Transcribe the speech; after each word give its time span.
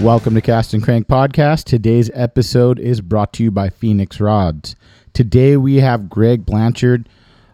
Welcome 0.00 0.34
to 0.34 0.40
Cast 0.40 0.74
and 0.74 0.82
Crank 0.82 1.06
Podcast. 1.06 1.64
Today's 1.64 2.10
episode 2.14 2.78
is 2.80 3.00
brought 3.00 3.32
to 3.34 3.44
you 3.44 3.50
by 3.50 3.70
Phoenix 3.70 4.20
Rods. 4.20 4.74
Today 5.12 5.56
we 5.56 5.76
have 5.76 6.10
Greg 6.10 6.44
Blanchard. 6.44 7.08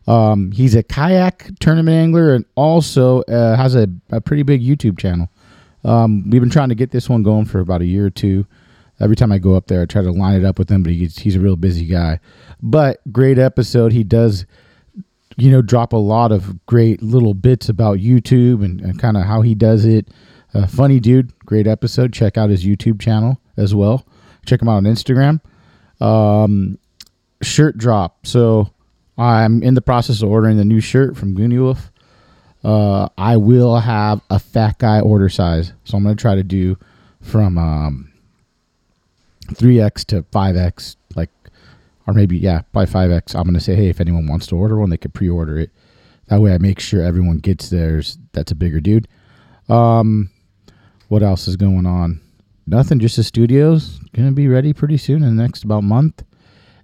Um, 0.09 0.51
he's 0.51 0.75
a 0.75 0.83
kayak 0.83 1.51
tournament 1.61 1.95
angler 1.95 2.35
and 2.35 2.47
also 2.57 3.21
uh, 3.23 3.57
has 3.57 3.77
a, 3.77 3.89
a 4.11 4.21
pretty 4.21 4.43
big 4.43 4.63
YouTube 4.63 4.99
channel. 4.99 5.29
Um, 5.85 6.29
we've 6.29 6.41
been 6.41 6.51
trying 6.51 6.71
to 6.71 6.75
get 6.75 6.91
this 6.91 7.09
one 7.09 7.23
going 7.23 7.45
for 7.45 7.61
about 7.61 7.83
a 7.83 7.87
year 7.87 8.07
or 8.07 8.11
two. 8.11 8.47
Every 8.99 9.17
time 9.17 9.31
I 9.31 9.39
go 9.39 9.55
up 9.55 9.67
there, 9.67 9.83
I 9.83 9.87
try 9.87 10.03
to 10.03 10.11
line 10.11 10.41
it 10.41 10.45
up 10.45 10.59
with 10.59 10.71
him, 10.71 10.83
but 10.83 10.93
he's, 10.93 11.19
he's 11.19 11.37
a 11.37 11.41
real 11.41 11.57
busy 11.57 11.85
guy. 11.85 12.21
But 12.63 13.01
great 13.13 13.39
episode. 13.39 13.93
He 13.93 14.03
does, 14.03 14.47
you 15.37 15.51
know, 15.51 15.63
drop 15.63 15.93
a 15.93 15.99
lot 15.99 16.33
of 16.33 16.67
great 16.67 17.03
little 17.03 17.35
bits 17.35 17.69
about 17.69 17.99
YouTube 17.99 18.65
and, 18.65 18.81
and 18.81 18.99
kind 18.99 19.17
of 19.17 19.25
how 19.25 19.43
he 19.43 19.55
does 19.55 19.85
it. 19.85 20.09
Uh, 20.55 20.67
funny 20.67 21.01
dude, 21.01 21.33
great 21.47 21.67
episode. 21.67 22.13
Check 22.13 22.37
out 22.37 22.51
his 22.51 22.65
YouTube 22.65 23.01
channel 23.01 23.41
as 23.57 23.75
well. 23.75 24.05
Check 24.47 24.61
him 24.63 24.69
out 24.69 24.77
on 24.77 24.85
Instagram. 24.85 25.41
Um, 26.01 26.79
shirt 27.43 27.79
drop. 27.79 28.27
So 28.27 28.71
I'm 29.17 29.63
in 29.63 29.75
the 29.75 29.83
process 29.83 30.23
of 30.23 30.29
ordering 30.29 30.57
the 30.57 30.65
new 30.65 30.81
shirt 30.81 31.17
from 31.17 31.37
Goonie 31.37 31.61
Wolf. 31.61 31.91
Uh, 32.63 33.09
I 33.17 33.37
will 33.37 33.79
have 33.79 34.21
a 34.29 34.39
fat 34.39 34.79
guy 34.79 35.01
order 35.01 35.29
size, 35.29 35.73
so 35.85 35.97
I'm 35.97 36.03
gonna 36.03 36.15
try 36.15 36.35
to 36.35 36.43
do 36.43 36.77
from 37.21 37.57
um, 37.57 38.13
3x 39.49 40.05
to 40.07 40.23
5x, 40.25 40.97
like, 41.17 41.31
or 42.07 42.13
maybe 42.15 42.37
yeah, 42.37 42.63
by 42.73 42.85
5x. 42.85 43.35
I'm 43.35 43.45
gonna 43.45 43.61
say, 43.61 43.75
hey, 43.75 43.89
if 43.89 44.01
anyone 44.01 44.27
wants 44.27 44.47
to 44.49 44.57
order 44.57 44.79
one, 44.79 44.91
they 44.91 44.99
could 44.99 45.15
pre-order 45.15 45.59
it. 45.59 45.71
That 46.27 46.41
way, 46.41 46.55
I 46.55 46.59
make 46.59 46.81
sure 46.81 47.03
everyone 47.03 47.39
gets 47.39 47.71
theirs. 47.71 48.19
That's 48.33 48.53
a 48.53 48.55
bigger 48.55 48.81
dude. 48.81 49.09
Um, 49.69 50.31
what 51.11 51.25
else 51.25 51.49
is 51.49 51.57
going 51.57 51.87
on? 51.87 52.21
Nothing. 52.69 53.01
Just 53.01 53.17
the 53.17 53.25
studio's 53.25 53.99
gonna 54.15 54.31
be 54.31 54.47
ready 54.47 54.73
pretty 54.73 54.97
soon 54.97 55.25
in 55.25 55.37
the 55.37 55.43
next 55.43 55.65
about 55.65 55.83
month, 55.83 56.23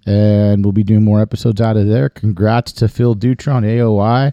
and 0.04 0.64
we'll 0.64 0.72
be 0.72 0.82
doing 0.82 1.04
more 1.04 1.20
episodes 1.20 1.60
out 1.60 1.76
of 1.76 1.86
there. 1.86 2.08
Congrats 2.08 2.72
to 2.72 2.88
Phil 2.88 3.14
Dutron, 3.14 3.64
AOY, 3.64 4.32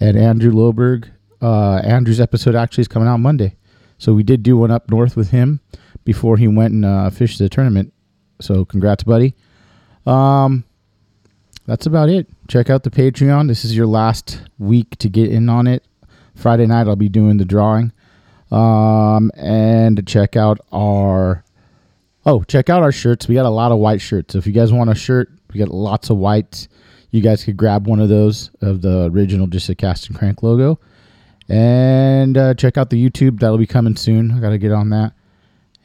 and 0.00 0.16
Andrew 0.16 0.50
Loberg. 0.50 1.10
Uh, 1.42 1.76
Andrew's 1.84 2.20
episode 2.20 2.54
actually 2.54 2.82
is 2.82 2.88
coming 2.88 3.06
out 3.06 3.18
Monday, 3.18 3.54
so 3.98 4.14
we 4.14 4.22
did 4.22 4.42
do 4.42 4.56
one 4.56 4.70
up 4.70 4.90
north 4.90 5.14
with 5.14 5.28
him 5.28 5.60
before 6.04 6.38
he 6.38 6.48
went 6.48 6.72
and 6.72 6.86
uh, 6.86 7.10
fished 7.10 7.38
the 7.38 7.50
tournament. 7.50 7.92
So 8.40 8.64
congrats, 8.64 9.02
buddy. 9.02 9.34
Um, 10.06 10.64
that's 11.66 11.84
about 11.84 12.08
it. 12.08 12.28
Check 12.48 12.70
out 12.70 12.82
the 12.82 12.90
Patreon. 12.90 13.48
This 13.48 13.66
is 13.66 13.76
your 13.76 13.86
last 13.86 14.40
week 14.58 14.96
to 15.00 15.10
get 15.10 15.30
in 15.30 15.50
on 15.50 15.66
it. 15.66 15.84
Friday 16.34 16.64
night, 16.64 16.88
I'll 16.88 16.96
be 16.96 17.10
doing 17.10 17.36
the 17.36 17.44
drawing. 17.44 17.92
Um, 18.50 19.30
and 19.36 20.06
check 20.06 20.36
out 20.36 20.60
our 20.72 21.44
oh, 22.26 22.42
check 22.44 22.70
out 22.70 22.82
our 22.82 22.92
shirts. 22.92 23.28
We 23.28 23.34
got 23.34 23.46
a 23.46 23.50
lot 23.50 23.72
of 23.72 23.78
white 23.78 24.00
shirts. 24.00 24.32
So 24.32 24.38
if 24.38 24.46
you 24.46 24.52
guys 24.52 24.72
want 24.72 24.90
a 24.90 24.94
shirt, 24.94 25.30
we 25.52 25.58
got 25.58 25.68
lots 25.68 26.10
of 26.10 26.16
whites. 26.16 26.68
You 27.10 27.20
guys 27.20 27.44
could 27.44 27.56
grab 27.56 27.86
one 27.86 28.00
of 28.00 28.08
those 28.08 28.50
of 28.60 28.82
the 28.82 29.10
original 29.12 29.46
just 29.46 29.68
a 29.68 29.74
cast 29.74 30.08
and 30.08 30.18
crank 30.18 30.42
logo. 30.42 30.80
And 31.48 32.36
uh, 32.36 32.54
check 32.54 32.78
out 32.78 32.90
the 32.90 33.10
YouTube. 33.10 33.38
That'll 33.38 33.58
be 33.58 33.66
coming 33.66 33.96
soon. 33.96 34.32
I 34.32 34.40
got 34.40 34.50
to 34.50 34.58
get 34.58 34.72
on 34.72 34.90
that. 34.90 35.12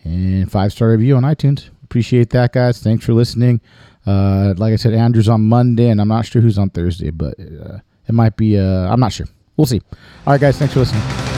And 0.04 0.50
five 0.52 0.72
star 0.72 0.90
review 0.90 1.18
on 1.18 1.24
iTunes. 1.24 1.70
Appreciate 1.84 2.30
that, 2.32 2.54
guys. 2.54 2.82
Thanks 2.82 3.06
for 3.06 3.14
listening. 3.14 3.62
Uh, 4.06 4.54
like 4.58 4.74
I 4.74 4.78
said, 4.78 4.94
Andrew's 4.94 5.28
on 5.28 5.42
Monday, 5.42 5.90
and 5.90 6.00
I'm 6.00 6.08
not 6.08 6.26
sure 6.26 6.42
who's 6.42 6.58
on 6.58 6.70
Thursday, 6.70 7.10
but 7.10 7.40
uh, 7.40 7.80
it 8.08 8.14
might 8.14 8.38
be. 8.38 8.58
Uh, 8.58 8.92
I'm 8.92 9.00
not 9.00 9.12
sure. 9.12 9.28
We'll 9.58 9.68
see. 9.68 9.82
All 10.26 10.34
right, 10.34 10.42
guys. 10.42 10.58
Thanks 10.58 10.74
for 10.74 10.80
listening. 10.80 11.29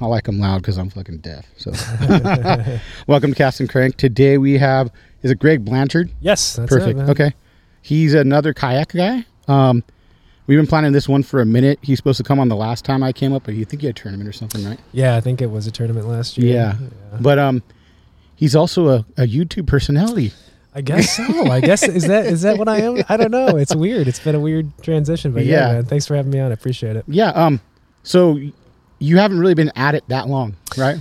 I 0.00 0.06
like 0.06 0.24
them 0.24 0.38
loud 0.40 0.58
because 0.62 0.76
I'm 0.76 0.90
fucking 0.90 1.18
deaf. 1.18 1.46
So, 1.56 1.70
welcome 3.06 3.30
to 3.30 3.36
Cast 3.36 3.60
and 3.60 3.68
Crank. 3.68 3.96
Today 3.96 4.38
we 4.38 4.58
have, 4.58 4.90
is 5.22 5.30
it 5.30 5.38
Greg 5.38 5.64
Blanchard? 5.64 6.10
Yes, 6.20 6.56
that's 6.56 6.68
Perfect. 6.68 6.98
It, 6.98 7.08
okay. 7.10 7.32
He's 7.80 8.12
another 8.12 8.52
kayak 8.52 8.92
guy. 8.92 9.24
Um, 9.46 9.84
we've 10.46 10.58
been 10.58 10.66
planning 10.66 10.92
this 10.92 11.08
one 11.08 11.22
for 11.22 11.40
a 11.40 11.46
minute. 11.46 11.78
He's 11.82 11.98
supposed 11.98 12.16
to 12.16 12.24
come 12.24 12.40
on 12.40 12.48
the 12.48 12.56
last 12.56 12.84
time 12.84 13.02
I 13.04 13.12
came 13.12 13.32
up, 13.32 13.44
but 13.44 13.54
you 13.54 13.64
think 13.64 13.82
he 13.82 13.86
had 13.86 13.96
a 13.96 14.00
tournament 14.00 14.28
or 14.28 14.32
something, 14.32 14.64
right? 14.64 14.80
Yeah, 14.92 15.16
I 15.16 15.20
think 15.20 15.40
it 15.40 15.50
was 15.50 15.66
a 15.68 15.70
tournament 15.70 16.08
last 16.08 16.38
year. 16.38 16.54
Yeah. 16.54 16.76
But 17.20 17.38
um, 17.38 17.62
he's 18.34 18.56
also 18.56 18.88
a, 18.88 19.06
a 19.16 19.22
YouTube 19.28 19.66
personality. 19.68 20.32
I 20.74 20.80
guess 20.80 21.16
so. 21.16 21.22
I 21.52 21.60
guess 21.60 21.84
is 21.84 22.08
that 22.08 22.26
is 22.26 22.42
that 22.42 22.58
what 22.58 22.68
I 22.68 22.78
am? 22.80 23.04
I 23.08 23.16
don't 23.16 23.30
know. 23.30 23.56
It's 23.56 23.76
weird. 23.76 24.08
It's 24.08 24.18
been 24.18 24.34
a 24.34 24.40
weird 24.40 24.72
transition, 24.82 25.30
but 25.30 25.44
yeah, 25.44 25.68
Yeah. 25.68 25.72
man. 25.74 25.84
Thanks 25.84 26.04
for 26.04 26.16
having 26.16 26.32
me 26.32 26.40
on. 26.40 26.50
I 26.50 26.54
appreciate 26.54 26.96
it. 26.96 27.04
Yeah. 27.06 27.28
Um. 27.28 27.60
So 28.02 28.40
you 29.04 29.18
haven't 29.18 29.38
really 29.38 29.54
been 29.54 29.72
at 29.76 29.94
it 29.94 30.04
that 30.08 30.28
long, 30.28 30.56
right? 30.76 30.96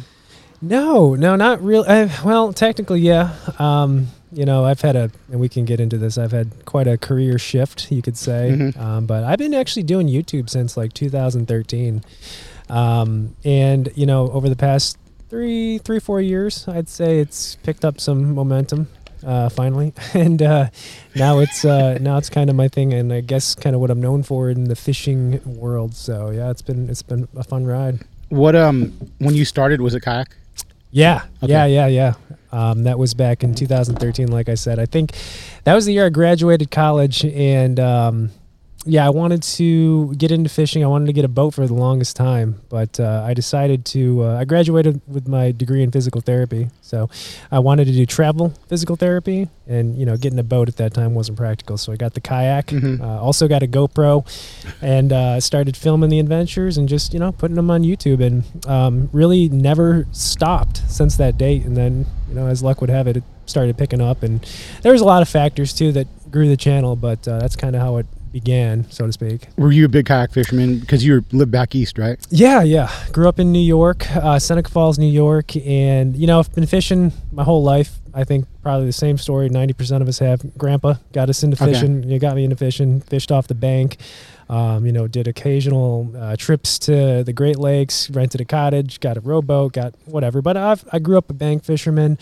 No, 0.61 1.15
no, 1.15 1.35
not 1.35 1.63
real. 1.63 1.83
Uh, 1.87 2.07
well, 2.23 2.53
technically, 2.53 3.01
yeah. 3.01 3.33
Um, 3.59 4.07
you 4.31 4.45
know, 4.45 4.65
I've 4.65 4.81
had 4.81 4.95
a, 4.95 5.11
and 5.31 5.39
we 5.39 5.49
can 5.49 5.65
get 5.65 5.79
into 5.79 5.97
this. 5.97 6.17
I've 6.17 6.31
had 6.31 6.65
quite 6.65 6.87
a 6.87 6.97
career 6.97 7.37
shift, 7.37 7.91
you 7.91 8.01
could 8.01 8.17
say. 8.17 8.51
Mhm. 8.55 8.77
Um, 8.79 9.05
but 9.05 9.23
I've 9.23 9.37
been 9.39 9.53
actually 9.53 9.83
doing 9.83 10.07
YouTube 10.07 10.49
since 10.49 10.75
like 10.77 10.93
2013, 10.93 12.03
um, 12.69 13.35
and 13.43 13.89
you 13.95 14.05
know, 14.05 14.29
over 14.31 14.49
the 14.49 14.55
past 14.55 14.97
three, 15.29 15.77
three, 15.79 15.99
four 15.99 16.21
years, 16.21 16.65
I'd 16.67 16.89
say 16.89 17.19
it's 17.19 17.55
picked 17.63 17.83
up 17.85 17.99
some 17.99 18.33
momentum. 18.33 18.87
Uh, 19.25 19.47
finally, 19.49 19.93
and 20.13 20.41
uh, 20.41 20.67
now 21.15 21.39
it's 21.39 21.63
uh, 21.63 21.97
now 22.01 22.17
it's 22.17 22.29
kind 22.29 22.49
of 22.49 22.55
my 22.55 22.67
thing, 22.67 22.93
and 22.93 23.13
I 23.13 23.21
guess 23.21 23.55
kind 23.55 23.73
of 23.75 23.79
what 23.81 23.89
I'm 23.89 24.01
known 24.01 24.21
for 24.23 24.49
in 24.49 24.65
the 24.65 24.75
fishing 24.75 25.39
world. 25.45 25.95
So 25.95 26.29
yeah, 26.31 26.49
it's 26.51 26.61
been 26.61 26.89
it's 26.89 27.01
been 27.03 27.27
a 27.35 27.43
fun 27.43 27.65
ride. 27.65 28.01
What 28.29 28.55
um 28.55 28.91
when 29.19 29.35
you 29.35 29.45
started 29.45 29.79
was 29.81 29.95
it 29.95 30.01
kayak? 30.01 30.35
Yeah, 30.91 31.23
Okay. 31.41 31.51
yeah, 31.53 31.65
yeah, 31.65 31.87
yeah. 31.87 32.13
Um, 32.51 32.83
that 32.83 32.99
was 32.99 33.13
back 33.15 33.43
in 33.43 33.55
2013. 33.55 34.27
Like 34.27 34.47
I 34.47 34.53
said, 34.55 34.77
I 34.77 34.85
think 34.85 35.13
that 35.63 35.73
was 35.73 35.85
the 35.85 35.93
year 35.93 36.05
I 36.05 36.09
graduated 36.09 36.69
college, 36.69 37.25
and 37.25 37.79
um, 37.79 38.29
yeah, 38.85 39.05
I 39.05 39.09
wanted 39.09 39.43
to 39.43 40.13
get 40.15 40.31
into 40.31 40.49
fishing. 40.49 40.83
I 40.83 40.87
wanted 40.87 41.05
to 41.05 41.13
get 41.13 41.23
a 41.23 41.29
boat 41.29 41.53
for 41.53 41.65
the 41.65 41.73
longest 41.73 42.15
time, 42.17 42.59
but 42.69 42.99
uh, 42.99 43.23
I 43.25 43.33
decided 43.33 43.85
to. 43.87 44.23
Uh, 44.23 44.37
I 44.39 44.45
graduated 44.45 45.01
with 45.07 45.27
my 45.27 45.51
degree 45.51 45.83
in 45.83 45.91
physical 45.91 46.19
therapy, 46.19 46.69
so 46.81 47.09
I 47.49 47.59
wanted 47.59 47.85
to 47.85 47.93
do 47.93 48.05
travel 48.05 48.53
physical 48.67 48.95
therapy, 48.97 49.47
and 49.67 49.97
you 49.97 50.05
know, 50.05 50.17
getting 50.17 50.37
a 50.39 50.43
boat 50.43 50.67
at 50.67 50.75
that 50.77 50.93
time 50.93 51.13
wasn't 51.13 51.37
practical. 51.37 51.77
So 51.77 51.93
I 51.93 51.95
got 51.95 52.13
the 52.13 52.21
kayak. 52.21 52.67
Mhm. 52.67 52.99
Uh, 52.99 53.21
also 53.21 53.47
got 53.47 53.63
a 53.63 53.67
GoPro, 53.67 54.25
and 54.81 55.13
uh, 55.13 55.39
started 55.39 55.77
filming 55.77 56.09
the 56.09 56.19
adventures 56.19 56.77
and 56.77 56.89
just 56.89 57.13
you 57.13 57.19
know 57.19 57.31
putting 57.31 57.55
them 57.55 57.71
on 57.71 57.83
YouTube, 57.83 58.21
and 58.21 58.43
um, 58.67 59.09
really 59.13 59.47
never 59.47 60.07
stopped 60.11 60.81
since 60.89 61.15
that 61.17 61.37
date. 61.37 61.63
And 61.63 61.77
then 61.77 62.05
you 62.27 62.35
know, 62.35 62.47
as 62.47 62.61
luck 62.61 62.81
would 62.81 62.89
have 62.89 63.07
it, 63.07 63.17
it 63.17 63.23
started 63.45 63.77
picking 63.77 64.01
up, 64.01 64.23
and 64.23 64.45
there 64.81 64.91
was 64.91 65.01
a 65.01 65.05
lot 65.05 65.21
of 65.21 65.29
factors 65.29 65.71
too 65.73 65.93
that 65.93 66.07
grew 66.31 66.47
the 66.49 66.57
channel, 66.57 66.95
but 66.95 67.25
uh, 67.27 67.39
that's 67.39 67.55
kind 67.55 67.75
of 67.75 67.81
how 67.81 67.97
it 67.97 68.07
began, 68.33 68.89
so 68.91 69.05
to 69.05 69.13
speak. 69.13 69.47
Were 69.57 69.71
you 69.71 69.85
a 69.85 69.87
big 69.87 70.05
kayak 70.05 70.31
fisherman 70.33 70.79
because 70.79 71.05
you 71.05 71.23
lived 71.31 71.51
back 71.51 71.73
east, 71.75 71.97
right? 71.97 72.19
Yeah, 72.29 72.61
yeah. 72.63 72.91
Grew 73.13 73.29
up 73.29 73.39
in 73.39 73.51
New 73.53 73.59
York, 73.63 74.05
uh, 74.15 74.39
Seneca 74.39 74.69
Falls, 74.69 74.99
New 74.99 75.05
York, 75.09 75.55
and 75.55 76.17
you 76.17 76.27
know 76.27 76.39
I've 76.39 76.53
been 76.53 76.65
fishing 76.65 77.13
my 77.31 77.43
whole 77.43 77.63
life. 77.63 77.99
I 78.13 78.25
think 78.25 78.45
probably 78.61 78.85
the 78.87 78.91
same 78.93 79.17
story. 79.17 79.47
Ninety 79.49 79.73
percent 79.73 80.01
of 80.01 80.09
us 80.09 80.19
have. 80.19 80.41
Grandpa 80.57 80.95
got 81.13 81.29
us 81.29 81.43
into 81.43 81.55
Okay. 81.63 81.71
fishing. 81.73 82.03
You 82.03 82.19
got 82.19 82.35
me 82.35 82.43
into 82.43 82.57
fishing. 82.57 82.99
Fished 83.01 83.31
off 83.31 83.47
the 83.47 83.55
bank. 83.55 83.97
Um, 84.49 84.85
you 84.85 84.91
know, 84.91 85.07
did 85.07 85.27
occasional 85.27 86.13
uh, 86.17 86.35
trips 86.35 86.77
to 86.79 87.23
the 87.23 87.31
Great 87.33 87.57
Lakes. 87.57 88.09
Rented 88.09 88.41
a 88.41 88.45
cottage. 88.45 88.99
Got 88.99 89.15
a 89.17 89.21
rowboat. 89.21 89.73
Got 89.73 89.95
whatever. 90.05 90.41
But 90.41 90.57
I've, 90.57 90.83
I 90.91 90.99
grew 90.99 91.17
up 91.17 91.29
a 91.29 91.33
bank 91.33 91.63
fisherman. 91.63 92.17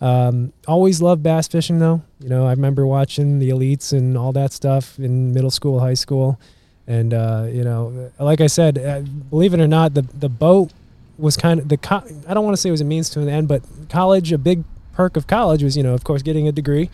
Um, 0.00 0.52
always 0.68 1.00
loved 1.00 1.22
bass 1.22 1.48
fishing 1.48 1.78
though. 1.78 2.02
You 2.20 2.28
know, 2.28 2.46
I 2.46 2.50
remember 2.50 2.86
watching 2.86 3.38
the 3.38 3.48
elites 3.50 3.92
and 3.92 4.16
all 4.16 4.32
that 4.32 4.52
stuff 4.52 4.98
in 4.98 5.32
middle 5.32 5.50
school, 5.50 5.80
high 5.80 5.94
school, 5.94 6.38
and 6.86 7.14
uh, 7.14 7.46
you 7.50 7.64
know, 7.64 8.10
like 8.18 8.40
I 8.40 8.46
said, 8.46 8.78
uh, 8.78 9.00
believe 9.30 9.54
it 9.54 9.60
or 9.60 9.66
not, 9.68 9.94
the 9.94 10.02
the 10.02 10.28
boat 10.28 10.70
was 11.18 11.36
kind 11.36 11.60
of 11.60 11.68
the. 11.68 11.78
Co- 11.78 12.04
I 12.28 12.34
don't 12.34 12.44
want 12.44 12.54
to 12.54 12.60
say 12.60 12.68
it 12.68 12.72
was 12.72 12.82
a 12.82 12.84
means 12.84 13.08
to 13.10 13.20
an 13.20 13.28
end, 13.28 13.48
but 13.48 13.62
college, 13.88 14.32
a 14.32 14.38
big 14.38 14.64
perk 14.92 15.16
of 15.16 15.26
college 15.26 15.62
was, 15.62 15.76
you 15.76 15.82
know, 15.82 15.94
of 15.94 16.04
course, 16.04 16.22
getting 16.22 16.46
a 16.48 16.52
degree, 16.52 16.90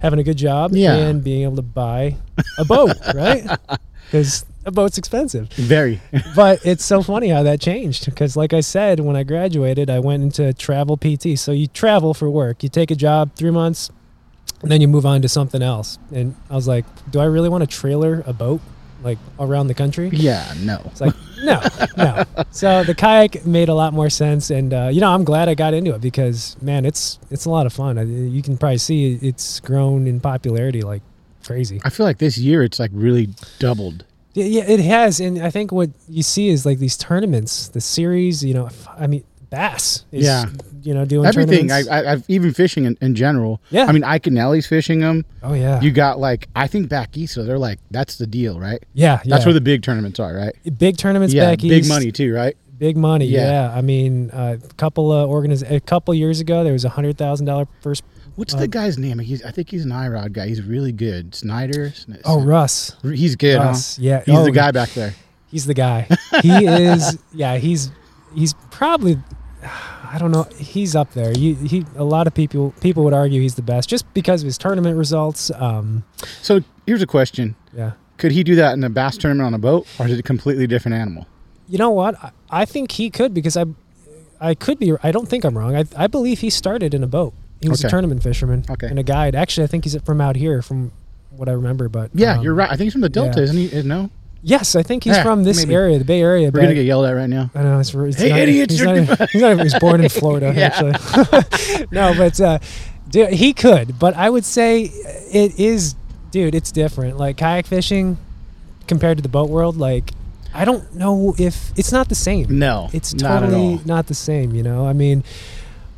having 0.00 0.18
a 0.18 0.22
good 0.22 0.36
job, 0.38 0.72
Yeah. 0.74 0.94
and 0.96 1.22
being 1.24 1.42
able 1.42 1.56
to 1.56 1.62
buy 1.62 2.16
a 2.58 2.64
boat, 2.64 2.92
right? 3.14 3.44
Because 4.10 4.44
a 4.64 4.70
boat's 4.70 4.98
expensive. 4.98 5.52
Very. 5.52 6.00
but 6.36 6.64
it's 6.64 6.84
so 6.84 7.02
funny 7.02 7.28
how 7.28 7.42
that 7.42 7.60
changed 7.60 8.06
because 8.06 8.36
like 8.36 8.52
i 8.52 8.60
said 8.60 9.00
when 9.00 9.16
i 9.16 9.22
graduated 9.22 9.90
i 9.90 9.98
went 9.98 10.22
into 10.22 10.52
travel 10.54 10.96
pt 10.96 11.38
so 11.38 11.52
you 11.52 11.66
travel 11.66 12.14
for 12.14 12.30
work. 12.30 12.62
You 12.62 12.68
take 12.68 12.90
a 12.90 12.94
job 12.94 13.34
three 13.34 13.50
months 13.50 13.90
and 14.62 14.70
then 14.70 14.80
you 14.80 14.88
move 14.88 15.06
on 15.06 15.22
to 15.22 15.28
something 15.28 15.62
else. 15.62 15.98
And 16.12 16.34
i 16.50 16.54
was 16.54 16.68
like 16.68 16.84
do 17.10 17.20
i 17.20 17.24
really 17.24 17.48
want 17.48 17.62
to 17.62 17.66
trailer 17.66 18.22
a 18.26 18.32
boat 18.32 18.60
like 19.02 19.18
around 19.40 19.66
the 19.66 19.74
country? 19.74 20.10
Yeah, 20.12 20.52
no. 20.60 20.80
it's 20.86 21.00
like 21.00 21.14
no 21.42 21.60
no. 21.96 22.24
So 22.50 22.84
the 22.84 22.94
kayak 22.94 23.44
made 23.44 23.68
a 23.68 23.74
lot 23.74 23.92
more 23.92 24.10
sense 24.10 24.50
and 24.50 24.72
uh, 24.72 24.90
you 24.92 25.00
know 25.00 25.12
i'm 25.12 25.24
glad 25.24 25.48
i 25.48 25.54
got 25.54 25.74
into 25.74 25.94
it 25.94 26.00
because 26.00 26.56
man 26.62 26.84
it's 26.84 27.18
it's 27.30 27.44
a 27.44 27.50
lot 27.50 27.66
of 27.66 27.72
fun. 27.72 27.98
I, 27.98 28.04
you 28.04 28.42
can 28.42 28.56
probably 28.56 28.78
see 28.78 29.18
it's 29.22 29.60
grown 29.60 30.06
in 30.06 30.20
popularity 30.20 30.82
like 30.82 31.02
crazy. 31.44 31.80
I 31.84 31.90
feel 31.90 32.06
like 32.06 32.18
this 32.18 32.38
year 32.38 32.62
it's 32.62 32.78
like 32.78 32.90
really 32.94 33.30
doubled. 33.58 34.04
Yeah, 34.34 34.44
yeah, 34.44 34.64
it 34.70 34.80
has, 34.80 35.20
and 35.20 35.40
I 35.42 35.50
think 35.50 35.72
what 35.72 35.90
you 36.08 36.22
see 36.22 36.48
is 36.48 36.64
like 36.66 36.78
these 36.78 36.96
tournaments, 36.96 37.68
the 37.68 37.80
series. 37.80 38.42
You 38.44 38.54
know, 38.54 38.68
I 38.98 39.06
mean, 39.06 39.24
bass. 39.50 40.04
Is, 40.12 40.24
Yeah. 40.24 40.46
you 40.82 40.94
know, 40.94 41.04
doing 41.04 41.26
Everything. 41.26 41.70
I. 41.70 41.82
I, 41.90 42.12
I've 42.12 42.24
even 42.28 42.52
fishing 42.52 42.84
in, 42.84 42.96
in 43.00 43.14
general. 43.14 43.60
Yeah. 43.70 43.84
I 43.86 43.92
mean, 43.92 44.02
Nellie's 44.34 44.66
fishing 44.66 45.00
them. 45.00 45.24
oh 45.42 45.52
yeah, 45.54 45.80
You 45.80 45.90
got 45.92 46.18
like 46.18 46.48
I 46.56 46.66
think 46.66 46.88
back 46.88 47.16
east, 47.16 47.34
so 47.34 47.44
they're 47.44 47.58
like 47.58 47.78
that's 47.90 48.16
the 48.16 48.26
deal, 48.26 48.58
right? 48.58 48.82
yeah, 48.94 49.20
yeah. 49.24 49.34
That's 49.34 49.44
where 49.44 49.54
the 49.54 49.60
big 49.60 49.82
tournaments 49.82 50.18
are, 50.18 50.34
right? 50.34 50.54
big 50.78 50.96
tournaments 50.96 51.34
yeah, 51.34 51.50
back 51.50 51.60
big 51.60 51.72
east. 51.72 51.88
money 51.88 52.10
too, 52.10 52.34
right? 52.34 52.56
big 52.78 52.96
money. 52.96 53.26
Yeah. 53.26 53.68
Yeah, 53.68 53.76
I 53.76 53.80
mean, 53.80 54.30
uh, 54.32 54.56
a 54.60 54.74
couple 54.74 55.12
of 55.12 55.30
organiz- 55.30 55.70
a 55.70 55.78
couple 55.78 56.12
years 56.14 56.40
ago, 56.40 56.64
there 56.64 56.72
was 56.72 56.84
a 56.84 56.88
hundred 56.88 57.16
thousand 57.16 57.46
dollar 57.46 57.68
first. 57.80 58.02
What's 58.36 58.54
Uh, 58.54 58.58
the 58.60 58.68
guy's 58.68 58.98
name? 58.98 59.18
He's 59.18 59.42
I 59.44 59.50
think 59.50 59.70
he's 59.70 59.84
an 59.84 59.90
IROD 59.90 60.32
guy. 60.32 60.46
He's 60.48 60.62
really 60.62 60.92
good. 60.92 61.34
Snyder. 61.34 61.92
Sn- 61.94 62.18
Oh, 62.24 62.40
Russ. 62.40 62.96
he's 63.02 63.36
good. 63.36 63.58
Russ. 63.58 63.96
Huh? 63.96 64.02
Yeah, 64.02 64.22
He's 64.24 64.34
oh, 64.36 64.44
the 64.44 64.50
guy 64.52 64.70
back 64.70 64.90
there. 64.90 65.14
He's 65.50 65.66
the 65.66 65.74
guy. 65.74 66.08
He 66.42 66.64
is. 66.66 67.18
Yeah, 67.32 67.56
he's 67.58 67.90
he's 68.34 68.54
probably. 68.70 69.18
I 69.64 70.16
don't 70.18 70.30
know. 70.32 70.46
He's 70.58 70.94
up 70.96 71.12
there. 71.14 71.32
You, 71.32 71.54
he 71.54 71.84
a 71.96 72.04
lot 72.04 72.26
of 72.26 72.34
people 72.34 72.74
people 72.80 73.04
would 73.04 73.14
argue 73.14 73.40
he's 73.40 73.54
the 73.54 73.62
best 73.62 73.88
just 73.88 74.12
because 74.14 74.42
of 74.42 74.46
his 74.46 74.58
tournament 74.58 74.96
results. 74.98 75.50
Um, 75.54 76.04
So 76.42 76.60
here's 76.86 77.02
a 77.02 77.06
question: 77.06 77.54
yeah. 77.76 77.92
Could 78.18 78.32
he 78.32 78.42
do 78.44 78.54
that 78.56 78.72
in 78.74 78.84
a 78.84 78.90
bass 78.90 79.16
tournament 79.16 79.46
on 79.46 79.54
a 79.54 79.58
boat, 79.58 79.86
or 79.98 80.06
is 80.06 80.12
it 80.12 80.18
a 80.18 80.22
completely 80.22 80.66
different 80.66 80.96
animal? 80.96 81.26
You 81.68 81.78
know 81.78 81.90
what? 81.90 82.14
I, 82.22 82.30
I 82.50 82.64
think 82.64 82.92
he 82.92 83.08
could 83.10 83.32
because 83.34 83.56
I, 83.56 83.64
I 84.40 84.54
could 84.54 84.78
be. 84.78 84.92
I 85.02 85.12
don't 85.12 85.28
think 85.28 85.44
I'm 85.44 85.56
wrong. 85.56 85.74
I, 85.76 85.84
I 85.96 86.06
believe 86.06 86.40
he 86.40 86.50
started 86.50 86.92
in 86.94 87.02
a 87.02 87.06
boat. 87.06 87.32
He 87.62 87.68
was 87.68 87.80
Okay. 87.80 87.88
a 87.88 87.90
tournament 87.90 88.22
fisherman 88.22 88.64
Okay. 88.68 88.88
and 88.88 88.98
a 88.98 89.02
guide. 89.02 89.34
Actually, 89.34 89.64
I 89.64 89.66
think 89.68 89.84
he's 89.84 89.96
from 90.02 90.20
out 90.20 90.36
here, 90.36 90.62
from 90.62 90.90
what 91.36 91.48
I 91.48 91.52
remember. 91.52 91.88
But 91.88 92.10
Yeah, 92.14 92.36
um, 92.38 92.42
you're 92.44 92.54
right. 92.54 92.68
I 92.68 92.76
think 92.76 92.86
he's 92.86 92.92
from 92.92 93.02
the 93.02 93.08
Delta, 93.08 93.38
yeah. 93.38 93.44
isn't 93.44 93.56
he? 93.56 93.82
No, 93.82 94.10
Yes, 94.44 94.74
I 94.74 94.82
think 94.82 95.04
he's 95.04 95.14
Yeah, 95.16 95.22
from 95.22 95.44
this 95.44 95.58
maybe. 95.58 95.72
area, 95.74 95.98
the 96.00 96.04
Bay 96.04 96.20
Area. 96.20 96.50
we're 96.52 96.62
gonna 96.62 96.74
get 96.74 96.84
yelled 96.84 97.06
at 97.06 97.12
right 97.12 97.30
now. 97.30 97.48
I 97.54 97.62
know 97.62 97.78
it's, 97.78 97.94
it's 97.94 98.16
Hey, 98.20 98.30
not, 98.30 98.38
idiots, 98.40 98.74
He's 98.76 98.82
not, 98.82 98.96
even- 98.96 99.16
he's 99.30 99.40
not 99.40 99.52
even. 99.52 99.58
He 99.58 99.64
was 99.64 99.74
born 99.78 100.00
in 100.02 100.08
Florida, 100.20 100.48
actually. 100.48 101.86
no, 101.92 102.12
but 102.18 102.40
uh, 102.40 102.58
dude, 103.08 103.30
he 103.34 103.52
could. 103.52 104.00
But 104.00 104.16
I 104.16 104.28
would 104.28 104.44
say 104.44 104.82
it 105.32 105.60
is, 105.60 105.94
dude. 106.32 106.56
It's 106.56 106.72
different. 106.72 107.18
Like 107.18 107.36
kayak 107.36 107.66
fishing 107.66 108.18
compared 108.88 109.16
to 109.18 109.22
the 109.22 109.28
boat 109.28 109.48
world. 109.48 109.76
Like 109.76 110.10
I 110.52 110.64
don't 110.64 110.92
know 110.96 111.36
if 111.38 111.70
it's 111.78 111.92
not 111.92 112.08
the 112.08 112.16
same. 112.16 112.58
No, 112.58 112.90
It's 112.92 113.14
not 113.14 113.40
totally 113.42 113.74
all. 113.74 113.80
not, 113.84 114.08
the 114.08 114.14
same. 114.14 114.56
You 114.56 114.64
know, 114.64 114.86
I 114.88 114.92
mean. 114.92 115.22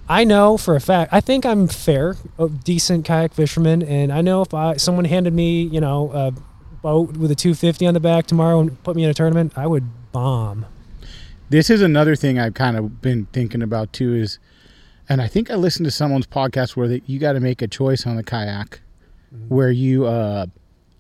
I 0.09 0.25
know 0.25 0.57
for 0.59 0.75
a 0.77 0.81
fact. 0.81 1.13
I 1.13 1.21
think 1.21 1.47
I'm 1.47 1.67
fair, 1.67 2.17
a 2.39 2.49
decent 2.49 3.05
kayak 3.07 3.33
fisherman, 3.33 3.83
and 3.83 4.13
I 4.13 4.21
know 4.21 4.43
if 4.43 4.53
I 4.53 4.77
someone 4.77 5.07
handed 5.07 5.33
me, 5.33 5.63
you 5.63 5.81
know, 5.81 6.11
a 6.13 6.33
boat 6.83 7.17
with 7.17 7.31
a 7.31 7.35
250 7.35 7.87
on 7.87 7.95
the 7.95 8.01
back 8.01 8.27
tomorrow 8.27 8.61
and 8.61 8.83
put 8.83 8.97
me 8.97 9.05
in 9.05 9.11
a 9.11 9.15
tournament, 9.15 9.53
I 9.57 9.67
would 9.67 9.85
bomb. 10.13 10.67
This 11.49 11.71
is 11.71 11.81
another 11.81 12.17
thing 12.17 12.39
I've 12.39 12.55
kind 12.55 12.77
of 12.77 13.01
been 13.01 13.27
thinking 13.33 13.63
about 13.63 13.93
too. 13.95 14.15
Is, 14.15 14.39
and 15.09 15.23
I 15.23 15.27
think 15.29 15.51
I 15.51 15.55
listened 15.55 15.85
to 15.87 15.91
someone's 15.91 16.27
podcast 16.27 16.77
where 16.77 16.89
that 16.89 17.09
you 17.09 17.19
got 17.19 17.33
to 17.33 17.41
make 17.41 17.63
a 17.63 17.67
choice 17.69 18.07
on 18.07 18.17
the 18.17 18.23
kayak, 18.25 18.81
Mm-hmm. 19.35 19.53
where 19.53 19.71
you 19.73 20.07
uh, 20.07 20.47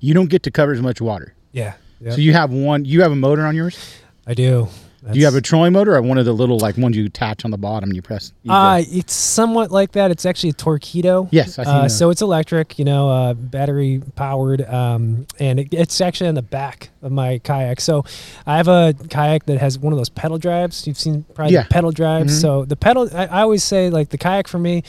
you 0.00 0.12
don't 0.12 0.28
get 0.28 0.42
to 0.42 0.50
cover 0.50 0.72
as 0.72 0.82
much 0.82 1.00
water. 1.00 1.34
Yeah. 1.52 1.74
So 2.10 2.16
you 2.16 2.32
have 2.32 2.50
one. 2.50 2.84
You 2.84 3.02
have 3.02 3.12
a 3.12 3.16
motor 3.16 3.46
on 3.46 3.54
yours. 3.54 3.78
I 4.26 4.34
do. 4.34 4.66
Do 5.12 5.18
you 5.18 5.24
have 5.26 5.34
a 5.34 5.40
trolling 5.42 5.72
motor 5.74 5.94
or 5.96 6.02
one 6.02 6.16
of 6.16 6.24
the 6.24 6.32
little 6.32 6.58
like 6.58 6.78
ones 6.78 6.96
you 6.96 7.04
attach 7.04 7.44
on 7.44 7.50
the 7.50 7.58
bottom 7.58 7.90
and 7.90 7.96
you 7.96 8.00
press? 8.02 8.32
you 8.42 8.50
Uh, 8.50 8.80
go- 8.80 8.86
it's 8.90 9.12
somewhat 9.14 9.70
like 9.70 9.92
that. 9.92 10.10
It's 10.10 10.24
actually 10.24 10.50
a 10.50 10.54
Torqeedo. 10.54 11.28
Yes, 11.30 11.58
uh. 11.58 11.88
So 11.88 12.10
it's 12.10 12.22
electric, 12.22 12.78
you 12.78 12.84
know, 12.86 13.10
uh, 13.10 13.34
battery 13.34 14.00
powered, 14.16 14.62
um, 14.62 15.26
and 15.38 15.60
it, 15.60 15.68
it's 15.72 16.00
actually 16.00 16.28
on 16.28 16.34
the 16.34 16.42
back 16.42 16.88
of 17.02 17.12
my 17.12 17.38
kayak. 17.40 17.80
So 17.80 18.04
I 18.46 18.56
have 18.56 18.68
a 18.68 18.94
kayak 19.10 19.44
that 19.46 19.58
has 19.58 19.78
one 19.78 19.92
of 19.92 19.98
those 19.98 20.08
pedal 20.08 20.38
drives. 20.38 20.86
You've 20.86 20.98
seen 20.98 21.24
probably 21.34 21.54
Yeah. 21.54 21.64
the 21.64 21.68
pedal 21.68 21.90
drives. 21.92 22.32
Mhm. 22.38 22.40
So 22.40 22.64
the 22.64 22.76
pedal, 22.76 23.08
I, 23.14 23.26
I 23.26 23.40
always 23.42 23.62
say 23.62 23.90
like 23.90 24.08
the 24.08 24.18
kayak 24.18 24.48
for 24.48 24.58
me, 24.58 24.84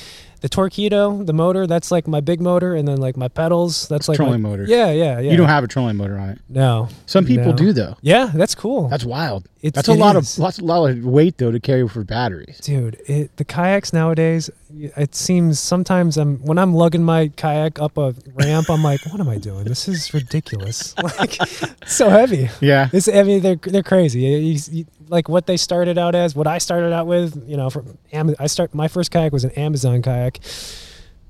the 0.46 0.50
Torqeedo, 0.50 1.26
the 1.26 1.34
motor, 1.34 1.66
that's 1.66 1.90
like 1.90 2.08
my 2.08 2.22
big 2.22 2.40
motor, 2.40 2.76
and 2.76 2.88
then 2.88 2.98
like 2.98 3.18
my 3.18 3.28
pedals, 3.28 3.88
that's 3.88 4.08
like 4.08 4.20
my- 4.20 4.26
trolling 4.26 4.44
motor. 4.44 4.66
Yeah, 4.68 4.92
yeah, 4.92 5.20
yeah. 5.20 5.32
You 5.32 5.38
don't 5.38 5.48
have 5.50 5.64
a 5.64 5.68
trolling 5.68 5.98
motor 5.98 6.20
on 6.20 6.30
it. 6.30 6.40
no. 6.48 6.88
Some 7.08 7.26
people 7.26 7.48
No. 7.48 7.54
do 7.54 7.74
though. 7.74 7.98
Yeah, 8.02 8.30
that's 8.32 8.54
cool. 8.54 8.88
That's 8.88 9.06
wild. 9.06 9.46
It's- 9.64 9.74
That's 9.74 9.88
a 9.90 9.94
it 9.94 9.98
lot 10.00 10.16
is. 10.16 10.34
of 10.38 10.40
lots, 10.44 10.60
a 10.60 10.64
lot 10.64 10.88
of 10.92 11.04
weight 11.04 11.40
though 11.40 11.50
to 11.52 11.60
carry 11.60 11.88
for 11.88 12.04
batteries. 12.04 12.60
dude 12.62 12.98
it, 13.08 13.36
the 13.38 13.44
kayaks 13.44 13.92
nowadays 13.94 14.48
it 14.78 15.16
seems 15.16 15.60
sometimes 15.60 16.18
i'm 16.18 16.38
when 16.46 16.60
i'm 16.60 16.72
lugging 16.76 17.04
my 17.04 17.30
kayak 17.36 17.80
up 17.80 17.98
a 17.98 18.14
ramp 18.36 18.70
i'm 18.70 18.84
like 18.84 19.02
what 19.08 19.20
am 19.20 19.28
i 19.28 19.38
doing 19.40 19.64
this 19.64 19.88
is 19.88 20.14
ridiculous 20.14 20.94
like 21.20 21.40
so 21.88 22.10
heavy 22.10 22.48
Yeah. 22.62 22.90
it's 22.94 23.08
i 23.08 23.24
mean 23.24 23.42
they're 23.42 23.56
they're 23.56 23.82
crazy 23.82 24.20
you- 24.22 24.60
you- 24.72 24.86
like 25.10 25.30
what 25.30 25.46
they 25.46 25.58
started 25.58 25.98
out 25.98 26.16
as 26.16 26.36
what 26.36 26.48
i 26.48 26.58
started 26.58 26.92
out 26.94 27.08
with 27.08 27.44
you 27.48 27.56
know 27.58 27.70
from 27.70 27.98
Am- 28.14 28.36
i 28.40 28.48
start 28.48 28.74
my 28.74 28.88
first 28.88 29.12
kayak 29.12 29.32
was 29.32 29.44
an 29.44 29.52
amazon 29.52 30.02
kayak 30.02 30.40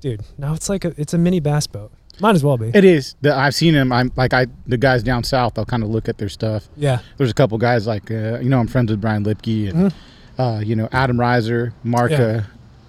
dude 0.00 0.22
now 0.38 0.54
it's 0.54 0.68
like 0.68 0.84
a 0.84 0.92
it's 0.96 1.14
a 1.14 1.18
mini 1.18 1.40
bass 1.40 1.66
boat 1.66 1.92
might 2.20 2.34
as 2.34 2.42
well 2.42 2.56
be 2.56 2.68
It 2.72 2.82
is. 2.84 3.14
The, 3.20 3.36
I've 3.36 3.54
seen 3.54 3.74
them. 3.74 3.92
I'm 3.92 4.10
like 4.16 4.32
I 4.32 4.46
the 4.66 4.78
guys 4.78 5.02
down 5.02 5.22
south. 5.22 5.58
I'll 5.58 5.66
kind 5.66 5.82
of 5.82 5.90
look 5.90 6.08
at 6.08 6.16
their 6.16 6.30
stuff. 6.30 6.66
yeah 6.74 7.00
There's 7.18 7.30
a 7.30 7.34
couple 7.34 7.58
guys 7.58 7.86
like 7.86 8.10
uh, 8.10 8.38
you 8.40 8.48
know 8.48 8.58
I'm 8.58 8.68
friends 8.68 8.90
with 8.90 9.02
Brian 9.02 9.22
Lipke 9.22 9.68
and 9.68 9.92
uh, 10.38 10.62
you 10.64 10.74
know 10.76 10.88
Adam 10.92 11.18
Reiser, 11.18 11.74
Mark 11.84 12.10
Mm-hmm. 12.12 12.38
Yeah. 12.38 12.44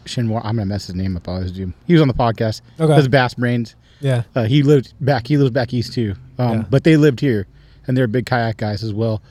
Shinwar. 0.05 0.39
I'm 0.45 0.55
gonna 0.55 0.65
mess 0.65 0.87
his 0.87 0.95
name 0.95 1.17
up. 1.17 1.27
I 1.27 1.33
always 1.33 1.51
do. 1.51 1.73
He 1.85 1.91
was 1.91 2.01
on 2.01 2.07
the 2.07 2.13
podcast. 2.13 2.61
Okay. 2.79 2.95
Does 2.95 3.09
Bass 3.09 3.33
Brains. 3.33 3.75
yeah 3.99 4.23
Uh, 4.33 4.45
he 4.45 4.63
lived 4.63 4.93
back. 5.01 5.27
He 5.27 5.35
lives 5.35 5.51
back 5.51 5.73
east 5.73 5.91
too. 5.91 6.15
Um, 6.39 6.59
Yeah. 6.59 6.63
But 6.69 6.85
they 6.85 6.95
lived 6.95 7.19
here, 7.19 7.47
and 7.85 7.97
they're 7.97 8.07
big 8.07 8.27
kayak 8.27 8.55
guys 8.55 8.81
as 8.81 8.93
well. 8.93 9.21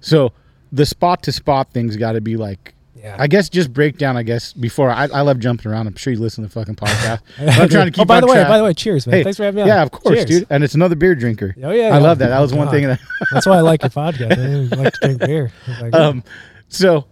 So 0.00 0.34
the 0.72 0.86
spot 0.86 1.22
to 1.24 1.32
spot 1.32 1.72
thing's 1.72 1.96
got 1.96 2.12
to 2.12 2.20
be 2.20 2.36
like. 2.36 2.74
yeah 2.94 3.16
I 3.18 3.26
guess 3.26 3.48
just 3.48 3.72
break 3.72 3.98
down. 3.98 4.16
I 4.16 4.22
guess 4.22 4.52
before 4.52 4.90
I, 4.90 5.04
I 5.12 5.20
love 5.22 5.38
jumping 5.38 5.70
around. 5.70 5.86
I'm 5.86 5.96
sure 5.96 6.12
you 6.12 6.18
listen 6.20 6.42
to 6.44 6.48
the 6.48 6.52
fucking 6.52 6.76
podcast. 6.76 7.20
I'm 7.38 7.68
trying 7.68 7.86
to 7.86 7.90
keep. 7.90 8.02
oh 8.02 8.04
by 8.04 8.20
the 8.20 8.26
way 8.26 8.34
track. 8.34 8.48
by 8.48 8.58
the 8.58 8.64
way 8.64 8.72
cheers 8.74 9.06
man 9.06 9.16
Hey, 9.16 9.22
thanks 9.24 9.36
for 9.36 9.44
having 9.44 9.56
me 9.56 9.62
on 9.62 9.68
Yeah, 9.68 9.82
of 9.82 9.90
course, 9.90 10.16
Cheers. 10.16 10.26
dude. 10.26 10.46
And 10.50 10.62
it's 10.62 10.74
another 10.74 10.94
beer 10.96 11.14
drinker. 11.14 11.54
Oh, 11.62 11.70
yeah, 11.70 11.86
I 11.86 11.88
yeah. 11.88 11.98
love 11.98 12.18
that. 12.18 12.28
That 12.28 12.40
was 12.40 12.52
one 12.54 12.66
God. 12.66 12.72
thing 12.72 12.86
that. 12.88 13.00
that's 13.32 13.46
why 13.46 13.56
i 13.56 13.60
like 13.60 13.82
your 13.82 13.90
podcast 13.90 14.72
i 14.72 14.76
like 14.76 14.92
to 14.94 15.00
drink 15.06 15.20
beer 15.20 15.52
like, 15.80 15.94
Um, 15.94 16.22
so 16.68 17.06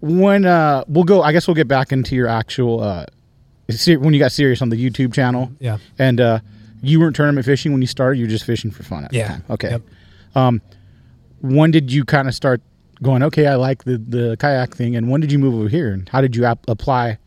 when 0.00 0.44
uh, 0.46 0.84
we'll 0.88 1.04
go, 1.04 1.22
I 1.22 1.32
guess 1.32 1.46
we'll 1.46 1.54
get 1.54 1.68
back 1.68 1.92
into 1.92 2.16
your 2.16 2.26
actual 2.28 2.80
uh, 2.82 3.06
when 3.86 4.12
you 4.12 4.18
got 4.18 4.32
serious 4.32 4.60
on 4.60 4.68
the 4.68 4.76
YouTube 4.76 5.14
channel. 5.14 5.52
Yeah. 5.60 5.78
And 5.98 6.20
uh, 6.20 6.40
you 6.82 6.98
weren't 6.98 7.14
tournament 7.14 7.46
fishing 7.46 7.70
when 7.72 7.80
you 7.80 7.86
started. 7.86 8.18
You 8.18 8.24
were 8.26 8.30
just 8.30 8.44
fishing 8.44 8.70
for 8.72 8.82
fun. 8.82 9.04
At 9.04 9.12
Yeah. 9.12 9.38
Okay. 9.48 9.70
Yep. 9.70 9.82
Um, 10.34 10.60
when 11.40 11.70
did 11.70 11.92
you 11.92 12.04
kind 12.04 12.26
of 12.26 12.34
start 12.34 12.60
going? 13.02 13.22
Okay, 13.24 13.46
I 13.46 13.56
like 13.56 13.84
the 13.84 13.98
the 13.98 14.36
kayak 14.38 14.74
thing. 14.74 14.96
And 14.96 15.10
when 15.10 15.20
did 15.20 15.30
you 15.32 15.38
move 15.38 15.54
over 15.54 15.68
here? 15.68 15.92
And 15.92 16.08
how 16.08 16.20
did 16.20 16.34
you 16.36 16.44
ap- 16.44 16.68
apply 16.68 17.18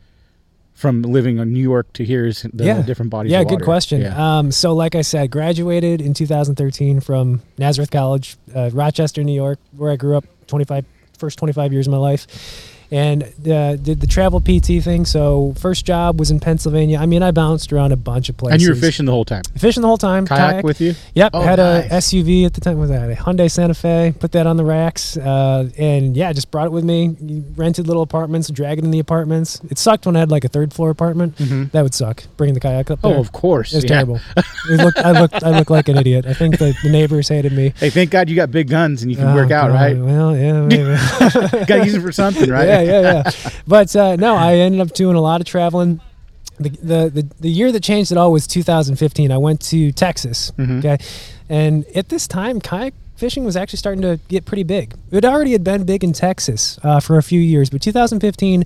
from 0.74 1.04
living 1.04 1.38
in 1.38 1.54
New 1.54 1.62
York 1.62 1.92
to 1.94 2.04
here 2.04 2.26
is 2.26 2.46
the 2.54 2.66
Yeah. 2.66 2.82
different 2.82 3.10
bodies. 3.10 3.32
Yeah, 3.32 3.46
good 3.46 3.62
question. 3.64 4.02
Yeah. 4.02 4.40
Um, 4.40 4.52
so, 4.52 4.74
like 4.74 4.94
I 4.94 5.04
said, 5.04 5.32
graduated 5.32 6.02
in 6.02 6.14
2013 6.14 7.00
from 7.00 7.42
Nazareth 7.58 7.92
College, 7.92 8.36
uh, 8.54 8.70
Rochester, 8.74 9.24
New 9.24 9.34
York, 9.34 9.58
where 9.78 9.90
I 9.92 9.96
grew 9.96 10.18
up 10.18 10.26
25 10.48 10.84
first 11.18 11.40
25 11.40 11.72
years 11.72 11.88
of 11.88 11.92
my 11.92 11.98
life, 11.98 12.28
and 12.92 13.24
uh, 13.24 13.76
did 13.76 14.02
the 14.02 14.08
travel 14.08 14.40
PT 14.42 14.84
thing. 14.84 15.06
So, 15.06 15.54
first 15.58 15.86
job 15.86 16.20
was 16.20 16.32
in 16.32 16.40
Pennsylvania. 16.40 16.98
I 17.00 17.06
mean, 17.06 17.24
I 17.24 17.32
bounced 17.32 17.72
around 17.74 17.92
a 17.92 17.98
bunch 17.98 18.30
of 18.30 18.38
places. 18.38 18.54
and 18.54 18.62
you 18.62 18.70
were 18.70 18.76
fishing 18.76 19.06
the 19.06 19.12
whole 19.12 19.26
time. 19.26 19.44
fishing 19.58 19.82
the 19.82 19.88
whole 19.88 19.98
time. 19.98 20.26
Kayak, 20.28 20.64
with 20.64 20.82
you? 20.82 20.96
Yep, 21.14 21.32
Oh, 21.34 21.42
had 21.42 21.60
nice. 21.60 21.92
a 21.92 21.96
SUV 21.96 22.46
at 22.46 22.54
the 22.54 22.62
time. 22.62 22.78
Was 22.80 22.90
that 22.90 23.10
a 23.10 23.16
Hyundai 23.16 23.50
Santa 23.52 23.74
Fe? 23.74 24.14
Put 24.20 24.32
that 24.34 24.48
on 24.48 24.58
the 24.58 24.66
racks, 24.66 25.18
uh, 25.18 25.70
and 25.78 26.16
yeah, 26.16 26.32
just 26.34 26.52
brought 26.52 26.68
it 26.68 26.72
with 26.72 26.84
me. 26.84 27.16
Rented 27.56 27.88
little 27.88 28.04
apartments, 28.04 28.50
drag 28.50 28.78
it 28.80 28.84
in 28.84 28.92
the 28.92 29.00
apartments. 29.00 29.60
It 29.70 29.78
sucked 29.78 30.06
when 30.06 30.16
I 30.16 30.20
had 30.20 30.32
like 30.32 30.44
a 30.46 30.50
third 30.50 30.74
floor 30.74 30.90
apartment. 30.90 31.36
That 31.72 31.82
would 31.84 31.94
suck. 31.94 32.24
Bringing 32.38 32.54
the 32.54 32.60
kayak 32.60 32.92
up 32.92 33.00
Mm-hmm. 33.00 33.18
Oh, 33.18 33.20
of 33.20 33.32
course. 33.32 33.74
It 33.74 33.78
was 33.78 33.84
yeah. 33.84 33.90
terrible. 33.90 34.20
It 34.70 34.78
looked, 34.84 34.98
I 34.98 35.12
looked, 35.20 35.44
I 35.44 35.50
looked 35.58 35.70
like 35.70 35.90
an 35.90 35.98
idiot. 35.98 36.26
I 36.26 36.34
think 36.34 36.58
the, 36.58 36.74
the 36.82 36.90
neighbors 36.90 37.28
hated 37.28 37.52
me. 37.52 37.74
Hey, 37.78 37.90
thank 37.90 38.10
God 38.10 38.30
you 38.30 38.36
got 38.36 38.52
big 38.52 38.70
guns 38.70 39.02
and 39.04 39.12
you 39.12 39.18
can 39.18 39.28
Oh, 39.28 39.36
work 39.36 39.52
out, 39.52 39.68
God. 39.68 39.74
right? 39.76 39.98
Well, 39.98 40.36
yeah, 40.36 40.62
maybe. 40.62 40.84
got 41.66 41.68
to 41.68 41.86
use 41.86 41.94
it 41.96 42.02
for 42.02 42.12
something, 42.12 42.50
right? 42.50 42.68
yeah, 42.68 42.75
yeah, 42.82 43.02
yeah. 43.02 43.24
Yeah. 43.26 43.50
But 43.68 43.96
uh, 43.96 44.16
no, 44.16 44.36
I 44.36 44.56
ended 44.56 44.82
up 44.82 44.94
doing 44.94 45.16
a 45.16 45.22
lot 45.22 45.42
of 45.42 45.48
traveling. 45.48 46.00
The, 46.58 46.70
the 46.70 47.10
the 47.14 47.28
the 47.42 47.50
year 47.50 47.72
that 47.72 47.84
changed 47.84 48.12
it 48.12 48.18
all 48.18 48.32
was 48.32 48.48
2015. 48.48 49.32
I 49.32 49.38
went 49.38 49.62
to 49.72 49.92
Texas. 49.92 50.52
Mhm. 50.58 50.80
Okay, 50.80 50.98
and 51.50 51.86
at 51.96 52.08
this 52.10 52.28
time, 52.28 52.62
kayak 52.62 52.94
fishing 53.18 53.44
was 53.46 53.56
actually 53.58 53.78
starting 53.78 54.02
to 54.02 54.20
get 54.30 54.46
pretty 54.46 54.64
big. 54.64 54.94
It 55.12 55.26
already 55.26 55.52
had 55.52 55.64
been 55.64 55.84
big 55.84 56.04
in 56.04 56.14
Texas 56.14 56.80
uh, 56.84 57.00
for 57.00 57.18
a 57.18 57.24
few 57.24 57.40
years, 57.42 57.70
but 57.70 57.82
2015 57.82 58.64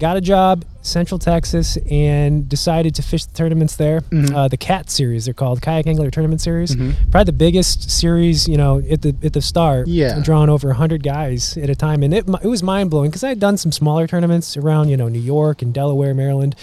got 0.00 0.16
a 0.16 0.20
job 0.20 0.64
central 0.82 1.18
texas 1.18 1.76
and 1.90 2.48
decided 2.48 2.94
to 2.94 3.02
fish 3.02 3.24
the 3.26 3.34
tournaments 3.34 3.76
there 3.76 4.00
Mhm. 4.00 4.34
uh, 4.34 4.48
the 4.48 4.56
cat 4.56 4.90
series 4.90 5.26
they're 5.26 5.34
called 5.34 5.60
kayak 5.60 5.86
angler 5.86 6.10
tournament 6.10 6.40
series 6.40 6.74
Mhm. 6.74 6.94
probably 7.10 7.24
the 7.26 7.32
biggest 7.46 7.90
series 7.90 8.48
you 8.48 8.56
know 8.56 8.82
at 8.90 9.02
the 9.02 9.14
at 9.22 9.34
the 9.34 9.42
start 9.42 9.86
Yeah. 9.88 10.18
drawing 10.20 10.48
over 10.48 10.68
100 10.70 11.02
guys 11.02 11.56
at 11.58 11.68
a 11.68 11.74
time 11.76 12.02
and 12.02 12.14
it, 12.14 12.24
it 12.42 12.48
was 12.48 12.62
mind-blowing 12.62 13.10
because 13.10 13.22
i 13.22 13.28
had 13.28 13.38
done 13.38 13.56
some 13.58 13.70
smaller 13.72 14.06
tournaments 14.06 14.56
around 14.56 14.88
you 14.88 14.96
know 14.96 15.08
new 15.08 15.20
york 15.36 15.60
and 15.62 15.74
delaware 15.74 16.14
maryland 16.14 16.56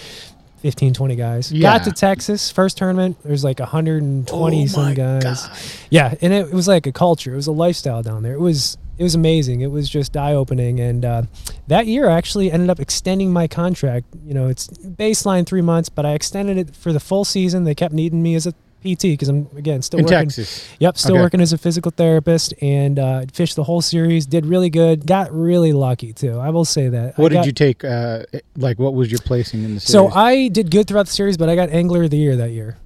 15 0.62 0.92
20 0.92 1.14
guys 1.14 1.52
Yeah. 1.52 1.62
got 1.78 1.84
to 1.84 1.92
texas 1.92 2.50
first 2.50 2.76
tournament 2.76 3.16
there's 3.24 3.44
like 3.44 3.60
120 3.60 4.64
Oh 4.64 4.66
some 4.66 4.94
guys 4.94 5.22
God. 5.22 5.50
yeah 5.90 6.14
and 6.20 6.32
it, 6.32 6.48
it 6.48 6.52
was 6.52 6.66
like 6.66 6.88
a 6.88 6.92
culture 6.92 7.32
it 7.34 7.36
was 7.36 7.46
a 7.46 7.52
lifestyle 7.52 8.02
down 8.02 8.24
there 8.24 8.34
it 8.34 8.40
was 8.40 8.76
it 8.98 9.02
was 9.02 9.14
amazing 9.14 9.60
it 9.60 9.70
was 9.70 9.88
just 9.88 10.16
eye-opening 10.16 10.80
and 10.80 11.04
uh, 11.04 11.22
that 11.66 11.86
year 11.86 12.08
i 12.08 12.16
actually 12.16 12.50
ended 12.50 12.68
up 12.70 12.80
extending 12.80 13.32
my 13.32 13.46
contract 13.46 14.06
you 14.24 14.34
know 14.34 14.48
it's 14.48 14.68
baseline 14.68 15.46
three 15.46 15.62
months 15.62 15.88
but 15.88 16.04
i 16.04 16.12
extended 16.12 16.58
it 16.58 16.74
for 16.76 16.92
the 16.92 17.00
full 17.00 17.24
season 17.24 17.64
they 17.64 17.74
kept 17.74 17.94
needing 17.94 18.22
me 18.22 18.34
as 18.34 18.46
a 18.46 18.52
pt 18.82 19.02
because 19.02 19.28
i'm 19.28 19.48
again 19.56 19.82
still 19.82 19.98
In 20.00 20.04
working 20.06 20.28
Texas. 20.28 20.68
Yep, 20.78 20.98
still 20.98 21.14
Okay. 21.16 21.20
working 21.22 21.40
as 21.40 21.52
a 21.52 21.58
physical 21.58 21.90
therapist 21.90 22.54
and 22.62 22.98
uh, 22.98 23.24
fished 23.32 23.56
the 23.56 23.64
whole 23.64 23.80
series. 23.82 24.24
Did 24.24 24.46
really 24.46 24.70
good. 24.70 25.04
Got 25.04 25.32
really 25.32 25.72
lucky 25.72 26.12
too. 26.12 26.38
I 26.38 26.50
will 26.50 26.64
say 26.64 26.88
that. 26.88 27.18
What 27.18 27.32
did 27.32 27.44
you 27.44 27.50
take? 27.50 27.82
Uh, 27.82 28.22
like, 28.56 28.78
what 28.78 28.94
was 28.94 29.10
your 29.10 29.18
placing 29.24 29.64
in 29.64 29.74
the 29.74 29.80
series? 29.80 30.12
So 30.12 30.16
I 30.16 30.46
did 30.46 30.70
good 30.70 30.86
throughout 30.86 31.06
the 31.06 31.12
series, 31.12 31.36
but 31.36 31.48
I 31.48 31.56
got 31.56 31.70
Angler 31.70 32.04
of 32.04 32.10
the 32.10 32.18
Year 32.18 32.36
that 32.36 32.52
year 32.52 32.78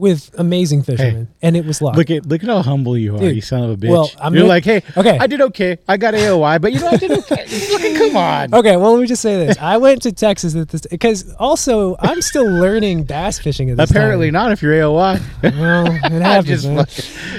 with 0.00 0.30
amazing 0.38 0.82
fishermen, 0.82 1.28
and 1.42 1.56
it 1.56 1.64
was 1.64 1.80
luck. 1.82 1.96
Look 1.96 2.10
at 2.10 2.26
look 2.26 2.42
at 2.42 2.48
how 2.48 2.62
humble 2.62 2.96
you 2.98 3.14
are, 3.14 3.18
Dude, 3.18 3.36
you 3.36 3.42
son 3.42 3.62
of 3.62 3.70
a 3.70 3.76
bitch. 3.76 3.90
well, 3.90 4.10
I'm 4.20 4.34
You're 4.34 4.42
gonna- 4.42 4.48
like, 4.48 4.64
hey, 4.64 4.82
okay. 4.96 5.18
I 5.18 5.26
did 5.26 5.40
okay. 5.42 5.78
I 5.86 5.96
got 5.96 6.14
AOY, 6.14 6.58
but 6.60 6.72
you 6.72 6.80
know 6.80 6.88
I 6.88 6.96
did 6.96 7.10
okay. 7.12 7.44
Fucking 7.46 7.94
come 7.96 8.16
on. 8.16 8.54
Okay, 8.54 8.76
well 8.76 8.92
let 8.94 9.00
me 9.00 9.06
just 9.06 9.22
say 9.22 9.46
this: 9.46 9.56
I 9.58 9.76
went 9.76 10.02
to 10.02 10.12
Texas 10.12 10.56
at 10.56 10.68
this 10.70 10.82
because 10.90 11.32
also 11.34 11.96
I'm 12.00 12.20
still 12.22 12.48
learning 12.64 13.04
bass 13.04 13.38
fishing 13.38 13.70
at 13.70 13.76
this 13.76 13.88
time. 13.90 13.96
Apparently 13.96 14.26
time. 14.28 14.32
not 14.32 14.52
if 14.52 14.62
you're 14.62 14.72
AOY. 14.74 15.20
Well, 15.42 15.86
it 15.86 16.22
happens, 16.22 16.62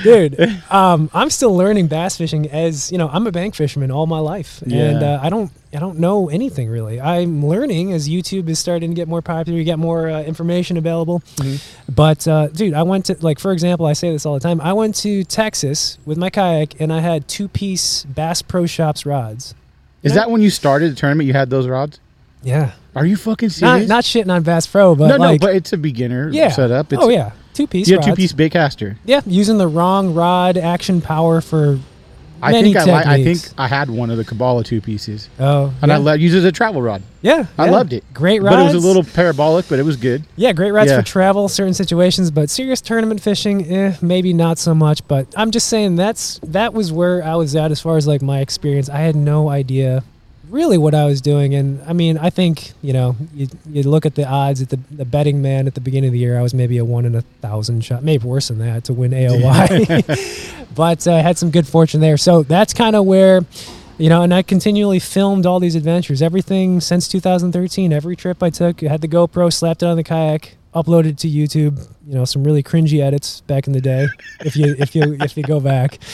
dude. 0.04 0.40
Um, 0.72 1.10
I'm 1.14 1.30
still 1.30 1.56
learning 1.56 1.88
bass 1.88 2.18
fishing 2.18 2.50
as 2.50 2.92
you 2.92 2.98
know. 2.98 3.10
I'm 3.10 3.28
a 3.28 3.32
bank 3.32 3.56
fisherman 3.56 3.92
all 3.92 4.08
my 4.08 4.20
life, 4.20 4.62
and 4.62 5.04
uh, 5.04 5.20
I 5.22 5.30
don't, 5.30 5.52
I 5.74 5.80
don't 5.80 6.00
know 6.00 6.28
anything 6.30 6.70
really. 6.70 7.00
I'm 7.00 7.46
learning 7.46 7.94
as 7.94 8.10
YouTube 8.10 8.50
is 8.50 8.60
starting 8.60 8.92
to 8.92 8.96
get 8.96 9.08
more 9.08 9.22
popular. 9.22 9.58
You 9.58 9.64
get 9.64 9.80
more 9.80 10.10
uh, 10.10 10.22
information 10.24 10.76
available. 10.78 11.22
Mm-hmm. 11.38 11.94
But 11.94 12.28
uh, 12.28 12.48
dude, 12.48 12.74
I 12.74 12.84
went 12.84 13.06
to 13.06 13.18
like 13.22 13.40
for 13.40 13.52
example, 13.52 13.86
I 13.86 13.94
say 13.94 14.12
this 14.12 14.26
all 14.26 14.34
the 14.34 14.40
time. 14.40 14.60
I 14.60 14.74
went 14.74 14.96
to 14.98 15.24
Texas 15.24 15.98
with 16.06 16.18
my 16.18 16.30
kayak, 16.30 16.80
and 16.82 16.92
I 16.92 17.00
had 17.00 17.28
two 17.28 17.48
piece 17.48 18.04
Bass 18.04 18.42
Pro 18.42 18.66
Shops 18.66 19.06
rods. 19.06 19.56
Is 20.04 20.14
that 20.16 20.32
when 20.32 20.42
you 20.42 20.50
started 20.50 20.92
the 20.92 20.96
tournament? 20.96 21.28
You 21.28 21.34
had 21.34 21.50
those 21.50 21.68
rods? 21.68 22.00
Yeah, 22.44 22.72
Are 22.96 23.06
you 23.06 23.18
fucking 23.18 23.48
not 23.48 23.54
serious? 23.54 23.90
not 23.90 24.04
shitting 24.04 24.34
on 24.34 24.42
Bass 24.42 24.66
Pro, 24.66 24.96
but 24.96 25.08
no, 25.08 25.18
no, 25.18 25.38
but 25.38 25.56
it's 25.56 25.74
a 25.74 25.78
beginner 25.78 26.30
yeah, 26.32 26.50
setup. 26.50 26.92
It's, 26.92 27.02
oh 27.02 27.10
yeah, 27.10 27.34
two 27.54 27.68
piece. 27.68 27.88
You 27.88 27.98
had 27.98 28.06
two 28.06 28.16
piece 28.16 28.34
baitcaster. 28.34 28.98
Yeah, 29.06 29.22
using 29.28 29.60
the 29.60 29.68
wrong 29.68 30.16
rod 30.16 30.58
action 30.58 31.02
power 31.02 31.40
for 31.40 31.80
I 32.42 32.52
think 32.54 32.76
I, 32.78 32.84
li- 32.86 32.92
I 32.92 33.24
think 33.24 33.40
I 33.58 33.68
had 33.68 33.90
one 33.90 34.10
of 34.10 34.18
the 34.18 34.26
Cabela's 34.26 34.68
two 34.68 34.82
pieces, 34.82 35.30
Oh, 35.40 35.74
and 35.82 35.90
yeah. 35.90 35.96
I 35.96 35.98
let 36.00 36.20
use 36.20 36.34
it 36.34 36.40
as 36.40 36.46
a 36.46 36.52
travel 36.52 36.82
rod. 36.82 37.02
Yeah, 37.22 37.46
I 37.58 37.66
yeah. 37.66 37.72
loved 37.72 37.94
it. 37.94 38.04
Great 38.14 38.42
rods. 38.42 38.56
But 38.56 38.62
it 38.62 38.74
was 38.76 38.84
a 38.84 38.88
little 38.88 39.04
parabolic, 39.04 39.68
but 39.70 39.78
it 39.80 39.84
was 39.84 39.96
good. 39.98 40.24
Yeah, 40.36 40.52
great 40.54 40.72
rods 40.72 40.90
Yeah. 40.90 41.00
for 41.00 41.06
travel, 41.06 41.48
certain 41.50 41.74
situations, 41.74 42.32
but 42.32 42.50
serious 42.50 42.82
tournament 42.82 43.22
fishing, 43.22 43.72
eh, 43.72 43.96
maybe 44.02 44.34
not 44.34 44.58
so 44.58 44.74
much. 44.74 45.08
But 45.08 45.28
I'm 45.38 45.52
just 45.52 45.68
saying 45.68 45.98
that's 45.98 46.40
that 46.44 46.74
was 46.74 46.92
where 46.92 47.24
I 47.24 47.36
was 47.36 47.56
at 47.56 47.72
as 47.72 47.80
far 47.80 47.98
as 47.98 48.08
like 48.08 48.22
my 48.22 48.40
experience. 48.40 48.90
I 48.90 48.98
had 49.00 49.16
no 49.16 49.50
idea 49.50 50.04
really 50.50 50.78
what 50.78 50.94
I 50.94 51.06
was 51.06 51.22
doing, 51.22 51.56
and 51.56 51.82
I 51.88 51.94
mean, 51.94 52.18
I 52.18 52.30
think 52.30 52.74
you 52.82 52.92
know, 52.92 53.16
you, 53.34 53.48
you 53.70 53.84
look 53.84 54.06
at 54.06 54.16
the 54.16 54.28
odds 54.28 54.62
at 54.62 54.68
the, 54.70 54.80
the 54.92 55.06
betting 55.06 55.42
man 55.42 55.66
at 55.68 55.76
the 55.76 55.80
beginning 55.82 56.10
of 56.10 56.12
the 56.14 56.20
year, 56.20 56.38
I 56.38 56.42
was 56.42 56.54
maybe 56.54 56.78
a 56.78 56.84
one 56.84 57.06
in 57.06 57.16
a 57.16 57.22
thousand 57.42 57.86
shot, 57.86 58.04
maybe 58.04 58.26
worse 58.28 58.50
than 58.50 58.58
that 58.60 58.84
to 58.86 58.94
win 58.94 59.12
AOY, 59.12 60.61
but 60.76 61.08
I 61.08 61.20
uh, 61.20 61.24
had 61.24 61.38
some 61.38 61.52
good 61.52 61.68
fortune 61.68 62.02
there. 62.02 62.18
So 62.18 62.44
that's 62.44 62.74
kind 62.74 62.96
of 62.96 63.06
where 63.06 63.42
you 64.02 64.10
know, 64.10 64.24
and 64.24 64.34
I 64.34 64.42
continually 64.42 64.98
filmed 64.98 65.46
all 65.46 65.60
these 65.60 65.76
adventures. 65.76 66.24
Everything 66.24 66.82
since 66.82 67.08
2013, 67.08 67.94
every 67.94 68.16
trip 68.16 68.42
I 68.42 68.50
took, 68.50 68.82
I 68.84 68.88
had 68.88 69.02
the 69.02 69.08
GoPro, 69.08 69.54
slapped 69.54 69.84
it 69.84 69.86
on 69.86 69.96
the 69.96 70.04
kayak, 70.04 70.58
uploaded 70.74 71.06
it 71.10 71.18
to 71.20 71.28
YouTube. 71.30 71.88
You 72.08 72.16
know, 72.16 72.26
some 72.26 72.44
really 72.44 72.64
cringy 72.64 73.00
edits 73.00 73.42
back 73.42 73.68
in 73.68 73.74
the 73.74 73.82
day, 73.82 74.08
if 74.40 74.56
you 74.56 74.76
if 74.80 74.96
you 74.96 75.18
if 75.22 75.38
you 75.38 75.44
go 75.44 75.60
back. 75.60 76.00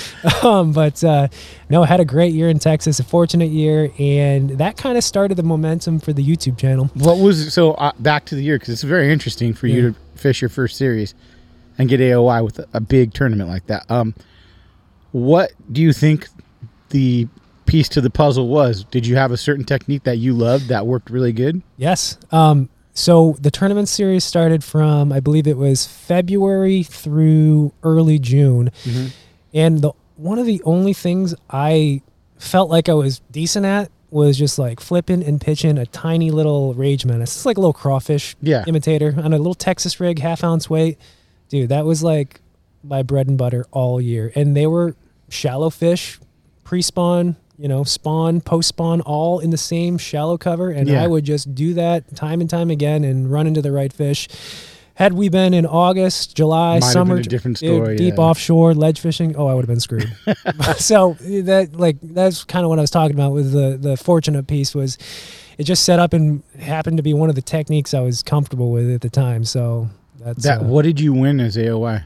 Um, 0.43 0.71
but 0.71 1.03
uh, 1.03 1.29
no, 1.69 1.83
I 1.83 1.87
had 1.87 1.99
a 1.99 2.05
great 2.05 2.33
year 2.33 2.49
in 2.49 2.59
Texas, 2.59 2.99
a 2.99 3.03
fortunate 3.03 3.49
year, 3.49 3.89
and 3.97 4.51
that 4.51 4.77
kind 4.77 4.97
of 4.97 5.03
started 5.03 5.35
the 5.35 5.43
momentum 5.43 5.99
for 5.99 6.13
the 6.13 6.23
YouTube 6.23 6.57
channel. 6.57 6.91
What 6.93 7.17
was 7.17 7.53
so 7.53 7.71
uh, 7.73 7.91
back 7.99 8.25
to 8.25 8.35
the 8.35 8.43
year 8.43 8.57
because 8.57 8.69
it's 8.69 8.83
very 8.83 9.11
interesting 9.11 9.53
for 9.53 9.67
you 9.67 9.75
Yeah. 9.81 9.89
to 9.89 9.95
fish 10.19 10.41
your 10.41 10.49
first 10.49 10.77
series 10.77 11.15
and 11.77 11.89
get 11.89 11.99
AOY 11.99 12.43
with 12.43 12.59
a, 12.59 12.67
a 12.73 12.79
big 12.79 13.13
tournament 13.13 13.49
like 13.49 13.65
that. 13.67 13.89
Um, 13.89 14.13
what 15.11 15.51
do 15.71 15.81
you 15.81 15.93
think 15.93 16.27
the 16.89 17.27
piece 17.65 17.89
to 17.89 18.01
the 18.01 18.09
puzzle 18.09 18.47
was? 18.47 18.83
Did 18.85 19.05
you 19.05 19.15
have 19.17 19.31
a 19.31 19.37
certain 19.37 19.65
technique 19.65 20.03
that 20.03 20.17
you 20.17 20.33
loved 20.33 20.67
that 20.69 20.85
worked 20.87 21.09
really 21.09 21.33
good? 21.33 21.61
Yes. 21.77 22.17
Um, 22.31 22.69
so 22.93 23.35
the 23.39 23.51
tournament 23.51 23.89
series 23.89 24.23
started 24.23 24.63
from, 24.63 25.11
I 25.11 25.19
believe 25.19 25.47
it 25.47 25.57
was 25.57 25.85
February 25.85 26.83
through 26.83 27.73
early 27.83 28.19
June. 28.19 28.71
And 29.53 29.81
the 29.81 29.91
one 30.15 30.39
of 30.39 30.45
the 30.47 30.61
only 30.63 30.93
things 30.93 31.35
I 31.49 32.01
felt 32.39 32.69
like 32.71 32.89
I 32.89 32.93
was 32.93 33.19
decent 33.31 33.65
at 33.65 33.91
was 34.09 34.37
just 34.37 34.57
like 34.57 34.79
flipping 34.79 35.21
and 35.23 35.39
pitching 35.39 35.77
a 35.77 35.85
tiny 35.85 36.31
little 36.31 36.73
rage 36.73 37.05
menace. 37.05 37.35
It's 37.35 37.45
like 37.45 37.57
a 37.57 37.59
little 37.59 37.73
crawfish 37.73 38.35
Yeah. 38.41 38.63
imitator 38.65 39.13
on 39.17 39.33
a 39.33 39.37
little 39.37 39.53
Texas 39.53 39.99
rig, 39.99 40.19
half 40.19 40.43
ounce 40.43 40.69
weight. 40.69 40.97
Dude, 41.49 41.69
that 41.69 41.85
was 41.85 42.01
like 42.03 42.39
my 42.83 43.03
bread 43.03 43.27
and 43.27 43.37
butter 43.37 43.65
all 43.71 43.99
year. 44.01 44.31
And 44.35 44.55
they 44.55 44.67
were 44.67 44.95
shallow 45.29 45.69
fish, 45.69 46.19
pre 46.63 46.81
spawn, 46.81 47.35
you 47.57 47.67
know, 47.67 47.83
spawn, 47.83 48.41
post 48.41 48.69
spawn, 48.69 49.01
all 49.01 49.39
in 49.39 49.49
the 49.49 49.57
same 49.57 49.97
shallow 49.97 50.37
cover. 50.37 50.69
And 50.69 50.87
Yeah. 50.87 51.03
I 51.03 51.07
would 51.07 51.23
just 51.23 51.55
do 51.55 51.73
that 51.73 52.15
time 52.15 52.41
and 52.41 52.49
time 52.49 52.69
again 52.69 53.03
and 53.03 53.31
run 53.31 53.47
into 53.47 53.61
the 53.61 53.71
right 53.71 53.91
fish. 53.91 54.27
Had 54.95 55.13
we 55.13 55.29
been 55.29 55.53
in 55.53 55.67
August, 55.67 56.35
July, 56.35 56.79
Might 56.79 56.91
summer, 56.91 57.17
a 57.17 57.21
different 57.21 57.59
story, 57.59 57.97
deep 57.97 58.15
yeah. 58.17 58.23
offshore 58.23 58.73
ledge 58.73 58.99
fishing, 58.99 59.35
oh, 59.35 59.45
I 59.45 59.53
would 59.53 59.61
have 59.61 59.67
been 59.67 59.79
screwed. 59.79 60.11
so 60.77 61.15
that 61.21 61.69
like 61.75 61.97
that's 62.01 62.43
kind 62.43 62.63
of 62.63 62.69
what 62.69 62.79
I 62.79 62.81
was 62.81 62.89
talking 62.89 63.15
about 63.15 63.31
with 63.33 63.51
the 63.51 63.77
the 63.79 63.95
fortunate 63.95 64.47
piece 64.47 64.73
was 64.73 64.97
it 65.59 65.65
just 65.65 65.83
set 65.83 65.99
up 65.99 66.13
and 66.13 66.41
happened 66.59 66.97
to 66.97 67.03
be 67.03 67.13
one 67.13 67.29
of 67.29 67.35
the 67.35 67.43
techniques 67.43 67.93
I 67.93 68.01
was 68.01 68.23
comfortable 68.23 68.71
with 68.71 68.91
at 68.91 69.01
the 69.01 69.09
time. 69.09 69.43
So 69.43 69.87
that's 70.19 70.43
That 70.43 70.61
uh, 70.61 70.63
what 70.63 70.81
did 70.83 70.99
you 70.99 71.13
win 71.13 71.39
as 71.39 71.57
AOY? 71.57 72.03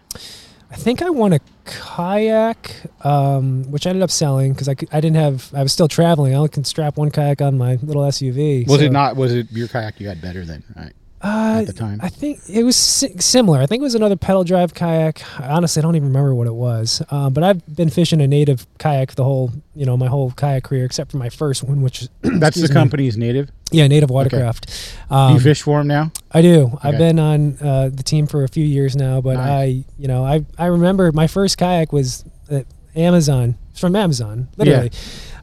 I 0.72 0.76
think 0.76 1.02
I 1.02 1.10
won 1.10 1.34
a 1.34 1.40
kayak, 1.66 2.72
um, 3.06 3.70
which 3.70 3.86
I 3.86 3.90
ended 3.90 4.04
up 4.04 4.12
selling 4.12 4.54
because 4.54 4.70
I, 4.70 4.76
I 4.92 5.02
didn't 5.02 5.18
have 5.18 5.54
I 5.54 5.64
was 5.64 5.74
still 5.74 5.90
traveling. 5.90 6.34
I 6.34 6.38
only 6.38 6.50
can 6.50 6.64
strap 6.64 6.98
one 6.98 7.12
kayak 7.12 7.42
on 7.42 7.58
my 7.58 7.76
little 7.84 8.04
SUV. 8.04 8.68
Was 8.68 8.80
so- 8.80 8.86
it 8.86 8.92
not? 8.92 9.16
Was 9.18 9.34
it 9.34 9.52
your 9.52 9.68
kayak 9.68 10.00
you 10.00 10.08
had 10.08 10.22
better 10.22 10.46
than? 10.46 10.64
Right. 10.76 10.94
Uh, 11.24 11.60
at 11.62 11.68
the 11.68 11.74
time? 11.74 12.00
I 12.02 12.10
think 12.10 12.40
it 12.50 12.64
was 12.64 12.76
si- 12.76 13.16
similar. 13.20 13.60
I 13.60 13.66
think 13.68 13.82
it 13.82 13.84
was 13.84 13.96
another 13.96 14.16
pedal 14.16 14.44
drive 14.44 14.74
kayak. 14.74 15.22
I 15.40 15.50
honestly 15.50 15.80
I 15.80 15.84
don't 15.84 15.96
even 15.96 16.08
remember 16.08 16.34
what 16.34 16.48
it 16.48 16.54
was. 16.54 17.02
Um, 17.12 17.34
but 17.34 17.44
I've 17.44 17.62
been 17.76 17.90
fishing 17.90 18.22
a 18.22 18.28
native 18.28 18.66
kayak 18.80 19.16
the 19.16 19.24
whole, 19.24 19.52
you 19.76 19.86
know, 19.86 19.96
my 19.96 20.08
whole 20.08 20.32
kayak 20.32 20.64
career 20.64 20.84
except 20.86 21.12
for 21.12 21.18
my 21.18 21.30
first 21.30 21.64
one, 21.64 21.82
which 21.84 22.08
That's 22.22 22.40
the 22.40 22.48
excuse 22.48 22.70
me. 22.70 22.74
company's 22.74 23.18
native. 23.18 23.50
yeah, 23.72 23.88
native 23.88 24.10
watercraft. 24.10 24.68
Do 25.10 25.16
Um, 25.16 25.34
you 25.36 25.40
fish 25.40 25.62
for 25.62 25.78
them 25.80 25.88
now? 25.88 26.12
I 26.32 26.42
do. 26.42 26.78
I've 26.84 26.98
been 26.98 27.20
on 27.20 27.58
uh, 27.62 27.90
the 27.94 28.04
team 28.04 28.26
for 28.28 28.44
a 28.44 28.48
few 28.48 28.66
years 28.66 28.96
now, 28.96 29.22
but 29.22 29.36
Nice. 29.38 29.48
I, 29.50 29.64
you 30.00 30.08
know, 30.08 30.26
I 30.26 30.44
I 30.58 30.66
remember 30.68 31.12
my 31.12 31.28
first 31.28 31.58
kayak 31.58 31.94
was 31.94 32.26
at 32.50 32.66
Amazon. 32.96 33.56
It's 33.72 33.80
from 33.80 33.96
Amazon, 33.96 34.50
literally, 34.58 34.92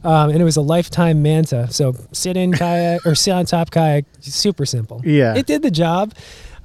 um, 0.03 0.29
and 0.29 0.39
it 0.41 0.43
was 0.43 0.57
a 0.57 0.61
lifetime 0.61 1.21
manta. 1.21 1.71
So 1.71 1.95
sit 2.11 2.37
in 2.37 2.51
kayak 2.53 3.05
or 3.05 3.15
sit 3.15 3.31
on 3.31 3.45
top 3.45 3.71
kayak, 3.71 4.05
super 4.21 4.65
simple. 4.65 5.01
Yeah. 5.05 5.35
it 5.35 5.45
did 5.45 5.61
the 5.61 5.71
job. 5.71 6.13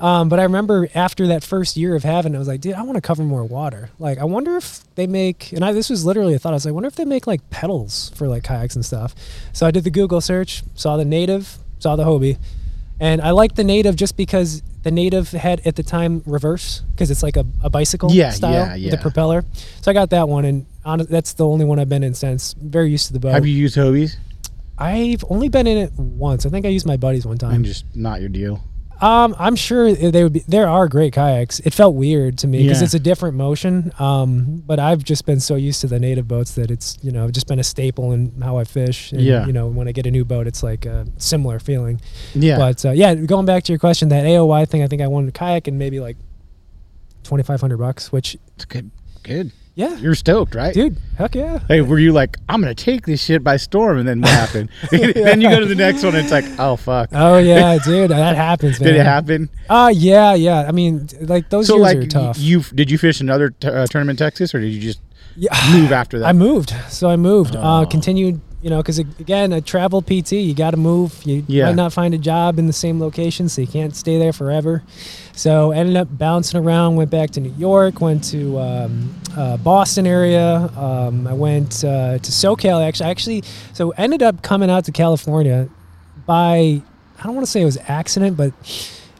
Um, 0.00 0.28
but 0.28 0.40
I 0.40 0.42
remember 0.42 0.88
after 0.94 1.28
that 1.28 1.44
first 1.44 1.76
year 1.76 1.94
of 1.94 2.02
having, 2.02 2.34
it, 2.34 2.36
I 2.36 2.38
was 2.38 2.48
like, 2.48 2.60
dude, 2.60 2.74
I 2.74 2.82
want 2.82 2.96
to 2.96 3.00
cover 3.00 3.22
more 3.22 3.44
water. 3.44 3.90
Like, 3.98 4.18
I 4.18 4.24
wonder 4.24 4.56
if 4.56 4.80
they 4.96 5.06
make, 5.06 5.52
and 5.52 5.64
I, 5.64 5.72
this 5.72 5.88
was 5.88 6.04
literally 6.04 6.34
a 6.34 6.38
thought. 6.38 6.50
I 6.50 6.54
was 6.54 6.64
like, 6.66 6.72
I 6.72 6.74
wonder 6.74 6.88
if 6.88 6.96
they 6.96 7.04
make 7.04 7.26
like 7.26 7.48
pedals 7.50 8.10
for 8.16 8.26
like 8.26 8.42
kayaks 8.42 8.74
and 8.74 8.84
stuff. 8.84 9.14
So 9.52 9.66
I 9.66 9.70
did 9.70 9.84
the 9.84 9.90
Google 9.90 10.20
search, 10.20 10.62
saw 10.74 10.96
the 10.96 11.04
native, 11.04 11.56
saw 11.78 11.94
the 11.96 12.04
Hobie, 12.04 12.38
and 13.00 13.22
I 13.22 13.30
liked 13.30 13.54
the 13.56 13.64
native 13.64 13.94
just 13.96 14.16
because 14.16 14.62
the 14.82 14.90
native 14.90 15.30
had 15.30 15.60
at 15.66 15.76
the 15.76 15.82
time 15.82 16.22
reverse 16.26 16.82
because 16.92 17.10
it's 17.10 17.22
like 17.22 17.36
a, 17.36 17.46
a 17.62 17.70
bicycle 17.70 18.10
Yeah, 18.12 18.30
style 18.30 18.52
yeah, 18.52 18.72
with 18.74 18.82
yeah. 18.82 18.90
the 18.90 18.98
propeller. 18.98 19.44
So 19.80 19.90
I 19.90 19.94
got 19.94 20.10
that 20.10 20.28
one, 20.28 20.44
and 20.44 20.66
that's 20.84 21.32
the 21.34 21.46
only 21.46 21.64
one 21.64 21.78
I've 21.78 21.88
been 21.88 22.02
in 22.04 22.14
since. 22.14 22.54
Very 22.54 22.90
used 22.90 23.06
to 23.08 23.12
the 23.12 23.20
boat. 23.20 23.32
Have 23.32 23.46
you 23.46 23.54
used 23.54 23.76
Hobies? 23.76 24.16
I've 24.78 25.24
only 25.30 25.48
been 25.48 25.66
in 25.66 25.78
it 25.78 25.92
once. 25.96 26.46
I 26.46 26.48
think 26.50 26.66
I 26.66 26.68
used 26.68 26.86
my 26.86 26.96
buddies 26.96 27.24
one 27.26 27.38
time. 27.38 27.54
And 27.54 27.64
just 27.64 27.84
not 27.94 28.20
your 28.20 28.28
deal. 28.28 28.62
Um, 29.00 29.34
I'm 29.38 29.56
sure 29.56 29.92
they 29.92 30.22
would 30.22 30.32
be. 30.32 30.40
There 30.46 30.68
are 30.68 30.88
great 30.88 31.12
kayaks. 31.12 31.58
It 31.60 31.74
felt 31.74 31.94
weird 31.94 32.38
to 32.38 32.46
me 32.46 32.62
because 32.62 32.80
Yeah. 32.80 32.84
it's 32.84 32.94
a 32.94 32.98
different 33.00 33.36
motion. 33.36 33.92
Um, 33.98 34.62
but 34.64 34.78
I've 34.78 35.02
just 35.04 35.26
been 35.26 35.40
so 35.40 35.56
used 35.56 35.80
to 35.82 35.88
the 35.88 35.98
native 35.98 36.28
boats 36.28 36.54
that 36.54 36.70
it's 36.70 36.96
you 37.02 37.10
know 37.10 37.28
just 37.30 37.46
been 37.48 37.58
a 37.58 37.64
staple 37.64 38.12
in 38.12 38.32
how 38.40 38.56
I 38.56 38.64
fish. 38.64 39.10
And, 39.12 39.20
Yeah. 39.20 39.46
You 39.46 39.52
know, 39.52 39.66
when 39.66 39.88
I 39.88 39.92
get 39.92 40.06
a 40.06 40.10
new 40.12 40.24
boat, 40.24 40.46
it's 40.46 40.62
like 40.62 40.86
a 40.86 41.06
similar 41.18 41.58
feeling. 41.58 42.00
Yeah. 42.34 42.56
But 42.56 42.84
uh, 42.84 42.90
yeah, 42.92 43.14
going 43.14 43.46
back 43.46 43.64
to 43.64 43.72
your 43.72 43.80
question, 43.80 44.08
that 44.10 44.24
AOY 44.24 44.64
thing, 44.68 44.82
I 44.82 44.86
think 44.86 45.02
I 45.02 45.08
wanted 45.08 45.28
a 45.30 45.32
kayak 45.32 45.66
and 45.66 45.76
maybe 45.78 45.98
like 45.98 46.16
twenty 47.24 47.42
five 47.42 47.60
hundred 47.60 47.78
bucks. 47.78 48.12
Which 48.12 48.36
it's 48.56 48.64
good. 48.64 48.90
Good. 49.24 49.50
Yeah, 49.76 49.96
You're 49.96 50.14
stoked, 50.14 50.54
right? 50.54 50.72
dude, 50.72 50.96
heck 51.18 51.34
yeah. 51.34 51.58
Hey, 51.66 51.80
were 51.80 51.98
you 51.98 52.12
like, 52.12 52.36
I'm 52.48 52.60
gonna 52.60 52.74
take 52.74 53.06
this 53.06 53.22
shit 53.22 53.42
by 53.42 53.56
storm, 53.56 53.98
and 53.98 54.06
then 54.08 54.20
what 54.20 54.30
happened? 54.30 54.68
then 54.90 55.40
you 55.40 55.48
go 55.50 55.58
to 55.60 55.66
the 55.66 55.74
next 55.74 56.04
one, 56.04 56.14
and 56.14 56.22
it's 56.24 56.30
like, 56.32 56.44
oh 56.58 56.76
fuck, 56.76 57.08
Oh 57.12 57.38
yeah, 57.38 57.78
dude, 57.84 58.10
that 58.10 58.36
happens, 58.36 58.78
man. 58.80 58.86
did 58.92 59.00
it 59.00 59.04
happen? 59.06 59.48
Uh 59.68 59.90
yeah, 59.94 60.34
yeah. 60.34 60.64
I 60.68 60.72
mean, 60.72 61.08
like 61.20 61.50
those 61.50 61.66
So 61.66 61.74
years 61.76 61.82
like, 61.82 61.96
are 61.98 62.06
tough. 62.06 62.38
you 62.38 62.60
did 62.62 62.90
you 62.90 62.98
fish 62.98 63.20
another 63.20 63.50
t- 63.50 63.66
uh, 63.68 63.86
tournament 63.86 64.20
in 64.20 64.26
Texas, 64.26 64.54
or 64.54 64.60
did 64.60 64.72
you 64.72 64.80
just 64.80 65.00
yeah. 65.36 65.50
move 65.72 65.90
after 65.92 66.18
that? 66.20 66.26
I 66.26 66.32
moved. 66.32 66.72
So 66.88 67.08
I 67.10 67.16
moved. 67.16 67.56
Oh. 67.56 67.60
Uh, 67.60 67.84
continued, 67.84 68.40
you 68.62 68.70
know, 68.70 68.76
because 68.78 68.98
again, 69.00 69.52
a 69.52 69.60
travel 69.60 70.00
PT, 70.02 70.32
you 70.32 70.54
got 70.54 70.70
to 70.70 70.76
move. 70.76 71.20
You 71.24 71.44
Yeah. 71.48 71.66
might 71.66 71.74
not 71.74 71.92
find 71.92 72.14
a 72.14 72.18
job 72.18 72.58
in 72.60 72.68
the 72.68 72.72
same 72.72 73.00
location, 73.00 73.48
so 73.48 73.60
you 73.60 73.66
can't 73.66 73.96
stay 73.96 74.18
there 74.20 74.32
forever. 74.32 74.84
So 75.36 75.72
ended 75.72 75.96
up 75.96 76.08
bouncing 76.10 76.60
around. 76.60 76.96
Went 76.96 77.10
back 77.10 77.30
to 77.30 77.40
New 77.40 77.54
York. 77.58 78.00
Went 78.00 78.24
to 78.24 78.58
um, 78.58 79.14
uh, 79.36 79.56
Boston 79.56 80.06
area. 80.06 80.70
Um, 80.76 81.26
I 81.26 81.32
went 81.32 81.84
uh, 81.84 82.18
to 82.18 82.30
SoCal. 82.30 82.86
Actually, 82.86 83.10
actually, 83.10 83.44
so 83.72 83.90
ended 83.90 84.22
up 84.22 84.42
coming 84.42 84.70
out 84.70 84.84
to 84.84 84.92
California 84.92 85.68
by 86.26 86.80
I 87.18 87.22
don't 87.24 87.34
want 87.34 87.46
to 87.46 87.50
say 87.50 87.62
it 87.62 87.64
was 87.64 87.78
accident, 87.88 88.36
but 88.36 88.52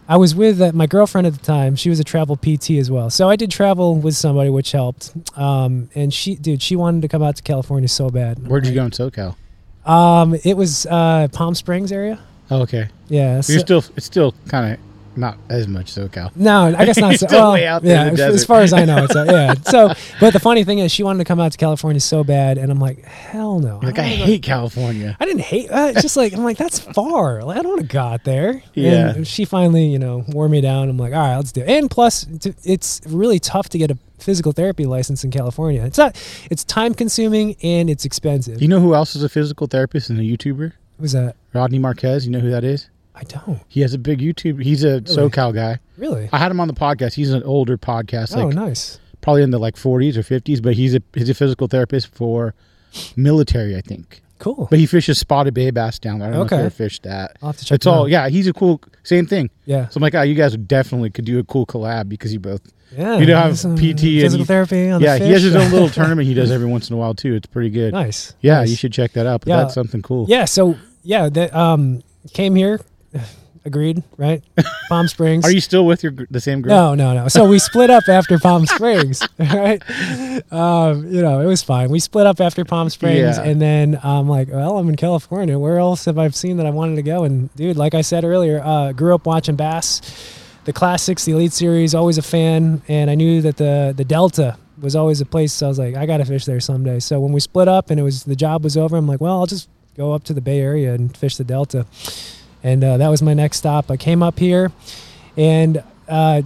I 0.08 0.16
was 0.16 0.34
with 0.34 0.60
uh, 0.60 0.72
my 0.72 0.86
girlfriend 0.86 1.26
at 1.26 1.32
the 1.32 1.44
time. 1.44 1.76
She 1.76 1.88
was 1.88 1.98
a 1.98 2.04
travel 2.04 2.36
PT 2.36 2.72
as 2.72 2.90
well, 2.90 3.10
so 3.10 3.28
I 3.28 3.36
did 3.36 3.50
travel 3.50 3.96
with 3.96 4.14
somebody, 4.14 4.50
which 4.50 4.72
helped. 4.72 5.12
Um, 5.36 5.88
and 5.94 6.12
she, 6.12 6.36
dude, 6.36 6.62
she 6.62 6.76
wanted 6.76 7.02
to 7.02 7.08
come 7.08 7.22
out 7.22 7.36
to 7.36 7.42
California 7.42 7.88
so 7.88 8.10
bad. 8.10 8.46
Where'd 8.46 8.66
you 8.66 8.74
go 8.74 8.84
in 8.84 8.90
SoCal? 8.90 9.36
Um, 9.86 10.34
it 10.44 10.56
was 10.56 10.86
uh, 10.86 11.28
Palm 11.32 11.54
Springs 11.54 11.92
area. 11.92 12.20
Oh, 12.50 12.62
okay. 12.62 12.88
Yeah, 13.08 13.42
You're 13.46 13.60
still 13.60 13.84
it's 13.96 14.06
still 14.06 14.34
kind 14.48 14.74
of 14.74 14.80
not 15.16 15.38
as 15.48 15.68
much 15.68 15.92
SoCal. 15.92 16.34
No, 16.36 16.74
I 16.76 16.84
guess 16.84 16.96
not. 16.98 17.14
So, 17.18 17.26
well, 17.30 17.54
out 17.64 17.82
there 17.82 18.12
yeah, 18.14 18.26
as- 18.26 18.44
far 18.44 18.60
as 18.62 18.72
I 18.72 18.84
know, 18.84 19.04
it's 19.08 19.14
uh, 19.16 19.24
yeah. 19.28 19.54
So, 19.70 19.92
but 20.20 20.32
the 20.32 20.40
funny 20.40 20.64
thing 20.64 20.80
is, 20.80 20.90
she 20.92 21.02
wanted 21.02 21.18
to 21.18 21.24
come 21.24 21.38
out 21.40 21.52
to 21.52 21.58
California 21.58 22.00
so 22.00 22.24
bad, 22.24 22.58
and 22.58 22.70
I'm 22.72 22.78
like, 22.80 23.04
hell 23.04 23.60
no. 23.60 23.78
Like, 23.82 23.98
I 23.98 24.02
don't 24.02 24.10
wanna 24.10 24.16
go- 24.18 24.24
hate 24.24 24.42
California. 24.42 25.16
I 25.20 25.24
didn't 25.26 25.42
hate. 25.42 25.70
Uh, 25.70 25.88
it's 25.92 26.02
just 26.02 26.16
like 26.16 26.32
I'm 26.32 26.44
like 26.44 26.56
that's 26.58 26.78
far. 26.78 27.42
Like, 27.44 27.58
I 27.58 27.62
don't 27.62 27.70
want 27.70 27.82
to 27.82 27.86
go 27.86 28.00
out 28.00 28.24
there. 28.24 28.62
Yeah. 28.74 29.10
And 29.14 29.26
she 29.26 29.44
finally, 29.44 29.86
you 29.86 29.98
know, 29.98 30.24
wore 30.28 30.48
me 30.48 30.60
down. 30.60 30.88
I'm 30.88 30.96
like, 30.98 31.12
all 31.12 31.20
right, 31.20 31.36
let's 31.36 31.52
do 31.52 31.60
it. 31.62 31.68
And 31.68 31.90
plus, 31.90 32.26
it's 32.64 33.00
really 33.06 33.38
tough 33.38 33.68
to 33.70 33.78
get 33.78 33.90
a 33.90 33.98
physical 34.18 34.52
therapy 34.52 34.86
license 34.86 35.22
in 35.24 35.30
California. 35.30 35.84
It's 35.84 35.98
not. 35.98 36.16
It's 36.50 36.64
time 36.64 36.94
consuming 36.94 37.56
and 37.62 37.88
it's 37.90 38.04
expensive. 38.04 38.60
You 38.62 38.68
know 38.68 38.80
who 38.80 38.94
else 38.94 39.14
is 39.14 39.22
a 39.22 39.28
physical 39.28 39.66
therapist 39.66 40.10
and 40.10 40.18
a 40.18 40.22
YouTuber? 40.22 40.72
Who's 41.00 41.12
that? 41.12 41.36
Rodney 41.52 41.78
Marquez. 41.78 42.24
You 42.26 42.32
know 42.32 42.38
who 42.40 42.50
that 42.50 42.64
is? 42.64 42.88
I 43.14 43.22
don't 43.24 43.60
He 43.68 43.80
has 43.82 43.94
a 43.94 43.98
big 43.98 44.18
YouTube. 44.20 44.62
He's 44.62 44.82
a 44.84 45.00
SoCal 45.02 45.54
guy. 45.54 45.78
really. 45.96 46.28
I 46.32 46.38
had 46.38 46.50
him 46.50 46.60
on 46.60 46.68
the 46.68 46.74
podcast. 46.74 47.14
He's 47.14 47.30
an 47.32 47.42
older 47.44 47.78
podcast, 47.78 48.36
oh, 48.36 48.46
like 48.46 48.54
nice. 48.54 48.98
probably 49.20 49.42
in 49.42 49.50
the 49.50 49.58
like 49.58 49.76
40s 49.76 50.16
or 50.16 50.22
50s, 50.22 50.60
but 50.62 50.74
he's 50.74 50.94
a 50.94 51.02
he's 51.14 51.28
a 51.28 51.34
physical 51.34 51.66
therapist 51.68 52.08
for 52.08 52.54
military, 53.16 53.76
I 53.76 53.80
think. 53.80 54.22
Cool. 54.38 54.66
But 54.68 54.78
he 54.78 54.86
fishes 54.86 55.18
spotted 55.18 55.54
bay 55.54 55.70
bass 55.70 55.98
down 55.98 56.18
there. 56.18 56.28
I 56.28 56.32
don't 56.32 56.40
know 56.40 56.44
Okay. 56.46 56.56
if 56.56 56.60
you 56.60 56.66
ever 56.66 56.70
fished 56.74 57.02
that. 57.04 57.36
I'll 57.40 57.50
have 57.50 57.56
to 57.58 57.64
check 57.64 57.76
It's 57.76 57.86
all 57.86 58.02
out. 58.02 58.10
yeah. 58.10 58.28
He's 58.28 58.46
a 58.48 58.52
cool 58.52 58.80
same 59.04 59.26
thing. 59.26 59.48
Yeah. 59.64 59.88
So 59.88 59.98
I'm 59.98 60.02
like, 60.02 60.14
oh, 60.14 60.22
you 60.22 60.34
guys 60.34 60.56
definitely 60.56 61.10
could 61.10 61.24
do 61.24 61.38
a 61.38 61.44
cool 61.44 61.66
collab 61.66 62.08
because 62.08 62.32
you 62.32 62.40
both. 62.40 62.60
Yeah. 62.94 63.18
You 63.18 63.26
know, 63.26 63.36
have 63.36 63.54
PT 63.60 63.66
and 63.66 64.00
physical 64.00 64.38
you- 64.40 64.44
therapy 64.44 64.90
on 64.90 65.00
yeah, 65.00 65.18
the 65.18 65.26
he 65.26 65.32
has 65.32 65.42
his 65.42 65.54
own 65.56 65.70
little 65.70 65.88
tournament 65.88 66.26
he 66.28 66.34
does 66.34 66.50
every 66.52 66.66
once 66.66 66.90
in 66.90 66.94
a 66.94 66.96
while 66.98 67.14
too. 67.14 67.34
It's 67.34 67.46
pretty 67.46 67.70
good. 67.70 67.92
nice. 67.92 68.34
Yeah, 68.40 68.56
nice. 68.58 68.70
you 68.70 68.76
should 68.76 68.92
check 68.92 69.12
that 69.12 69.26
out. 69.26 69.40
But 69.42 69.48
Yeah. 69.48 69.56
that's 69.58 69.74
something 69.74 70.02
cool. 70.02 70.26
Yeah. 70.28 70.44
So 70.44 70.76
yeah, 71.04 71.28
that 71.30 71.54
um 71.54 72.02
came 72.32 72.54
here. 72.56 72.80
Agreed. 73.66 74.02
Right. 74.18 74.44
Palm 74.90 75.08
Springs. 75.08 75.42
Are 75.46 75.50
you 75.50 75.60
still 75.62 75.86
with 75.86 76.02
your 76.02 76.12
the 76.30 76.40
same 76.40 76.60
group? 76.60 76.68
No, 76.68 76.94
no, 76.94 77.14
no. 77.14 77.28
So 77.28 77.48
we 77.48 77.58
split 77.58 77.88
up 77.88 78.02
after 78.10 78.38
Palm 78.38 78.66
Springs, 78.74 79.26
right? 79.38 79.82
Um, 80.52 81.06
you 81.10 81.22
know, 81.22 81.40
it 81.40 81.46
was 81.46 81.62
fine. 81.62 81.88
We 81.88 81.98
split 81.98 82.26
up 82.26 82.42
after 82.42 82.62
Palm 82.66 82.90
Springs, 82.90 83.38
Yeah. 83.38 83.42
and 83.42 83.62
then 83.62 83.98
I'm 84.02 84.28
like, 84.28 84.48
well, 84.48 84.76
I'm 84.76 84.88
in 84.90 84.96
California. 84.96 85.58
Where 85.58 85.78
else 85.78 86.04
have 86.04 86.18
I 86.18 86.28
seen 86.28 86.58
that 86.58 86.66
I 86.66 86.70
wanted 86.70 86.96
to 86.96 87.02
go? 87.02 87.24
And 87.24 87.54
dude, 87.56 87.78
like 87.78 87.94
I 87.94 88.02
said 88.02 88.22
earlier, 88.24 88.60
uh, 88.62 88.92
grew 88.92 89.14
up 89.14 89.24
watching 89.24 89.56
bass, 89.56 90.02
the 90.66 90.72
classics, 90.74 91.24
the 91.24 91.32
Elite 91.32 91.54
Series. 91.54 91.94
Always 91.94 92.18
a 92.18 92.22
fan, 92.22 92.82
and 92.86 93.08
I 93.10 93.14
knew 93.14 93.40
that 93.40 93.56
the 93.56 93.94
the 93.96 94.04
Delta 94.04 94.58
was 94.78 94.94
always 94.94 95.22
a 95.22 95.26
place. 95.26 95.54
So 95.54 95.64
I 95.64 95.68
was 95.70 95.78
like, 95.78 95.94
I 95.94 96.04
got 96.04 96.18
to 96.18 96.26
fish 96.26 96.44
there 96.44 96.60
someday. 96.60 97.00
So 97.00 97.18
when 97.18 97.32
we 97.32 97.40
split 97.40 97.68
up 97.68 97.88
and 97.90 97.98
it 97.98 98.02
was 98.02 98.24
the 98.24 98.36
job 98.36 98.62
was 98.62 98.76
over, 98.76 98.94
I'm 98.94 99.06
like, 99.06 99.22
well, 99.22 99.38
I'll 99.40 99.46
just 99.46 99.70
go 99.96 100.12
up 100.12 100.24
to 100.24 100.34
the 100.34 100.42
Bay 100.42 100.60
Area 100.60 100.92
and 100.92 101.16
fish 101.16 101.36
the 101.38 101.44
Delta. 101.44 101.86
And 102.64 102.82
uh, 102.82 102.96
that 102.96 103.08
was 103.08 103.22
my 103.22 103.34
next 103.34 103.58
stop. 103.58 103.90
I 103.90 103.96
came 103.96 104.22
up 104.22 104.38
here, 104.40 104.72
and 105.36 105.84
uh, 106.08 106.42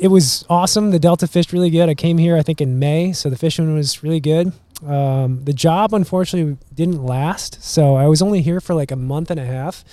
it 0.00 0.08
was 0.08 0.44
awesome. 0.48 0.92
The 0.92 0.98
Delta 0.98 1.26
fished 1.26 1.52
really 1.52 1.70
good. 1.70 1.88
I 1.88 1.94
came 1.94 2.16
here, 2.18 2.36
I 2.36 2.42
think, 2.42 2.60
in 2.60 2.78
May, 2.78 3.12
so 3.12 3.28
the 3.28 3.36
fishing 3.36 3.74
was 3.74 4.02
really 4.02 4.20
good. 4.20 4.52
Um, 4.86 5.44
the 5.44 5.52
job, 5.52 5.92
unfortunately, 5.92 6.56
didn't 6.74 7.04
last, 7.04 7.62
so 7.62 7.96
I 7.96 8.06
was 8.06 8.22
only 8.22 8.42
here 8.42 8.60
for 8.60 8.74
like 8.74 8.90
a 8.92 8.96
month 8.96 9.30
and 9.30 9.40
a 9.40 9.44
half. 9.44 9.84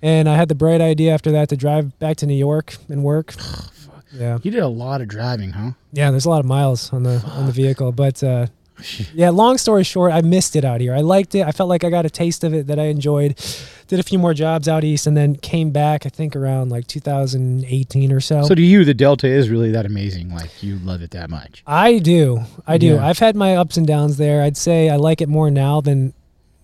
And 0.00 0.28
I 0.28 0.36
had 0.36 0.48
the 0.48 0.54
bright 0.54 0.80
idea 0.80 1.12
after 1.14 1.30
that 1.32 1.48
to 1.50 1.56
drive 1.56 1.98
back 1.98 2.16
to 2.18 2.26
New 2.26 2.34
York 2.34 2.76
and 2.88 3.04
work. 3.04 3.34
Yeah, 4.16 4.38
You 4.44 4.52
did 4.52 4.62
a 4.62 4.68
lot 4.68 5.00
of 5.00 5.08
driving, 5.08 5.50
huh? 5.50 5.72
yeah. 5.92 6.12
There's 6.12 6.24
a 6.24 6.30
lot 6.30 6.38
of 6.38 6.46
miles 6.46 6.92
on 6.92 7.02
the 7.02 7.20
on 7.32 7.46
the 7.46 7.52
vehicle, 7.52 7.90
but 7.90 8.22
uh, 8.22 8.46
yeah. 9.14 9.30
Long 9.30 9.58
story 9.58 9.84
short, 9.84 10.12
I 10.12 10.20
missed 10.20 10.56
it 10.56 10.64
out 10.64 10.80
here. 10.80 10.94
I 10.94 11.00
liked 11.00 11.34
it. 11.34 11.46
I 11.46 11.52
felt 11.52 11.68
like 11.68 11.84
I 11.84 11.90
got 11.90 12.06
a 12.06 12.10
taste 12.10 12.44
of 12.44 12.54
it 12.54 12.66
that 12.66 12.78
I 12.78 12.84
enjoyed. 12.84 13.36
Did 13.86 14.00
a 14.00 14.02
few 14.02 14.18
more 14.18 14.34
jobs 14.34 14.68
out 14.68 14.82
east, 14.82 15.06
and 15.06 15.16
then 15.16 15.36
came 15.36 15.70
back. 15.70 16.06
I 16.06 16.08
think 16.08 16.34
around 16.34 16.70
like 16.70 16.86
2018 16.86 18.12
or 18.12 18.20
so. 18.20 18.42
So 18.42 18.54
to 18.54 18.62
you, 18.62 18.84
the 18.84 18.94
Delta 18.94 19.26
is 19.26 19.50
really 19.50 19.70
that 19.72 19.86
amazing? 19.86 20.34
Like 20.34 20.62
you 20.62 20.78
love 20.78 21.02
it 21.02 21.10
that 21.10 21.30
much? 21.30 21.62
I 21.66 21.98
do. 21.98 22.40
I 22.66 22.78
do. 22.78 22.94
Yeah. 22.94 23.06
I've 23.06 23.18
had 23.18 23.36
my 23.36 23.56
ups 23.56 23.76
and 23.76 23.86
downs 23.86 24.16
there. 24.16 24.42
I'd 24.42 24.56
say 24.56 24.88
I 24.88 24.96
like 24.96 25.20
it 25.20 25.28
more 25.28 25.50
now 25.50 25.80
than 25.80 26.14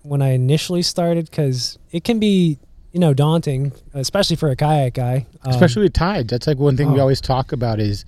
when 0.02 0.22
I 0.22 0.30
initially 0.30 0.82
started 0.82 1.30
because 1.30 1.78
it 1.92 2.04
can 2.04 2.18
be, 2.18 2.58
you 2.92 3.00
know, 3.00 3.14
daunting, 3.14 3.72
especially 3.94 4.36
for 4.36 4.48
a 4.48 4.56
kayak 4.56 4.94
guy. 4.94 5.26
Um, 5.44 5.52
Especially 5.52 5.82
with 5.82 5.92
tides. 5.92 6.30
That's 6.30 6.46
like 6.46 6.58
one 6.58 6.76
thing 6.76 6.92
we 6.92 6.98
oh. 6.98 7.02
always 7.02 7.20
talk 7.20 7.52
about 7.52 7.80
is 7.80 8.04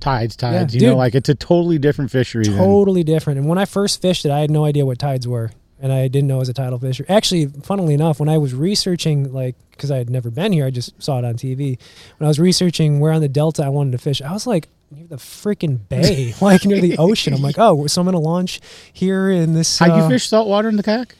tides, 0.00 0.36
tides. 0.36 0.74
Yeah, 0.74 0.80
you 0.80 0.86
know, 0.88 0.96
like 0.96 1.14
it's 1.14 1.28
a 1.28 1.34
totally 1.34 1.78
different 1.78 2.10
fishery. 2.10 2.44
than- 2.44 2.56
totally 2.56 3.02
different. 3.02 3.38
And 3.38 3.48
when 3.48 3.58
I 3.58 3.64
first 3.64 4.00
fished 4.02 4.24
it, 4.24 4.30
I 4.30 4.40
had 4.40 4.50
no 4.50 4.64
idea 4.64 4.84
what 4.86 4.98
tides 4.98 5.26
were, 5.26 5.50
and 5.80 5.92
I 5.92 6.08
didn't 6.08 6.28
know 6.28 6.36
it 6.36 6.40
was 6.40 6.48
a 6.48 6.54
tidal 6.54 6.78
fisher. 6.78 7.04
Actually, 7.08 7.46
funnily 7.46 7.94
enough, 7.94 8.20
when 8.20 8.28
I 8.28 8.38
was 8.38 8.54
researching, 8.54 9.32
like, 9.32 9.56
because 9.70 9.90
I 9.90 9.98
had 9.98 10.10
never 10.10 10.30
been 10.30 10.52
here, 10.52 10.66
I 10.66 10.70
just 10.70 11.00
saw 11.02 11.18
it 11.18 11.24
on 11.24 11.34
TV. 11.34 11.78
When 12.18 12.26
I 12.26 12.28
was 12.28 12.38
researching 12.38 13.00
where 13.00 13.12
on 13.12 13.20
the 13.20 13.28
delta 13.28 13.64
I 13.64 13.68
wanted 13.68 13.92
to 13.92 13.98
fish, 13.98 14.22
I 14.22 14.32
was 14.32 14.46
like 14.46 14.68
near 14.90 15.06
the 15.06 15.16
freaking 15.16 15.88
bay, 15.88 16.34
like 16.40 16.64
near 16.64 16.80
the 16.80 16.98
ocean. 16.98 17.34
I'm 17.34 17.42
like, 17.42 17.58
oh, 17.58 17.86
so 17.86 18.00
I'm 18.00 18.06
gonna 18.06 18.18
launch 18.18 18.60
here 18.92 19.30
in 19.30 19.54
this. 19.54 19.78
How 19.78 19.92
uh, 19.92 20.02
you 20.02 20.08
fish 20.08 20.28
saltwater 20.28 20.68
in 20.68 20.76
the 20.76 20.82
kayak? 20.82 21.14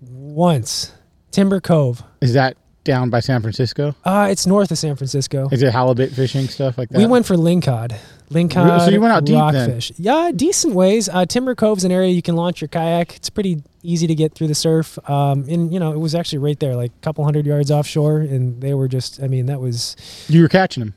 once? 0.00 0.92
Timber 1.30 1.60
Cove. 1.60 2.02
Is 2.20 2.34
that 2.34 2.56
down 2.84 3.10
by 3.10 3.20
San 3.20 3.40
Francisco? 3.42 3.94
Uh, 4.04 4.28
it's 4.30 4.46
north 4.46 4.70
of 4.70 4.78
San 4.78 4.96
Francisco. 4.96 5.48
Is 5.52 5.62
it 5.62 5.72
halibut 5.72 6.12
fishing 6.12 6.46
stuff 6.48 6.78
like 6.78 6.88
that? 6.90 6.98
We 6.98 7.06
went 7.06 7.26
for 7.26 7.34
lingcod. 7.36 7.96
Lingcod. 8.30 8.84
So 8.84 8.90
you 8.90 9.00
went 9.00 9.12
out 9.12 9.24
deep 9.24 9.52
then? 9.52 9.80
Yeah, 9.96 10.30
decent 10.34 10.74
ways. 10.74 11.08
Uh, 11.08 11.26
Timber 11.26 11.54
Cove's 11.54 11.82
an 11.84 11.90
area 11.90 12.10
you 12.10 12.22
can 12.22 12.36
launch 12.36 12.60
your 12.60 12.68
kayak. 12.68 13.16
It's 13.16 13.28
pretty 13.28 13.62
easy 13.82 14.06
to 14.06 14.14
get 14.14 14.34
through 14.34 14.46
the 14.46 14.54
surf. 14.54 14.98
Um, 15.10 15.44
and 15.48 15.72
you 15.72 15.80
know, 15.80 15.92
it 15.92 15.98
was 15.98 16.14
actually 16.14 16.38
right 16.38 16.58
there, 16.60 16.76
like 16.76 16.92
a 16.92 17.00
couple 17.02 17.24
hundred 17.24 17.44
yards 17.46 17.70
offshore, 17.70 18.20
and 18.20 18.60
they 18.60 18.72
were 18.74 18.86
just. 18.88 19.20
I 19.22 19.26
mean, 19.26 19.46
that 19.46 19.60
was. 19.60 19.96
You 20.28 20.42
were 20.42 20.48
catching 20.48 20.82
them. 20.84 20.94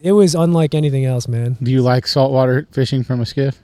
It 0.00 0.12
was 0.12 0.34
unlike 0.34 0.74
anything 0.74 1.04
else, 1.04 1.26
man. 1.28 1.56
Do 1.62 1.70
you 1.70 1.82
like 1.82 2.06
saltwater 2.06 2.66
fishing 2.72 3.02
from 3.04 3.20
a 3.20 3.26
skiff? 3.26 3.60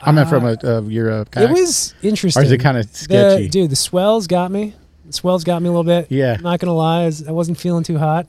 I 0.00 0.12
meant 0.12 0.28
from 0.28 0.44
a 0.44 0.56
uh, 0.62 0.82
your 0.82 1.10
uh, 1.10 1.24
kayak. 1.30 1.50
It 1.50 1.52
was 1.52 1.94
interesting. 2.02 2.42
Or 2.42 2.44
is 2.44 2.50
it 2.52 2.58
kind 2.58 2.76
of 2.78 2.90
The- 2.92 2.98
sketchy? 2.98 3.48
dude, 3.48 3.70
the 3.70 3.76
swells 3.76 4.26
got 4.26 4.50
me. 4.50 4.74
Swells 5.14 5.44
got 5.44 5.62
me 5.62 5.68
a 5.68 5.72
little 5.72 5.84
bit. 5.84 6.10
Yeah. 6.10 6.34
I'm 6.38 6.42
Not 6.42 6.60
gonna 6.60 6.74
lie, 6.74 7.02
I 7.02 7.06
was- 7.06 7.26
I 7.28 7.32
wasn't 7.32 7.58
feeling 7.58 7.84
too 7.84 7.98
hot. 7.98 8.26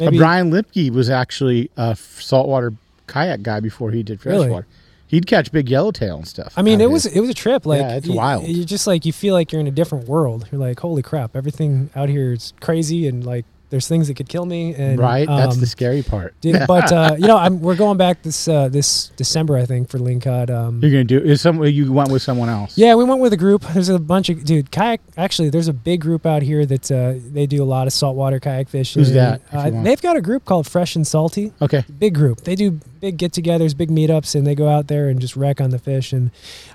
Uh, 0.00 0.04
Maybe 0.04 0.18
Brian 0.18 0.50
Lipke 0.50 0.90
was 0.90 1.08
actually 1.10 1.70
a 1.76 1.96
saltwater 1.96 2.74
kayak 3.06 3.42
guy 3.42 3.60
before 3.60 3.90
he 3.90 4.02
did 4.02 4.24
Really? 4.24 4.40
freshwater. 4.46 4.66
He'd 5.06 5.26
catch 5.26 5.50
big 5.50 5.70
yellowtail 5.70 6.16
and 6.16 6.28
stuff. 6.28 6.52
I 6.54 6.60
mean, 6.60 6.82
it 6.82 6.90
was 6.90 7.06
it 7.06 7.20
was 7.20 7.30
a 7.30 7.34
trip. 7.34 7.64
Like, 7.64 7.80
Yeah, 7.80 7.96
it's 7.96 8.06
you, 8.06 8.12
wild. 8.12 8.46
You 8.46 8.62
just 8.66 8.86
like 8.86 9.06
you 9.06 9.12
feel 9.12 9.32
like 9.32 9.50
you're 9.52 9.60
in 9.62 9.66
a 9.66 9.70
different 9.70 10.06
world. 10.06 10.46
You're 10.52 10.60
like, 10.60 10.78
holy 10.80 11.00
crap, 11.00 11.34
everything 11.34 11.88
out 11.96 12.10
here 12.10 12.34
is 12.34 12.52
crazy, 12.60 13.08
and 13.08 13.24
like 13.24 13.46
there's 13.70 13.86
things 13.86 14.08
that 14.08 14.14
could 14.14 14.28
kill 14.28 14.46
me. 14.46 14.74
And 14.74 14.98
right. 14.98 15.26
That's 15.26 15.54
um, 15.54 15.60
the 15.60 15.66
scary 15.66 16.02
part. 16.02 16.34
dude, 16.40 16.62
but 16.66 16.90
uh, 16.92 17.16
you 17.18 17.26
know, 17.26 17.36
I'm, 17.36 17.60
we're 17.60 17.76
going 17.76 17.98
back 17.98 18.22
this 18.22 18.48
uh, 18.48 18.68
this 18.68 19.08
December, 19.16 19.56
I 19.56 19.66
think, 19.66 19.88
for 19.88 19.98
Lingcod. 19.98 20.50
Um, 20.50 20.80
You're 20.82 20.90
gonna 20.90 21.04
do 21.04 21.18
is 21.18 21.40
some 21.40 21.62
you 21.64 21.92
went 21.92 22.10
with 22.10 22.22
someone 22.22 22.48
else. 22.48 22.76
yeah, 22.78 22.94
we 22.94 23.04
went 23.04 23.20
with 23.20 23.32
a 23.32 23.36
group. 23.36 23.62
There's 23.74 23.88
a 23.88 23.98
bunch 23.98 24.28
of 24.28 24.44
dude 24.44 24.70
kayak. 24.70 25.00
Actually, 25.16 25.50
there's 25.50 25.68
a 25.68 25.72
big 25.72 26.00
group 26.00 26.26
out 26.26 26.42
here 26.42 26.64
that 26.66 26.90
uh, 26.90 27.14
they 27.32 27.46
do 27.46 27.62
a 27.62 27.66
lot 27.66 27.86
of 27.86 27.92
saltwater 27.92 28.40
kayak 28.40 28.68
fishing. 28.68 29.00
Who's 29.00 29.12
that, 29.12 29.42
Uh, 29.52 29.70
they've 29.82 30.00
got 30.00 30.16
a 30.16 30.20
group 30.20 30.44
called 30.44 30.66
Fresh 30.66 30.96
and 30.96 31.06
Salty. 31.06 31.52
Okay. 31.60 31.84
big 31.98 32.14
group. 32.14 32.42
They 32.42 32.54
do 32.54 32.80
big 33.00 33.16
get-togethers, 33.16 33.76
big 33.76 33.90
meetups, 33.90 34.34
and 34.34 34.46
they 34.46 34.54
go 34.54 34.68
out 34.68 34.88
there 34.88 35.08
and 35.08 35.20
just 35.20 35.36
wreck 35.36 35.60
on 35.60 35.70
the 35.70 35.78
fish. 35.78 36.12
And 36.12 36.30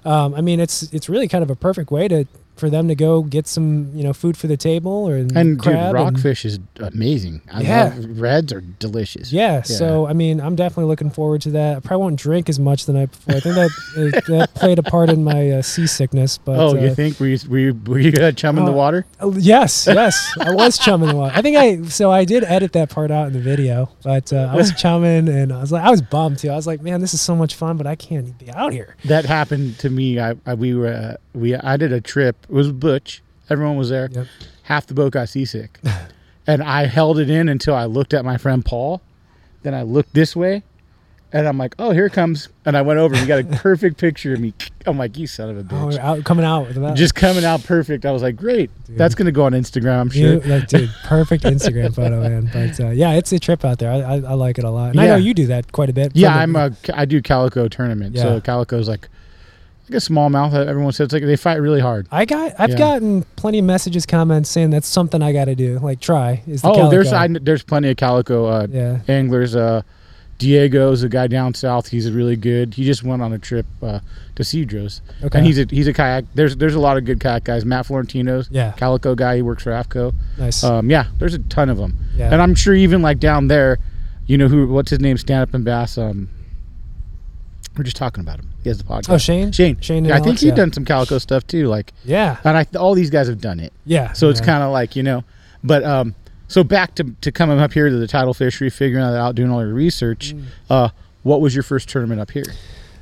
um, 0.06 0.34
I 0.36 0.42
mean, 0.42 0.60
it's 0.60 0.84
it's 0.94 1.10
really 1.10 1.28
kind 1.28 1.44
of 1.44 1.50
a 1.50 1.56
perfect 1.56 1.92
way 1.92 2.08
to 2.08 2.26
for 2.56 2.70
them 2.70 2.88
to 2.88 2.96
go 2.96 3.24
get 3.24 3.48
some 3.48 3.90
you 3.96 4.04
know 4.04 4.14
food 4.14 4.38
for 4.38 4.48
the 4.48 4.58
table 4.58 4.92
or 5.08 5.16
And 5.16 5.30
dude, 5.34 5.60
crab 5.60 5.78
and- 5.78 5.94
rockfish 5.94 6.46
is 6.46 6.60
amazing. 6.80 7.42
I 7.52 7.62
Yeah. 7.62 7.84
love 7.96 8.20
reds 8.22 8.54
are 8.54 8.62
delicious. 8.62 9.32
yeah, 9.34 9.62
so 9.64 10.08
I 10.08 10.14
mean, 10.14 10.40
I'm 10.40 10.56
definitely 10.56 10.90
looking 10.90 11.10
forward 11.10 11.42
to 11.42 11.52
that. 11.52 11.78
I 11.78 11.80
probably 11.80 12.04
won't 12.04 12.20
drink 12.20 12.50
as 12.50 12.60
much 12.60 12.86
the 12.86 12.94
night 12.94 13.12
before. 13.12 13.36
I 13.36 13.40
think 13.40 13.56
that 13.56 14.24
that 14.28 14.54
played 14.56 14.80
a 14.80 14.84
part 14.84 15.10
in 15.10 15.24
my 15.24 15.50
uh, 15.52 15.62
seasickness. 15.62 16.38
But 16.38 16.60
oh, 16.60 16.78
uh, 16.78 16.82
you 16.82 16.94
think 16.96 17.20
were 17.20 17.28
you, 17.28 17.40
were 17.50 17.58
you, 17.60 17.80
were 17.86 18.00
you 18.00 18.12
uh, 18.24 18.32
chum 18.32 18.56
the 18.56 18.64
uh, 18.64 18.72
water? 18.72 19.06
Oh, 19.20 19.34
yes, 19.38 19.88
yes, 19.88 20.32
I 20.40 20.54
was 20.54 20.78
chumming 20.78 21.10
the 21.10 21.16
water. 21.16 21.34
I 21.36 21.42
think 21.42 21.58
I 21.58 21.82
so 21.88 22.12
I 22.12 22.26
did 22.26 22.44
edit 22.44 22.74
that 22.74 22.90
part 22.90 23.12
out 23.12 23.28
in 23.28 23.34
the 23.34 23.40
video, 23.40 23.90
but 24.04 24.32
uh, 24.32 24.50
I 24.52 24.56
was 24.56 24.72
chumming 24.78 25.28
and 25.28 25.52
I 25.52 25.60
was 25.60 25.72
like 25.72 25.84
I 25.84 25.90
was 25.90 26.02
bummed 26.02 26.40
too. 26.40 26.50
I 26.50 26.56
was 26.56 26.68
like, 26.68 26.82
man, 26.82 27.02
this 27.02 27.14
is 27.14 27.22
so 27.22 27.36
much 27.36 27.56
fun, 27.56 27.78
but 27.78 27.88
I 27.88 27.96
can't 27.96 28.38
be 28.38 28.50
out 28.52 28.74
here. 28.74 28.96
That 29.06 29.26
happened 29.26 29.80
to 29.80 29.90
me. 29.90 30.20
I, 30.20 30.36
I 30.46 30.54
we 30.54 30.74
were 30.76 30.88
uh, 30.88 31.16
we 31.34 31.56
I 31.56 31.78
did 31.78 31.92
a 31.94 32.02
trip. 32.02 32.43
It 32.44 32.50
was 32.54 32.72
Butch. 32.72 33.22
Everyone 33.50 33.78
was 33.78 33.90
there. 33.90 34.10
Yep. 34.12 34.28
Half 34.64 34.88
the 34.88 34.94
boat 34.94 35.12
got 35.14 35.28
seasick, 35.30 35.80
and 36.48 36.64
I 36.64 36.86
held 36.86 37.20
it 37.20 37.30
in 37.30 37.50
until 37.50 37.76
I 37.76 37.86
looked 37.86 38.14
at 38.14 38.24
my 38.24 38.38
friend 38.38 38.64
Paul. 38.64 39.02
Then 39.64 39.74
I 39.74 39.82
looked 39.82 40.14
this 40.14 40.36
way, 40.36 40.64
and 41.34 41.48
I'm 41.48 41.58
like, 41.58 41.76
"Oh, 41.80 41.92
here 41.92 42.06
it 42.06 42.14
comes!" 42.14 42.48
And 42.66 42.78
I 42.78 42.82
went 42.82 43.00
over. 43.00 43.14
and 43.16 43.22
We 43.22 43.28
got 43.28 43.40
a 43.40 43.44
perfect 43.62 43.98
picture 43.98 44.34
of 44.34 44.40
me. 44.40 44.54
I'm 44.86 44.98
like, 44.98 45.18
"You 45.18 45.28
son 45.28 45.50
of 45.50 45.58
a 45.58 45.60
Oh, 45.60 45.64
bitch!" 45.64 45.94
we're 45.94 46.00
out 46.00 46.24
coming 46.24 46.46
out. 46.46 46.96
Just 46.96 47.16
coming 47.16 47.44
out 47.44 47.64
perfect. 47.64 48.06
I 48.06 48.12
was 48.12 48.22
like, 48.22 48.38
"Great, 48.38 48.72
that's 48.88 49.16
gonna 49.16 49.32
go 49.34 49.44
on 49.44 49.52
Instagram, 49.52 50.00
I'm 50.00 50.10
sure." 50.10 50.36
You, 50.36 50.40
like, 50.42 50.68
dude, 50.70 50.90
perfect 51.04 51.44
Instagram 51.44 51.94
photo, 51.96 52.22
man. 52.22 52.50
But 52.52 52.80
uh, 52.80 52.90
yeah, 52.92 53.12
it's 53.14 53.32
a 53.34 53.40
trip 53.40 53.66
out 53.66 53.80
there. 53.80 53.92
I, 53.92 53.98
I, 54.00 54.14
I 54.16 54.34
like 54.34 54.58
it 54.58 54.64
a 54.64 54.70
lot, 54.70 54.92
and 54.92 55.02
I 55.02 55.08
know 55.08 55.16
you 55.18 55.34
do 55.34 55.48
that 55.48 55.72
quite 55.74 55.90
a 55.90 55.94
bit. 55.94 56.14
Yeah, 56.16 56.34
I'm 56.36 56.56
a 56.56 56.72
I 56.94 57.04
do 57.06 57.22
calico 57.22 57.68
tournament. 57.68 58.16
Yeah. 58.16 58.24
So 58.24 58.42
calico's 58.42 58.88
like 58.88 59.10
like 59.90 59.96
a 59.96 59.98
smallmouth. 59.98 60.54
Everyone 60.54 60.92
says 60.94 61.12
like 61.12 61.24
they 61.24 61.36
fight 61.36 61.56
really 61.62 61.82
hard. 61.82 62.08
I 62.12 62.26
got. 62.26 62.54
I've 62.58 62.72
Yeah. 62.72 62.78
gotten 62.78 63.24
plenty 63.36 63.60
of 63.60 63.66
messages, 63.66 64.06
comments 64.06 64.50
saying 64.50 64.70
that's 64.70 64.88
something 64.88 65.22
I 65.22 65.34
got 65.34 65.46
to 65.46 65.56
do. 65.56 65.80
Like, 65.80 66.00
try 66.00 66.42
is 66.48 66.62
the 66.62 66.70
Oh, 66.70 66.90
there's. 66.90 67.12
I, 67.12 67.28
there's 67.28 67.64
plenty 67.64 67.90
of 67.90 67.98
calico 67.98 68.46
uh, 68.46 68.68
yeah. 68.70 69.00
anglers. 69.08 69.56
Uh, 69.56 69.82
Diego's 70.40 71.04
a 71.04 71.10
guy 71.10 71.28
down 71.28 71.54
south. 71.54 71.88
He's 71.90 72.12
really 72.12 72.36
good. 72.36 72.74
He 72.74 72.84
just 72.84 73.04
went 73.04 73.22
on 73.22 73.32
a 73.34 73.38
trip 73.40 73.66
uh, 73.82 74.00
to 74.36 74.44
Cedros, 74.44 75.00
Okay. 75.24 75.38
and 75.38 75.48
he's 75.48 75.60
a 75.60 75.66
he's 75.70 75.88
a 75.88 75.94
kayak. 75.94 76.26
There's 76.34 76.58
there's 76.58 76.76
a 76.76 76.80
lot 76.80 76.98
of 76.98 77.06
good 77.06 77.20
kayak 77.20 77.44
guys. 77.44 77.64
Matt 77.66 77.86
Florentino's 77.86 78.50
Yeah. 78.52 78.72
calico 78.72 79.16
guy. 79.16 79.38
He 79.38 79.42
works 79.42 79.64
for 79.64 79.72
AFTCO. 79.72 80.14
Nice. 80.40 80.64
Um, 80.64 80.90
yeah, 80.90 81.06
there's 81.20 81.34
a 81.36 81.40
ton 81.40 81.70
of 81.70 81.78
them, 81.78 81.98
Yeah. 82.18 82.32
and 82.34 82.42
I'm 82.42 82.56
sure 82.56 82.74
even 82.74 83.02
like 83.02 83.20
down 83.20 83.48
there, 83.48 83.78
you 84.26 84.38
know 84.38 84.48
who? 84.48 84.68
What's 84.68 84.90
his 84.90 85.00
name? 85.00 85.18
Stand 85.18 85.44
up 85.44 85.54
and 85.54 85.64
Bass. 85.64 85.98
Um, 85.98 86.30
we're 87.78 87.84
just 87.84 87.96
talking 87.98 88.22
about 88.22 88.40
him. 88.40 88.50
He 88.64 88.70
has 88.70 88.78
the 88.78 88.84
podcast. 88.84 89.10
oh, 89.10 89.18
Shane. 89.18 89.52
Shane. 89.52 89.80
Shane. 89.82 90.06
I 90.06 90.16
think 90.16 90.28
Alex, 90.28 90.42
he's 90.42 90.50
yeah. 90.50 90.56
done 90.56 90.74
some 90.74 90.86
calico 90.86 91.18
stuff 91.18 91.46
too. 91.46 91.68
Like, 91.68 91.94
Yeah. 92.06 92.38
and 92.44 92.58
I 92.58 92.66
all 92.78 92.94
these 92.96 93.10
guys 93.10 93.28
have 93.28 93.42
done 93.42 93.60
it. 93.60 93.74
Yeah. 93.86 94.14
So 94.14 94.30
it's 94.30 94.40
yeah. 94.40 94.46
kind 94.46 94.64
of 94.64 94.72
like 94.72 94.96
you 94.96 95.04
know, 95.04 95.24
but 95.64 95.84
um, 95.84 96.16
so 96.48 96.64
back 96.64 96.96
to 96.96 97.04
to 97.22 97.32
coming 97.32 97.60
up 97.60 97.74
here 97.74 97.90
to 97.90 97.96
the 97.98 98.08
title 98.08 98.34
fishery, 98.34 98.70
figuring 98.70 99.04
that 99.06 99.18
out, 99.18 99.36
doing 99.36 99.52
all 99.52 99.62
your 99.64 99.74
research. 99.74 100.34
Mm. 100.34 100.46
Uh, 100.70 100.90
what 101.24 101.42
was 101.42 101.56
your 101.56 101.64
first 101.64 101.90
tournament 101.90 102.20
up 102.22 102.32
here? 102.32 102.44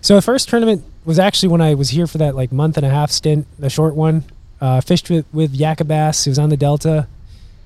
So 0.01 0.15
the 0.15 0.21
first 0.21 0.49
tournament 0.49 0.83
was 1.05 1.19
actually 1.19 1.49
when 1.49 1.61
I 1.61 1.73
was 1.75 1.89
here 1.89 2.07
for 2.07 2.17
that 2.19 2.35
like 2.35 2.51
month 2.51 2.77
and 2.77 2.85
a 2.85 2.89
half 2.89 3.11
stint, 3.11 3.47
the 3.59 3.69
short 3.69 3.95
one. 3.95 4.23
Uh, 4.59 4.79
fished 4.79 5.09
with 5.09 5.25
with 5.33 5.57
Yakabass. 5.57 6.27
It 6.27 6.29
was 6.29 6.37
on 6.39 6.49
the 6.49 6.57
Delta, 6.57 7.07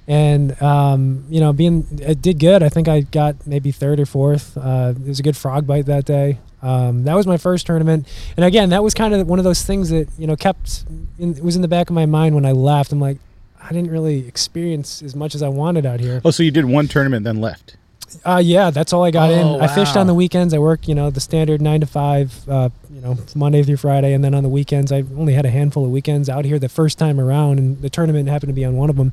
and 0.07 0.61
um, 0.61 1.25
you 1.29 1.39
know, 1.41 1.51
being 1.51 1.85
it 2.01 2.21
did 2.21 2.39
good. 2.39 2.63
I 2.63 2.69
think 2.69 2.87
I 2.87 3.01
got 3.01 3.45
maybe 3.45 3.71
third 3.71 3.99
or 3.99 4.05
fourth. 4.05 4.57
Uh, 4.57 4.93
it 4.95 5.07
was 5.07 5.19
a 5.19 5.23
good 5.23 5.35
frog 5.35 5.67
bite 5.67 5.87
that 5.87 6.05
day. 6.05 6.39
Um, 6.65 7.03
that 7.03 7.15
was 7.15 7.27
my 7.27 7.37
first 7.37 7.65
tournament, 7.67 8.07
and 8.35 8.43
again, 8.43 8.69
that 8.69 8.81
was 8.83 8.93
kind 8.93 9.13
of 9.13 9.27
one 9.27 9.37
of 9.39 9.45
those 9.45 9.61
things 9.63 9.89
that 9.91 10.07
you 10.17 10.25
know 10.25 10.35
kept 10.35 10.83
in, 11.19 11.37
it 11.37 11.43
was 11.43 11.55
in 11.55 11.61
the 11.61 11.67
back 11.67 11.89
of 11.89 11.93
my 11.93 12.05
mind 12.05 12.33
when 12.33 12.45
I 12.45 12.51
left. 12.53 12.91
I'm 12.91 12.99
like, 12.99 13.17
I 13.61 13.69
didn't 13.69 13.91
really 13.91 14.27
experience 14.27 15.01
as 15.01 15.15
much 15.15 15.35
as 15.35 15.43
I 15.43 15.47
wanted 15.49 15.85
out 15.85 15.99
here. 15.99 16.21
Oh, 16.25 16.31
so 16.31 16.41
you 16.43 16.51
did 16.51 16.65
one 16.65 16.87
tournament, 16.87 17.23
then 17.23 17.39
left. 17.39 17.77
Uh, 18.23 18.41
yeah, 18.43 18.69
that's 18.69 18.93
all 18.93 19.03
I 19.03 19.11
got 19.11 19.29
Oh, 19.31 19.55
in. 19.55 19.61
I 19.61 19.67
fished 19.67 19.97
on 19.97 20.07
the 20.07 20.13
weekends. 20.13 20.53
I 20.53 20.57
work, 20.59 20.87
you 20.87 20.95
know, 20.95 21.09
the 21.09 21.19
standard 21.19 21.61
nine 21.61 21.81
to 21.81 21.85
five, 21.85 22.47
uh, 22.47 22.69
you 22.89 23.01
know, 23.01 23.17
Monday 23.35 23.61
through 23.63 23.77
Friday, 23.77 24.13
and 24.13 24.23
then 24.23 24.33
on 24.33 24.41
the 24.43 24.49
weekends, 24.49 24.91
I 24.91 25.03
only 25.17 25.33
had 25.33 25.45
a 25.45 25.49
handful 25.49 25.83
of 25.83 25.91
weekends 25.91 26.29
out 26.29 26.45
here 26.45 26.57
the 26.57 26.69
first 26.69 26.97
time 26.97 27.19
around, 27.19 27.59
and 27.59 27.81
the 27.81 27.89
tournament 27.89 28.29
happened 28.29 28.49
to 28.49 28.53
be 28.53 28.63
on 28.63 28.75
one 28.77 28.89
of 28.89 28.95
them. 28.95 29.11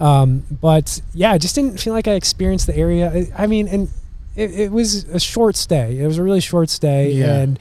Um, 0.00 0.42
but 0.60 1.00
yeah, 1.14 1.32
I 1.32 1.38
just 1.38 1.54
didn't 1.54 1.80
feel 1.80 1.92
like 1.94 2.06
I 2.06 2.12
experienced 2.12 2.66
the 2.66 2.76
area. 2.76 3.10
I, 3.10 3.44
I 3.44 3.46
mean, 3.46 3.66
and 3.68 3.88
it, 4.36 4.50
it 4.52 4.72
was 4.72 5.04
a 5.04 5.20
short 5.20 5.56
stay. 5.56 5.98
It 5.98 6.06
was 6.06 6.18
a 6.18 6.22
really 6.22 6.40
short 6.40 6.70
stay, 6.70 7.12
Yeah. 7.12 7.34
and 7.40 7.58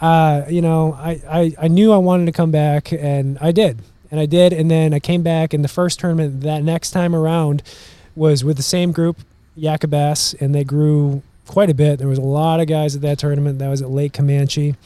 uh, 0.00 0.44
you 0.48 0.62
know, 0.62 0.94
I, 0.98 1.20
I 1.28 1.54
I 1.62 1.68
knew 1.68 1.92
I 1.92 1.96
wanted 1.98 2.26
to 2.26 2.32
come 2.32 2.50
back, 2.50 2.92
and 2.92 3.36
I 3.40 3.50
did, 3.52 3.78
and 4.10 4.20
I 4.20 4.26
did, 4.26 4.52
and 4.52 4.70
then 4.70 4.94
I 4.94 5.00
came 5.00 5.22
back, 5.22 5.52
and 5.54 5.64
the 5.64 5.68
first 5.68 5.98
tournament 6.00 6.40
that 6.42 6.62
next 6.62 6.90
time 6.92 7.14
around 7.14 7.62
was 8.14 8.44
with 8.44 8.56
the 8.56 8.62
same 8.62 8.92
group, 8.92 9.18
Yakabass, 9.58 10.40
and 10.40 10.54
they 10.54 10.64
grew 10.64 11.22
quite 11.46 11.70
a 11.70 11.74
bit. 11.74 11.98
There 11.98 12.08
was 12.08 12.18
a 12.18 12.22
lot 12.22 12.60
of 12.60 12.66
guys 12.68 12.94
at 12.94 13.02
that 13.02 13.18
tournament. 13.18 13.58
That 13.58 13.68
was 13.68 13.80
at 13.82 13.90
Lake 13.90 14.12
Camanche. 14.12 14.76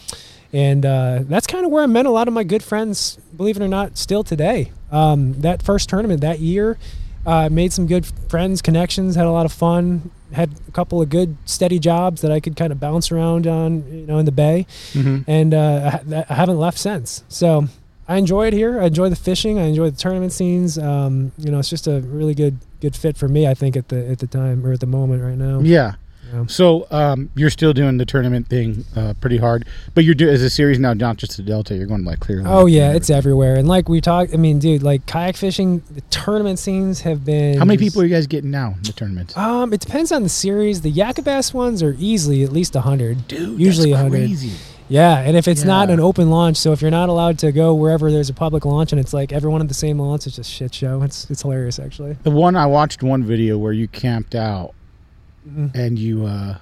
And 0.54 0.84
uh, 0.84 1.20
that's 1.22 1.46
kind 1.46 1.64
of 1.64 1.72
where 1.72 1.82
I 1.82 1.86
met 1.86 2.04
a 2.04 2.10
lot 2.10 2.28
of 2.28 2.34
my 2.34 2.44
good 2.44 2.62
friends, 2.62 3.16
believe 3.36 3.56
it 3.56 3.62
or 3.62 3.68
not, 3.68 3.96
still 3.96 4.22
today. 4.22 4.70
Um, 4.90 5.40
that 5.40 5.62
first 5.62 5.88
tournament 5.88 6.20
that 6.20 6.40
year, 6.40 6.76
uh, 7.24 7.48
made 7.50 7.72
some 7.72 7.86
good 7.86 8.04
friends, 8.28 8.60
connections, 8.60 9.14
had 9.16 9.24
a 9.26 9.30
lot 9.30 9.46
of 9.46 9.52
fun, 9.52 10.10
had 10.32 10.50
a 10.68 10.70
couple 10.72 11.00
of 11.00 11.08
good, 11.08 11.36
steady 11.44 11.78
jobs 11.78 12.20
that 12.22 12.32
I 12.32 12.40
could 12.40 12.56
kind 12.56 12.72
of 12.72 12.80
bounce 12.80 13.12
around 13.12 13.46
on, 13.46 13.84
you 13.92 14.06
know, 14.06 14.18
in 14.18 14.24
the 14.24 14.32
bay. 14.32 14.66
Mm-hmm. 14.92 15.30
And 15.30 15.54
uh, 15.54 16.00
I, 16.10 16.24
I 16.28 16.34
haven't 16.34 16.58
left 16.58 16.78
since. 16.78 17.24
So 17.28 17.68
I 18.08 18.16
enjoy 18.16 18.48
it 18.48 18.52
here. 18.52 18.80
I 18.80 18.86
enjoy 18.86 19.08
the 19.08 19.16
fishing. 19.16 19.58
I 19.58 19.64
enjoy 19.64 19.90
the 19.90 19.96
tournament 19.96 20.32
scenes. 20.32 20.78
Um, 20.78 21.32
you 21.38 21.50
know, 21.50 21.58
it's 21.58 21.70
just 21.70 21.86
a 21.86 22.00
really 22.00 22.34
good 22.34 22.58
good 22.80 22.96
fit 22.96 23.16
for 23.16 23.28
me. 23.28 23.46
I 23.46 23.54
think 23.54 23.76
at 23.76 23.88
the 23.88 24.08
at 24.10 24.18
the 24.18 24.26
time 24.26 24.66
or 24.66 24.72
at 24.72 24.80
the 24.80 24.86
moment 24.86 25.22
right 25.22 25.38
now. 25.38 25.60
Yeah. 25.60 25.94
Yeah. 26.32 26.46
So 26.46 26.86
um, 26.90 27.30
you're 27.34 27.50
still 27.50 27.72
doing 27.72 27.98
the 27.98 28.06
tournament 28.06 28.48
thing 28.48 28.84
uh, 28.96 29.14
pretty 29.20 29.36
hard, 29.36 29.66
but 29.94 30.04
you're 30.04 30.14
doing 30.14 30.34
as 30.34 30.42
a 30.42 30.50
series 30.50 30.78
now, 30.78 30.94
not 30.94 31.16
just 31.16 31.36
the 31.36 31.42
Delta. 31.42 31.74
You're 31.74 31.86
going 31.86 32.04
like 32.04 32.20
clear. 32.20 32.42
Oh 32.46 32.66
yeah, 32.66 32.92
it's 32.92 33.10
everywhere. 33.10 33.56
And 33.56 33.68
like 33.68 33.88
we 33.88 34.00
talked, 34.00 34.32
I 34.32 34.36
mean, 34.36 34.58
dude, 34.58 34.82
like 34.82 35.06
kayak 35.06 35.36
fishing, 35.36 35.82
the 35.90 36.00
tournament 36.02 36.58
scenes 36.58 37.00
have 37.00 37.24
been. 37.24 37.58
How 37.58 37.64
many 37.64 37.78
people 37.78 38.02
are 38.02 38.04
you 38.04 38.14
guys 38.14 38.26
getting 38.26 38.50
now 38.50 38.74
in 38.76 38.82
the 38.82 38.92
tournaments? 38.92 39.36
Um, 39.36 39.72
it 39.72 39.80
depends 39.80 40.12
on 40.12 40.22
the 40.22 40.28
series. 40.28 40.80
The 40.80 40.92
Yakabass 40.92 41.54
ones 41.54 41.82
are 41.82 41.96
easily 41.98 42.42
at 42.42 42.52
least 42.52 42.74
hundred. 42.74 43.28
Dude, 43.28 43.60
usually 43.60 43.92
100. 43.92 44.30
Yeah, 44.88 45.20
and 45.20 45.36
if 45.36 45.48
it's 45.48 45.64
not 45.64 45.88
an 45.88 46.00
open 46.00 46.28
launch, 46.28 46.58
so 46.58 46.72
if 46.72 46.82
you're 46.82 46.90
not 46.90 47.08
allowed 47.08 47.38
to 47.38 47.52
go 47.52 47.72
wherever 47.74 48.10
there's 48.10 48.28
a 48.28 48.34
public 48.34 48.66
launch 48.66 48.92
and 48.92 49.00
it's 49.00 49.14
like 49.14 49.32
everyone 49.32 49.62
at 49.62 49.68
the 49.68 49.74
same 49.74 49.98
launch, 49.98 50.26
it's 50.26 50.36
just 50.36 50.50
shit 50.50 50.74
show. 50.74 51.02
It's 51.02 51.30
it's 51.30 51.42
hilarious 51.42 51.78
actually. 51.78 52.14
The 52.24 52.30
one 52.30 52.56
I 52.56 52.66
watched 52.66 53.02
one 53.02 53.24
video 53.24 53.56
where 53.56 53.72
you 53.72 53.88
camped 53.88 54.34
out 54.34 54.74
Mhm. 55.48 55.74
and 55.74 55.98
you 55.98 56.24
uh 56.26 56.56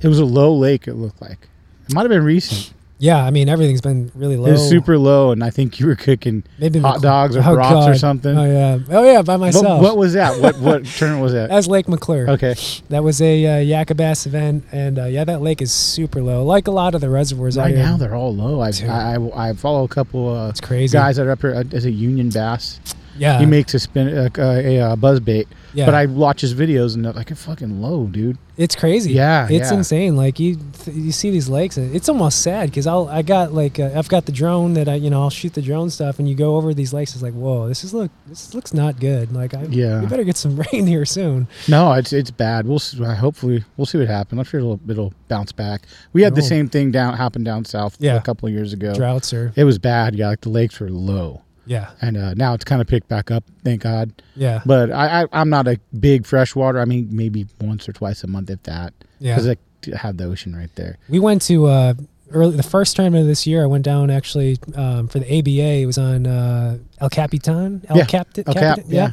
it 0.00 0.08
was 0.08 0.18
a 0.18 0.24
low 0.24 0.54
lake 0.56 0.88
it 0.88 0.94
looked 0.94 1.20
like. 1.22 1.48
It 1.88 1.94
might 1.94 2.02
have 2.02 2.10
been 2.10 2.24
recent. 2.24 2.72
Yeah, 2.98 3.24
I 3.24 3.30
mean 3.32 3.48
everything's 3.48 3.80
been 3.80 4.12
really 4.14 4.36
low. 4.36 4.46
It 4.46 4.52
was 4.52 4.68
super 4.68 4.96
low, 4.96 5.32
and 5.32 5.42
I 5.42 5.50
think 5.50 5.80
you 5.80 5.86
were 5.88 5.96
cooking 5.96 6.44
Maybe 6.60 6.78
hot 6.78 7.02
dogs 7.02 7.36
or 7.36 7.42
Oh, 7.44 7.54
brats 7.54 7.88
or 7.88 7.96
something. 7.96 8.36
Oh 8.38 8.44
yeah, 8.44 8.78
oh 8.96 9.02
yeah, 9.04 9.22
by 9.22 9.32
What, 9.34 9.40
myself. 9.46 9.82
what 9.82 9.96
was 9.96 10.12
that? 10.12 10.40
What 10.40 10.56
what 10.60 10.84
tournament 10.98 11.22
was 11.24 11.32
that? 11.32 11.48
That's 11.48 11.66
Lake 11.66 11.88
McClure. 11.88 12.30
Okay. 12.30 12.54
That 12.90 13.02
was 13.02 13.20
a 13.20 13.44
uh, 13.44 13.50
Yakabass 13.84 14.26
event, 14.28 14.64
and 14.70 15.00
uh, 15.00 15.04
yeah, 15.06 15.24
that 15.24 15.42
lake 15.42 15.60
is 15.60 15.72
super 15.72 16.22
low, 16.22 16.44
like 16.44 16.68
a 16.68 16.70
lot 16.70 16.94
of 16.94 17.00
the 17.00 17.10
reservoirs 17.10 17.58
out 17.58 17.64
Right 17.64 17.74
now 17.74 17.96
they're 17.96 18.14
all 18.14 18.34
low. 18.36 18.60
I, 18.60 18.70
I, 18.88 19.48
I 19.50 19.52
follow 19.54 19.82
a 19.82 19.88
couple 19.88 20.28
uh, 20.36 20.50
It's 20.50 20.60
crazy. 20.60 20.92
guys 20.92 21.16
that 21.16 21.26
are 21.26 21.32
up 21.32 21.40
here. 21.40 21.54
Uh, 21.56 21.64
is 21.72 21.84
it 21.84 21.90
Union 21.90 22.30
Bass? 22.30 22.78
Yeah, 23.16 23.38
he 23.38 23.46
makes 23.46 23.74
a 23.74 23.78
spin 23.78 24.08
uh, 24.08 24.28
a, 24.38 24.76
a, 24.92 24.96
buzz 24.96 25.20
bait. 25.20 25.48
yeah, 25.74 25.84
But 25.86 25.94
I 25.94 26.06
watch 26.06 26.40
his 26.40 26.54
videos 26.54 26.94
and 26.94 27.04
they're 27.04 27.12
like, 27.12 27.30
it's 27.30 27.44
fucking 27.44 27.80
low, 27.82 28.06
dude. 28.06 28.38
it's 28.56 28.74
crazy. 28.76 29.12
Yeah, 29.12 29.48
it's 29.50 29.70
yeah. 29.70 29.78
insane. 29.78 30.16
Like 30.16 30.38
you, 30.38 30.56
th- 30.84 30.96
you 30.96 31.12
see 31.12 31.30
these 31.30 31.48
lakes, 31.48 31.76
it's 31.78 32.08
almost 32.08 32.42
sad 32.42 32.70
because 32.70 32.86
I'll, 32.86 33.08
I 33.08 33.22
got 33.22 33.52
like, 33.52 33.78
uh, 33.78 33.90
I've 33.94 34.08
got 34.08 34.26
the 34.26 34.32
drone 34.32 34.74
that 34.74 34.88
I, 34.88 34.94
you 34.94 35.10
know, 35.10 35.22
I'll 35.22 35.30
shoot 35.30 35.54
the 35.54 35.62
drone 35.62 35.90
stuff, 35.90 36.18
and 36.18 36.28
you 36.28 36.34
go 36.34 36.56
over 36.56 36.72
these 36.74 36.92
lakes. 36.92 37.14
It's 37.14 37.22
like, 37.22 37.34
whoa, 37.34 37.68
this 37.68 37.84
is 37.84 37.92
look, 37.94 38.10
this 38.26 38.54
looks 38.54 38.72
not 38.74 39.00
good. 39.00 39.32
Like, 39.32 39.54
I, 39.54 39.62
Yeah. 39.64 40.00
we 40.00 40.06
better 40.06 40.24
get 40.24 40.36
some 40.36 40.56
rain 40.72 40.86
here 40.86 41.04
soon. 41.04 41.48
No, 41.68 41.92
it's 41.92 42.12
it's 42.12 42.30
bad. 42.30 42.66
We'll 42.66 42.76
s- 42.76 42.98
uh, 43.00 43.14
hopefully 43.14 43.64
we'll 43.76 43.86
see 43.86 43.98
what 43.98 44.08
happens. 44.08 44.38
I'm 44.38 44.44
sure 44.44 44.60
it'll 44.60 44.80
it'll 44.88 45.12
bounce 45.28 45.52
back. 45.52 45.86
We 46.12 46.22
had 46.22 46.34
the 46.34 46.42
same 46.42 46.68
thing 46.68 46.90
down 46.90 47.16
happen 47.16 47.42
down 47.44 47.64
south 47.64 47.96
Yeah. 47.98 48.16
a 48.16 48.20
couple 48.22 48.46
of 48.48 48.54
years 48.54 48.72
ago. 48.72 48.94
Droughts 48.94 49.32
are, 49.32 49.52
It 49.56 49.64
was 49.64 49.78
bad. 49.78 50.14
Yeah, 50.14 50.28
like 50.28 50.42
the 50.42 50.48
lakes 50.50 50.78
were 50.80 50.90
low, 50.90 51.42
yeah, 51.66 51.90
and 52.00 52.16
uh, 52.16 52.34
now 52.34 52.54
it's 52.54 52.64
kind 52.64 52.80
of 52.80 52.86
picked 52.86 53.08
back 53.08 53.30
up. 53.30 53.44
Thank 53.64 53.82
God. 53.82 54.10
yeah, 54.34 54.60
But 54.66 54.90
I, 54.90 55.22
I 55.22 55.26
I'm 55.32 55.48
not 55.48 55.66
a 55.68 55.78
big 55.98 56.26
freshwater. 56.26 56.80
I 56.80 56.84
mean, 56.84 57.08
maybe 57.10 57.46
once 57.60 57.88
or 57.88 57.92
twice 57.92 58.24
a 58.24 58.26
month 58.26 58.50
if 58.50 58.62
that. 58.64 58.92
yeah. 59.18 59.34
Because 59.34 59.48
I 59.48 59.96
have 59.96 60.16
the 60.16 60.24
ocean 60.24 60.54
right 60.54 60.74
there. 60.76 60.98
We 61.08 61.18
went 61.18 61.42
to 61.42 61.66
uh, 61.66 61.94
early 62.30 62.56
the 62.56 62.62
first 62.62 62.96
tournament 62.96 63.22
of 63.22 63.26
this 63.28 63.46
year. 63.46 63.62
I 63.62 63.66
went 63.66 63.84
down 63.84 64.10
actually 64.10 64.58
um, 64.74 65.08
for 65.08 65.18
the 65.18 65.38
ABA. 65.38 65.82
It 65.82 65.86
was 65.86 65.98
on 65.98 66.26
uh, 66.26 66.78
El 67.00 67.10
Capitan. 67.10 67.84
El 67.88 67.96
Yeah, 67.96 68.06
El 68.46 68.54
Cap, 68.54 68.78
yeah. 68.86 69.12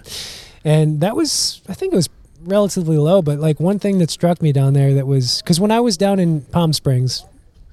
And 0.64 1.02
that 1.02 1.16
was, 1.16 1.62
I 1.70 1.74
think 1.74 1.94
it 1.94 1.96
was 1.96 2.10
relatively 2.44 2.98
low. 2.98 3.22
But 3.22 3.40
like 3.40 3.60
one 3.60 3.80
thing 3.80 4.00
that 4.00 4.10
struck 4.10 4.42
me 4.42 4.52
down 4.52 4.74
there 4.74 4.94
that 4.94 5.08
was 5.08 5.42
because 5.42 5.60
when 5.60 5.72
I 5.72 5.80
was 5.80 5.98
down 5.98 6.20
in 6.20 6.42
Palm 6.42 6.74
Springs, 6.74 7.26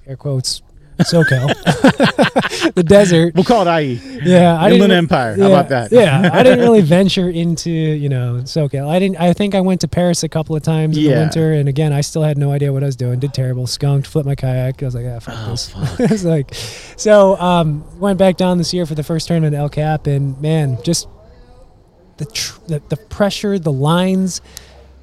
air 0.07 0.17
quotes, 0.17 0.63
SoCal, 0.99 1.49
the 2.75 2.83
desert. 2.83 3.35
We'll 3.35 3.45
call 3.45 3.67
it 3.67 3.81
IE. 3.83 4.01
Yeah, 4.25 4.55
I 4.59 4.67
Inland 4.71 4.81
didn't. 4.83 4.93
Empire. 4.93 5.37
How 5.37 5.47
about 5.47 5.69
that? 5.69 5.93
yeah, 5.93 6.31
I 6.33 6.43
didn't 6.43 6.61
really 6.61 6.81
venture 6.99 7.29
into 7.29 7.71
you 7.71 8.09
know 8.09 8.41
SoCal. 8.45 8.89
I 8.89 8.99
didn't. 8.99 9.21
I 9.21 9.33
think 9.33 9.55
I 9.55 9.61
went 9.61 9.81
to 9.83 9.89
Perris 9.89 10.23
a 10.23 10.29
couple 10.29 10.57
of 10.57 10.63
times 10.63 10.97
in 10.97 11.05
the 11.05 11.11
winter, 11.11 11.53
and 11.53 11.69
again, 11.69 11.93
I 11.93 12.01
still 12.01 12.23
had 12.23 12.39
no 12.39 12.51
idea 12.53 12.73
what 12.73 12.83
I 12.83 12.87
was 12.87 12.97
doing. 12.97 13.19
Did 13.21 13.35
terrible, 13.35 13.67
skunked, 13.67 14.07
flipped 14.07 14.27
my 14.27 14.35
kayak. 14.35 14.83
I 14.83 14.87
was 14.87 14.95
like, 14.95 15.07
ah, 15.07 15.19
fuck 15.21 15.35
Oh, 15.37 15.51
this. 15.51 15.75
I 16.01 16.07
was 16.13 16.25
like, 16.25 16.55
so 16.55 17.37
um, 17.39 17.85
went 18.01 18.19
back 18.19 18.37
down 18.37 18.59
this 18.59 18.73
year 18.73 18.87
for 18.87 18.95
the 18.95 19.03
first 19.05 19.29
tournament 19.29 19.55
at 19.55 19.59
El 19.59 19.69
Cap, 19.69 20.07
and 20.07 20.41
man, 20.41 20.79
just 20.83 21.09
the 22.17 22.25
tr- 22.25 22.59
the, 22.69 22.83
the 22.89 22.97
pressure, 22.97 23.59
the 23.59 23.73
lines. 23.73 24.41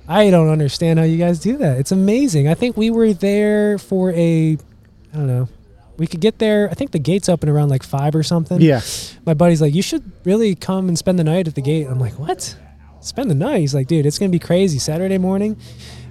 I 0.05 0.31
don't 0.31 0.49
understand 0.49 0.99
how 0.99 1.05
you 1.05 1.17
guys 1.17 1.39
do 1.39 1.55
that. 1.57 1.77
It's 1.77 1.93
amazing. 1.93 2.49
I 2.49 2.55
think 2.55 2.75
we 2.75 2.89
were 2.89 3.13
there 3.13 3.77
for 3.77 4.11
a, 4.11 4.57
I 5.13 5.15
don't 5.15 5.27
know. 5.27 5.47
We 5.97 6.07
could 6.07 6.21
get 6.21 6.39
there. 6.39 6.69
I 6.69 6.73
think 6.73 6.91
the 6.91 6.99
gates 6.99 7.29
open 7.29 7.49
around 7.49 7.69
like 7.69 7.83
five 7.83 8.15
or 8.15 8.23
something 8.23 8.59
Yeah. 8.61 8.81
my 9.25 9.33
buddy's 9.33 9.61
like, 9.61 9.75
you 9.75 9.81
should 9.81 10.11
really 10.25 10.55
come 10.55 10.87
and 10.87 10.97
spend 10.97 11.19
the 11.19 11.23
night 11.23 11.47
at 11.47 11.55
the 11.55 11.61
gate. 11.61 11.85
I'm 11.87 11.99
like, 11.99 12.17
what? 12.17 12.57
Spend 13.01 13.29
the 13.29 13.35
night? 13.35 13.59
He's 13.59 13.75
like, 13.75 13.87
dude, 13.87 14.05
it's 14.05 14.17
gonna 14.17 14.29
be 14.31 14.39
crazy. 14.39 14.79
Saturday 14.79 15.17
morning. 15.17 15.57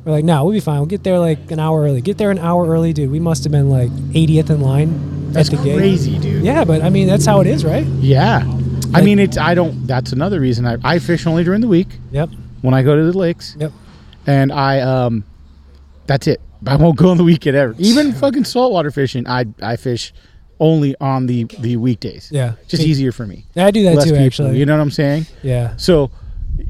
We're 0.04 0.12
like, 0.12 0.24
no, 0.24 0.44
we'll 0.44 0.52
be 0.52 0.60
fine. 0.60 0.78
We'll 0.78 0.86
get 0.86 1.04
there 1.04 1.18
like 1.18 1.50
an 1.50 1.58
hour 1.60 1.82
early. 1.82 2.00
Get 2.00 2.18
there 2.18 2.30
an 2.30 2.38
hour 2.38 2.66
early, 2.66 2.92
dude. 2.92 3.10
We 3.10 3.20
must 3.20 3.44
have 3.44 3.52
been 3.52 3.70
like 3.70 3.90
80th 4.12 4.50
in 4.50 4.60
line 4.60 5.32
That's 5.32 5.48
at 5.52 5.58
the 5.58 5.64
gate. 5.64 5.76
crazy, 5.78 6.18
dude. 6.18 6.44
Yeah, 6.44 6.64
but 6.64 6.82
I 6.82 6.90
mean, 6.90 7.06
that's 7.06 7.24
how 7.24 7.40
it 7.40 7.46
is, 7.46 7.64
right? 7.64 7.86
Yeah. 7.86 8.42
I 8.94 9.00
mean, 9.00 9.18
it's 9.18 9.38
I 9.38 9.54
don't. 9.54 9.86
That's 9.86 10.12
another 10.12 10.38
reason 10.40 10.66
I 10.66 10.76
I 10.84 10.98
fish 10.98 11.26
only 11.26 11.44
during 11.44 11.60
the 11.62 11.68
week 11.68 11.88
Yep. 12.10 12.28
when 12.60 12.74
I 12.74 12.82
go 12.82 12.94
to 12.94 13.10
the 13.10 13.16
lakes, 13.16 13.56
Yep. 13.58 13.72
and 14.26 14.52
I 14.52 14.80
um, 14.80 15.24
that's 16.06 16.26
it. 16.26 16.40
I 16.66 16.76
won't 16.76 16.96
go 16.96 17.10
on 17.10 17.16
the 17.16 17.24
weekend 17.24 17.56
ever. 17.56 17.74
Even 17.78 18.12
fucking 18.12 18.44
saltwater 18.44 18.90
fishing, 18.90 19.26
I 19.26 19.46
I 19.62 19.76
fish 19.76 20.12
only 20.60 20.94
on 21.00 21.26
the 21.26 21.44
the 21.60 21.76
weekdays. 21.76 22.28
Yeah. 22.32 22.52
just 22.68 22.82
easier 22.82 23.10
for 23.12 23.26
me. 23.26 23.46
I 23.56 23.70
do 23.70 23.82
that 23.84 23.96
Less 23.96 24.04
too, 24.04 24.10
people. 24.12 24.24
actually. 24.26 24.58
You 24.58 24.66
know 24.66 24.76
what 24.76 24.82
I'm 24.82 24.90
saying? 24.90 25.26
yeah. 25.42 25.76
So 25.76 26.10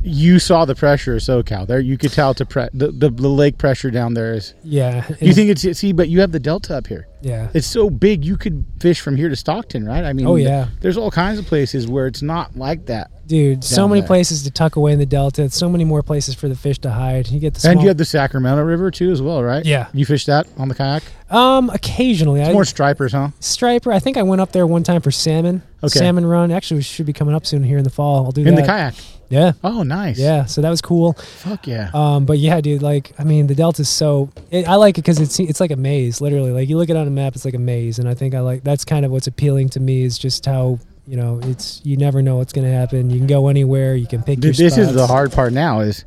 you 0.05 0.38
saw 0.38 0.64
the 0.64 0.75
pressure 0.75 1.14
of 1.14 1.21
SoCal 1.21 1.66
there. 1.66 1.81
You 1.81 1.99
could 1.99 2.12
tell 2.12 2.31
it's 2.33 2.40
a 2.40 2.47
pre- 2.47 2.68
the, 2.73 2.88
the 2.92 3.11
the 3.11 3.29
lake 3.29 3.59
pressure 3.59 3.90
down 3.90 4.14
there 4.14 4.35
is. 4.35 4.55
Yeah. 4.62 5.07
You 5.21 5.33
think 5.33 5.51
it's 5.51 5.79
see, 5.79 5.92
but 5.92 6.09
you 6.09 6.21
have 6.21 6.33
the 6.33 6.40
delta 6.40 6.77
up 6.77 6.87
here. 6.87 7.09
Yeah. 7.21 7.51
It's 7.55 7.66
so 7.66 7.88
big 7.90 8.25
you 8.25 8.37
could 8.37 8.64
fish 8.81 9.01
from 9.01 9.16
here 9.16 9.29
to 9.29 9.37
Stockton, 9.37 9.87
right? 9.87 10.05
I 10.05 10.12
mean, 10.12 10.27
Oh, 10.27 10.35
yeah. 10.37 10.68
There's 10.81 10.97
all 10.97 11.11
kinds 11.11 11.38
of 11.38 11.47
places 11.47 11.87
where 11.87 12.07
it's 12.09 12.23
not 12.23 12.57
like 12.57 12.87
that. 12.87 13.11
Dude, 13.29 13.62
so 13.62 13.87
many 13.87 14.01
there. 14.01 14.09
places 14.09 14.42
to 14.42 14.51
tuck 14.51 14.75
away 14.75 14.92
in 14.92 14.99
the 14.99 15.07
delta. 15.07 15.49
So 15.51 15.68
many 15.68 15.85
more 15.85 16.03
places 16.03 16.35
for 16.35 16.49
the 16.49 16.57
fish 16.57 16.79
to 16.81 16.90
hide. 16.90 17.29
You 17.29 17.38
get 17.38 17.55
the 17.55 17.61
small, 17.61 17.73
And 17.73 17.81
you 17.81 17.88
have 17.88 17.97
the 17.97 18.05
Sacramento 18.05 18.62
River 18.64 18.90
too, 18.90 19.12
as 19.12 19.23
well, 19.23 19.42
right? 19.42 19.64
Yeah. 19.64 19.87
You 19.95 20.05
fish 20.05 20.27
that 20.27 20.49
on 20.59 20.68
the 20.68 20.75
kayak? 20.75 21.03
um 21.31 21.71
occasionally. 21.71 22.42
I, 22.42 22.53
More 22.53 22.64
stripers, 22.64 23.12
huh? 23.12 23.29
striper. 23.40 23.90
I 23.92 24.01
think 24.01 24.16
I 24.16 24.23
went 24.23 24.40
up 24.42 24.53
there 24.53 24.66
one 24.66 24.83
time 24.83 25.01
for 25.01 25.11
salmon. 25.12 25.62
Okay. 25.83 25.99
Salmon 26.01 26.27
run. 26.27 26.51
Actually, 26.51 26.79
we 26.79 26.83
should 26.83 27.07
be 27.07 27.12
coming 27.14 27.35
up 27.35 27.47
soon 27.47 27.62
here 27.62 27.79
in 27.79 27.85
the 27.85 27.90
fall. 27.90 28.25
I'll 28.27 28.33
do 28.33 28.42
that. 28.42 28.49
In 28.51 28.55
that. 28.57 28.62
the 28.62 28.66
kayak. 28.66 28.95
Yeah. 29.33 29.53
Oh, 29.64 29.83
nice. 29.83 30.18
Yeah. 30.18 30.45
So 30.45 30.61
that 30.61 30.68
was 30.68 30.83
cool. 30.83 31.14
Fuck 31.14 31.66
yeah. 31.66 31.90
Um, 31.95 32.27
but 32.27 32.38
yeah, 32.38 32.61
dude, 32.61 32.83
like, 32.83 33.12
I 33.18 33.25
mean, 33.25 33.47
the 33.47 33.55
Delta's 33.55 33.88
so, 33.88 34.31
it, 34.51 34.68
I 34.68 34.75
like 34.75 34.99
it 34.99 35.03
because 35.03 35.21
it's, 35.21 35.40
it's 35.40 35.59
like 35.59 35.71
a 35.71 35.77
maze, 35.77 36.21
literally. 36.21 36.53
Like, 36.53 36.68
you 36.68 36.77
look 36.77 36.90
at 36.90 36.97
it 36.97 36.99
on 36.99 37.09
a 37.09 37.11
map, 37.11 37.35
it's 37.35 37.47
like 37.47 37.55
a 37.55 37.59
maze. 37.59 37.99
And 37.99 38.07
I 38.07 38.12
think 38.12 38.35
I 38.35 38.40
like, 38.40 38.62
that's 38.62 38.85
kind 38.85 39.07
of 39.07 39.11
what's 39.11 39.27
appealing 39.27 39.71
to 39.71 39.81
me 39.81 40.03
is 40.03 40.18
just 40.18 40.45
how, 40.45 40.79
you 41.07 41.16
know, 41.16 41.40
it's, 41.45 41.81
you 41.83 41.97
never 41.97 42.21
know 42.21 42.37
what's 42.37 42.53
going 42.53 42.66
to 42.66 42.73
happen. 42.73 43.09
You 43.09 43.16
can 43.16 43.27
go 43.27 43.49
anywhere, 43.49 43.95
you 43.95 44.07
can 44.07 44.23
pick 44.23 44.38
Dude, 44.38 44.59
your 44.59 44.68
this 44.68 44.77
is 44.77 44.92
the 44.92 45.07
hard 45.07 45.33
part 45.33 45.55
now 45.55 45.81
is 45.81 46.05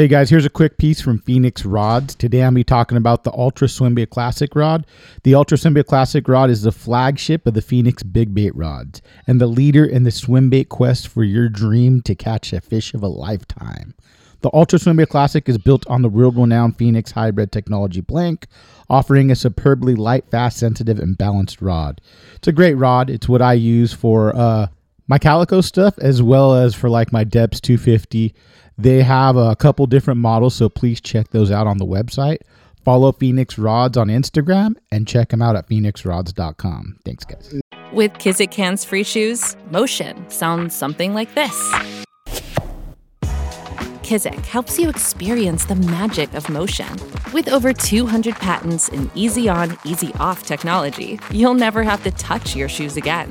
Hey 0.00 0.08
guys, 0.08 0.30
here's 0.30 0.46
a 0.46 0.48
quick 0.48 0.78
piece 0.78 0.98
from 0.98 1.18
Phoenix 1.18 1.66
Rods. 1.66 2.14
Today 2.14 2.42
I'm 2.42 2.54
be 2.54 2.64
talking 2.64 2.96
about 2.96 3.22
the 3.22 3.32
Ultra 3.34 3.68
Swimbait 3.68 4.08
Classic 4.08 4.54
rod. 4.54 4.86
The 5.24 5.34
Ultra 5.34 5.58
Swimbait 5.58 5.84
Classic 5.84 6.26
rod 6.26 6.48
is 6.48 6.62
the 6.62 6.72
flagship 6.72 7.46
of 7.46 7.52
the 7.52 7.60
Phoenix 7.60 8.02
Big 8.02 8.32
Bait 8.32 8.56
rods 8.56 9.02
and 9.26 9.38
the 9.38 9.46
leader 9.46 9.84
in 9.84 10.04
the 10.04 10.10
swimbait 10.10 10.70
quest 10.70 11.06
for 11.06 11.22
your 11.22 11.50
dream 11.50 12.00
to 12.00 12.14
catch 12.14 12.54
a 12.54 12.62
fish 12.62 12.94
of 12.94 13.02
a 13.02 13.08
lifetime. 13.08 13.92
The 14.40 14.48
Ultra 14.54 14.78
Swimbait 14.78 15.08
Classic 15.08 15.46
is 15.46 15.58
built 15.58 15.86
on 15.86 16.00
the 16.00 16.08
world-renowned 16.08 16.78
Phoenix 16.78 17.10
hybrid 17.10 17.52
technology 17.52 18.00
blank, 18.00 18.46
offering 18.88 19.30
a 19.30 19.36
superbly 19.36 19.96
light, 19.96 20.24
fast, 20.30 20.56
sensitive, 20.56 20.98
and 20.98 21.18
balanced 21.18 21.60
rod. 21.60 22.00
It's 22.36 22.48
a 22.48 22.52
great 22.52 22.76
rod. 22.76 23.10
It's 23.10 23.28
what 23.28 23.42
I 23.42 23.52
use 23.52 23.92
for 23.92 24.34
uh, 24.34 24.68
my 25.08 25.18
calico 25.18 25.60
stuff 25.60 25.98
as 25.98 26.22
well 26.22 26.54
as 26.54 26.74
for 26.74 26.88
like 26.88 27.12
my 27.12 27.22
Deps 27.22 27.60
250. 27.60 28.32
They 28.80 29.02
have 29.02 29.36
a 29.36 29.54
couple 29.56 29.86
different 29.86 30.20
models, 30.20 30.54
so 30.54 30.70
please 30.70 31.02
check 31.02 31.28
those 31.32 31.50
out 31.50 31.66
on 31.66 31.76
the 31.76 31.84
website. 31.84 32.38
Follow 32.82 33.12
Phoenix 33.12 33.58
Rods 33.58 33.98
on 33.98 34.08
Instagram 34.08 34.74
and 34.90 35.06
check 35.06 35.28
them 35.28 35.42
out 35.42 35.54
at 35.54 35.68
phoenixrods.com. 35.68 36.98
Thanks, 37.04 37.26
guys. 37.26 37.60
With 37.92 38.14
Kizik 38.14 38.54
hands 38.54 38.86
free 38.86 39.02
shoes, 39.02 39.54
motion 39.70 40.28
sounds 40.30 40.74
something 40.74 41.12
like 41.12 41.34
this. 41.34 41.54
Kizik 44.02 44.46
helps 44.46 44.78
you 44.78 44.88
experience 44.88 45.66
the 45.66 45.76
magic 45.76 46.32
of 46.32 46.48
motion. 46.48 46.88
With 47.34 47.50
over 47.50 47.74
200 47.74 48.34
patents 48.36 48.88
and 48.88 49.10
easy 49.14 49.46
on, 49.46 49.76
easy 49.84 50.10
off 50.14 50.44
technology, 50.44 51.20
you'll 51.30 51.52
never 51.52 51.82
have 51.82 52.02
to 52.04 52.10
touch 52.12 52.56
your 52.56 52.70
shoes 52.70 52.96
again. 52.96 53.30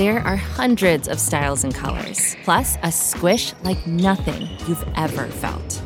There 0.00 0.20
are 0.20 0.36
hundreds 0.36 1.08
of 1.08 1.20
styles 1.20 1.62
and 1.62 1.74
colors, 1.74 2.34
plus 2.42 2.78
a 2.82 2.90
squish 2.90 3.52
like 3.64 3.86
nothing 3.86 4.48
you've 4.66 4.82
ever 4.96 5.26
felt. 5.26 5.82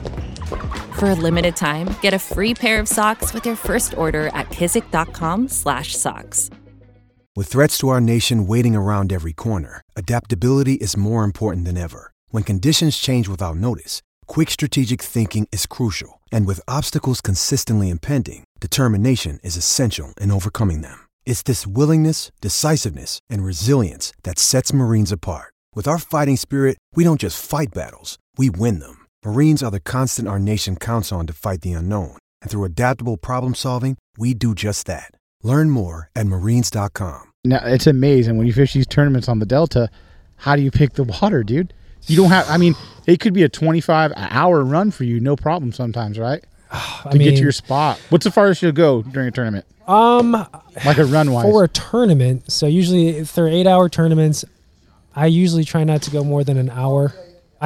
For 1.01 1.11
a 1.11 1.17
limited 1.17 1.57
time, 1.57 1.97
get 2.01 2.15
a 2.15 2.19
free 2.21 2.55
pair 2.55 2.79
of 2.79 2.87
socks 2.87 3.35
with 3.35 3.45
your 3.45 3.57
first 3.57 3.99
order 3.99 4.29
at 4.29 4.51
kizik.com/socks. 4.51 6.51
With 7.35 7.49
threats 7.49 7.77
to 7.79 7.89
our 7.89 8.01
nation 8.01 8.47
waiting 8.47 8.77
around 8.77 9.13
every 9.13 9.33
corner, 9.33 9.83
adaptability 9.97 10.75
is 10.75 10.97
more 10.97 11.25
important 11.25 11.65
than 11.65 11.77
ever. 11.77 12.13
When 12.29 12.45
conditions 12.45 12.97
change 12.97 13.27
without 13.27 13.57
notice, 13.57 14.01
quick 14.29 14.49
strategic 14.49 15.03
thinking 15.03 15.49
is 15.51 15.67
crucial. 15.67 16.21
And 16.31 16.47
with 16.47 16.61
obstacles 16.69 17.21
consistently 17.21 17.91
impending, 17.91 18.45
determination 18.61 19.41
is 19.43 19.57
essential 19.57 20.15
in 20.21 20.31
overcoming 20.31 20.83
them. 20.83 21.04
It's 21.27 21.43
this 21.43 21.67
willingness, 21.67 22.31
decisiveness, 22.41 23.19
and 23.29 23.45
resilience 23.45 24.13
that 24.23 24.39
sets 24.39 24.73
Marines 24.73 25.11
apart. 25.11 25.53
With 25.75 25.89
our 25.89 25.99
fighting 25.99 26.37
spirit, 26.37 26.79
we 26.95 27.03
don't 27.03 27.21
just 27.21 27.45
fight 27.45 27.75
battles, 27.75 28.19
we 28.39 28.51
win 28.51 28.79
them. 28.79 29.07
Marines 29.25 29.63
are 29.63 29.71
the 29.71 29.81
constant 29.81 30.29
our 30.29 30.39
nation 30.39 30.77
counts 30.77 31.13
on 31.13 31.27
to 31.27 31.33
fight 31.33 31.63
the 31.63 31.73
unknown. 31.73 32.17
And 32.43 32.51
through 32.51 32.65
adaptable 32.65 33.17
problem 33.17 33.55
solving, 33.55 33.99
we 34.17 34.35
do 34.35 34.55
just 34.55 34.87
that. 34.87 35.11
Learn 35.43 35.71
more 35.71 36.11
at 36.15 36.27
marines.com. 36.27 37.33
Now, 37.45 37.61
it's 37.65 37.87
amazing 37.87 38.39
when 38.39 38.47
you 38.47 38.53
fish 38.53 38.73
these 38.73 38.87
tournaments 38.87 39.29
on 39.29 39.39
the 39.39 39.47
Delta, 39.47 39.91
how 40.37 40.57
do 40.57 40.63
you 40.63 40.71
pick 40.71 40.95
the 40.95 41.05
water, 41.05 41.43
dude? 41.43 41.73
You 42.07 42.17
don't 42.17 42.31
have, 42.31 42.49
I 42.51 42.59
mean, 42.59 42.75
it 43.07 43.21
could 43.21 43.33
be 43.33 43.43
a 43.43 43.49
25 43.49 44.13
hour 44.17 44.63
run 44.63 44.91
for 44.91 45.05
you, 45.05 45.21
no 45.21 45.37
problem 45.37 45.73
sometimes, 45.73 46.19
right? 46.19 46.45
I 47.05 47.11
to 47.13 47.19
get 47.19 47.37
to 47.37 47.43
your 47.43 47.53
spot? 47.53 47.99
What's 48.11 48.25
the 48.25 48.31
farthest 48.31 48.63
you'll 48.63 48.73
go 48.73 49.03
during 49.03 49.29
a 49.29 49.31
tournament? 49.31 49.65
um, 49.87 50.33
Like 50.85 50.99
a 50.99 51.05
run 51.05 51.31
wise? 51.33 51.45
for 51.45 51.65
a 51.65 51.69
tournament. 51.69 52.51
So 52.51 52.67
usually, 52.67 53.09
if 53.11 53.35
they're 53.35 53.49
eight-hour 53.49 53.89
tournaments, 53.91 54.45
I 55.15 55.27
usually 55.27 55.65
try 55.65 55.85
not 55.85 56.03
to 56.03 56.11
go 56.11 56.25
more 56.25 56.43
than 56.43 56.57
an 56.59 56.71
hour. 56.71 57.13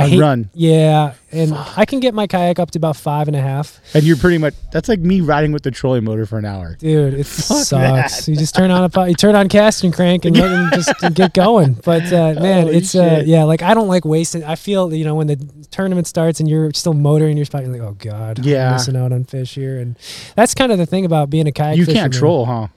I 0.04 0.08
hate, 0.08 0.20
run. 0.20 0.50
Yeah, 0.54 1.14
and 1.32 1.52
I 1.54 1.84
can 1.84 2.00
get 2.00 2.14
my 2.14 2.26
kayak 2.26 2.58
up 2.58 2.70
to 2.72 2.78
about 2.78 2.96
five 2.96 3.28
and 3.28 3.37
a 3.37 3.40
half. 3.40 3.80
and 3.94 4.04
you're 4.04 4.16
pretty 4.16 4.38
much 4.38 4.54
that's 4.72 4.88
like 4.88 5.00
me 5.00 5.20
riding 5.20 5.52
with 5.52 5.62
the 5.62 5.70
trolling 5.70 6.04
motor 6.04 6.26
for 6.26 6.38
an 6.38 6.44
hour. 6.44 6.76
Dude, 6.78 7.14
it 7.14 7.26
sucks. 7.26 7.70
that. 7.70 8.28
You 8.28 8.37
just 8.37 8.54
turn 8.54 8.70
on 8.70 8.90
a 8.92 9.08
you 9.08 9.14
turn 9.14 9.34
on 9.37 9.48
cast 9.48 9.84
and 9.84 9.92
crank 9.92 10.24
and 10.24 10.37
let 10.37 10.48
them 10.48 10.70
just 10.74 11.14
get 11.14 11.34
going. 11.34 11.74
But 11.84 12.12
uh, 12.12 12.34
man, 12.40 12.64
Holy 12.64 12.76
it's 12.76 12.94
uh, 12.94 13.22
yeah, 13.26 13.44
like 13.44 13.62
I 13.62 13.74
don't 13.74 13.88
like 13.88 14.04
wasting. 14.04 14.44
I 14.44 14.54
feel 14.54 14.92
you 14.94 15.04
know 15.04 15.14
when 15.14 15.26
the 15.26 15.37
tournament 15.70 16.06
starts 16.06 16.40
and 16.40 16.48
you're 16.48 16.72
still 16.72 16.94
motoring 16.94 17.37
your 17.37 17.46
spot, 17.46 17.62
you're 17.64 17.72
like, 17.72 17.82
oh 17.82 17.94
god, 17.98 18.44
Yeah. 18.44 18.68
I'm 18.68 18.72
missing 18.74 18.96
out 18.96 19.12
on 19.12 19.24
fish 19.24 19.54
here, 19.54 19.78
and 19.78 19.96
that's 20.34 20.54
kind 20.54 20.72
of 20.72 20.78
the 20.78 20.87
thing 20.87 21.04
about 21.04 21.30
being 21.30 21.46
a 21.46 21.52
kayak. 21.52 21.76
You 21.76 21.87
can't 21.87 22.12
troll, 22.12 22.46
huh? 22.46 22.68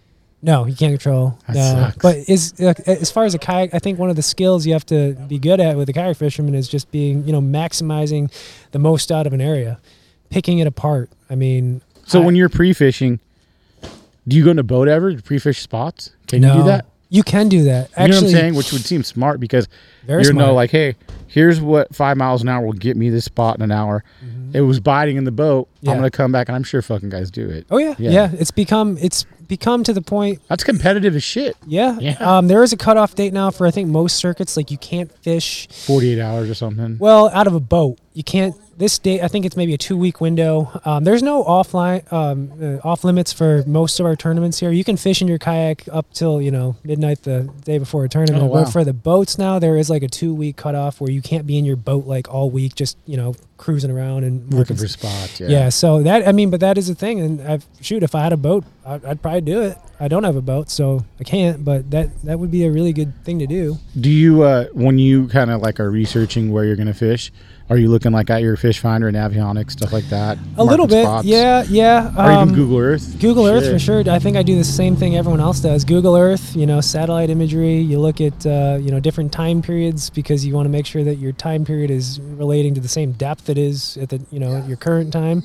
No, 0.43 0.65
you 0.65 0.75
can't 0.75 0.93
control. 0.93 1.37
That 1.47 1.55
no, 1.55 1.61
sucks. 1.61 1.97
but 1.97 2.15
is 2.27 2.53
uh, 2.59 2.73
as 2.87 3.11
far 3.11 3.25
as 3.25 3.35
a 3.35 3.39
kayak, 3.39 3.73
I 3.73 3.79
think 3.79 3.99
one 3.99 4.09
of 4.09 4.15
the 4.15 4.23
skills 4.23 4.65
you 4.65 4.73
have 4.73 4.85
to 4.87 5.13
be 5.27 5.37
good 5.37 5.59
at 5.59 5.77
with 5.77 5.87
a 5.89 5.93
kayak 5.93 6.17
fisherman 6.17 6.55
is 6.55 6.67
just 6.67 6.89
being, 6.91 7.23
you 7.25 7.31
know, 7.31 7.41
maximizing 7.41 8.31
the 8.71 8.79
most 8.79 9.11
out 9.11 9.27
of 9.27 9.33
an 9.33 9.41
area, 9.41 9.79
picking 10.31 10.57
it 10.59 10.65
apart. 10.67 11.09
I 11.29 11.35
mean, 11.35 11.81
So 12.07 12.21
I- 12.21 12.25
when 12.25 12.35
you're 12.35 12.49
pre-fishing, 12.49 13.19
do 14.27 14.35
you 14.35 14.43
go 14.45 14.51
in 14.51 14.59
a 14.59 14.63
boat 14.63 14.87
ever 14.87 15.13
to 15.13 15.21
pre-fish 15.21 15.61
spots? 15.61 16.11
Can 16.27 16.41
you 16.41 16.47
no, 16.47 16.57
do 16.57 16.63
that? 16.63 16.85
You 17.09 17.23
can 17.23 17.49
do 17.49 17.63
that. 17.65 17.89
You 17.89 17.95
know 17.97 18.03
Actually, 18.05 18.15
what 18.15 18.23
I'm 18.23 18.39
saying? 18.41 18.55
Which 18.55 18.71
would 18.71 18.85
seem 18.85 19.03
smart 19.03 19.39
because 19.41 19.67
you 20.07 20.15
know, 20.15 20.23
smart. 20.23 20.53
like, 20.53 20.71
hey, 20.71 20.95
here's 21.27 21.59
what 21.59 21.93
five 21.93 22.15
miles 22.17 22.41
an 22.41 22.47
hour 22.47 22.65
will 22.65 22.71
get 22.73 22.95
me 22.95 23.09
this 23.09 23.25
spot 23.25 23.57
in 23.57 23.61
an 23.63 23.71
hour. 23.71 24.03
It 24.53 24.61
was 24.61 24.79
biting 24.79 25.17
in 25.17 25.25
the 25.25 25.31
boat. 25.31 25.67
Mm-hmm. 25.67 25.85
Yeah. 25.85 25.91
I'm 25.91 25.97
gonna 25.97 26.09
come 26.11 26.31
back, 26.31 26.47
and 26.47 26.55
I'm 26.55 26.63
sure 26.63 26.81
fucking 26.81 27.09
guys 27.09 27.29
do 27.29 27.49
it. 27.49 27.65
Oh 27.69 27.77
yeah, 27.79 27.95
Yeah. 27.97 28.11
yeah, 28.11 28.29
It's 28.33 28.51
become 28.51 28.97
it's 29.01 29.25
become 29.51 29.83
to 29.83 29.91
the 29.93 30.01
point. 30.01 30.39
That's 30.47 30.63
competitive 30.63 31.13
as 31.15 31.23
shit. 31.23 31.57
Yeah. 31.67 31.97
Yeah. 31.99 32.15
Um, 32.19 32.47
there 32.47 32.63
is 32.63 32.71
a 32.71 32.77
cutoff 32.77 33.15
date 33.15 33.33
now 33.33 33.51
for 33.51 33.67
I 33.67 33.71
think 33.71 33.89
most 33.89 34.15
circuits. 34.15 34.55
Like 34.55 34.71
you 34.71 34.77
can't 34.77 35.11
fish 35.19 35.67
48 35.85 36.19
hours 36.21 36.49
or 36.49 36.55
something. 36.55 36.97
well 36.99 37.29
out 37.29 37.45
of 37.47 37.53
a 37.53 37.59
boat. 37.59 37.99
You 38.13 38.23
can't. 38.23 38.55
This 38.81 38.97
date, 38.97 39.21
I 39.21 39.27
think 39.27 39.45
it's 39.45 39.55
maybe 39.55 39.75
a 39.75 39.77
two 39.77 39.95
week 39.95 40.19
window. 40.19 40.71
Um, 40.85 41.03
there's 41.03 41.21
no 41.21 41.43
offline 41.43 42.11
um, 42.11 42.51
uh, 42.59 42.79
off 42.83 43.03
limits 43.03 43.31
for 43.31 43.63
most 43.67 43.99
of 43.99 44.07
our 44.07 44.15
tournaments 44.15 44.59
here. 44.59 44.71
You 44.71 44.83
can 44.83 44.97
fish 44.97 45.21
in 45.21 45.27
your 45.27 45.37
kayak 45.37 45.87
up 45.91 46.11
till 46.13 46.41
you 46.41 46.49
know 46.49 46.75
midnight 46.83 47.21
the 47.21 47.47
day 47.63 47.77
before 47.77 48.05
a 48.05 48.09
tournament. 48.09 48.41
Oh, 48.41 48.47
wow. 48.47 48.63
But 48.63 48.71
for 48.71 48.83
the 48.83 48.91
boats 48.91 49.37
now, 49.37 49.59
there 49.59 49.77
is 49.77 49.91
like 49.91 50.01
a 50.01 50.07
two 50.07 50.33
week 50.33 50.57
cutoff 50.57 50.99
where 50.99 51.11
you 51.11 51.21
can't 51.21 51.45
be 51.45 51.59
in 51.59 51.63
your 51.63 51.75
boat 51.75 52.07
like 52.07 52.27
all 52.33 52.49
week, 52.49 52.73
just 52.73 52.97
you 53.05 53.17
know 53.17 53.35
cruising 53.57 53.91
around 53.91 54.23
and 54.23 54.51
Looking 54.51 54.75
for 54.75 54.87
spots. 54.87 55.39
Yeah. 55.39 55.47
Yeah. 55.47 55.69
so 55.69 56.01
that 56.01 56.27
I 56.27 56.31
mean, 56.31 56.49
but 56.49 56.61
that 56.61 56.79
is 56.79 56.89
a 56.89 56.95
thing, 56.95 57.19
and 57.19 57.39
I've 57.39 57.63
shoot 57.81 58.01
if 58.01 58.15
I 58.15 58.23
had 58.23 58.33
a 58.33 58.37
boat, 58.37 58.63
I'd, 58.83 59.05
I'd 59.05 59.21
probably 59.21 59.41
do 59.41 59.61
it. 59.61 59.77
I 59.99 60.07
don't 60.07 60.23
have 60.23 60.35
a 60.35 60.41
boat, 60.41 60.71
so 60.71 61.05
I 61.19 61.23
can't. 61.23 61.63
But 61.63 61.91
that 61.91 62.09
that 62.23 62.39
would 62.39 62.49
be 62.49 62.65
a 62.65 62.71
really 62.71 62.93
good 62.93 63.13
thing 63.23 63.37
to 63.37 63.45
do. 63.45 63.77
Do 63.99 64.09
you, 64.09 64.41
uh, 64.41 64.65
when 64.73 64.97
you 64.97 65.27
kind 65.27 65.51
of 65.51 65.61
like 65.61 65.79
are 65.79 65.91
researching 65.91 66.51
where 66.51 66.65
you're 66.65 66.75
gonna 66.75 66.95
fish, 66.95 67.31
are 67.71 67.77
you 67.77 67.87
looking 67.87 68.11
like 68.11 68.29
at 68.29 68.41
your 68.41 68.57
fish 68.57 68.79
finder 68.79 69.07
and 69.07 69.15
Navionics 69.15 69.71
stuff 69.71 69.93
like 69.93 70.03
that? 70.09 70.37
A 70.57 70.63
little 70.63 70.87
bit, 70.87 71.05
spots? 71.05 71.25
yeah, 71.25 71.63
yeah. 71.69 72.13
Or 72.17 72.29
um, 72.29 72.49
even 72.49 72.55
Google 72.55 72.79
Earth. 72.79 73.17
Google 73.21 73.47
Earth 73.47 73.63
Shit. 73.63 73.71
for 73.71 73.79
sure. 73.79 74.09
I 74.09 74.19
think 74.19 74.35
I 74.35 74.43
do 74.43 74.57
the 74.57 74.65
same 74.65 74.97
thing 74.97 75.15
everyone 75.15 75.39
else 75.39 75.61
does. 75.61 75.85
Google 75.85 76.17
Earth, 76.17 76.53
you 76.53 76.65
know, 76.65 76.81
satellite 76.81 77.29
imagery. 77.29 77.77
You 77.77 77.97
look 77.97 78.19
at 78.19 78.45
uh, 78.45 78.77
you 78.81 78.91
know 78.91 78.99
different 78.99 79.31
time 79.31 79.61
periods 79.61 80.09
because 80.09 80.45
you 80.45 80.53
want 80.53 80.65
to 80.65 80.69
make 80.69 80.85
sure 80.85 81.05
that 81.05 81.15
your 81.15 81.31
time 81.31 81.63
period 81.63 81.91
is 81.91 82.19
relating 82.19 82.73
to 82.75 82.81
the 82.81 82.89
same 82.89 83.13
depth 83.13 83.47
it 83.49 83.57
is 83.57 83.95
at 83.95 84.09
the 84.09 84.21
you 84.31 84.39
know 84.41 84.57
at 84.57 84.67
your 84.67 84.75
current 84.75 85.13
time. 85.13 85.41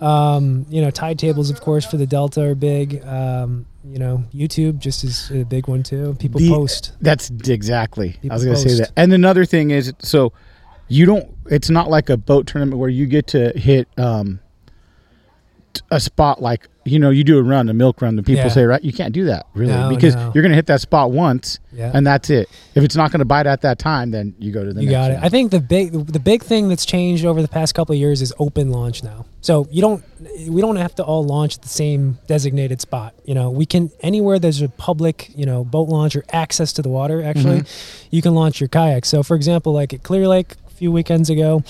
Um, 0.00 0.66
you 0.68 0.80
know, 0.80 0.92
tide 0.92 1.18
tables, 1.18 1.50
of 1.50 1.60
course, 1.60 1.84
for 1.84 1.96
the 1.96 2.06
delta 2.06 2.40
are 2.42 2.54
big. 2.54 3.04
Um, 3.04 3.66
you 3.84 3.98
know, 3.98 4.22
YouTube 4.32 4.78
just 4.78 5.02
is 5.02 5.28
a 5.32 5.44
big 5.44 5.66
one 5.66 5.82
too. 5.82 6.14
People 6.20 6.38
The- 6.40 6.50
post. 6.50 6.92
That's 7.00 7.30
exactly. 7.30 8.16
I 8.30 8.32
was 8.32 8.44
gonna 8.44 8.56
say 8.58 8.74
that. 8.78 8.92
And 8.96 9.12
another 9.12 9.44
thing 9.44 9.72
is, 9.72 9.92
so 9.98 10.32
you 10.94 11.06
don't. 11.06 11.26
It's 11.50 11.70
not 11.70 11.90
like 11.90 12.08
a 12.10 12.16
boat 12.16 12.46
tournament 12.46 12.78
where 12.78 12.88
you 12.90 13.06
get 13.06 13.26
to 13.28 13.50
hit 13.58 13.88
um, 13.98 14.38
a 15.90 15.98
spot 15.98 16.40
like 16.40 16.68
you 16.84 16.98
know 16.98 17.10
you 17.10 17.24
do 17.24 17.38
a 17.38 17.42
run, 17.42 17.68
a 17.68 17.74
milk 17.74 18.00
run. 18.02 18.14
The 18.16 18.22
people 18.22 18.44
Yeah. 18.44 18.48
say 18.48 18.64
right, 18.64 18.82
you 18.84 18.92
can't 18.92 19.12
do 19.12 19.24
that 19.24 19.46
really 19.54 19.72
No, 19.72 19.88
because 19.88 20.14
no. 20.14 20.30
you're 20.34 20.42
gonna 20.42 20.54
hit 20.54 20.66
that 20.66 20.80
spot 20.80 21.10
once, 21.10 21.58
Yeah. 21.72 21.90
and 21.94 22.06
that's 22.06 22.28
it. 22.30 22.48
If 22.74 22.84
it's 22.84 22.94
not 22.94 23.10
gonna 23.10 23.24
bite 23.24 23.46
at 23.46 23.62
that 23.62 23.78
time, 23.78 24.10
then 24.10 24.34
you 24.38 24.52
go 24.52 24.62
to 24.64 24.72
the. 24.72 24.82
You 24.82 24.90
next 24.90 24.94
got 24.98 25.10
it. 25.10 25.14
one. 25.14 25.24
I 25.24 25.28
think 25.30 25.50
the 25.50 25.60
big 25.60 25.92
the 25.92 26.20
big 26.20 26.42
thing 26.42 26.68
that's 26.68 26.84
changed 26.86 27.24
over 27.24 27.42
the 27.42 27.48
past 27.48 27.74
couple 27.74 27.92
of 27.94 27.98
years 27.98 28.22
is 28.22 28.32
open 28.38 28.70
launch 28.70 29.02
now. 29.02 29.24
So 29.40 29.66
you 29.70 29.82
don't 29.82 30.04
we 30.48 30.60
don't 30.60 30.76
have 30.76 30.94
to 30.96 31.02
all 31.02 31.24
launch 31.24 31.56
at 31.56 31.62
the 31.62 31.68
same 31.68 32.18
designated 32.28 32.80
spot. 32.80 33.14
You 33.24 33.34
know, 33.34 33.50
we 33.50 33.66
can 33.66 33.90
anywhere 34.00 34.38
there's 34.38 34.62
a 34.62 34.68
public, 34.68 35.30
you 35.34 35.46
know, 35.46 35.64
boat 35.64 35.88
launch 35.88 36.14
or 36.14 36.24
access 36.32 36.72
to 36.74 36.82
the 36.82 36.88
water 36.88 37.20
actually, 37.22 37.60
Mm-hmm. 37.60 38.08
you 38.14 38.22
can 38.22 38.34
launch 38.34 38.60
your 38.60 38.68
kayak. 38.68 39.04
So 39.06 39.22
for 39.22 39.34
example, 39.34 39.72
like 39.72 39.92
at 39.92 40.02
Clear 40.02 40.28
Lake 40.28 40.54
few 40.74 40.92
weekends 40.92 41.30
ago, 41.30 41.62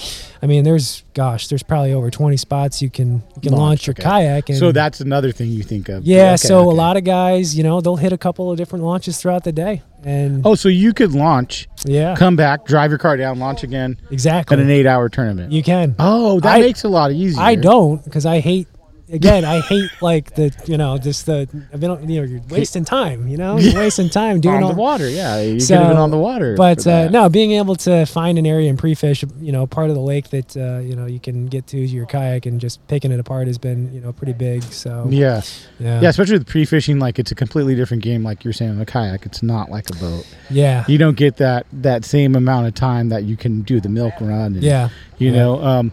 I 0.42 0.46
mean 0.46 0.64
there's 0.64 1.04
gosh, 1.14 1.48
there's 1.48 1.62
probably 1.62 1.92
over 1.92 2.10
20 2.10 2.36
spots 2.36 2.82
you 2.82 2.90
can 2.90 3.22
you 3.36 3.40
can 3.42 3.52
launch, 3.52 3.86
your 3.86 3.92
okay. 3.94 4.02
kayak 4.02 4.48
and 4.48 4.58
So 4.58 4.72
that's 4.72 5.00
another 5.00 5.30
thing 5.32 5.50
you 5.50 5.62
think 5.62 5.88
of. 5.88 6.04
yeah, 6.04 6.30
Okay, 6.34 6.36
so 6.48 6.60
a 6.60 6.72
lot 6.72 6.96
of 6.96 7.04
guys, 7.04 7.56
you 7.56 7.62
know, 7.62 7.80
they'll 7.80 7.96
hit 7.96 8.12
a 8.12 8.18
couple 8.18 8.50
of 8.50 8.56
different 8.56 8.84
launches 8.84 9.18
throughout 9.18 9.44
the 9.44 9.52
day. 9.52 9.82
And 10.04 10.44
Oh, 10.44 10.54
so 10.54 10.68
you 10.68 10.92
could 10.92 11.12
launch, 11.12 11.66
yeah, 11.86 12.14
come 12.16 12.36
back, 12.36 12.66
drive 12.66 12.90
your 12.90 12.98
car 12.98 13.16
down, 13.16 13.38
launch 13.38 13.62
again, 13.62 13.96
exactly. 14.10 14.54
at 14.56 14.60
an 14.62 14.68
eight-hour 14.70 15.08
tournament. 15.08 15.50
you 15.52 15.62
can. 15.62 15.94
oh, 15.98 16.40
that 16.40 16.56
I- 16.56 16.60
makes 16.60 16.84
a 16.84 16.88
lot 16.88 17.12
easier. 17.12 17.40
I 17.42 17.54
don't 17.54 18.02
because 18.04 18.26
I 18.26 18.40
hate. 18.40 18.68
Again, 19.12 19.44
I 19.44 19.60
hate 19.60 19.90
like 20.00 20.34
the 20.34 20.50
you 20.66 20.78
know 20.78 20.96
just 20.96 21.26
the 21.26 21.46
I've 21.72 21.80
been 21.80 22.08
you 22.08 22.20
know 22.20 22.26
you're 22.26 22.40
wasting 22.48 22.84
time. 22.86 23.28
You 23.28 23.36
know 23.36 23.58
you're 23.58 23.74
wasting 23.78 24.08
time 24.08 24.40
doing 24.40 24.56
on 24.56 24.62
all 24.62 24.72
the 24.72 24.80
water. 24.80 25.08
Yeah, 25.08 25.40
you 25.42 25.60
So, 25.60 25.74
could 25.74 25.82
have 25.82 25.90
been 25.90 25.98
on 25.98 26.10
the 26.10 26.18
water. 26.18 26.56
But 26.56 26.86
uh, 26.86 27.10
no, 27.10 27.28
being 27.28 27.52
able 27.52 27.76
to 27.76 28.06
find 28.06 28.38
an 28.38 28.46
area 28.46 28.70
and 28.70 28.78
pre-fish, 28.78 29.22
you 29.40 29.52
know, 29.52 29.66
part 29.66 29.90
of 29.90 29.94
the 29.94 30.00
lake 30.00 30.30
that 30.30 30.56
uh, 30.56 30.78
you 30.78 30.96
know 30.96 31.04
you 31.04 31.20
can 31.20 31.46
get 31.46 31.66
to 31.68 31.78
your 31.78 32.06
kayak 32.06 32.46
and 32.46 32.60
just 32.60 32.86
picking 32.88 33.12
it 33.12 33.20
apart 33.20 33.46
has 33.46 33.58
been 33.58 33.92
you 33.92 34.00
know 34.00 34.12
pretty 34.12 34.32
big. 34.32 34.62
So 34.62 35.06
Yeah. 35.10 35.42
yeah, 35.78 36.00
Yeah, 36.00 36.08
especially 36.08 36.38
with 36.38 36.46
pre-fishing, 36.46 36.98
like 36.98 37.18
it's 37.18 37.30
a 37.30 37.34
completely 37.34 37.74
different 37.74 38.02
game. 38.02 38.22
Like 38.24 38.42
you're 38.42 38.54
saying 38.54 38.70
on 38.70 38.80
a 38.80 38.86
kayak, 38.86 39.26
it's 39.26 39.42
not 39.42 39.70
like 39.70 39.90
a 39.90 39.96
boat. 39.96 40.26
yeah, 40.50 40.84
You 40.88 40.96
don't 40.96 41.16
get 41.16 41.36
that 41.36 41.66
that 41.72 42.06
same 42.06 42.34
amount 42.34 42.68
of 42.68 42.74
time 42.74 43.10
that 43.10 43.24
you 43.24 43.36
can 43.36 43.62
do 43.62 43.80
the 43.80 43.88
milk 43.90 44.14
run. 44.20 44.54
And, 44.54 44.62
yeah. 44.62 44.88
You 45.18 45.30
yeah. 45.30 45.36
know, 45.36 45.62
um, 45.62 45.92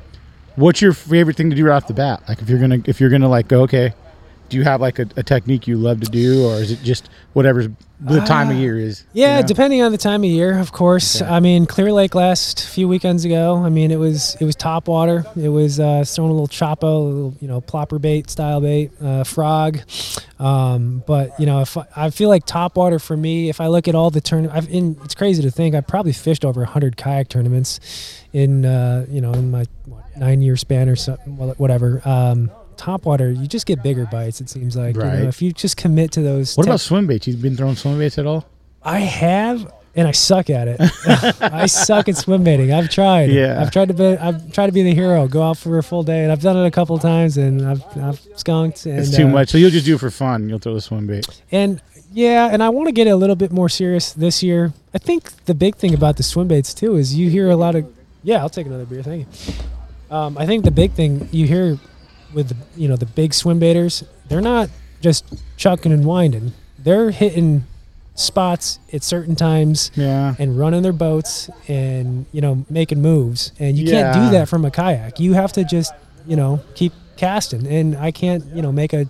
what's 0.55 0.81
your 0.81 0.93
favorite 0.93 1.37
thing 1.37 1.49
to 1.49 1.55
do 1.55 1.65
right 1.65 1.75
off 1.75 1.87
the 1.87 1.93
bat? 1.93 2.23
Like 2.27 2.41
if 2.41 2.49
you're 2.49 2.59
gonna 2.59 2.79
if 2.85 2.99
you're 2.99 3.09
gonna 3.09 3.29
like 3.29 3.47
go 3.47 3.61
okay, 3.63 3.93
do 4.49 4.57
you 4.57 4.63
have 4.63 4.81
like 4.81 4.99
a, 4.99 5.07
a 5.15 5.23
technique 5.23 5.65
you 5.65 5.77
love 5.77 6.01
to 6.01 6.09
do, 6.11 6.45
or 6.45 6.55
is 6.55 6.71
it 6.71 6.81
just 6.83 7.09
whatever 7.33 7.71
the 8.01 8.19
time 8.21 8.49
of 8.49 8.57
year 8.57 8.77
is? 8.77 9.05
you 9.13 9.21
Yeah, 9.23 9.39
know? 9.39 9.47
depending 9.47 9.81
on 9.81 9.91
the 9.93 9.97
time 9.97 10.23
of 10.23 10.29
year, 10.29 10.57
of 10.59 10.73
course. 10.73 11.21
Okay. 11.21 11.31
I 11.31 11.39
mean, 11.39 11.65
Clear 11.65 11.93
Lake 11.93 12.15
last 12.15 12.67
few 12.67 12.87
weekends 12.87 13.23
ago. 13.23 13.55
I 13.55 13.69
mean, 13.69 13.91
it 13.91 13.95
was 13.99 14.35
it 14.41 14.45
was 14.45 14.55
top 14.55 14.89
water. 14.89 15.23
It 15.37 15.49
was 15.49 15.79
uh, 15.79 16.03
throwing 16.05 16.31
a 16.31 16.33
little 16.33 16.49
Choppo, 16.49 16.83
a 16.83 16.99
little 16.99 17.35
you 17.39 17.47
know 17.47 17.61
plopper 17.61 18.01
bait 18.01 18.29
style 18.29 18.59
bait, 18.59 18.91
uh, 19.01 19.23
frog. 19.23 19.79
Um, 20.37 21.03
but 21.07 21.39
you 21.39 21.45
know, 21.45 21.61
if 21.61 21.77
I, 21.77 21.85
I 21.95 22.09
feel 22.09 22.27
like 22.27 22.45
top 22.45 22.75
water 22.75 22.99
for 22.99 23.15
me, 23.15 23.47
if 23.47 23.61
I 23.61 23.67
look 23.67 23.87
at 23.87 23.95
all 23.95 24.09
the 24.09 24.21
turn, 24.21 24.49
I've 24.49 24.69
in. 24.69 24.97
It's 25.05 25.15
crazy 25.15 25.41
to 25.43 25.51
think 25.51 25.75
I've 25.75 25.87
probably 25.87 26.13
fished 26.13 26.43
over 26.43 26.65
hundred 26.65 26.97
kayak 26.97 27.29
tournaments 27.29 27.79
in 28.33 28.65
uh, 28.65 29.05
you 29.09 29.21
know 29.21 29.33
in 29.33 29.51
my 29.51 29.65
what, 29.85 30.17
nine 30.17 30.41
year 30.41 30.57
span 30.57 30.89
or 30.89 30.95
something, 30.95 31.37
whatever. 31.37 32.01
Um, 32.05 32.51
top 32.77 33.05
water, 33.05 33.31
you 33.31 33.47
just 33.47 33.65
get 33.65 33.83
bigger 33.83 34.05
bites. 34.05 34.41
It 34.41 34.49
seems 34.49 34.75
like 34.75 34.95
you 34.95 35.01
know, 35.01 35.27
if 35.27 35.41
you 35.41 35.51
just 35.51 35.77
commit 35.77 36.11
to 36.13 36.21
those. 36.21 36.55
What 36.55 36.63
tech- 36.63 36.71
about 36.71 36.79
swim 36.81 37.07
baits? 37.07 37.27
You've 37.27 37.41
been 37.41 37.55
throwing 37.55 37.75
swim 37.75 37.97
baits 37.99 38.17
at 38.17 38.25
all? 38.25 38.45
I 38.83 38.99
have, 38.99 39.71
and 39.95 40.07
I 40.07 40.11
suck 40.11 40.49
at 40.49 40.67
it. 40.67 40.81
I 41.41 41.67
suck 41.67 42.09
at 42.09 42.17
swim 42.17 42.43
baiting. 42.43 42.73
I've 42.73 42.89
tried. 42.89 43.29
Yeah. 43.29 43.61
I've 43.61 43.71
tried 43.71 43.89
to 43.89 43.93
be. 43.93 44.05
I've 44.05 44.51
tried 44.51 44.67
to 44.67 44.71
be 44.71 44.83
the 44.83 44.93
hero. 44.93 45.27
Go 45.27 45.43
out 45.43 45.57
for 45.57 45.77
a 45.77 45.83
full 45.83 46.03
day, 46.03 46.23
and 46.23 46.31
I've 46.31 46.41
done 46.41 46.57
it 46.57 46.65
a 46.65 46.71
couple 46.71 46.95
of 46.95 47.01
times, 47.01 47.37
and 47.37 47.67
I've, 47.67 47.97
I've 47.97 48.27
skunked. 48.35 48.85
And, 48.85 48.99
It's 48.99 49.15
too 49.15 49.27
uh, 49.27 49.29
much. 49.29 49.49
So 49.49 49.57
you'll 49.57 49.69
just 49.69 49.85
do 49.85 49.95
it 49.95 49.99
for 49.99 50.11
fun. 50.11 50.49
You'll 50.49 50.59
throw 50.59 50.73
the 50.73 50.81
swim 50.81 51.07
bait. 51.07 51.25
And 51.51 51.81
yeah, 52.11 52.49
and 52.51 52.63
I 52.63 52.69
want 52.69 52.87
to 52.87 52.91
get 52.91 53.07
a 53.07 53.15
little 53.15 53.35
bit 53.35 53.51
more 53.51 53.69
serious 53.69 54.11
this 54.13 54.41
year. 54.41 54.73
I 54.93 54.97
think 54.97 55.45
the 55.45 55.53
big 55.53 55.75
thing 55.75 55.93
about 55.93 56.17
the 56.17 56.23
swim 56.23 56.47
baits 56.47 56.73
too 56.73 56.95
is 56.95 57.15
you 57.15 57.29
hear 57.29 57.49
a 57.49 57.55
lot 57.55 57.75
of. 57.75 57.85
Yeah, 58.23 58.39
I'll 58.41 58.49
take 58.49 58.67
another 58.67 58.85
beer. 58.85 59.03
Thank 59.03 59.27
you. 59.27 59.53
Um, 60.15 60.37
I 60.37 60.45
think 60.45 60.63
the 60.65 60.71
big 60.71 60.91
thing 60.91 61.27
you 61.31 61.47
hear 61.47 61.77
with 62.33 62.49
the 62.49 62.55
you 62.75 62.87
know 62.87 62.95
the 62.95 63.05
big 63.05 63.33
swim 63.33 63.59
baiters, 63.59 64.03
they're 64.29 64.41
not 64.41 64.69
just 65.01 65.25
chucking 65.57 65.91
and 65.91 66.05
winding. 66.05 66.53
They're 66.79 67.11
hitting 67.11 67.63
spots 68.15 68.77
at 68.93 69.03
certain 69.03 69.35
times 69.35 69.89
Yeah. 69.95 70.35
and 70.37 70.57
running 70.59 70.81
their 70.83 70.93
boats 70.93 71.49
and 71.67 72.25
you 72.33 72.41
know 72.41 72.65
making 72.69 73.01
moves 73.01 73.51
and 73.57 73.77
you 73.77 73.87
can't 73.89 74.13
do 74.13 74.29
that 74.37 74.49
from 74.49 74.65
a 74.65 74.69
kayak 74.69 75.19
you 75.19 75.33
have 75.33 75.53
to 75.53 75.63
just 75.63 75.93
you 76.27 76.35
know 76.35 76.59
keep 76.75 76.91
casting 77.15 77.65
and 77.65 77.95
i 77.95 78.11
can't 78.11 78.43
you 78.53 78.61
know 78.61 78.71
make 78.71 78.91
a 78.93 79.07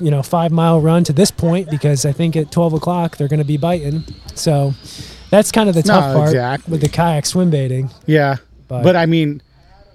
you 0.00 0.10
know 0.10 0.22
five 0.22 0.52
mile 0.52 0.80
run 0.80 1.02
to 1.02 1.12
this 1.12 1.30
point 1.32 1.68
because 1.68 2.06
i 2.06 2.12
think 2.12 2.36
at 2.36 2.50
12 2.52 2.74
o'clock 2.74 3.16
they're 3.16 3.28
going 3.28 3.40
to 3.40 3.44
be 3.44 3.56
biting 3.56 4.04
so 4.34 4.72
that's 5.32 5.50
kind 5.50 5.68
of 5.68 5.74
the 5.74 5.82
No, 5.82 5.94
tough 5.94 6.14
part 6.14 6.28
exactly. 6.28 6.70
with 6.70 6.80
the 6.82 6.88
kayak 6.88 7.26
swim 7.26 7.50
baiting 7.50 7.90
Yeah. 8.06 8.36
but, 8.68 8.82
But 8.84 8.94
I 8.96 9.06
mean, 9.06 9.42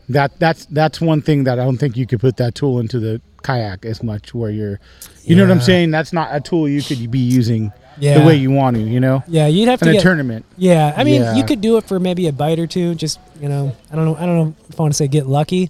that 0.10 0.38
that's 0.40 0.66
that's 0.66 1.00
one 1.00 1.22
thing 1.22 1.44
that 1.46 1.60
I 1.60 1.64
don't 1.64 1.78
think 1.78 1.96
you 1.96 2.06
could 2.06 2.20
put 2.20 2.38
that 2.38 2.56
tool 2.56 2.80
into 2.80 3.00
the 3.00 3.22
kayak 3.44 3.86
as 3.86 4.02
much. 4.04 4.34
Where 4.34 4.50
you're, 4.52 4.80
you 5.24 5.36
know 5.36 5.44
what 5.44 5.52
I'm 5.52 5.62
saying? 5.62 5.92
That's 5.92 6.12
not 6.12 6.30
a 6.32 6.40
tool 6.42 6.68
you 6.68 6.82
could 6.82 7.12
be 7.12 7.20
using 7.20 7.72
Yeah. 8.00 8.20
the 8.20 8.26
way 8.26 8.36
you 8.36 8.50
want 8.52 8.78
to. 8.78 8.82
You 8.84 9.00
know, 9.00 9.24
Yeah, 9.28 9.48
you'd 9.48 9.68
have 9.68 9.82
in 9.82 9.88
to 9.88 9.94
get, 9.94 10.00
a 10.00 10.04
tournament. 10.04 10.46
Yeah, 10.58 10.94
I 10.96 11.04
mean, 11.04 11.22
Yeah. 11.22 11.36
you 11.36 11.44
could 11.44 11.62
do 11.62 11.78
it 11.78 11.84
for 11.86 12.00
maybe 12.00 12.28
a 12.28 12.32
bite 12.34 12.58
or 12.60 12.68
two. 12.68 12.96
Just 12.96 13.20
you 13.42 13.50
know, 13.50 13.74
I 13.92 13.96
don't 13.96 14.06
know. 14.06 14.16
I 14.16 14.26
don't 14.26 14.38
know 14.38 14.56
if 14.70 14.80
I 14.80 14.84
want 14.84 14.94
to 14.94 14.98
say 14.98 15.08
get 15.08 15.28
lucky, 15.28 15.70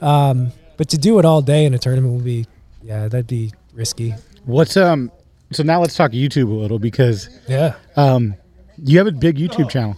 um, 0.00 0.52
but 0.76 0.88
to 0.90 0.98
do 0.98 1.18
it 1.18 1.24
all 1.24 1.42
day 1.42 1.64
in 1.64 1.74
a 1.74 1.78
tournament 1.78 2.14
would 2.14 2.24
be, 2.24 2.46
yeah, 2.82 3.08
that'd 3.08 3.26
be 3.26 3.52
risky. 3.74 4.14
What's 4.44 4.76
um? 4.76 5.10
So 5.52 5.62
now 5.62 5.80
let's 5.80 5.94
talk 5.94 6.12
YouTube 6.12 6.50
a 6.50 6.54
little 6.54 6.78
because 6.78 7.28
Yeah. 7.48 7.74
um, 7.96 8.34
you 8.76 8.98
have 8.98 9.06
a 9.06 9.12
big 9.12 9.36
YouTube 9.36 9.70
channel. 9.70 9.96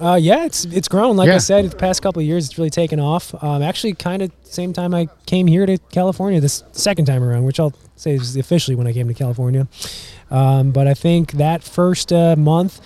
Uh, 0.00 0.14
yeah, 0.20 0.44
it's 0.44 0.64
it's 0.64 0.88
grown. 0.88 1.16
Like 1.16 1.28
Yeah. 1.28 1.36
I 1.36 1.38
said, 1.38 1.70
the 1.70 1.76
past 1.76 2.02
couple 2.02 2.20
of 2.20 2.26
years, 2.26 2.46
it's 2.46 2.58
really 2.58 2.70
taken 2.70 2.98
off. 2.98 3.34
Um, 3.42 3.62
actually, 3.62 3.92
kind 3.94 4.22
of 4.22 4.32
same 4.42 4.72
time 4.72 4.94
I 4.94 5.08
came 5.26 5.46
here 5.46 5.66
to 5.66 5.78
California, 5.90 6.40
this 6.40 6.64
second 6.72 7.04
time 7.04 7.22
around, 7.22 7.44
which 7.44 7.60
I'll 7.60 7.74
say 7.96 8.14
is 8.14 8.36
officially 8.36 8.74
when 8.74 8.86
I 8.86 8.92
came 8.92 9.06
to 9.08 9.14
California. 9.14 9.68
Um, 10.30 10.72
but 10.72 10.86
I 10.88 10.94
think 10.94 11.32
that 11.32 11.62
first 11.62 12.12
uh, 12.12 12.34
month, 12.36 12.80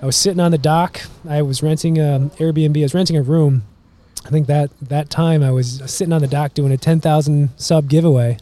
I 0.00 0.06
was 0.06 0.16
sitting 0.16 0.40
on 0.40 0.52
the 0.52 0.58
dock. 0.58 1.00
I 1.28 1.42
was 1.42 1.62
renting 1.62 2.00
um, 2.00 2.30
Airbnb. 2.30 2.78
I 2.78 2.82
was 2.82 2.94
renting 2.94 3.16
a 3.16 3.22
room. 3.22 3.64
I 4.24 4.30
think 4.30 4.46
that 4.46 4.70
that 4.80 5.10
time 5.10 5.42
I 5.42 5.50
was 5.50 5.82
sitting 5.86 6.12
on 6.12 6.22
the 6.22 6.28
dock 6.28 6.54
doing 6.54 6.72
a 6.72 6.78
ten 6.78 7.00
thousand 7.00 7.50
sub 7.56 7.88
giveaway. 7.90 8.38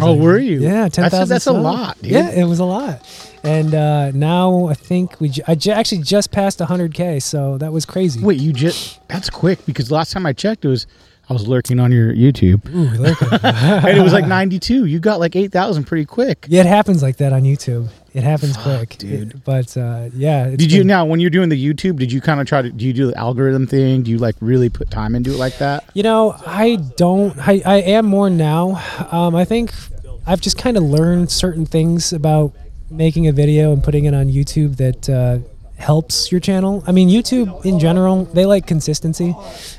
Oh, 0.00 0.14
were 0.16 0.38
you? 0.38 0.60
Yeah, 0.60 0.88
ten 0.88 1.04
That's 1.04 1.14
a- 1.14 1.24
that's 1.26 1.46
a 1.46 1.52
lot, 1.52 2.00
dude. 2.02 2.12
Yeah, 2.12 2.30
it 2.30 2.44
was 2.44 2.58
a 2.58 2.64
lot. 2.64 3.00
And 3.44 3.74
uh, 3.74 4.10
now 4.10 4.66
I 4.66 4.74
think 4.74 5.20
we 5.20 5.28
ju- 5.30 5.42
I 5.46 5.54
ju- 5.54 5.70
actually 5.70 6.02
just 6.02 6.30
passed 6.30 6.58
100k, 6.58 7.22
so 7.22 7.56
that 7.58 7.72
was 7.72 7.86
crazy. 7.86 8.20
Wait, 8.20 8.38
you 8.40 8.52
just 8.52 9.00
that's 9.08 9.30
quick 9.30 9.64
because 9.64 9.90
last 9.90 10.12
time 10.12 10.26
I 10.26 10.32
checked 10.32 10.64
it 10.64 10.68
was 10.68 10.86
I 11.30 11.32
was 11.34 11.46
lurking 11.46 11.78
on 11.78 11.92
your 11.92 12.12
YouTube 12.12 12.66
Ooh, 12.74 13.04
at- 13.04 13.84
and 13.86 13.98
it 13.98 14.02
was 14.02 14.12
like 14.12 14.26
92. 14.26 14.86
You 14.86 14.98
got 14.98 15.20
like 15.20 15.36
8,000 15.36 15.84
pretty 15.84 16.04
quick. 16.06 16.46
yeah, 16.48 16.62
it 16.62 16.66
happens 16.66 17.02
like 17.02 17.18
that 17.18 17.32
on 17.32 17.42
YouTube. 17.42 17.88
It 18.14 18.22
happens 18.22 18.56
quick, 18.56 18.96
dude. 18.98 19.30
It- 19.34 19.44
but 19.44 19.76
uh, 19.76 20.08
yeah, 20.14 20.48
Did 20.50 20.72
you 20.72 20.82
now 20.84 21.04
when 21.04 21.20
you're 21.20 21.30
doing 21.30 21.48
the 21.50 21.62
YouTube? 21.74 21.98
Did 21.98 22.10
you 22.10 22.20
kind 22.20 22.40
of 22.40 22.46
try 22.46 22.62
to 22.62 22.70
do 22.70 22.86
you 22.86 22.92
do 22.92 23.06
the 23.08 23.16
algorithm 23.18 23.66
thing? 23.66 24.02
Do 24.02 24.10
you 24.10 24.18
like 24.18 24.36
really 24.40 24.68
put 24.70 24.90
time 24.90 25.14
into 25.14 25.30
it 25.32 25.36
like 25.36 25.58
that? 25.58 25.84
You 25.94 26.02
know, 26.02 26.34
I 26.46 26.76
don't. 26.96 27.36
I, 27.46 27.62
I 27.64 27.76
am 27.82 28.06
more 28.06 28.30
now. 28.30 28.82
Um, 29.12 29.34
I 29.36 29.44
think 29.44 29.72
I've 30.26 30.40
just 30.40 30.56
kind 30.58 30.76
of 30.76 30.82
learned 30.82 31.30
certain 31.30 31.66
things 31.66 32.12
about 32.12 32.52
making 32.90 33.28
a 33.28 33.32
video 33.32 33.72
and 33.72 33.84
putting 33.84 34.06
it 34.06 34.14
on 34.14 34.26
YouTube 34.28 34.76
that 34.78 35.08
uh, 35.10 35.38
helps 35.78 36.30
your 36.32 36.40
channel. 36.40 36.82
I 36.86 36.92
mean, 36.92 37.08
YouTube 37.08 37.64
in 37.64 37.78
general, 37.78 38.24
they 38.24 38.44
like 38.44 38.66
consistency. 38.66 39.32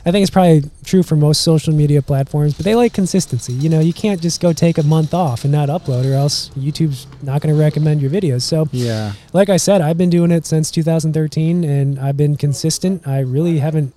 I 0.06 0.12
think 0.12 0.24
it's 0.24 0.30
probably 0.32 0.64
true 0.86 1.04
for 1.04 1.16
most 1.18 1.42
social 1.42 1.74
media 1.74 2.02
platforms, 2.02 2.54
but 2.54 2.64
they 2.64 2.74
like 2.74 2.94
consistency. 2.94 3.52
You 3.54 3.70
know, 3.70 3.82
you 3.82 3.92
can't 3.94 4.22
just 4.22 4.40
go 4.42 4.54
take 4.54 4.78
a 4.78 4.84
month 4.84 5.14
off 5.14 5.44
and 5.44 5.52
not 5.52 5.68
upload, 5.70 6.10
or 6.10 6.14
else 6.14 6.50
YouTube's 6.58 7.06
not 7.22 7.42
going 7.42 7.54
to 7.54 7.62
recommend 7.62 8.02
your 8.02 8.10
videos. 8.10 8.44
So, 8.44 8.68
Yeah. 8.72 9.12
like 9.34 9.50
I 9.50 9.58
said, 9.58 9.82
I've 9.82 9.98
been 9.98 10.10
doing 10.10 10.32
it 10.32 10.46
since 10.46 10.72
2013 10.72 11.66
and 11.66 12.00
I've 12.00 12.16
been 12.18 12.38
consistent. 12.38 13.06
I 13.06 13.20
really 13.20 13.60
haven't 13.60 13.94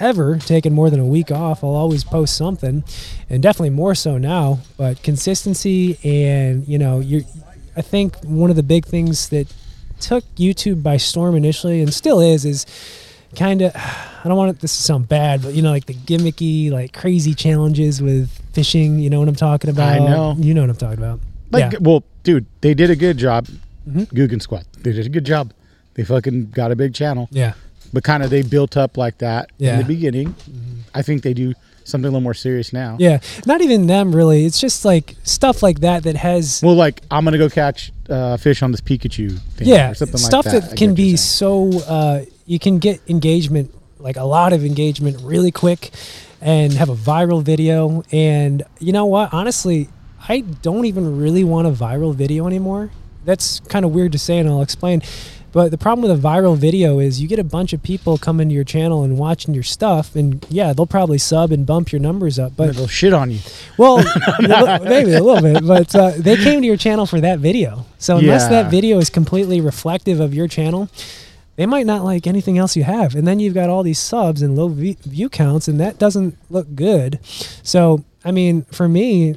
ever 0.00 0.36
taken 0.38 0.72
more 0.72 0.90
than 0.90 1.00
a 1.00 1.06
week 1.06 1.30
off. 1.30 1.62
I'll 1.62 1.70
always 1.70 2.02
post 2.04 2.36
something 2.36 2.82
and 3.30 3.42
definitely 3.42 3.70
more 3.70 3.94
so 3.94 4.18
now, 4.18 4.58
but 4.76 5.02
consistency 5.04 5.98
and, 6.04 6.66
you 6.66 6.78
know, 6.78 6.98
you're 7.00 7.22
I 7.76 7.80
think 7.80 8.16
one 8.24 8.50
of 8.50 8.56
the 8.56 8.64
big 8.64 8.86
things 8.86 9.28
that 9.28 9.46
took 10.00 10.24
YouTube 10.36 10.82
by 10.82 10.96
storm 10.96 11.34
initially 11.34 11.80
and 11.80 11.92
still 11.92 12.20
is 12.20 12.44
is 12.44 12.66
kind 13.36 13.62
of 13.62 13.72
I 13.76 14.22
don't 14.28 14.36
want 14.36 14.50
it, 14.56 14.60
this 14.60 14.76
to 14.76 14.82
sound 14.82 15.08
bad, 15.08 15.42
but 15.42 15.54
you 15.54 15.62
know, 15.62 15.70
like 15.70 15.86
the 15.86 15.94
gimmicky, 15.94 16.70
like 16.70 16.92
crazy 16.92 17.34
challenges 17.34 18.02
with 18.02 18.30
fishing. 18.52 18.98
You 18.98 19.10
know 19.10 19.20
what 19.20 19.28
I'm 19.28 19.34
talking 19.36 19.70
about? 19.70 19.88
I 19.88 19.98
know. 19.98 20.34
You 20.38 20.54
know 20.54 20.62
what 20.62 20.70
I'm 20.70 20.76
talking 20.76 20.98
about. 20.98 21.20
Like, 21.50 21.72
yeah. 21.72 21.78
well, 21.80 22.04
dude, 22.24 22.46
they 22.60 22.74
did 22.74 22.90
a 22.90 22.96
good 22.96 23.16
job. 23.16 23.46
Mhm. 23.88 24.06
Googan 24.12 24.42
Squad. 24.42 24.64
They 24.82 24.92
did 24.92 25.06
a 25.06 25.08
good 25.08 25.24
job. 25.24 25.52
They 25.94 26.04
fucking 26.04 26.50
got 26.50 26.70
a 26.72 26.76
big 26.76 26.94
channel, 26.94 27.28
Yeah. 27.32 27.54
but 27.92 28.04
kind 28.04 28.22
of 28.22 28.30
they 28.30 28.42
built 28.42 28.76
up 28.76 28.96
like 28.96 29.18
that 29.18 29.50
in 29.58 29.64
Yeah. 29.66 29.70
Mm-hmm. 29.72 29.78
the 29.80 29.94
beginning. 29.94 30.34
I 30.94 31.02
think 31.02 31.22
they 31.22 31.32
do 31.34 31.54
something 31.88 32.06
a 32.06 32.10
little 32.10 32.20
more 32.20 32.34
serious 32.34 32.72
now. 32.72 32.96
Yeah. 32.98 33.20
Not 33.46 33.60
even 33.60 33.86
them 33.86 34.14
really. 34.14 34.44
It's 34.44 34.60
just 34.60 34.84
like 34.84 35.16
stuff 35.22 35.62
like 35.62 35.80
that 35.80 36.04
that 36.04 36.16
has 36.16 36.60
Well, 36.62 36.74
like 36.74 37.02
I'm 37.10 37.24
gonna 37.24 37.38
go 37.38 37.48
catch 37.48 37.92
uh, 38.08 38.36
fish 38.36 38.62
on 38.62 38.70
this 38.70 38.80
Pikachu 38.80 39.38
thing. 39.38 39.68
yeah 39.68 39.90
or 39.90 39.94
something 39.94 40.18
stuff 40.18 40.46
like 40.46 40.54
that. 40.54 40.70
That 40.70 40.76
can 40.76 40.94
be 40.94 41.16
so 41.16 41.70
uh, 41.80 42.24
you 42.46 42.58
can 42.58 42.78
get 42.78 43.00
engagement 43.08 43.74
like 43.98 44.16
a 44.16 44.24
lot 44.24 44.52
of 44.52 44.64
engagement 44.64 45.18
really 45.22 45.50
quick 45.50 45.90
and 46.40 46.72
have 46.72 46.88
a 46.88 46.94
viral 46.94 47.42
video 47.42 48.02
and 48.12 48.62
you 48.78 48.92
know 48.92 49.06
what 49.06 49.34
honestly 49.34 49.88
i 50.28 50.40
don't 50.40 50.84
even 50.84 51.18
really 51.18 51.42
want 51.42 51.66
a 51.66 51.70
viral 51.70 52.14
video 52.14 52.46
anymore 52.46 52.90
that's 53.24 53.58
kind 53.60 53.84
of 53.84 53.90
weird 53.92 54.12
to 54.12 54.18
say 54.18 54.38
and 54.38 54.48
i'll 54.48 54.62
explain 54.62 55.02
but 55.52 55.70
the 55.70 55.78
problem 55.78 56.08
with 56.08 56.18
a 56.18 56.20
viral 56.22 56.56
video 56.56 56.98
is 56.98 57.20
you 57.20 57.28
get 57.28 57.38
a 57.38 57.44
bunch 57.44 57.72
of 57.72 57.82
people 57.82 58.18
coming 58.18 58.48
to 58.48 58.54
your 58.54 58.64
channel 58.64 59.02
and 59.02 59.16
watching 59.18 59.54
your 59.54 59.62
stuff 59.62 60.14
and 60.14 60.44
yeah 60.50 60.72
they'll 60.72 60.86
probably 60.86 61.18
sub 61.18 61.50
and 61.52 61.66
bump 61.66 61.90
your 61.92 62.00
numbers 62.00 62.38
up 62.38 62.52
but 62.56 62.74
They'll 62.76 62.86
shit 62.86 63.12
on 63.12 63.30
you. 63.30 63.38
well, 63.76 63.96
maybe 64.82 65.12
a 65.14 65.22
little 65.22 65.40
bit, 65.42 65.66
but 65.66 65.94
uh, 65.94 66.12
they 66.16 66.36
came 66.36 66.60
to 66.60 66.66
your 66.66 66.76
channel 66.76 67.06
for 67.06 67.20
that 67.20 67.38
video. 67.38 67.86
So 67.98 68.18
unless 68.18 68.42
Yeah. 68.44 68.62
that 68.62 68.70
video 68.70 68.98
is 68.98 69.10
completely 69.10 69.60
reflective 69.60 70.20
of 70.20 70.34
your 70.34 70.48
channel, 70.48 70.88
they 71.56 71.66
might 71.66 71.86
not 71.86 72.04
like 72.04 72.26
anything 72.26 72.56
else 72.58 72.76
you 72.76 72.84
have. 72.84 73.14
And 73.16 73.26
then 73.26 73.40
you've 73.40 73.54
got 73.54 73.68
all 73.68 73.82
these 73.82 73.98
subs 73.98 74.42
and 74.42 74.54
low 74.56 74.68
v- 74.68 74.96
view 75.02 75.28
counts, 75.28 75.66
and 75.66 75.80
that 75.80 75.98
doesn't 75.98 76.36
look 76.50 76.72
good. 76.76 77.18
So, 77.64 78.04
I 78.24 78.30
mean, 78.30 78.62
for 78.70 78.88
me, 78.88 79.36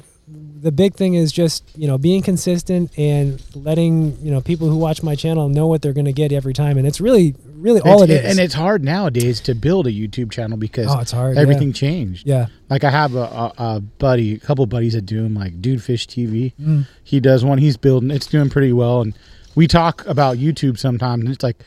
the 0.62 0.72
big 0.72 0.94
thing 0.94 1.14
is 1.14 1.32
just 1.32 1.64
you 1.76 1.86
know 1.88 1.98
being 1.98 2.22
consistent 2.22 2.90
and 2.96 3.42
letting 3.54 4.16
you 4.24 4.30
know 4.30 4.40
people 4.40 4.68
who 4.68 4.76
watch 4.76 5.02
my 5.02 5.14
channel 5.14 5.48
know 5.48 5.66
what 5.66 5.82
they're 5.82 5.92
going 5.92 6.04
to 6.06 6.12
get 6.12 6.32
every 6.32 6.54
time, 6.54 6.78
and 6.78 6.86
it's 6.86 7.00
really, 7.00 7.34
really 7.54 7.80
all 7.80 8.02
It's- 8.02 8.08
it 8.22 8.24
is. 8.24 8.30
And 8.30 8.38
it's 8.44 8.54
hard 8.54 8.84
nowadays 8.84 9.40
to 9.40 9.54
build 9.54 9.86
a 9.86 9.90
YouTube 9.92 10.30
channel 10.30 10.56
because 10.56 10.86
Oh, 10.88 11.00
it's 11.00 11.10
hard, 11.12 11.36
Everything 11.36 11.68
yeah. 11.68 11.74
changed. 11.74 12.26
yeah, 12.26 12.46
Like 12.70 12.84
I 12.84 12.90
have 12.90 13.14
a, 13.14 13.18
a, 13.22 13.52
a 13.58 13.80
buddy, 13.98 14.34
a 14.34 14.38
couple 14.38 14.64
buddies 14.66 14.92
that 14.94 15.04
do 15.06 15.26
like 15.28 15.60
Dude 15.60 15.82
Fish 15.82 16.06
TV. 16.06 16.54
Mm. 16.60 16.86
He 17.02 17.18
does 17.20 17.44
one. 17.44 17.58
He's 17.58 17.76
building. 17.76 18.10
It's 18.10 18.26
doing 18.26 18.48
pretty 18.48 18.72
well. 18.72 19.02
And 19.02 19.14
we 19.54 19.66
talk 19.66 20.06
about 20.06 20.38
YouTube 20.38 20.78
sometimes, 20.78 21.24
and 21.24 21.32
it's 21.34 21.42
like 21.42 21.58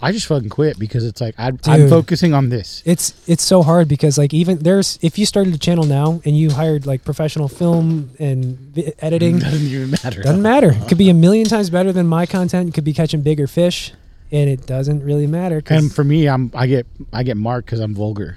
I 0.00 0.12
just 0.12 0.26
fucking 0.26 0.50
quit 0.50 0.78
because 0.78 1.04
it's 1.04 1.20
like 1.20 1.34
I, 1.38 1.52
I'm 1.64 1.88
focusing 1.88 2.34
on 2.34 2.50
this. 2.50 2.82
it's 2.84 3.14
it's 3.26 3.42
so 3.42 3.62
hard 3.62 3.88
because 3.88 4.18
like 4.18 4.34
even 4.34 4.58
there's 4.58 4.98
if 5.00 5.18
you 5.18 5.24
started 5.26 5.54
a 5.54 5.58
channel 5.58 5.84
now 5.84 6.20
and 6.24 6.36
you 6.36 6.50
hired 6.50 6.84
like 6.86 7.04
professional 7.04 7.48
film 7.48 8.10
and 8.18 8.78
editing 8.98 9.38
Doesn't 9.40 9.66
even 9.66 9.90
matter. 9.90 10.22
doesn't 10.22 10.42
matter 10.42 10.72
it 10.72 10.88
could 10.88 10.98
be 10.98 11.08
a 11.08 11.14
million 11.14 11.46
times 11.46 11.70
better 11.70 11.92
than 11.92 12.06
my 12.06 12.26
content 12.26 12.66
you 12.66 12.72
could 12.72 12.84
be 12.84 12.92
catching 12.92 13.22
bigger 13.22 13.46
fish 13.46 13.92
and 14.30 14.50
it 14.50 14.66
doesn't 14.66 15.02
really 15.04 15.26
matter 15.26 15.62
And 15.70 15.90
for 15.92 16.02
me, 16.04 16.28
I'm 16.28 16.50
I 16.54 16.66
get 16.66 16.86
I 17.12 17.22
get 17.22 17.36
marked 17.36 17.66
because 17.66 17.80
I'm 17.80 17.94
vulgar. 17.94 18.36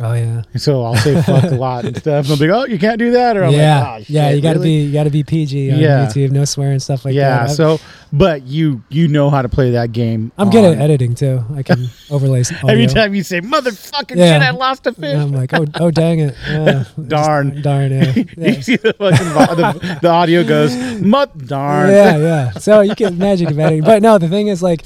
Oh 0.00 0.12
yeah 0.12 0.42
so 0.56 0.84
I'll 0.84 0.94
say 0.96 1.20
fuck 1.22 1.44
a 1.44 1.54
lot 1.54 1.84
and 1.86 1.96
stuff. 1.96 2.26
And 2.28 2.38
they'll 2.38 2.38
be 2.38 2.48
like, 2.52 2.68
oh, 2.68 2.70
you 2.72 2.78
can't 2.78 2.98
do 2.98 3.12
that. 3.12 3.36
Or 3.36 3.44
I'm 3.44 3.52
yeah 3.52 3.80
like, 3.92 4.00
oh, 4.02 4.04
yeah 4.08 4.30
you 4.30 4.42
gotta 4.42 4.58
really? 4.58 4.80
be 4.80 4.84
you 4.86 4.92
gotta 4.92 5.10
be 5.10 5.22
pg 5.24 5.72
on 5.72 5.78
Yeah. 5.78 6.06
youtube 6.06 6.30
no 6.32 6.44
swearing 6.44 6.78
stuff 6.80 7.04
like 7.04 7.14
yeah. 7.14 7.30
that 7.30 7.42
I've- 7.44 7.54
So, 7.54 7.80
but 8.12 8.42
you 8.42 8.82
you 8.90 9.08
know 9.08 9.30
how 9.30 9.40
to 9.42 9.48
play 9.48 9.70
that 9.72 9.92
game. 9.92 10.32
i'm 10.38 10.50
good 10.50 10.64
at 10.64 10.78
editing 10.80 11.14
too 11.14 11.42
i 11.54 11.62
can 11.62 11.88
overlay. 12.10 12.42
Every 12.68 12.86
time 12.86 13.14
you 13.14 13.22
say 13.22 13.40
motherfucking 13.40 14.16
Yeah. 14.16 14.34
shit, 14.38 14.42
I 14.42 14.50
lost 14.50 14.86
a 14.86 14.92
fish. 14.92 15.14
And 15.14 15.22
i'm 15.22 15.32
like 15.32 15.54
oh 15.54 15.64
oh 15.80 15.90
dang 15.90 16.18
it 16.20 16.34
yeah. 16.48 16.84
Darn. 17.08 17.62
darn 17.62 17.90
yeah, 17.92 18.12
you 18.14 18.26
yeah. 18.36 18.60
see 18.60 18.76
the 18.76 18.92
fucking 18.92 19.26
the, 19.56 19.98
the 20.02 20.08
audio 20.08 20.44
goes, 20.44 20.76
mut 21.00 21.36
darn. 21.46 21.90
Yeah, 21.90 22.16
yeah. 22.18 22.50
So 22.52 22.80
you 22.82 22.94
can 22.94 23.16
magic 23.18 23.50
of 23.50 23.58
editing. 23.58 23.82
But 23.84 24.02
no, 24.02 24.18
the 24.18 24.28
thing 24.28 24.48
is 24.48 24.62
like 24.62 24.82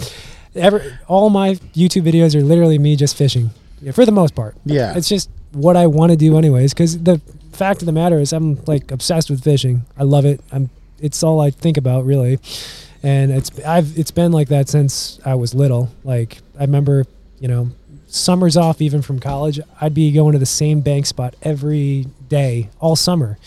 ever 0.54 0.98
all 1.08 1.30
my 1.30 1.54
YouTube 1.74 2.02
videos 2.02 2.34
are 2.34 2.42
literally 2.42 2.78
me 2.78 2.94
just 2.96 3.16
fishing. 3.16 3.50
Yeah, 3.82 3.92
for 3.92 4.04
the 4.04 4.12
most 4.12 4.34
part. 4.34 4.56
Yeah. 4.64 4.96
It's 4.96 5.08
just 5.08 5.30
what 5.52 5.76
I 5.76 5.86
want 5.86 6.10
to 6.10 6.16
do 6.16 6.38
anyways 6.38 6.74
cuz 6.74 6.98
the 6.98 7.20
fact 7.52 7.82
of 7.82 7.86
the 7.86 7.92
matter 7.92 8.18
is 8.18 8.32
I'm 8.32 8.58
like 8.66 8.90
obsessed 8.90 9.30
with 9.30 9.42
fishing. 9.42 9.82
I 9.98 10.04
love 10.04 10.24
it. 10.24 10.40
I'm 10.52 10.70
it's 11.00 11.22
all 11.22 11.40
I 11.40 11.50
think 11.50 11.76
about 11.76 12.04
really. 12.04 12.38
And 13.02 13.30
it's 13.30 13.50
I've 13.60 13.98
it's 13.98 14.10
been 14.10 14.32
like 14.32 14.48
that 14.48 14.68
since 14.68 15.18
I 15.24 15.34
was 15.34 15.54
little. 15.54 15.90
Like 16.04 16.38
I 16.58 16.62
remember, 16.62 17.06
you 17.38 17.48
know, 17.48 17.70
summers 18.06 18.56
off 18.56 18.80
even 18.82 19.02
from 19.02 19.18
college, 19.18 19.60
I'd 19.80 19.94
be 19.94 20.12
going 20.12 20.32
to 20.32 20.38
the 20.38 20.46
same 20.46 20.80
bank 20.80 21.06
spot 21.06 21.34
every 21.42 22.06
day 22.28 22.68
all 22.80 22.96
summer. 22.96 23.38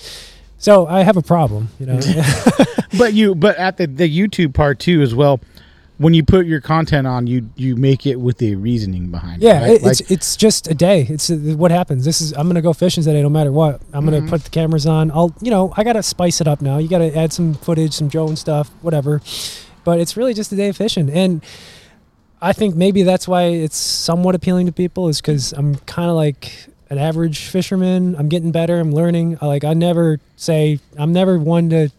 So 0.58 0.88
I 0.88 1.04
have 1.04 1.18
a 1.18 1.22
problem, 1.22 1.70
you 1.80 1.86
know. 1.86 2.00
But 2.98 3.14
you, 3.14 3.34
but 3.34 3.58
at 3.58 3.78
the 3.78 3.88
the 3.88 4.08
YouTube 4.08 4.54
part 4.54 4.80
too 4.80 5.02
as 5.02 5.16
well. 5.16 5.40
When 6.00 6.14
you 6.16 6.24
put 6.24 6.46
your 6.48 6.60
content 6.60 7.06
on, 7.08 7.28
you 7.28 7.50
you 7.56 7.76
make 7.76 8.06
it 8.08 8.16
with 8.20 8.41
a 8.41 8.56
reasoning 8.56 9.10
behind 9.12 9.41
Yeah, 9.41 9.60
it. 9.60 9.62
right? 9.62 9.82
it, 9.82 9.86
it's 10.02 10.12
it's 10.12 10.36
just 10.36 10.68
a 10.68 10.74
day. 10.74 11.06
It's 11.08 11.30
uh, 11.30 11.36
what 11.56 11.70
happens. 11.72 12.04
This 12.04 12.20
is 12.20 12.32
I'm 12.34 12.48
gonna 12.48 12.62
go 12.64 12.74
fishing 12.74 13.04
today, 13.04 13.22
no 13.22 13.30
matter 13.30 13.52
what. 13.52 13.82
I'm 13.94 14.04
Mm-hmm. 14.06 14.10
gonna 14.20 14.30
put 14.30 14.44
the 14.44 14.50
cameras 14.50 14.86
on. 14.88 15.12
I'll 15.12 15.34
you 15.41 15.52
know 15.52 15.72
I 15.78 15.84
gotta 15.84 16.02
spice 16.04 16.41
it 16.41 16.48
up 16.48 16.62
now. 16.62 16.80
You 16.80 16.89
gotta 16.89 17.16
add 17.16 17.32
some 17.32 17.54
footage, 17.54 17.94
some 17.94 18.08
drone 18.08 18.36
stuff, 18.36 18.70
whatever. 18.82 19.22
But 19.84 20.00
it's 20.00 20.18
really 20.18 20.34
just 20.34 20.52
a 20.52 20.56
day 20.56 20.70
of 20.70 20.78
fishing, 20.78 21.10
and 21.10 21.44
I 22.41 22.54
think 22.54 22.76
maybe 22.76 23.04
that's 23.04 23.28
why 23.28 23.44
it's 23.44 23.78
somewhat 23.78 24.34
appealing 24.36 24.66
to 24.66 24.72
people 24.72 25.08
is 25.10 25.22
because 25.22 25.54
I'm 25.54 25.76
kind 25.86 26.10
of 26.10 26.16
like 26.16 26.52
an 26.89 26.98
average 26.98 27.39
fisherman. 27.46 28.16
I'm 28.18 28.30
getting 28.30 28.52
better. 28.52 28.80
I'm 28.80 28.94
learning. 28.94 29.38
I, 29.41 29.46
like 29.48 29.64
I 29.64 29.74
never 29.74 30.20
say 30.38 30.80
I'm 30.98 31.14
never 31.14 31.38
one 31.38 31.70
to 31.70 31.89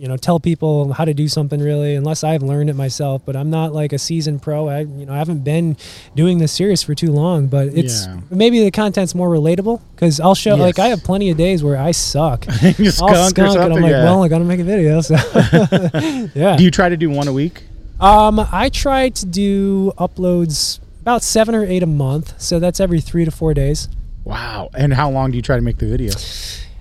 you 0.00 0.08
know 0.08 0.16
tell 0.16 0.40
people 0.40 0.94
how 0.94 1.04
to 1.04 1.12
do 1.12 1.28
something 1.28 1.60
really 1.60 1.94
unless 1.94 2.24
I've 2.24 2.42
learned 2.42 2.70
it 2.70 2.74
myself. 2.74 3.20
But 3.26 3.36
I'm 3.36 3.50
not 3.50 3.74
like 3.74 3.92
a 3.92 3.98
seasoned 3.98 4.40
pro. 4.40 4.66
I 4.68 4.80
you 4.80 5.04
know 5.04 5.12
I 5.12 5.18
haven't 5.18 5.44
been 5.44 5.76
doing 6.16 6.38
this 6.38 6.52
serious 6.52 6.82
for 6.82 6.94
too 6.94 7.12
long. 7.12 7.48
But 7.48 7.68
it's 7.68 8.06
Yeah. 8.06 8.20
maybe 8.30 8.64
the 8.64 8.70
content's 8.70 9.14
more 9.14 9.28
relatable 9.28 9.80
because 9.94 10.18
I'll 10.18 10.34
show 10.34 10.54
like 10.56 10.78
I 10.78 10.88
have 10.88 11.04
plenty 11.04 11.30
of 11.30 11.36
days 11.36 11.62
where 11.62 11.76
I 11.76 11.90
suck. 11.92 12.46
You 12.78 12.90
skunk 12.90 13.16
skunk 13.30 13.56
and 13.58 13.74
I'm 13.74 13.82
like, 13.82 13.90
yeah. 13.90 14.04
well, 14.04 14.22
I 14.24 14.28
gotta 14.28 14.44
make 14.44 14.60
a 14.60 14.64
video. 14.64 15.02
So 15.02 15.14
yeah. 16.34 16.56
Do 16.56 16.64
you 16.64 16.70
try 16.70 16.88
to 16.88 16.96
do 16.96 17.10
one 17.10 17.28
a 17.28 17.32
week? 17.32 17.64
Um, 18.00 18.40
I 18.40 18.70
try 18.70 19.10
to 19.10 19.26
do 19.26 19.92
uploads 19.98 20.80
about 21.02 21.22
seven 21.22 21.54
or 21.54 21.64
eight 21.64 21.82
a 21.82 21.86
month, 21.86 22.40
so 22.40 22.58
that's 22.58 22.80
every 22.80 23.00
three 23.02 23.26
to 23.26 23.30
four 23.30 23.52
days. 23.52 23.88
Wow. 24.24 24.70
And 24.74 24.94
how 24.94 25.10
long 25.10 25.30
do 25.30 25.36
you 25.36 25.42
try 25.42 25.56
to 25.56 25.62
make 25.62 25.76
the 25.76 25.86
video? 25.86 26.12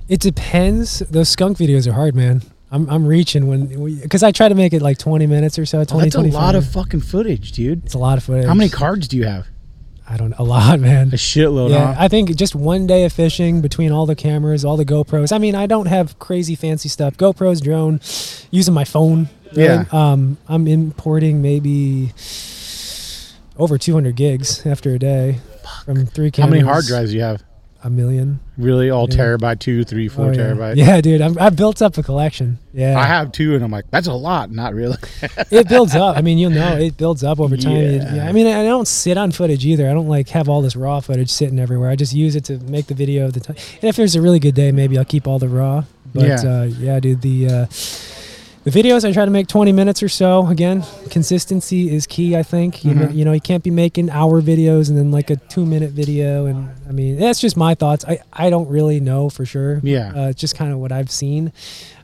It 0.08 0.22
depends. 0.22 1.00
Those 1.00 1.28
skunk 1.30 1.58
videos 1.58 1.88
are 1.88 1.94
hard, 1.94 2.16
man. 2.16 2.42
I'm, 2.72 2.90
I'm 2.90 3.06
reaching 3.06 3.48
when 3.48 4.00
because 4.02 4.22
I 4.22 4.32
try 4.32 4.48
to 4.48 4.56
make 4.56 4.74
it 4.74 4.82
like 4.82 4.98
20 4.98 5.26
minutes 5.28 5.58
or 5.58 5.66
so. 5.66 5.84
20, 5.84 6.10
that's 6.10 6.16
a 6.16 6.22
lot 6.22 6.56
of 6.56 6.68
fucking 6.70 7.02
footage, 7.02 7.52
dude. 7.52 7.84
It's 7.86 7.96
a 7.96 7.98
lot 8.00 8.18
of 8.18 8.24
footage. 8.24 8.46
How 8.46 8.54
many 8.54 8.70
cards 8.70 9.08
do 9.08 9.18
you 9.18 9.26
have? 9.26 9.48
I 10.08 10.18
don't. 10.18 10.34
A 10.34 10.44
lot, 10.44 10.80
man. 10.80 11.10
A 11.10 11.12
shitload. 11.12 11.70
Yeah, 11.72 11.94
huh? 11.94 12.04
I 12.04 12.08
think 12.08 12.36
just 12.36 12.56
one 12.56 12.88
day 12.88 13.06
of 13.06 13.14
fishing 13.14 13.62
between 13.62 13.92
all 13.92 14.06
the 14.06 14.16
cameras, 14.16 14.66
all 14.66 14.78
the 14.78 14.86
GoPros. 14.86 15.32
I 15.32 15.38
mean, 15.38 15.56
I 15.56 15.68
don't 15.68 15.86
have 15.88 16.18
crazy 16.20 16.56
fancy 16.56 16.90
stuff. 16.90 17.16
GoPros, 17.18 17.62
drone, 17.62 18.00
using 18.52 18.74
my 18.74 18.86
phone. 18.86 19.30
really. 19.56 19.64
Yeah. 19.64 19.86
Um, 19.92 20.38
I'm 20.48 20.68
importing 20.68 21.42
maybe 21.42 22.12
over 23.58 23.78
200 23.78 24.16
gigs 24.16 24.66
after 24.66 24.94
a 24.96 25.00
day 25.00 25.40
from 25.86 26.06
three 26.06 26.32
cameras. 26.32 26.50
How 26.50 26.50
many 26.50 26.64
hard 26.64 26.86
drives 26.86 27.12
do 27.12 27.18
you 27.18 27.24
have? 27.24 27.44
A 27.82 27.90
million. 27.90 28.42
Really, 28.58 28.90
all 28.90 29.08
Yeah. 29.10 29.16
terabyte, 29.16 29.60
two, 29.60 29.86
three, 29.86 30.10
four 30.10 30.26
Oh, 30.26 30.32
yeah. 30.32 30.38
terabyte. 30.38 30.76
Yeah, 30.76 31.00
dude. 31.00 31.22
I'm, 31.22 31.38
I've 31.40 31.56
built 31.56 31.82
up 31.82 31.98
a 31.98 32.04
collection. 32.04 32.58
Yeah. 32.74 33.00
I 33.00 33.06
have 33.06 33.32
two, 33.32 33.56
and 33.56 33.64
I'm 33.64 33.72
like, 33.72 33.90
that's 33.90 34.08
a 34.08 34.14
lot. 34.14 34.52
Not 34.52 34.74
really. 34.74 34.98
it 35.50 35.70
builds 35.70 35.96
up. 35.96 36.18
I 36.18 36.22
mean, 36.22 36.38
you'll 36.38 36.52
know 36.52 36.76
it 36.76 36.98
builds 36.98 37.24
up 37.24 37.40
over 37.40 37.56
time. 37.56 37.78
It- 37.78 38.02
Yeah. 38.02 38.16
yeah. 38.16 38.28
I 38.28 38.34
mean, 38.34 38.48
I 38.48 38.64
don't 38.64 38.86
sit 38.88 39.18
on 39.18 39.32
footage 39.32 39.66
either. 39.66 39.90
I 39.90 39.94
don't 39.94 40.10
like 40.10 40.28
have 40.30 40.50
all 40.50 40.62
this 40.62 40.76
raw 40.76 41.00
footage 41.00 41.30
sitting 41.30 41.58
everywhere. 41.58 41.90
I 41.90 41.96
just 41.96 42.12
use 42.14 42.36
it 42.36 42.44
to 42.46 42.58
make 42.60 42.88
the 42.88 42.96
video 42.96 43.26
of 43.28 43.34
the 43.34 43.40
time. 43.40 43.56
And 43.82 43.86
if 43.86 43.96
there's 43.96 44.16
a 44.16 44.22
really 44.22 44.40
good 44.40 44.56
day, 44.56 44.74
maybe 44.74 44.98
I'll 44.98 45.06
keep 45.06 45.26
all 45.26 45.40
the 45.40 45.48
raw. 45.48 45.86
But 46.14 46.26
Yeah. 46.28 46.44
yeah, 46.44 46.50
uh, 46.50 46.64
yeah 46.64 47.00
dude. 47.00 47.22
The 47.22 47.48
uh, 47.48 47.66
the 48.64 48.72
videos 48.72 49.08
I 49.08 49.12
try 49.14 49.26
to 49.26 49.32
make 49.32 49.48
20 49.48 49.72
minutes 49.72 50.04
or 50.04 50.10
so. 50.10 50.48
Again, 50.48 50.84
consistency 51.10 51.94
is 51.94 52.06
key. 52.08 52.36
I 52.36 52.44
think 52.44 52.84
you 52.86 52.94
know 52.94 53.08
Mhm. 53.08 53.16
you 53.16 53.26
know 53.26 53.32
you 53.32 53.42
can't 53.42 53.64
be 53.64 53.72
making 53.72 54.10
hour 54.10 54.42
videos 54.42 54.90
and 54.90 54.98
then 54.98 55.12
like 55.12 55.30
a 55.30 55.36
two 55.36 55.66
minute 55.66 55.92
video. 55.92 56.46
And 56.46 56.70
I 56.88 56.92
mean, 56.92 57.18
that's 57.18 57.40
just 57.40 57.56
my 57.58 57.76
thoughts. 57.76 58.06
I 58.06 58.20
I 58.34 58.50
don't 58.50 58.68
really 58.70 59.00
know 59.00 59.30
for 59.30 59.46
sure. 59.46 59.80
Yeah. 59.84 60.12
uh, 60.16 60.30
it's 60.30 60.42
just 60.42 60.56
kind 60.56 60.72
of 60.72 60.80
what 60.80 60.92
I've 60.92 61.12
seen. 61.12 61.52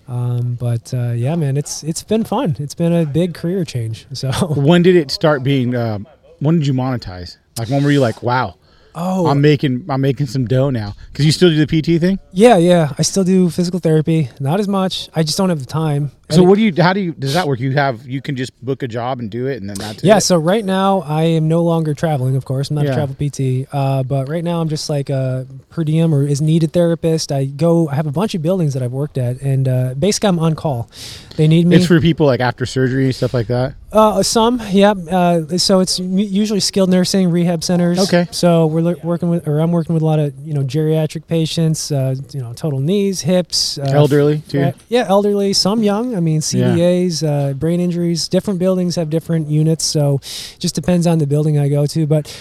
Um, 0.07 0.55
but 0.59 0.93
uh, 0.93 1.13
yeah, 1.15 1.35
man, 1.35 1.57
it's 1.57 1.83
it's 1.83 2.03
been 2.03 2.23
fun. 2.23 2.55
It's 2.59 2.75
been 2.75 2.93
a 2.93 3.05
big 3.05 3.33
career 3.33 3.65
change. 3.65 4.05
So 4.13 4.31
when 4.55 4.81
did 4.83 4.95
it 4.95 5.11
start 5.11 5.43
being? 5.43 5.75
Um, 5.75 6.07
when 6.39 6.57
did 6.59 6.67
you 6.67 6.73
monetize? 6.73 7.37
Like 7.57 7.69
when 7.69 7.83
were 7.83 7.91
you 7.91 8.01
like, 8.01 8.21
wow, 8.21 8.55
oh 8.93 9.25
I'm 9.27 9.41
making 9.41 9.85
I'm 9.89 10.01
making 10.01 10.27
some 10.27 10.45
dough 10.45 10.69
now? 10.69 10.93
Because 11.11 11.25
you 11.25 11.31
still 11.31 11.49
do 11.49 11.65
the 11.65 11.67
PT 11.81 11.99
thing. 11.99 12.19
yeah, 12.33 12.57
yeah, 12.57 12.93
I 12.99 13.01
still 13.01 13.23
do 13.23 13.49
physical 13.49 13.79
therapy. 13.79 14.29
Not 14.39 14.59
as 14.59 14.67
much. 14.67 15.09
I 15.15 15.23
just 15.23 15.37
don't 15.37 15.49
have 15.49 15.59
the 15.59 15.65
time. 15.65 16.11
So 16.29 16.41
what 16.43 16.55
do 16.55 16.61
you? 16.63 16.73
How 16.81 16.93
do 16.93 16.99
you? 16.99 17.11
Does 17.13 17.33
that 17.35 17.47
work? 17.47 17.59
You 17.59 17.71
have 17.73 18.07
you 18.07 18.19
can 18.21 18.35
just 18.35 18.51
book 18.65 18.81
a 18.81 18.87
job 18.87 19.19
and 19.19 19.29
do 19.29 19.45
it, 19.45 19.61
and 19.61 19.69
then 19.69 19.77
that's 19.77 20.03
Yeah, 20.03 20.17
it? 20.17 20.21
so 20.21 20.37
right 20.37 20.65
now 20.65 21.01
I 21.01 21.23
am 21.23 21.47
no 21.47 21.61
longer 21.63 21.93
traveling, 21.93 22.35
of 22.35 22.45
course. 22.45 22.71
I'm 22.71 22.75
not 22.77 22.85
Yeah. 22.85 22.91
a 22.91 22.95
travel 22.95 23.15
PT. 23.15 23.67
Uh, 23.71 24.01
but 24.01 24.27
right 24.27 24.43
now 24.43 24.59
I'm 24.59 24.67
just 24.69 24.89
like 24.89 25.11
a 25.11 25.45
per 25.69 25.83
diem 25.83 26.13
or 26.15 26.25
is 26.27 26.41
needed 26.41 26.73
therapist. 26.73 27.31
I 27.31 27.45
go, 27.45 27.87
I 27.89 27.95
have 27.95 28.07
a 28.07 28.11
bunch 28.11 28.33
of 28.33 28.41
buildings 28.41 28.73
that 28.73 28.81
I've 28.81 28.91
worked 28.91 29.17
at, 29.19 29.39
and 29.41 29.67
uh, 29.67 29.93
basically 29.99 30.29
I'm 30.29 30.39
on 30.39 30.55
call. 30.55 30.89
They 31.35 31.47
need 31.47 31.67
me. 31.67 31.75
It's 31.75 31.85
for 31.85 31.99
people 32.01 32.25
like 32.25 32.39
after 32.39 32.65
surgery 32.65 33.11
stuff 33.13 33.33
like 33.33 33.47
that. 33.47 33.75
Uh, 33.91 34.23
some, 34.23 34.61
yeah. 34.71 34.91
Uh, 34.91 35.57
so 35.57 35.79
it's 35.79 35.99
usually 35.99 36.59
skilled 36.59 36.89
nursing 36.89 37.29
rehab 37.29 37.63
centers. 37.63 37.99
Okay. 37.99 38.27
So 38.31 38.65
we're 38.65 38.81
li- 38.81 38.95
working 39.03 39.29
with, 39.29 39.47
or 39.47 39.59
I'm 39.59 39.71
working 39.71 39.93
with 39.93 40.01
a 40.01 40.05
lot 40.05 40.19
of 40.19 40.33
you 40.45 40.53
know 40.53 40.63
geriatric 40.63 41.27
patients. 41.27 41.91
Uh, 41.91 42.15
you 42.31 42.41
know, 42.41 42.51
total 42.53 42.79
knees, 42.79 43.21
hips, 43.21 43.77
uh, 43.77 43.83
Elderly 43.83 44.39
too. 44.47 44.73
Yeah, 44.89 45.05
elderly, 45.07 45.53
some 45.53 45.83
young. 45.83 46.14
I 46.15 46.19
mean, 46.19 46.41
CVAs, 46.41 47.23
uh, 47.27 47.53
brain 47.53 47.79
injuries. 47.79 48.27
Different 48.27 48.59
buildings 48.59 48.95
have 48.95 49.09
different 49.09 49.47
units, 49.49 49.83
so 49.83 50.19
just 50.59 50.75
depends 50.75 51.05
on 51.07 51.17
the 51.19 51.27
building 51.27 51.57
I 51.59 51.69
go 51.69 51.85
to. 51.87 52.07
But 52.07 52.31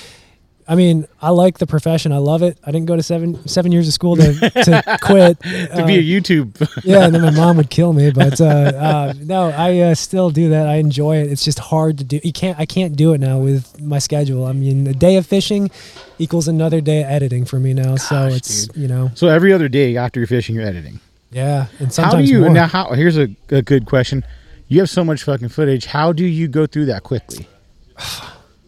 I 0.66 0.76
mean, 0.76 1.06
I 1.20 1.28
like 1.28 1.58
the 1.58 1.66
profession. 1.66 2.10
I 2.12 2.18
love 2.18 2.42
it. 2.42 2.56
I 2.64 2.70
didn't 2.70 2.86
go 2.86 2.96
to 2.96 3.02
seven 3.02 3.46
seven 3.46 3.70
years 3.70 3.86
of 3.86 3.92
school 3.92 4.16
to, 4.16 4.32
to 4.32 4.98
quit. 5.02 5.38
to 5.40 5.84
be 5.86 5.96
a 5.98 6.02
YouTube. 6.02 6.56
yeah, 6.84 7.04
and 7.04 7.14
then 7.14 7.20
my 7.20 7.30
mom 7.30 7.58
would 7.58 7.68
kill 7.68 7.92
me. 7.92 8.10
But 8.10 8.40
uh, 8.40 8.44
uh, 8.44 9.12
no, 9.18 9.50
I 9.50 9.78
uh, 9.80 9.94
still 9.94 10.30
do 10.30 10.48
that. 10.50 10.66
I 10.66 10.76
enjoy 10.76 11.18
it. 11.18 11.30
It's 11.30 11.44
just 11.44 11.58
hard 11.58 11.98
to 11.98 12.04
do. 12.04 12.20
You 12.24 12.32
can't. 12.32 12.58
I 12.58 12.64
can't 12.64 12.96
do 12.96 13.12
it 13.12 13.18
now 13.20 13.38
with 13.38 13.78
my 13.80 13.98
schedule. 13.98 14.46
I 14.46 14.52
mean, 14.52 14.86
a 14.86 14.94
day 14.94 15.16
of 15.16 15.26
fishing 15.26 15.70
equals 16.18 16.48
another 16.48 16.80
day 16.80 17.02
of 17.02 17.10
editing 17.10 17.44
for 17.44 17.60
me 17.60 17.74
now. 17.74 17.96
so 17.96 18.28
it's 18.28 18.68
dude. 18.68 18.76
you 18.76 18.88
know, 18.88 19.10
so 19.14 19.28
every 19.28 19.52
other 19.52 19.68
day 19.68 19.96
after 19.98 20.18
you're 20.20 20.26
fishing, 20.26 20.54
you're 20.54 20.66
editing. 20.66 20.98
Yeah. 21.34 21.66
And 21.80 21.92
sometimes 21.92 22.14
How 22.14 22.20
do 22.20 22.24
you 22.24 22.40
more. 22.40 22.50
now? 22.50 22.66
How 22.66 22.92
here's 22.92 23.18
a, 23.18 23.28
a 23.50 23.60
good 23.60 23.86
question. 23.86 24.24
You 24.68 24.80
have 24.80 24.88
so 24.88 25.04
much 25.04 25.24
fucking 25.24 25.48
footage. 25.48 25.86
How 25.86 26.12
do 26.12 26.24
you 26.24 26.48
go 26.48 26.66
through 26.66 26.86
that 26.86 27.02
quickly? 27.02 27.46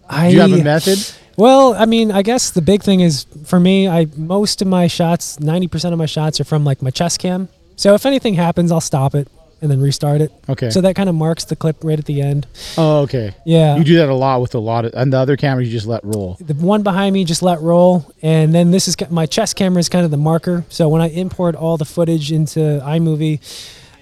I, 0.09 0.29
Do 0.31 0.35
you 0.35 0.41
have 0.43 0.53
a 0.53 0.63
method? 0.63 0.99
Well, 1.37 1.75
I 1.75 1.85
mean, 1.85 2.11
I 2.11 2.23
guess 2.23 2.51
the 2.51 2.63
big 2.63 2.83
thing 2.83 3.01
is 3.01 3.27
for 3.45 3.61
me, 3.61 3.89
I 3.89 4.07
most 4.17 4.63
of 4.63 4.69
my 4.69 4.89
shots, 4.89 5.39
ninety 5.39 5.69
percent 5.69 5.93
of 5.93 5.99
my 5.99 6.07
shots 6.07 6.41
are 6.41 6.45
from 6.45 6.65
like 6.65 6.83
my 6.83 6.91
chest 6.91 7.21
cam. 7.21 7.49
So 7.77 7.95
if 7.95 8.05
anything 8.05 8.35
happens, 8.35 8.73
I'll 8.73 8.81
stop 8.81 9.15
it 9.15 9.29
and 9.63 9.71
then 9.71 9.81
restart 9.81 10.21
it. 10.21 10.31
Okay. 10.49 10.69
So 10.71 10.81
that 10.83 10.95
kind 10.97 11.09
of 11.09 11.15
marks 11.15 11.45
the 11.45 11.57
clip 11.57 11.83
right 11.83 11.99
at 11.99 12.05
the 12.05 12.21
end. 12.21 12.47
Oh, 12.77 13.01
okay. 13.03 13.35
Yeah. 13.47 13.77
You 13.77 13.85
do 13.85 13.97
that 13.97 14.09
a 14.09 14.15
lot 14.15 14.41
with 14.43 14.55
a 14.55 14.59
lot 14.59 14.85
of, 14.85 14.93
and 14.95 15.13
the 15.13 15.17
other 15.19 15.37
camera 15.37 15.65
you 15.65 15.71
just 15.71 15.87
let 15.87 16.05
roll. 16.05 16.37
the 16.41 16.55
one 16.55 16.83
behind 16.83 17.15
me 17.15 17.25
just 17.25 17.43
let 17.43 17.61
roll 17.61 18.13
and 18.23 18.55
then 18.55 18.71
this 18.71 18.87
is 18.89 18.97
my 19.11 19.25
chest 19.27 19.57
camera 19.57 19.79
is 19.81 19.89
kind 19.89 20.05
of 20.05 20.11
the 20.11 20.17
marker 20.17 20.65
so 20.69 20.89
when 20.89 21.01
i 21.03 21.09
import 21.09 21.55
all 21.55 21.77
the 21.77 21.85
footage 21.85 22.31
into 22.33 22.61
imovie 22.85 23.41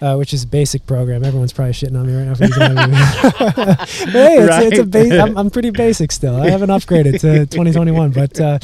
uh, 0.02 0.16
which 0.16 0.34
is 0.34 0.42
a 0.42 0.46
basic 0.46 0.84
program 0.86 1.24
everyone's 1.24 1.52
probably 1.52 1.72
shitting 1.72 1.98
on 1.98 2.06
me 2.06 2.14
right 2.16 2.24
now 2.26 2.34
for 2.34 2.44
using 2.44 2.62
imovie 2.62 4.10
hey 4.10 4.36
it's, 4.38 4.58
it's 4.72 4.78
a 4.78 4.82
Right. 4.82 4.90
ba- 5.10 5.20
I'm, 5.20 5.36
I'm 5.38 5.50
pretty 5.50 5.70
basic 5.70 6.12
still 6.12 6.36
i 6.36 6.50
haven't 6.50 6.70
upgraded 6.70 7.20
to 7.20 7.46
2021 7.46 8.10
but 8.12 8.40
uh, 8.40 8.58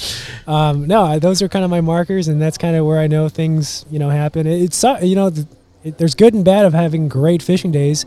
um, 0.47 0.87
no 0.87 1.19
those 1.19 1.43
are 1.43 1.49
kind 1.49 1.65
of 1.65 1.71
my 1.71 1.81
markers 1.81 2.29
and 2.29 2.41
that's 2.41 2.59
kind 2.59 2.77
of 2.77 2.85
where 2.87 2.99
i 2.99 3.07
know 3.07 3.29
things 3.29 3.85
you 3.91 3.99
know 3.99 4.09
happen 4.11 4.47
it, 4.47 4.61
it's 4.63 4.83
you 5.03 5.15
know 5.15 5.31
th- 5.31 5.47
it, 5.85 5.99
there's 5.99 6.15
good 6.15 6.35
and 6.35 6.45
bad 6.45 6.65
of 6.67 6.73
having 6.75 7.09
great 7.09 7.43
fishing 7.43 7.71
days 7.73 8.05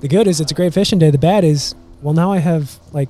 the 0.00 0.08
good 0.08 0.26
is 0.26 0.40
it's 0.40 0.50
a 0.52 0.54
great 0.54 0.72
fishing 0.74 0.98
day 0.98 1.10
the 1.10 1.18
bad 1.18 1.44
is 1.44 1.74
well 2.02 2.14
now 2.14 2.32
i 2.32 2.38
have 2.38 2.78
like 2.92 3.08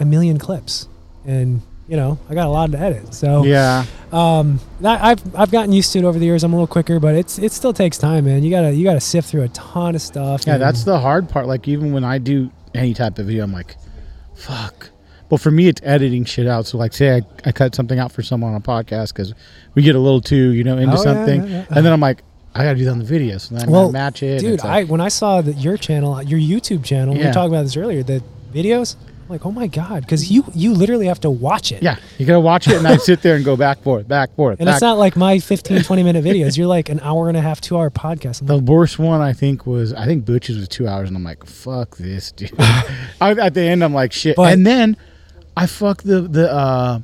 a 0.00 0.04
million 0.04 0.38
clips 0.38 0.88
and 1.26 1.60
you 1.88 1.96
know 1.96 2.18
i 2.28 2.34
got 2.34 2.46
a 2.46 2.50
lot 2.50 2.70
to 2.72 2.78
edit 2.78 3.12
so 3.14 3.44
Yeah. 3.44 3.84
um 4.12 4.58
that, 4.80 5.02
i've 5.02 5.36
i've 5.36 5.50
gotten 5.50 5.72
used 5.72 5.92
to 5.92 5.98
it 6.00 6.04
over 6.04 6.18
the 6.18 6.24
years 6.24 6.42
i'm 6.44 6.52
a 6.52 6.56
little 6.56 6.66
quicker 6.66 6.98
but 6.98 7.14
it's 7.14 7.38
it 7.38 7.52
still 7.52 7.72
takes 7.72 7.98
time 7.98 8.24
man 8.24 8.42
you 8.42 8.50
gotta 8.50 8.72
you 8.72 8.84
gotta 8.84 9.00
sift 9.00 9.28
through 9.28 9.42
a 9.42 9.48
ton 9.48 9.94
of 9.94 10.02
stuff 10.02 10.44
Yeah, 10.46 10.58
that's 10.58 10.84
the 10.84 10.98
hard 10.98 11.28
part. 11.28 11.46
Like 11.46 11.68
even 11.68 11.92
when 11.92 12.02
I 12.04 12.18
do 12.18 12.50
any 12.74 12.94
type 12.94 13.18
of 13.18 13.26
video, 13.26 13.44
I'm 13.44 13.52
like, 13.52 13.76
fuck. 14.34 14.90
But 15.28 15.40
for 15.40 15.50
me, 15.50 15.68
it's 15.68 15.80
editing 15.84 16.24
shit 16.24 16.46
out. 16.46 16.66
So 16.66 16.78
like, 16.78 16.92
say 16.92 17.16
I, 17.16 17.22
I 17.44 17.52
cut 17.52 17.74
something 17.74 17.98
out 17.98 18.12
for 18.12 18.22
someone 18.22 18.50
on 18.54 18.56
a 18.56 18.60
podcast 18.64 19.08
because 19.14 19.34
we 19.74 19.82
get 19.82 19.94
a 19.94 19.98
little 19.98 20.20
too, 20.20 20.52
you 20.52 20.64
know, 20.64 20.76
into 20.78 20.94
Oh, 20.94 20.96
yeah, 20.96 21.02
something, 21.02 21.42
yeah, 21.42 21.48
yeah. 21.50 21.64
and 21.70 21.84
then 21.86 21.92
I'm 21.92 22.00
like, 22.00 22.22
I 22.54 22.64
gotta 22.64 22.78
do 22.78 22.84
that 22.84 22.90
on 22.90 22.98
the 22.98 23.04
video. 23.04 23.38
So 23.38 23.54
then 23.54 23.68
I 23.68 23.70
well 23.70 23.90
match 23.92 24.22
it. 24.22 24.40
dude 24.40 24.54
it's 24.54 24.64
i 24.64 24.84
when 24.84 25.00
i 25.00 25.08
saw 25.08 25.40
that 25.40 25.56
your 25.58 25.76
channel 25.76 26.22
your 26.22 26.38
youtube 26.38 26.84
channel 26.84 27.14
we 27.14 27.20
Yeah. 27.20 27.28
were 27.28 27.32
talking 27.32 27.52
about 27.52 27.62
this 27.62 27.76
earlier 27.76 28.02
the 28.02 28.22
videos 28.52 28.96
I'm 29.22 29.28
like 29.28 29.46
oh 29.46 29.52
my 29.52 29.66
god 29.68 30.02
because 30.02 30.30
you 30.30 30.44
you 30.54 30.74
literally 30.74 31.06
have 31.06 31.20
to 31.20 31.30
watch 31.30 31.72
it 31.72 31.82
yeah, 31.82 31.96
you 32.18 32.26
gotta 32.26 32.40
watch 32.40 32.68
it, 32.68 32.74
and 32.76 32.86
I 32.86 32.96
sit 32.98 33.22
there 33.22 33.36
and 33.36 33.44
go 33.44 33.56
back 33.56 33.80
forth, 33.82 34.06
back 34.06 34.34
forth. 34.34 34.58
and 34.60 34.66
back. 34.66 34.74
it's 34.74 34.82
not 34.82 34.98
like 34.98 35.16
my 35.16 35.38
15 35.38 35.82
20 35.84 36.02
minute 36.02 36.22
videos 36.24 36.58
you're 36.58 36.66
like 36.66 36.88
an 36.90 37.00
hour 37.00 37.28
and 37.28 37.36
a 37.38 37.40
half 37.40 37.60
two 37.60 37.78
hour 37.78 37.88
podcast 37.88 38.42
I'm 38.42 38.48
The 38.48 38.56
like, 38.58 38.64
worst 38.64 38.98
one 38.98 39.20
I 39.22 39.32
think 39.32 39.64
was 39.66 39.94
I 39.94 40.04
think 40.04 40.26
Butch's 40.26 40.58
was 40.58 40.68
two 40.68 40.86
hours, 40.86 41.08
and 41.08 41.16
I'm 41.16 41.24
like, 41.24 41.46
fuck 41.46 41.96
this, 41.96 42.32
dude. 42.32 42.52
I, 42.58 43.30
at 43.30 43.54
the 43.54 43.62
end, 43.62 43.82
I'm 43.82 43.94
like, 43.94 44.12
shit. 44.12 44.36
But- 44.36 44.52
and 44.52 44.66
then 44.66 44.96
I 45.56 45.66
fuck 45.66 46.02
the 46.02 46.20
the 46.22 46.52
uh, 46.52 46.98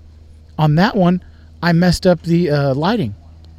on 0.59 0.75
that 0.75 0.97
one. 0.97 1.23
I 1.63 1.73
messed 1.73 2.07
up 2.07 2.23
the 2.23 2.51
uh, 2.51 2.75
lighting. 2.75 3.15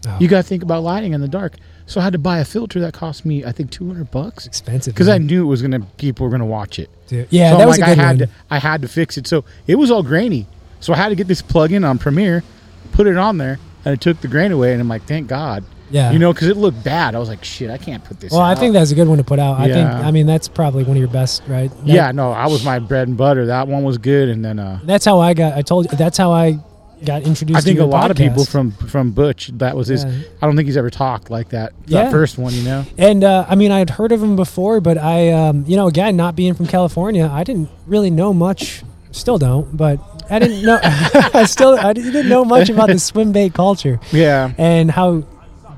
Oh. 0.08 0.18
You 0.20 0.28
got 0.28 0.38
to 0.38 0.44
think 0.48 0.64
about 0.64 0.84
lighting 0.84 1.14
in 1.14 1.22
the 1.22 1.28
dark. 1.28 1.56
So 1.90 2.00
I 2.00 2.04
had 2.04 2.14
to 2.14 2.20
buy 2.20 2.38
a 2.38 2.46
filter 2.46 2.80
that 2.82 2.94
cost 2.94 3.26
me 3.26 3.44
I 3.44 3.52
think 3.52 3.72
200 3.72 4.12
bucks 4.12 4.46
expensive 4.46 4.94
because 4.94 5.10
I 5.10 5.18
knew 5.18 5.44
it 5.44 5.48
was 5.48 5.62
gonna 5.62 5.82
people 5.98 6.26
were 6.26 6.30
gonna 6.32 6.46
watch 6.46 6.78
it. 6.78 6.90
Dude. 7.08 7.28
yeah 7.32 7.50
so 7.52 7.58
that 7.58 7.64
I'm 7.64 7.68
was 7.68 7.80
like, 7.80 7.92
a 7.92 7.96
good 7.96 8.00
I 8.00 8.06
had 8.06 8.20
one 8.20 8.28
to 8.28 8.34
I 8.52 8.60
had 8.60 8.82
to 8.84 8.88
fix 8.88 9.18
it. 9.18 9.26
So 9.28 9.44
it 9.66 9.76
was 9.76 9.90
all 9.90 10.04
grainy. 10.04 10.46
So 10.82 10.94
I 10.94 10.98
had 10.98 11.10
to 11.10 11.16
get 11.16 11.28
this 11.28 11.42
plug-in 11.42 11.84
on 11.84 11.98
Premiere, 11.98 12.44
put 12.92 13.08
it 13.08 13.18
on 13.18 13.38
there, 13.38 13.60
and 13.84 13.94
it 13.94 14.00
took 14.02 14.22
the 14.22 14.28
grain 14.30 14.52
away. 14.52 14.72
And 14.72 14.80
I'm 14.82 14.88
like, 14.88 15.04
thank 15.04 15.28
God. 15.28 15.64
Yeah. 15.90 16.12
You 16.12 16.20
know, 16.20 16.32
because 16.32 16.48
it 16.48 16.56
looked 16.58 16.84
bad. 16.84 17.16
I 17.16 17.20
was 17.20 17.28
like, 17.28 17.44
shit, 17.44 17.72
I 17.72 17.80
can't 17.80 18.06
put 18.06 18.20
this. 18.20 18.32
well 18.32 18.42
i 18.42 18.52
out. 18.52 18.60
think 18.60 18.74
that's 18.74 18.92
a 18.92 18.96
good 18.96 19.08
one 19.08 19.18
to 19.18 19.24
put 19.24 19.40
out 19.40 19.60
i 19.60 19.68
think 19.68 19.90
i 19.90 20.12
mean 20.12 20.28
that's 20.28 20.48
probably 20.48 20.84
one 20.84 20.96
of 20.96 21.00
your 21.02 21.10
best 21.10 21.42
right 21.48 21.72
That- 21.72 21.88
yeah, 21.88 22.12
no, 22.12 22.32
I 22.32 22.46
was 22.48 22.64
my 22.64 22.78
bread 22.78 23.08
and 23.08 23.18
butter. 23.18 23.48
That 23.48 23.68
one 23.68 23.84
was 23.84 23.98
good, 23.98 24.30
and 24.30 24.46
then 24.46 24.60
uh, 24.60 24.80
That's 24.84 25.06
how 25.06 25.20
I 25.20 25.34
got. 25.34 25.54
I 25.58 25.64
told 25.64 25.92
you. 25.92 25.98
That's 25.98 26.18
how 26.20 26.32
I 26.32 26.60
got 27.06 27.24
introduced. 27.24 27.58
I 27.58 27.62
think 27.62 27.80
to 27.80 27.84
a 27.84 27.86
lot 27.86 28.12
of 28.12 28.18
people 28.18 28.46
from 28.46 28.72
from 28.72 29.12
Butch 29.12 29.48
that 29.60 29.76
was 29.76 29.88
his. 29.88 30.04
Yeah. 30.04 30.22
I 30.42 30.46
don't 30.46 30.56
think 30.56 30.66
he's 30.68 30.78
ever 30.78 30.90
talked 30.90 31.30
like 31.30 31.50
that. 31.50 31.74
Yeah. 31.86 32.10
First 32.12 32.38
one, 32.38 32.54
you 32.54 32.64
know. 32.64 32.86
And 32.98 33.24
uh, 33.24 33.46
I 33.48 33.56
mean, 33.56 33.72
I'd 33.72 33.90
heard 33.90 34.12
of 34.12 34.22
him 34.22 34.36
before, 34.36 34.82
but 34.82 34.98
I, 34.98 35.30
um, 35.32 35.66
you 35.68 35.76
know, 35.76 35.88
again, 35.88 36.16
not 36.18 36.36
being 36.36 36.54
from 36.54 36.68
California, 36.68 37.30
I 37.32 37.44
didn't 37.44 37.70
really 37.88 38.10
know 38.10 38.34
much. 38.34 38.84
Still 39.12 39.38
don't, 39.40 39.76
but 39.76 40.00
I 40.30 40.38
didn't 40.40 40.64
know. 40.64 40.80
I 40.84 41.46
still 41.46 41.78
I 41.80 41.94
didn't 41.94 42.30
know 42.30 42.46
much 42.46 42.70
about 42.70 42.90
the 42.90 43.00
swim 43.00 43.32
bait 43.32 43.54
culture 43.56 44.00
Yeah. 44.12 44.52
and 44.58 44.92
how 44.92 45.24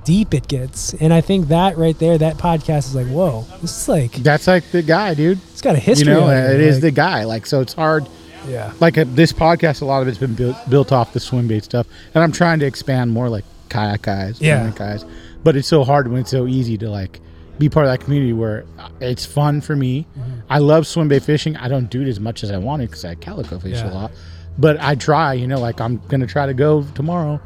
deep 0.04 0.34
it 0.34 0.48
gets. 0.50 0.94
And 0.96 1.14
I 1.14 1.22
think 1.22 1.48
that 1.48 1.78
right 1.78 1.98
there, 1.98 2.18
that 2.18 2.36
podcast 2.38 2.80
is 2.88 2.96
like, 2.96 3.08
whoa, 3.08 3.46
this 3.62 3.84
is 3.84 3.88
like 3.88 4.12
That's 4.14 4.48
like 4.48 4.66
the 4.72 4.82
guy, 4.82 5.14
dude. 5.14 5.40
it's 5.52 5.62
got 5.62 5.76
a 5.76 5.80
history. 5.80 6.12
you 6.14 6.20
know, 6.20 6.30
it, 6.30 6.60
is 6.60 6.78
like- 6.78 6.82
the 6.82 6.92
guy. 6.92 7.24
Like, 7.24 7.46
so 7.46 7.62
it's 7.62 7.74
hard. 7.74 8.06
Yeah. 8.48 8.74
Like 8.80 8.98
uh, 8.98 9.06
this 9.08 9.32
podcast, 9.34 9.82
a 9.82 9.86
lot 9.86 10.02
of 10.02 10.08
it's 10.08 10.18
been 10.18 10.34
built 10.36 10.58
built 10.70 10.92
off 10.92 11.14
the 11.14 11.20
swim 11.20 11.48
bait 11.48 11.64
stuff, 11.64 11.88
and 12.14 12.24
I'm 12.24 12.32
trying 12.32 12.60
to 12.60 12.66
expand 12.66 13.12
more 13.12 13.30
like 13.30 13.46
kayak 13.70 14.02
guys, 14.02 14.42
Yeah. 14.42 14.72
guys. 14.76 15.06
But 15.44 15.56
it's 15.56 15.68
so 15.68 15.84
hard 15.84 16.08
when 16.10 16.22
it's 16.22 16.32
so 16.32 16.48
easy 16.48 16.78
to 16.80 16.90
like 16.90 17.20
be 17.58 17.70
part 17.70 17.86
of 17.86 17.92
that 17.92 18.04
community 18.04 18.34
where 18.34 18.66
uh, 18.80 18.90
it's 19.00 19.26
fun 19.26 19.62
for 19.62 19.76
me. 19.76 20.06
Mm-hmm. 20.18 20.32
I 20.50 20.58
love 20.60 20.86
swim 20.88 21.08
bait 21.08 21.24
fishing. 21.24 21.56
I 21.58 21.68
don't 21.68 21.90
do 21.90 22.02
it 22.02 22.08
as 22.08 22.20
much 22.20 22.44
as 22.44 22.52
I 22.52 22.58
wanted 22.58 22.90
because 22.90 23.06
I 23.06 23.16
calico 23.16 23.60
fish 23.60 23.78
Yeah. 23.78 23.92
a 23.92 23.94
lot, 23.94 24.12
but 24.58 24.80
I 24.82 24.96
try. 24.96 25.34
You 25.34 25.48
know, 25.48 25.60
like 25.60 25.80
I'm 25.82 25.98
gonna 26.08 26.28
try 26.28 26.46
to 26.46 26.54
go 26.54 26.84
tomorrow. 26.96 27.40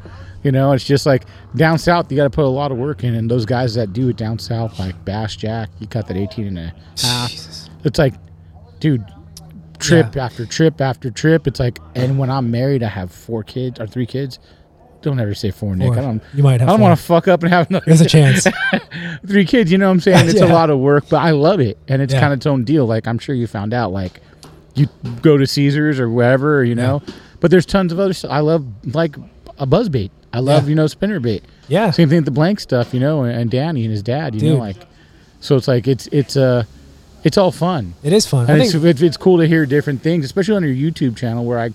You 0.43 0.51
know, 0.51 0.73
it's 0.73 0.83
just 0.83 1.07
like 1.07 1.23
down 1.55 1.79
south, 1.79 2.11
you 2.11 2.15
got 2.17 2.25
to 2.25 2.29
put 2.29 2.45
a 2.45 2.47
lot 2.47 2.71
of 2.71 2.77
work 2.77 3.03
in, 3.03 3.15
and 3.15 3.31
those 3.31 3.45
guys 3.47 3.73
that 3.73 3.93
do 3.93 4.09
it 4.09 4.15
down 4.15 4.37
south, 4.37 4.77
like 4.77 5.03
Bass 5.03 5.35
Jack, 5.35 5.71
you 5.79 5.87
cut 5.87 6.05
that 6.07 6.17
18 6.17 6.45
and 6.45 6.59
a 6.59 6.73
half. 7.01 7.31
Jesus. 7.31 7.67
It's 7.83 7.97
like, 7.97 8.13
dude, 8.79 9.03
trip 9.87 10.17
after 10.17 10.45
trip 10.45 10.81
after 10.81 11.09
trip. 11.11 11.47
It's 11.47 11.59
like, 11.59 11.79
and 11.95 12.17
when 12.19 12.29
I'm 12.29 12.51
married, 12.51 12.83
I 12.83 12.87
have 12.89 13.11
four 13.11 13.43
kids 13.43 13.79
or 13.79 13.87
three 13.87 14.05
kids. 14.05 14.39
Don't 15.01 15.19
ever 15.19 15.35
say 15.35 15.51
four, 15.51 15.75
Nick. 15.75 15.89
Four. 15.93 15.97
I 15.99 16.01
don't. 16.01 16.23
You 16.33 16.41
might 16.43 16.59
have 16.61 16.69
I 16.69 16.71
don't 16.73 16.81
want 16.81 16.97
to 16.97 17.05
fuck 17.05 17.27
up 17.27 17.43
and 17.43 17.53
have 17.53 17.69
another 17.69 17.85
There's 17.85 18.01
a 18.01 18.05
chance. 18.09 18.47
three 19.27 19.45
kids. 19.45 19.71
You 19.71 19.77
know 19.77 19.85
what 19.87 19.93
I'm 19.93 19.99
saying? 20.01 20.29
It's 20.29 20.41
a 20.41 20.47
lot 20.47 20.69
of 20.69 20.79
work, 20.79 21.05
but 21.09 21.17
I 21.17 21.31
love 21.31 21.59
it, 21.59 21.77
and 21.87 22.01
it's 22.01 22.13
Yeah. 22.13 22.19
kind 22.21 22.33
of 22.33 22.37
its 22.39 22.45
own 22.47 22.63
deal. 22.63 22.85
Like 22.85 23.07
I'm 23.07 23.19
sure 23.19 23.35
you 23.35 23.45
found 23.47 23.73
out, 23.73 23.91
like 23.91 24.19
you 24.73 24.87
go 25.21 25.37
to 25.37 25.45
Caesars 25.45 25.99
or 25.99 26.09
wherever, 26.09 26.63
you 26.63 26.75
know. 26.75 27.01
But 27.39 27.51
there's 27.51 27.65
tons 27.65 27.91
of 27.93 27.99
other 27.99 28.13
stuff. 28.13 28.31
I 28.31 28.39
love 28.39 28.65
like 28.95 29.15
a 29.59 29.65
buzz 29.67 29.89
bait. 29.89 30.11
I 30.33 30.39
love 30.39 30.63
Yeah. 30.63 30.69
you 30.69 30.75
know 30.75 30.87
spinner 30.87 31.19
bait. 31.19 31.43
Yeah. 31.67 31.91
Same 31.91 32.09
thing 32.09 32.17
with 32.19 32.25
the 32.25 32.31
blank 32.31 32.59
stuff, 32.59 32.93
you 32.93 32.99
know, 32.99 33.23
and 33.23 33.49
Danny 33.51 33.83
and 33.83 33.91
his 33.91 34.01
dad, 34.03 34.33
you 34.41 34.49
know, 34.53 34.55
like. 34.57 34.77
So 35.39 35.55
it's 35.55 35.67
like 35.67 35.87
it's 35.87 36.07
it's 36.07 36.35
uh 36.35 36.63
it's 37.25 37.37
all 37.37 37.51
fun. 37.51 37.93
It 38.03 38.13
is 38.13 38.25
fun. 38.25 38.45
I 38.49 38.53
And 38.53 38.61
think 38.61 38.73
it's, 38.73 38.83
it's, 38.85 39.01
it's 39.01 39.17
cool 39.17 39.39
to 39.39 39.47
hear 39.47 39.65
different 39.65 40.01
things, 40.01 40.23
especially 40.23 40.55
on 40.55 40.63
your 40.63 40.73
YouTube 40.73 41.17
channel 41.17 41.43
where 41.43 41.59
I 41.59 41.71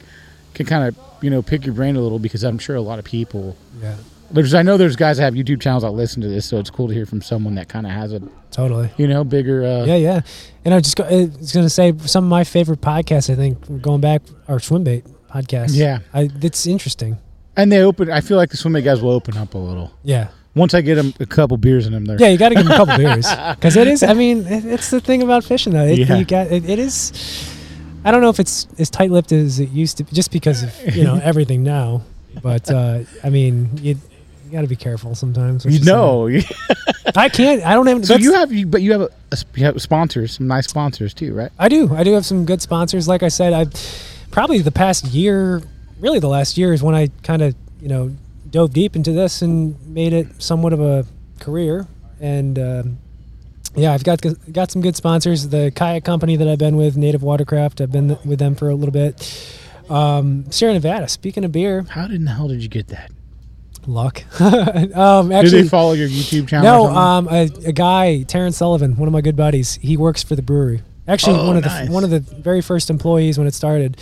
can 0.55 0.65
kind 0.65 0.89
of, 0.89 0.97
you 1.23 1.29
know, 1.29 1.43
pick 1.43 1.67
your 1.67 1.75
brain 1.75 1.97
a 1.97 2.01
little 2.01 2.19
because 2.19 2.43
I'm 2.45 2.59
sure 2.59 2.77
a 2.77 2.81
lot 2.81 2.99
of 2.99 3.05
people, 3.05 3.57
yeah, 3.83 3.97
there's, 4.31 4.55
I 4.55 4.63
know 4.63 4.77
there's 4.77 4.97
guys 4.97 5.17
that 5.19 5.25
have 5.25 5.35
YouTube 5.35 5.61
channels 5.61 5.83
that 5.83 5.91
listen 5.91 6.23
to 6.23 6.29
this, 6.29 6.47
so 6.47 6.59
it's 6.59 6.71
cool 6.71 6.87
to 6.89 6.95
hear 6.95 7.05
from 7.05 7.21
someone 7.21 7.57
that 7.57 7.69
kind 7.69 7.85
of 7.85 7.93
has 7.93 8.13
a, 8.13 8.23
totally. 8.53 8.91
you 8.97 9.07
know, 9.09 9.25
bigger, 9.25 9.65
uh, 9.65 9.85
Yeah, 9.85 9.97
yeah. 9.97 10.21
And 10.65 10.73
I 10.73 10.81
just 10.81 10.97
go, 10.97 11.05
I 11.05 11.25
was 11.39 11.53
going 11.53 11.67
to 11.67 11.71
say 11.71 11.93
some 12.07 12.25
of 12.25 12.31
my 12.31 12.45
favorite 12.45 12.81
podcasts. 12.81 13.29
I 13.29 13.35
think 13.37 13.83
going 13.83 14.01
back 14.01 14.23
our 14.49 14.61
swim 14.61 14.85
bait 14.85 15.05
podcast. 15.29 15.71
Yeah. 15.73 15.99
I, 16.15 16.31
it's 16.41 16.67
interesting. 16.67 17.19
and 17.57 17.71
they 17.73 17.81
open, 17.83 18.11
I 18.11 18.21
feel 18.21 18.37
like 18.37 18.51
the 18.51 18.57
swimming 18.57 18.85
guys 18.85 19.03
will 19.03 19.11
open 19.11 19.37
up 19.37 19.55
a 19.55 19.59
little. 19.59 19.91
Yeah, 20.05 20.29
Once 20.55 20.75
I 20.75 20.81
get 20.81 20.97
them 20.97 21.15
a 21.21 21.27
couple 21.27 21.57
beers 21.57 21.87
in 21.87 21.93
them, 21.93 22.05
they're, 22.05 22.21
yeah. 22.21 22.29
You 22.29 22.39
got 22.39 22.49
to 22.49 22.57
give 22.57 22.65
them 22.65 22.73
a 22.73 22.77
couple 22.77 22.97
beers 22.97 23.27
because 23.55 23.77
it 23.77 23.87
is. 23.87 24.03
I 24.03 24.15
mean, 24.15 24.47
it, 24.47 24.65
it's 24.65 24.91
the 24.91 25.01
thing 25.01 25.23
about 25.23 25.45
fishing 25.45 25.73
though. 25.73 25.85
It, 25.87 25.99
Yeah. 25.99 26.17
You 26.17 26.25
got 26.25 26.49
it, 26.49 26.69
it 26.69 26.79
is. 26.79 27.13
I 28.05 28.11
don't 28.11 28.23
know 28.23 28.31
if 28.31 28.41
it's 28.41 28.67
as 28.79 28.89
tight-lipped 28.89 29.31
as 29.31 29.61
it 29.61 29.71
used 29.71 29.99
to, 29.99 30.05
be, 30.05 30.13
just 30.13 30.33
because 30.33 30.63
of 30.63 30.97
you 30.97 31.05
know 31.05 31.17
everything 31.23 31.63
now. 31.63 32.03
But 32.43 32.71
uh, 32.71 33.01
I 33.23 33.31
mean, 33.31 33.71
you, 33.77 33.97
you 34.45 34.51
got 34.51 34.63
to 34.63 34.67
be 34.67 34.77
careful 34.77 35.15
sometimes. 35.15 35.65
you 35.65 35.85
know. 35.85 36.29
I 37.17 37.29
can't. 37.29 37.65
I 37.65 37.75
don't 37.75 37.87
have. 37.87 38.07
so 38.07 38.17
you 38.17 38.33
have, 38.35 38.53
you, 38.53 38.67
but 38.67 38.83
you 38.83 38.93
have, 38.93 39.03
a, 39.03 39.11
a, 39.33 39.39
you 39.55 39.65
have 39.65 39.81
sponsors, 39.81 40.33
some 40.33 40.47
nice 40.47 40.67
sponsors 40.67 41.15
too, 41.15 41.35
right? 41.35 41.51
I 41.59 41.69
do. 41.69 41.95
I 41.95 42.05
do 42.05 42.13
have 42.15 42.25
some 42.27 42.45
good 42.45 42.63
sponsors. 42.63 43.07
Like 43.07 43.23
I 43.23 43.29
said, 43.29 43.53
I 43.53 43.67
probably 44.31 44.59
the 44.61 44.73
past 44.73 45.07
year, 45.07 45.63
really 45.99 46.19
the 46.19 46.29
last 46.29 46.57
year 46.59 46.73
is 46.73 46.83
when 46.83 46.95
I 46.95 47.09
kind 47.23 47.43
of 47.43 47.55
you 47.81 47.89
know 47.89 48.17
dove 48.51 48.73
deep 48.73 48.97
into 48.97 49.13
this 49.13 49.43
and 49.43 49.81
made 49.87 50.13
it 50.13 50.43
somewhat 50.43 50.73
of 50.73 50.81
a 50.81 51.07
career. 51.39 51.87
And 52.21 52.59
um, 52.59 52.99
yeah, 53.75 53.93
I've 53.93 54.05
got 54.05 54.21
got 54.53 54.71
some 54.71 54.83
good 54.83 54.97
sponsors. 54.97 55.49
The 55.49 55.73
kayak 55.75 56.05
company 56.05 56.37
that 56.37 56.49
I've 56.49 56.59
been 56.59 56.77
with, 56.77 56.97
Native 56.97 57.23
Watercraft, 57.23 57.81
I've 57.81 57.93
been 57.93 58.19
with 58.25 58.39
them 58.39 58.55
for 58.55 58.69
a 58.69 58.75
little 58.75 58.93
bit. 58.93 59.57
Um, 59.89 60.51
Sierra 60.53 60.75
Nevada. 60.75 61.09
Speaking 61.09 61.45
of 61.45 61.53
beer, 61.53 61.85
How 61.89 62.05
in 62.07 62.25
the 62.25 62.33
hell 62.33 62.49
did 62.49 62.63
you 62.63 62.69
get 62.69 62.89
that? 62.89 63.11
luck. 63.87 64.23
um, 64.41 65.29
Do 65.31 65.35
actually, 65.35 65.63
they 65.63 65.69
follow 65.69 65.95
your 65.95 66.07
YouTube 66.09 66.47
channel? 66.49 66.85
no, 66.89 66.95
um, 66.95 67.27
a, 67.29 67.45
a 67.65 67.73
guy, 67.73 68.23
Terrence 68.25 68.59
Sullivan, 68.59 68.95
one 68.97 69.09
of 69.09 69.13
my 69.13 69.23
good 69.23 69.37
buddies. 69.37 69.77
He 69.77 69.97
works 69.97 70.23
for 70.23 70.37
the 70.37 70.43
brewery. 70.43 70.83
Actually, 71.09 71.39
Oh, 71.41 71.47
one 71.47 71.57
of 71.57 71.65
nice. 71.65 71.87
the 71.89 71.93
one 71.93 72.05
of 72.05 72.11
the 72.11 72.21
very 72.21 72.61
first 72.61 72.91
employees 72.91 73.39
when 73.39 73.47
it 73.49 73.55
started. 73.55 73.97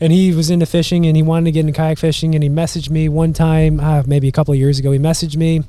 And 0.00 0.12
he 0.12 0.34
was 0.34 0.50
into 0.50 0.66
fishing, 0.66 1.06
and 1.06 1.16
he 1.16 1.22
wanted 1.22 1.46
to 1.46 1.52
get 1.52 1.60
into 1.60 1.72
kayak 1.72 1.98
fishing. 1.98 2.34
And 2.34 2.42
he 2.42 2.50
messaged 2.50 2.90
me 2.90 3.08
one 3.08 3.32
time, 3.32 3.80
uh, 3.80 4.02
maybe 4.06 4.28
a 4.28 4.32
couple 4.32 4.52
of 4.52 4.58
years 4.58 4.78
ago. 4.78 4.90
He 4.90 4.98
messaged 4.98 5.36
me, 5.36 5.62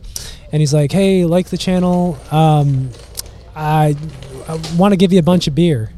and 0.51 0.61
he's 0.61 0.73
like, 0.73 0.91
"Hey, 0.91 1.25
like 1.25 1.47
the 1.47 1.57
channel. 1.57 2.17
Um, 2.31 2.89
I, 3.55 3.95
I 4.47 4.61
want 4.77 4.93
to 4.93 4.97
give 4.97 5.13
you 5.13 5.19
a 5.19 5.23
bunch 5.23 5.47
of 5.47 5.55
beer." 5.55 5.91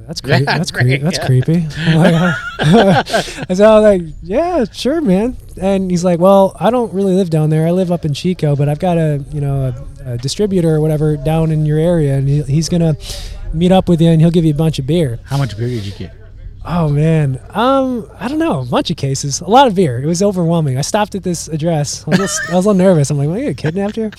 Like, 0.00 0.06
That's 0.06 0.20
creepy. 0.22 0.44
Yeah, 0.44 0.58
that's 0.58 0.70
creepy. 0.72 0.96
That's 0.96 1.18
yeah. 1.18 1.26
creepy. 1.26 1.66
I 1.78 3.04
said, 3.54 3.60
I 3.60 3.78
was 3.78 3.82
like, 4.00 4.02
yeah, 4.22 4.64
sure, 4.64 5.00
man. 5.00 5.36
And 5.60 5.88
he's 5.88 6.02
like, 6.02 6.18
well, 6.18 6.56
I 6.58 6.70
don't 6.70 6.92
really 6.92 7.14
live 7.14 7.30
down 7.30 7.50
there. 7.50 7.66
I 7.66 7.70
live 7.70 7.92
up 7.92 8.04
in 8.04 8.12
Chico, 8.12 8.56
but 8.56 8.68
I've 8.68 8.80
got 8.80 8.98
a, 8.98 9.24
you 9.32 9.40
know, 9.40 9.72
a, 10.04 10.14
a 10.14 10.18
distributor 10.18 10.74
or 10.74 10.80
whatever 10.80 11.16
down 11.16 11.52
in 11.52 11.64
your 11.64 11.78
area, 11.78 12.16
and 12.16 12.28
he, 12.28 12.42
he's 12.42 12.68
gonna 12.68 12.96
meet 13.52 13.70
up 13.70 13.88
with 13.88 14.00
you, 14.00 14.08
and 14.08 14.20
he'll 14.20 14.32
give 14.32 14.44
you 14.44 14.52
a 14.52 14.56
bunch 14.56 14.78
of 14.80 14.86
beer. 14.86 15.20
How 15.24 15.36
much 15.36 15.56
beer 15.56 15.68
did 15.68 15.86
you 15.86 15.92
get? 15.92 16.12
Oh 16.62 16.90
man, 16.90 17.40
um, 17.50 18.10
I 18.18 18.28
don't 18.28 18.38
know, 18.38 18.60
a 18.60 18.64
bunch 18.66 18.90
of 18.90 18.98
cases, 18.98 19.40
a 19.40 19.48
lot 19.48 19.66
of 19.66 19.74
beer. 19.74 19.98
It 20.02 20.04
was 20.06 20.22
overwhelming. 20.22 20.76
I 20.76 20.82
stopped 20.82 21.14
at 21.14 21.22
this 21.22 21.48
address. 21.48 22.04
I 22.06 22.10
was, 22.10 22.18
a 22.18 22.22
little, 22.22 22.36
I 22.52 22.56
was 22.56 22.66
a 22.66 22.68
little 22.68 22.74
nervous. 22.74 23.10
I'm 23.10 23.16
like, 23.16 23.28
"What, 23.30 23.40
you 23.40 23.46
get 23.46 23.56
kidnapped 23.56 23.96
here?" 23.96 24.10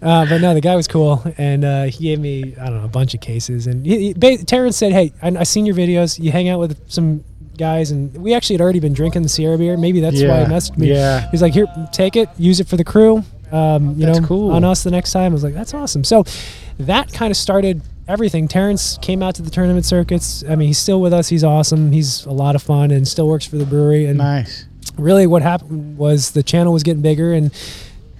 Uh, 0.00 0.24
but 0.26 0.40
no, 0.40 0.54
the 0.54 0.60
guy 0.60 0.76
was 0.76 0.86
cool, 0.86 1.24
and 1.38 1.64
uh, 1.64 1.84
he 1.84 2.04
gave 2.04 2.20
me 2.20 2.54
I 2.56 2.66
don't 2.66 2.78
know 2.78 2.84
a 2.84 2.88
bunch 2.88 3.14
of 3.14 3.20
cases. 3.20 3.66
And 3.66 3.84
he, 3.84 3.98
he, 3.98 4.14
ba- 4.14 4.44
Terrence 4.44 4.76
said, 4.76 4.92
"Hey, 4.92 5.12
I, 5.22 5.28
I 5.38 5.42
seen 5.42 5.66
your 5.66 5.74
videos. 5.74 6.22
You 6.22 6.30
hang 6.30 6.48
out 6.48 6.60
with 6.60 6.78
some 6.88 7.24
guys, 7.56 7.90
and 7.90 8.16
we 8.16 8.32
actually 8.32 8.54
had 8.54 8.60
already 8.60 8.78
been 8.80 8.92
drinking 8.94 9.22
the 9.22 9.28
Sierra 9.28 9.58
beer. 9.58 9.76
Maybe 9.76 9.98
that's 9.98 10.22
why 10.22 10.44
he 10.44 10.46
messaged 10.46 10.78
me. 10.78 10.90
yeah. 10.92 11.28
He's 11.32 11.42
like, 11.42 11.52
here, 11.52 11.66
take 11.92 12.14
it, 12.14 12.28
use 12.38 12.60
it 12.60 12.68
for 12.68 12.76
the 12.76 12.84
crew. 12.84 13.24
Um, 13.50 13.98
you 13.98 14.06
That's 14.06 14.20
know, 14.20 14.26
cool. 14.28 14.52
on 14.52 14.62
us 14.62 14.84
the 14.84 14.90
next 14.92 15.10
time. 15.10 15.32
I 15.32 15.34
was 15.34 15.42
like, 15.42 15.54
that's 15.54 15.74
awesome. 15.74 16.04
So 16.04 16.22
that 16.78 17.12
kind 17.12 17.30
of 17.32 17.36
started 17.36 17.82
everything. 18.08 18.48
Terrence 18.48 18.98
came 19.02 19.22
out 19.22 19.34
to 19.36 19.42
the 19.42 19.50
tournament 19.50 19.84
circuits. 19.86 20.42
I 20.48 20.56
mean, 20.56 20.68
he's 20.68 20.78
still 20.78 21.00
with 21.00 21.12
us. 21.12 21.28
He's 21.28 21.44
awesome. 21.44 21.92
He's 21.92 22.24
a 22.26 22.32
lot 22.32 22.54
of 22.56 22.62
fun 22.62 22.90
and 22.90 23.06
still 23.06 23.28
works 23.28 23.44
for 23.44 23.56
the 23.56 23.66
brewery. 23.66 24.06
And 24.06 24.18
Nice. 24.18 24.66
really, 24.96 25.26
what 25.26 25.42
happened 25.42 25.98
was 25.98 26.30
the 26.32 26.42
channel 26.42 26.72
was 26.72 26.82
getting 26.82 27.02
bigger 27.02 27.32
and. 27.34 27.52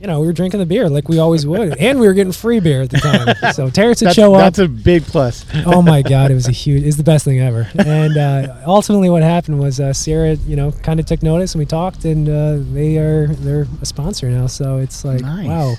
You 0.01 0.07
know, 0.07 0.21
we 0.21 0.29
were 0.29 0.33
drinking 0.33 0.61
the 0.61 0.67
beer 0.67 0.89
like 0.89 1.09
we 1.09 1.19
always 1.19 1.45
would, 1.45 1.77
and 1.81 1.99
we 1.99 2.07
were 2.07 2.13
getting 2.15 2.31
free 2.33 2.61
beer 2.61 2.83
at 2.83 2.91
the 2.91 2.99
time. 2.99 3.53
So 3.53 3.69
Terrence 3.69 4.01
would 4.01 4.07
That's, 4.11 4.15
show 4.15 4.33
up 4.33 4.43
that's 4.43 4.61
a 4.61 4.69
big 4.69 5.03
plus. 5.03 5.45
oh 5.67 5.83
my 5.83 6.03
god, 6.13 6.31
it 6.31 6.35
was 6.35 6.47
a 6.47 6.53
huge, 6.53 6.85
it's 6.85 6.97
the 6.97 7.03
best 7.03 7.25
thing 7.25 7.41
ever. 7.41 7.69
And 7.77 8.17
uh, 8.17 8.59
ultimately, 8.65 9.11
what 9.11 9.25
happened 9.25 9.59
was 9.59 9.81
uh, 9.81 9.93
Sierra, 9.93 10.35
you 10.35 10.55
know, 10.55 10.71
kind 10.71 11.01
of 11.01 11.07
took 11.07 11.21
notice, 11.25 11.53
and 11.55 11.59
we 11.59 11.67
talked, 11.67 12.05
and 12.05 12.29
uh, 12.29 12.59
they 12.73 12.97
are 12.99 13.27
they're 13.27 13.67
a 13.83 13.87
sponsor 13.87 14.31
now. 14.31 14.47
So 14.47 14.79
it's 14.79 15.05
like 15.05 15.21
Nice. 15.23 15.49
wow. 15.49 15.75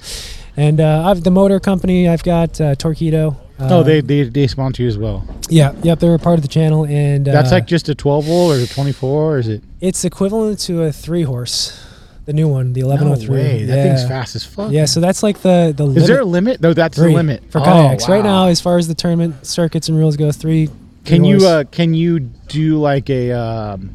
And 0.57 0.81
uh, 0.81 1.07
I've 1.07 1.23
the 1.23 1.31
motor 1.31 1.61
company. 1.61 2.09
I've 2.09 2.23
got 2.23 2.59
uh, 2.59 2.75
Torqeedo. 2.75 3.37
Oh, 3.59 3.83
they, 3.83 4.01
they 4.01 4.23
they 4.23 4.47
sponsor 4.47 4.83
you 4.83 4.87
as 4.89 4.97
well. 4.97 5.25
yeah, 5.49 5.73
yep, 5.83 5.99
they're 5.99 6.15
a 6.15 6.19
part 6.19 6.35
of 6.39 6.41
the 6.41 6.47
channel, 6.47 6.85
and 6.85 7.25
That's 7.25 7.51
uh, 7.51 7.55
like 7.55 7.67
just 7.67 7.89
a 7.89 7.95
12 7.95 8.25
volt 8.25 8.57
or 8.57 8.63
a 8.63 8.67
24, 8.67 9.09
or 9.33 9.39
is 9.39 9.47
it? 9.47 9.63
it's 9.81 10.03
equivalent 10.05 10.59
to 10.59 10.83
a 10.83 10.91
three 10.91 11.23
horse, 11.23 11.85
the 12.25 12.33
new 12.33 12.47
one, 12.47 12.73
the 12.73 12.81
eleven 12.81 13.07
No 13.07 13.13
hundred 13.13 13.25
three. 13.25 13.35
way. 13.37 13.65
That 13.65 13.75
yeah. 13.77 13.83
thing's 13.95 14.07
fast 14.07 14.35
as 14.35 14.43
fuck. 14.45 14.71
Yeah, 14.71 14.85
so 14.85 14.99
that's 14.99 15.23
like 15.23 15.39
the 15.41 15.73
the 15.75 15.85
Is 15.85 16.07
there 16.07 16.19
a 16.19 16.25
limit 16.25 16.59
limit? 16.59 16.61
No, 16.61 16.73
that's 16.73 16.97
three 16.97 17.09
the 17.11 17.15
limit 17.15 17.43
for 17.51 17.59
Oh, 17.61 17.63
kayaks 17.63 18.07
right 18.09 18.23
now. 18.23 18.47
As 18.47 18.61
far 18.61 18.77
as 18.77 18.87
the 18.87 18.93
tournament 18.95 19.45
circuits 19.45 19.89
and 19.89 19.97
rules 19.97 20.15
go, 20.17 20.31
three. 20.31 20.67
Can 21.05 21.19
three 21.21 21.27
you 21.29 21.39
horse. 21.39 21.43
uh 21.45 21.63
can 21.71 21.93
you 21.93 22.19
do 22.19 22.77
like 22.79 23.09
a 23.09 23.31
um 23.31 23.89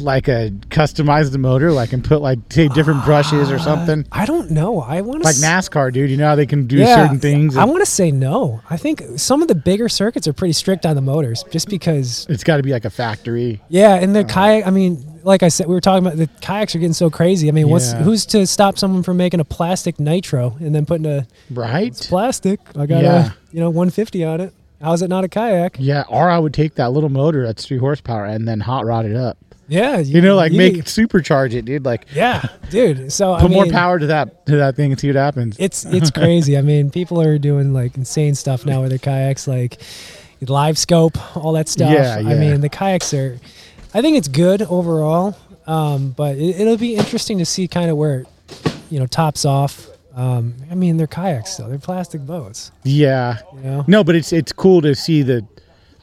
like 0.00 0.28
a 0.28 0.50
customize 0.70 1.30
the 1.32 1.38
motor 1.38 1.72
like 1.72 1.92
and 1.92 2.04
put 2.04 2.20
like 2.20 2.38
say 2.50 2.68
different 2.68 3.04
brushes 3.04 3.50
or 3.50 3.56
ah, 3.56 3.64
something? 3.64 4.06
I 4.12 4.24
don't 4.26 4.50
know. 4.50 4.80
I 4.80 5.00
want 5.00 5.22
to 5.22 5.26
Like 5.26 5.36
NASCAR, 5.36 5.92
dude. 5.92 6.10
You 6.10 6.16
know 6.16 6.28
how 6.28 6.34
they 6.36 6.46
can 6.46 6.66
do 6.66 6.84
certain 6.84 7.18
things. 7.18 7.56
I 7.56 7.64
want 7.64 7.80
to 7.80 7.90
say 7.90 8.10
no. 8.10 8.62
I 8.70 8.76
think 8.76 9.02
some 9.16 9.42
of 9.42 9.48
the 9.48 9.54
bigger 9.54 9.88
circuits 9.88 10.26
are 10.26 10.32
pretty 10.32 10.52
strict 10.52 10.86
on 10.86 10.96
the 10.96 11.02
motors, 11.02 11.44
just 11.50 11.68
because. 11.68 12.26
it's 12.28 12.44
got 12.44 12.56
to 12.56 12.62
be 12.62 12.72
like 12.72 12.84
a 12.84 12.90
factory. 12.90 13.60
Yeah, 13.68 13.94
and 13.94 14.14
the 14.14 14.20
uh, 14.20 14.28
kayak. 14.28 14.66
I 14.66 14.70
mean, 14.70 15.20
like 15.24 15.42
I 15.42 15.48
said, 15.48 15.66
we 15.66 15.74
were 15.74 15.80
talking 15.80 16.06
about 16.06 16.16
the 16.16 16.28
kayaks 16.40 16.74
are 16.74 16.78
getting 16.78 16.92
so 16.92 17.10
crazy. 17.10 17.48
I 17.48 17.52
mean, 17.52 17.68
what's 17.68 17.92
Yeah. 17.92 18.02
who's 18.02 18.26
to 18.26 18.46
stop 18.46 18.78
someone 18.78 19.02
from 19.02 19.16
making 19.16 19.40
a 19.40 19.44
plastic 19.44 20.00
nitro 20.00 20.56
and 20.60 20.74
then 20.74 20.86
putting 20.86 21.06
a 21.06 21.26
Right? 21.50 21.94
plastic? 21.94 22.60
I 22.76 22.86
got 22.86 23.02
Yeah. 23.02 23.26
a 23.26 23.32
you 23.52 23.60
know 23.60 23.70
150 23.70 24.24
on 24.24 24.40
it. 24.40 24.52
How's 24.80 25.00
it 25.00 25.08
not 25.08 25.22
a 25.22 25.28
kayak? 25.28 25.76
Yeah, 25.78 26.02
or 26.08 26.28
I 26.28 26.38
would 26.40 26.52
take 26.52 26.74
that 26.74 26.92
little 26.92 27.08
motor 27.08 27.46
that's 27.46 27.64
three 27.64 27.78
horsepower 27.78 28.24
and 28.24 28.48
then 28.48 28.58
hot 28.60 28.84
rod 28.84 29.04
it 29.06 29.14
up. 29.14 29.38
Yeah, 29.72 29.98
You 29.98 30.20
know, 30.20 30.36
like 30.36 30.52
you- 30.52 30.58
make 30.58 30.74
supercharge 30.84 31.54
it, 31.54 31.64
dude. 31.64 31.84
Like 31.84 32.06
Yeah, 32.14 32.42
dude. 32.70 33.12
So 33.12 33.36
put 33.38 33.50
I 33.50 33.54
more 33.54 33.66
power 33.66 33.98
to 33.98 34.06
that 34.08 34.46
to 34.46 34.56
that 34.56 34.76
thing 34.76 34.92
and 34.92 35.00
see 35.00 35.08
what 35.08 35.16
happens. 35.16 35.56
It's 35.58 35.84
it's 35.98 36.10
crazy. 36.10 36.56
I 36.58 36.62
mean, 36.62 36.90
people 36.90 37.20
are 37.20 37.38
doing 37.38 37.72
like 37.72 37.96
insane 37.96 38.34
stuff 38.34 38.66
now 38.66 38.82
with 38.82 38.90
their 38.90 38.98
kayaks, 38.98 39.46
like 39.48 39.80
live 40.46 40.76
scope, 40.76 41.16
all 41.36 41.52
that 41.52 41.68
stuff. 41.68 41.92
Yeah, 41.92 42.18
yeah. 42.18 42.28
I 42.30 42.34
mean, 42.34 42.60
the 42.60 42.68
kayaks 42.68 43.14
are. 43.14 43.38
I 43.94 44.00
think 44.02 44.16
it's 44.16 44.28
good 44.28 44.62
overall, 44.62 45.36
um, 45.66 46.10
but 46.16 46.36
it, 46.36 46.60
it'll 46.60 46.78
be 46.78 46.96
interesting 46.96 47.38
to 47.38 47.44
see 47.44 47.68
kind 47.68 47.90
of 47.90 47.96
where, 47.98 48.20
it, 48.20 48.26
you 48.90 48.98
know, 48.98 49.06
tops 49.06 49.44
off. 49.44 49.86
Um, 50.14 50.54
I 50.70 50.74
mean, 50.74 50.96
they're 50.96 51.06
kayaks 51.06 51.52
still. 51.52 51.68
They're 51.68 51.78
plastic 51.78 52.22
boats. 52.26 52.70
yeah. 52.84 53.38
You 53.54 53.60
know. 53.60 53.84
No, 53.86 54.02
but 54.04 54.14
it's 54.14 54.32
it's 54.32 54.52
cool 54.52 54.80
to 54.82 54.94
see 54.94 55.22
the. 55.22 55.46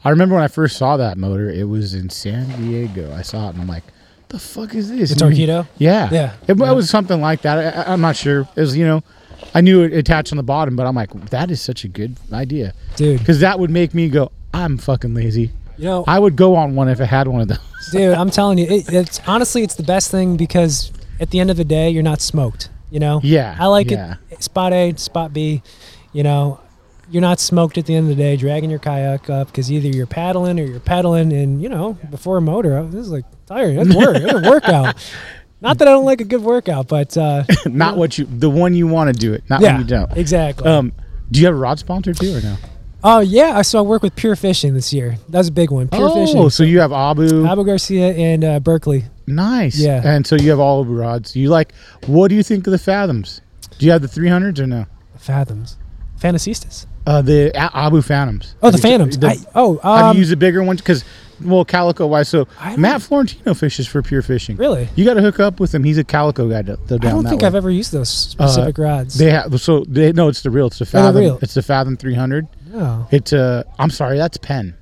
I 0.04 0.10
remember 0.10 0.34
when 0.34 0.44
I 0.44 0.48
first 0.48 0.76
saw 0.76 0.96
that 0.96 1.18
motor. 1.18 1.50
It 1.50 1.68
was 1.68 1.94
in 1.94 2.08
San 2.10 2.48
Diego. 2.60 3.12
I 3.14 3.22
saw 3.22 3.46
it 3.48 3.54
and 3.54 3.60
I'm 3.62 3.68
like, 3.68 3.84
"The 4.28 4.38
fuck 4.38 4.74
is 4.74 4.90
this?" 4.90 5.10
And 5.10 5.20
Torpedo? 5.20 5.66
Yeah, 5.78 6.08
Yeah. 6.10 6.32
It, 6.48 6.56
Yeah. 6.58 6.70
it 6.70 6.74
was 6.74 6.88
something 6.88 7.20
like 7.20 7.42
that. 7.42 7.76
I, 7.88 7.92
I'm 7.92 8.00
not 8.00 8.16
sure. 8.16 8.48
It 8.56 8.60
was 8.60 8.76
you 8.76 8.86
know, 8.86 9.02
I 9.54 9.60
knew 9.60 9.82
it 9.82 9.92
attached 9.92 10.32
on 10.32 10.36
the 10.36 10.42
bottom, 10.42 10.74
but 10.76 10.86
I'm 10.86 10.94
like, 10.94 11.12
that 11.30 11.50
is 11.50 11.60
such 11.60 11.84
a 11.84 11.88
good 11.88 12.16
idea, 12.32 12.72
Dude. 12.96 13.18
Because 13.18 13.40
that 13.40 13.58
would 13.58 13.70
make 13.70 13.92
me 13.94 14.08
go, 14.08 14.32
I'm 14.54 14.78
fucking 14.78 15.12
lazy. 15.14 15.50
You 15.76 15.84
know, 15.86 16.04
I 16.06 16.18
would 16.18 16.36
go 16.36 16.56
on 16.56 16.74
one 16.74 16.88
if 16.88 17.00
I 17.00 17.04
had 17.06 17.26
one 17.28 17.40
of 17.42 17.48
those. 17.48 17.58
dude 17.92 18.12
i'm 18.14 18.28
telling 18.30 18.58
you 18.58 18.66
it, 18.66 18.92
it's 18.92 19.20
honestly 19.26 19.62
it's 19.62 19.74
the 19.74 19.82
best 19.82 20.10
thing 20.10 20.36
because 20.36 20.92
at 21.18 21.30
the 21.30 21.40
end 21.40 21.50
of 21.50 21.56
the 21.56 21.64
day 21.64 21.88
you're 21.88 22.02
not 22.02 22.20
smoked 22.20 22.68
you 22.90 23.00
know 23.00 23.20
Yeah, 23.24 23.56
i 23.58 23.66
like 23.66 23.90
yeah. 23.90 24.16
it 24.28 24.42
spot 24.42 24.74
a 24.74 24.94
spot 24.98 25.32
b 25.32 25.62
you 26.12 26.22
know 26.22 26.60
you're 27.10 27.20
not 27.20 27.40
smoked 27.40 27.76
at 27.78 27.86
the 27.86 27.94
end 27.94 28.10
of 28.10 28.16
the 28.16 28.22
day 28.22 28.36
dragging 28.36 28.70
your 28.70 28.78
kayak 28.78 29.28
up 29.30 29.48
because 29.48 29.70
either 29.70 29.88
you're 29.88 30.06
paddling 30.06 30.58
or 30.60 30.64
you're 30.64 30.80
pedaling 30.80 31.32
and 31.32 31.60
you 31.62 31.68
know 31.68 31.94
before 32.10 32.36
a 32.36 32.40
motor 32.40 32.78
I 32.78 32.82
was 32.82 33.10
like 33.10 33.24
tired 33.46 33.76
that's 33.78 33.94
work 33.94 34.16
it's 34.16 34.32
a 34.32 34.48
workout 34.48 34.94
not 35.60 35.78
that 35.78 35.88
i 35.88 35.90
don't 35.90 36.04
like 36.04 36.20
a 36.20 36.24
good 36.24 36.40
workout 36.42 36.86
but 36.88 37.16
uh 37.18 37.42
not 37.66 37.96
what 37.96 38.16
you, 38.16 38.24
the 38.26 38.48
one 38.48 38.74
you 38.74 38.86
want 38.86 39.12
to 39.12 39.18
do 39.18 39.32
it, 39.32 39.42
not 39.50 39.60
yeah 39.60 39.72
when 39.72 39.80
you 39.80 39.86
don't. 39.86 40.16
exactly 40.16 40.66
Um, 40.66 40.92
do 41.30 41.40
you 41.40 41.46
have 41.46 41.54
a 41.54 41.58
rod 41.58 41.78
sponsor 41.78 42.14
too 42.14 42.36
or 42.36 42.40
no? 42.40 42.56
oh 43.02 43.18
yeah 43.20 43.60
so 43.62 43.78
i 43.80 43.82
work 43.82 44.02
with 44.02 44.14
pure 44.14 44.36
fishing 44.36 44.72
this 44.74 44.92
year 44.92 45.16
that's 45.28 45.48
a 45.48 45.52
big 45.52 45.70
one 45.70 45.88
pure 45.88 46.08
oh, 46.08 46.14
fishing 46.14 46.38
Oh, 46.38 46.48
so 46.48 46.62
you 46.62 46.78
have 46.80 46.92
Abu. 46.92 47.44
abu 47.44 47.64
garcia 47.64 48.14
and 48.14 48.44
uh, 48.44 48.60
berkley 48.60 49.04
Nice. 49.26 49.78
Yeah. 49.78 50.02
And 50.04 50.26
so 50.26 50.34
you 50.34 50.50
have 50.50 50.58
all 50.58 50.80
Abu 50.82 50.92
rods. 50.92 51.36
You 51.36 51.50
like? 51.50 51.72
What 52.06 52.28
do 52.28 52.34
you 52.34 52.42
think 52.42 52.66
of 52.66 52.72
the 52.72 52.78
Fathoms? 52.78 53.40
Do 53.78 53.86
you 53.86 53.92
have 53.92 54.02
the 54.02 54.08
300s 54.08 54.58
or 54.58 54.66
no? 54.66 54.86
fathoms 55.16 55.76
fantasistas 56.20 56.86
Uh, 57.06 57.22
the 57.22 57.50
Abu 57.56 58.02
Phantoms. 58.02 58.54
oh 58.62 58.70
the 58.70 58.76
Have 58.76 58.84
you- 58.84 58.90
phantoms 58.90 59.18
the- 59.18 59.28
I, 59.28 59.36
oh 59.54 59.78
have 59.78 60.04
um, 60.06 60.16
you 60.16 60.20
used 60.20 60.30
the 60.32 60.36
bigger 60.36 60.62
ones? 60.62 60.80
Because, 60.80 61.02
well, 61.42 61.64
calico 61.64 62.06
wise. 62.06 62.28
So 62.28 62.46
Matt 62.76 63.00
Florentino 63.00 63.54
fishes 63.54 63.86
for 63.88 64.02
Pure 64.02 64.20
Fishing. 64.22 64.56
Really? 64.56 64.86
You 64.94 65.06
got 65.06 65.14
to 65.14 65.22
hook 65.22 65.40
up 65.40 65.58
with 65.58 65.74
him. 65.74 65.82
He's 65.82 65.96
a 65.96 66.04
calico 66.04 66.48
guy. 66.50 66.60
To, 66.62 66.76
to 66.76 66.94
I 66.96 66.98
don't 66.98 67.24
think 67.26 67.40
way. 67.40 67.46
I've 67.48 67.54
ever 67.54 67.70
used 67.70 67.92
those 67.92 68.10
specific 68.10 68.76
rods. 68.76 69.16
They 69.16 69.30
have 69.30 69.58
so 69.60 69.84
they 69.88 70.12
no, 70.12 70.28
it's 70.28 70.42
the 70.42 70.50
real. 70.50 70.66
It's 70.66 70.78
the 70.78 70.84
Oh, 70.84 70.86
Fathom. 70.92 71.16
real. 71.16 71.38
It's 71.40 71.54
the 71.54 71.62
Fathom 71.62 71.96
300. 71.96 72.46
oh. 72.74 73.06
It's 73.10 73.32
uh, 73.32 73.62
I'm 73.78 73.90
sorry, 73.90 74.18
that's 74.18 74.36
Penn. 74.36 74.74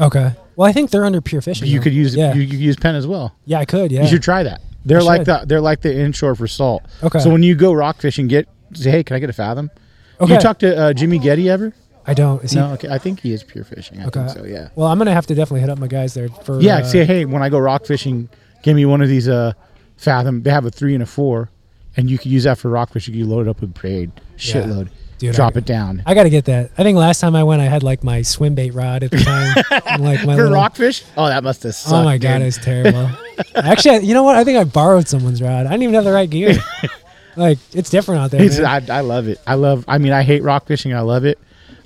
Okay. 0.00 0.32
Well, 0.56 0.66
I 0.68 0.72
think 0.72 0.90
they're 0.90 1.04
under 1.04 1.20
pure 1.20 1.42
fishing. 1.42 1.68
You 1.68 1.78
though. 1.78 1.84
could 1.84 1.92
use 1.94 2.16
Yeah. 2.16 2.32
you, 2.34 2.40
you 2.40 2.48
could 2.48 2.58
use 2.60 2.76
Penn 2.76 2.94
as 2.94 3.06
well. 3.06 3.34
yeah, 3.44 3.58
I 3.58 3.66
could. 3.66 3.92
Yeah. 3.92 4.00
You 4.02 4.08
should 4.08 4.22
try 4.22 4.42
that. 4.42 4.62
They're 4.86 5.00
I 5.00 5.02
like 5.02 5.20
should. 5.20 5.26
the 5.26 5.44
they're 5.46 5.60
like 5.60 5.82
the 5.82 5.94
inshore 5.94 6.34
for 6.34 6.48
salt. 6.48 6.82
Okay. 7.02 7.18
So 7.18 7.28
when 7.28 7.42
you 7.42 7.54
go 7.54 7.74
rock 7.74 7.98
fishing, 8.00 8.26
get 8.28 8.48
say, 8.72 8.90
hey, 8.90 9.04
can 9.04 9.16
I 9.16 9.18
get 9.18 9.28
a 9.28 9.34
Fathom? 9.34 9.70
Okay. 10.20 10.34
You 10.34 10.40
talk 10.40 10.58
to 10.60 10.76
uh, 10.76 10.92
Jimmy 10.92 11.18
Getty 11.18 11.48
ever? 11.50 11.72
I 12.06 12.14
don't. 12.14 12.42
Is 12.44 12.52
he? 12.52 12.58
No, 12.58 12.72
okay. 12.74 12.88
I 12.88 12.98
think 12.98 13.20
he 13.20 13.32
is 13.32 13.42
pure 13.42 13.64
fishing. 13.64 14.00
I 14.00 14.06
Okay. 14.06 14.20
think 14.26 14.38
so. 14.38 14.44
Yeah. 14.44 14.68
Well, 14.76 14.86
I'm 14.88 14.96
gonna 14.98 15.12
have 15.12 15.26
to 15.26 15.34
definitely 15.34 15.60
hit 15.60 15.70
up 15.70 15.78
my 15.78 15.88
guys 15.88 16.14
there 16.14 16.28
for. 16.28 16.60
Yeah. 16.60 16.78
uh, 16.78 16.84
say 16.84 17.04
hey, 17.04 17.24
when 17.24 17.42
I 17.42 17.48
go 17.48 17.58
rock 17.58 17.84
fishing, 17.84 18.28
give 18.62 18.76
me 18.76 18.86
one 18.86 19.02
of 19.02 19.08
these 19.08 19.28
uh, 19.28 19.52
Fathom. 19.96 20.42
They 20.42 20.50
have 20.50 20.64
a 20.64 20.70
three 20.70 20.94
and 20.94 21.02
a 21.02 21.06
four, 21.06 21.50
and 21.96 22.08
you 22.10 22.16
can 22.18 22.30
use 22.30 22.44
that 22.44 22.58
for 22.58 22.68
rock 22.70 22.92
fishing. 22.92 23.14
You 23.14 23.26
load 23.26 23.46
it 23.46 23.50
up 23.50 23.60
with 23.60 23.74
braid, 23.74 24.12
shitload, 24.36 24.88
Dude, 25.18 25.34
drop 25.34 25.56
I- 25.56 25.58
it 25.58 25.64
down. 25.64 26.02
I 26.06 26.14
got 26.14 26.22
to 26.24 26.30
get 26.30 26.44
that. 26.44 26.70
I 26.78 26.82
think 26.84 26.96
last 26.96 27.18
time 27.20 27.34
I 27.34 27.42
went, 27.42 27.60
I 27.60 27.64
had 27.66 27.82
like 27.82 28.04
my 28.04 28.22
swim 28.22 28.54
bait 28.54 28.70
rod 28.72 29.02
at 29.02 29.10
the 29.10 29.18
time. 29.18 29.64
like 30.00 30.24
my 30.24 30.36
for 30.36 30.42
little, 30.44 30.52
rockfish? 30.52 31.02
Oh, 31.16 31.26
that 31.26 31.42
must 31.42 31.64
have 31.64 31.74
sucked. 31.74 31.92
Oh 31.92 32.04
my 32.04 32.18
god, 32.18 32.34
dude. 32.34 32.42
it 32.42 32.44
was 32.46 32.58
terrible. 32.58 33.10
Actually, 33.56 34.06
you 34.06 34.14
know 34.14 34.22
what? 34.22 34.36
I 34.36 34.44
think 34.44 34.58
I 34.58 34.64
borrowed 34.64 35.08
someone's 35.08 35.42
rod. 35.42 35.66
I 35.66 35.70
didn't 35.70 35.82
even 35.82 35.94
have 35.96 36.04
the 36.04 36.12
right 36.12 36.30
gear. 36.30 36.56
like 37.36 37.58
it's 37.72 37.90
different 37.90 38.20
out 38.22 38.30
there. 38.30 38.42
It's. 38.42 38.58
I, 38.58 38.82
I 38.90 39.00
love 39.00 39.28
it. 39.28 39.40
I 39.46 39.54
love. 39.54 39.84
I 39.88 39.98
mean, 39.98 40.12
I 40.12 40.22
hate 40.22 40.42
rock 40.42 40.66
fishing. 40.66 40.94
I 40.94 41.00
love 41.00 41.24
it. 41.24 41.38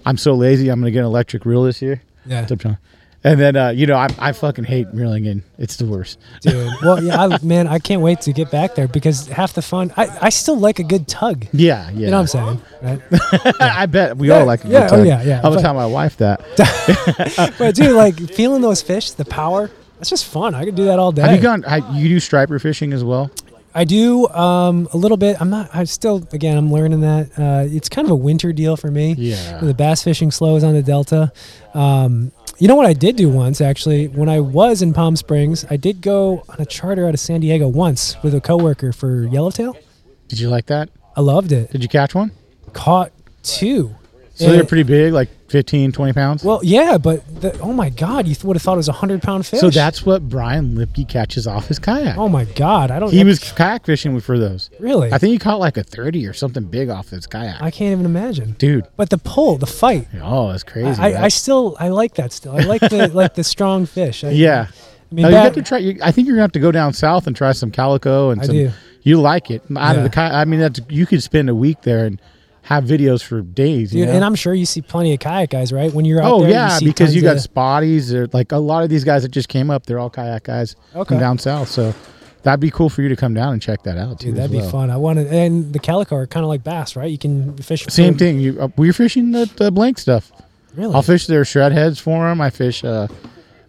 I'm 0.07 0.17
so 0.17 0.35
lazy. 0.35 0.69
I'm 0.69 0.81
gonna 0.81 0.91
get 0.91 1.01
an 1.01 1.05
electric 1.07 1.45
reel 1.45 1.65
this 1.65 1.83
year. 1.83 2.03
Yeah. 2.27 2.47
Stop 2.47 2.59
trying. 2.61 2.79
And 3.23 3.39
then 3.39 3.55
uh, 3.55 3.69
you 3.69 3.87
know, 3.87 3.97
I, 3.97 4.09
I 4.19 4.33
fucking 4.33 4.65
hate 4.65 4.87
reeling 4.95 5.27
in. 5.27 5.43
It's 5.59 5.77
the 5.77 5.85
worst. 5.85 6.19
dude. 6.41 6.73
Well, 6.83 7.03
yeah, 7.05 7.21
I, 7.23 7.39
man, 7.45 7.67
I 7.69 7.79
can't 7.79 8.01
wait 8.01 8.23
to 8.23 8.33
get 8.33 8.51
back 8.51 8.75
there 8.77 8.89
because 8.89 9.27
half 9.27 9.53
the 9.53 9.61
fun. 9.61 9.93
I, 9.95 10.09
I 10.23 10.29
still 10.31 10.59
like 10.59 10.79
a 10.79 10.83
good 10.85 11.07
tug. 11.07 11.47
Yeah, 11.53 11.91
yeah. 11.91 11.99
You 12.07 12.07
know 12.13 12.23
what 12.23 12.35
I'm 12.35 12.61
saying? 12.81 13.01
Right? 13.13 13.57
I 13.61 13.85
bet 13.85 14.17
we 14.17 14.29
Yeah, 14.29 14.39
all 14.39 14.47
like 14.47 14.61
a 14.61 14.69
good 14.69 14.73
yeah, 14.73 14.89
oh, 14.91 15.03
yeah, 15.03 15.23
yeah. 15.23 15.41
I 15.45 15.49
was 15.51 15.61
telling 15.61 15.77
my 15.77 15.85
wife 15.85 16.17
that. 16.17 16.41
but 17.59 17.75
dude, 17.75 17.95
like 17.95 18.19
feeling 18.31 18.63
those 18.63 18.81
fish, 18.81 19.11
the 19.11 19.27
power, 19.27 19.71
that's 19.99 20.09
just 20.09 20.25
fun. 20.25 20.55
I 20.55 20.65
could 20.65 20.75
do 20.75 20.87
that 20.87 20.99
all 20.99 21.13
day. 21.13 21.21
Have 21.21 21.37
you 21.37 21.43
gone? 21.43 21.63
You 21.95 22.09
do 22.09 22.21
striper 22.21 22.59
fishing 22.59 22.95
as 22.95 23.05
well? 23.05 23.31
I 23.75 23.85
do 23.85 24.29
um, 24.29 24.89
a 24.93 24.97
little 24.97 25.17
bit. 25.17 25.41
I'm 25.41 25.51
not. 25.51 25.71
I'm 25.73 25.87
still, 25.87 26.27
again, 26.33 26.57
I'm 26.57 26.73
learning 26.73 27.01
that. 27.03 27.31
Uh, 27.39 27.65
it's 27.69 27.89
kind 27.89 28.07
of 28.07 28.11
a 28.11 28.17
winter 28.17 28.53
deal 28.53 28.77
for 28.77 28.91
me. 28.91 29.15
Yeah. 29.17 29.59
The 29.61 29.75
bass 29.75 30.03
fishing 30.03 30.31
slows 30.31 30.65
on 30.65 30.75
the 30.75 30.83
delta. 30.83 31.33
Um, 31.75 32.33
you 32.59 32.69
know 32.69 32.75
what 32.77 32.87
I 32.87 32.93
did 32.93 33.17
do 33.17 33.29
once 33.29 33.61
actually 33.61 34.09
when 34.09 34.29
I 34.29 34.41
was 34.41 34.83
in 34.83 34.93
Palm 34.93 35.17
Springs, 35.17 35.65
I 35.71 35.77
did 35.77 36.03
go 36.03 36.45
on 36.49 36.57
a 36.59 36.67
charter 36.67 37.07
out 37.07 37.15
of 37.15 37.21
San 37.21 37.41
Diego 37.41 37.67
once 37.67 38.23
with 38.23 38.35
a 38.35 38.41
coworker 38.41 38.93
for 38.93 39.25
yellowtail. 39.25 39.77
Did 40.29 40.41
you 40.41 40.51
like 40.51 40.67
that? 40.67 40.91
I 41.17 41.23
loved 41.23 41.53
it. 41.53 41.71
Did 41.73 41.83
you 41.83 41.89
catch 41.89 42.15
one? 42.15 42.33
Caught 42.73 43.13
two. 43.43 43.95
So 44.35 44.51
they're 44.53 44.65
pretty 44.65 44.85
big, 44.85 45.13
like 45.13 45.29
15, 45.51 45.91
20 45.93 46.13
pounds. 46.13 46.45
Well, 46.45 46.61
yeah, 46.63 46.97
but 46.97 47.27
the, 47.41 47.59
oh 47.59 47.73
my 47.73 47.91
god, 47.91 48.29
you 48.29 48.37
would 48.45 48.57
have 48.57 48.63
thought 48.63 48.75
it 48.75 48.77
was 48.77 48.89
a 48.89 48.93
hundred 48.93 49.21
pound 49.21 49.45
fish. 49.47 49.59
so 49.61 49.69
that's 49.69 50.07
what 50.07 50.29
Brian 50.29 50.77
Lipke 50.77 51.09
catches 51.09 51.47
off 51.47 51.67
his 51.67 51.79
kayak. 51.81 52.17
oh 52.17 52.29
my 52.29 52.45
god, 52.45 52.91
I 52.93 53.01
don't. 53.01 53.13
he 53.13 53.25
was 53.25 53.41
kayak 53.53 53.85
fishing 53.85 54.19
for 54.21 54.39
those. 54.39 54.71
really. 54.79 55.13
I 55.13 55.19
think 55.19 55.33
he 55.33 55.39
caught 55.39 55.59
like 55.59 55.77
a 55.77 55.83
30 55.83 56.27
or 56.27 56.33
something 56.33 56.65
big 56.65 56.89
off 56.89 57.11
his 57.11 57.27
kayak. 57.27 57.61
I 57.61 57.71
can't 57.71 57.93
even 57.93 58.07
imagine. 58.07 58.53
Dude. 58.59 58.87
But 58.97 59.11
the 59.11 59.19
pull, 59.19 59.59
the 59.59 59.67
fight, 59.67 60.07
Oh, 60.23 60.51
that's 60.53 60.63
crazy. 60.63 61.01
I, 61.01 61.11
I 61.11 61.23
right? 61.23 61.33
still 61.33 61.77
I 61.81 61.89
like 61.89 62.15
that 62.15 62.33
still. 62.33 62.57
I 62.57 62.61
like 62.61 62.81
the 62.83 63.09
like 63.13 63.35
the 63.35 63.45
strong 63.45 63.87
fish. 63.87 64.23
I, 64.23 64.31
yeah. 64.31 64.69
I 65.11 65.15
mean, 65.15 65.23
No, 65.25 65.29
you 65.31 65.35
have 65.35 65.55
to 65.55 65.63
try. 65.63 65.79
You, 65.79 65.99
I 66.03 66.13
think 66.13 66.29
you're 66.29 66.37
gonna 66.37 66.43
have 66.45 66.53
to 66.53 66.61
go 66.61 66.71
down 66.71 66.93
south 66.93 67.27
and 67.27 67.35
try 67.35 67.51
some 67.51 67.73
calico 67.73 68.31
and 68.31 68.41
I 68.41 68.45
some. 68.47 68.55
do. 68.55 68.71
You 69.03 69.21
like 69.21 69.51
it 69.51 69.63
out 69.77 69.97
of 69.97 70.09
the. 70.09 70.21
I 70.21 70.45
mean, 70.45 70.61
that's 70.61 70.79
you 70.89 71.07
could 71.07 71.23
spend 71.25 71.49
a 71.51 71.55
week 71.55 71.83
there 71.83 72.05
and 72.07 72.21
have 72.63 72.85
videos 72.85 73.23
for 73.23 73.41
days. 73.41 73.93
you 73.95 74.01
dude, 74.03 74.09
know? 74.11 74.15
and 74.17 74.25
I'm 74.25 74.35
sure 74.35 74.55
you 74.55 74.67
see 74.67 74.83
plenty 74.83 75.13
of 75.15 75.21
kayak 75.21 75.51
guys, 75.51 75.73
right? 75.73 75.93
When 75.93 76.05
you're 76.05 76.21
out 76.21 76.25
there, 76.27 76.35
Oh 76.35 76.41
there, 76.43 76.51
yeah, 76.51 76.69
see 76.79 76.85
because 76.87 77.15
you 77.15 77.23
got 77.23 77.37
of- 77.37 77.43
spotties. 77.43 78.13
Or 78.15 78.29
like 78.33 78.53
a 78.53 78.59
lot 78.59 78.83
of 78.85 78.91
these 78.91 79.05
guys 79.05 79.23
that 79.23 79.31
just 79.31 79.49
came 79.49 79.71
up, 79.71 79.87
they're 79.87 79.99
all 79.99 80.11
kayak 80.11 80.45
guys 80.45 80.77
Okay. 80.95 81.09
from 81.15 81.19
down 81.19 81.39
south. 81.39 81.69
So 81.69 81.95
that'd 82.43 82.61
be 82.61 82.71
cool 82.71 82.89
for 82.89 83.03
you 83.03 83.09
to 83.09 83.17
come 83.17 83.35
down 83.35 83.53
and 83.55 83.63
check 83.63 83.83
that 83.85 83.97
out. 83.99 84.19
dude, 84.19 84.37
that'd 84.37 84.51
be 84.51 84.59
well. 84.59 84.71
fun. 84.71 84.91
I 84.91 84.97
want 84.99 85.19
to, 85.19 85.29
and 85.29 85.73
the 85.73 85.79
calico 85.79 86.17
are 86.17 86.27
kind 86.27 86.45
of 86.45 86.49
like 86.49 86.63
bass, 86.63 86.97
right? 86.97 87.11
You 87.11 87.19
can 87.19 87.57
fish. 87.57 87.85
Same 87.89 88.17
thing. 88.17 88.39
You 88.41 88.61
uh, 88.61 88.69
we're 88.77 88.93
fishing 88.93 89.33
the, 89.33 89.51
the 89.57 89.71
blank 89.71 89.99
stuff. 89.99 90.31
Really? 90.77 90.95
I'll 90.95 91.03
fish 91.03 91.27
their 91.27 91.45
shred 91.45 91.73
heads 91.73 91.99
for 91.99 92.29
them. 92.29 92.41
I 92.41 92.51
fish. 92.51 92.85
Uh, 92.85 93.09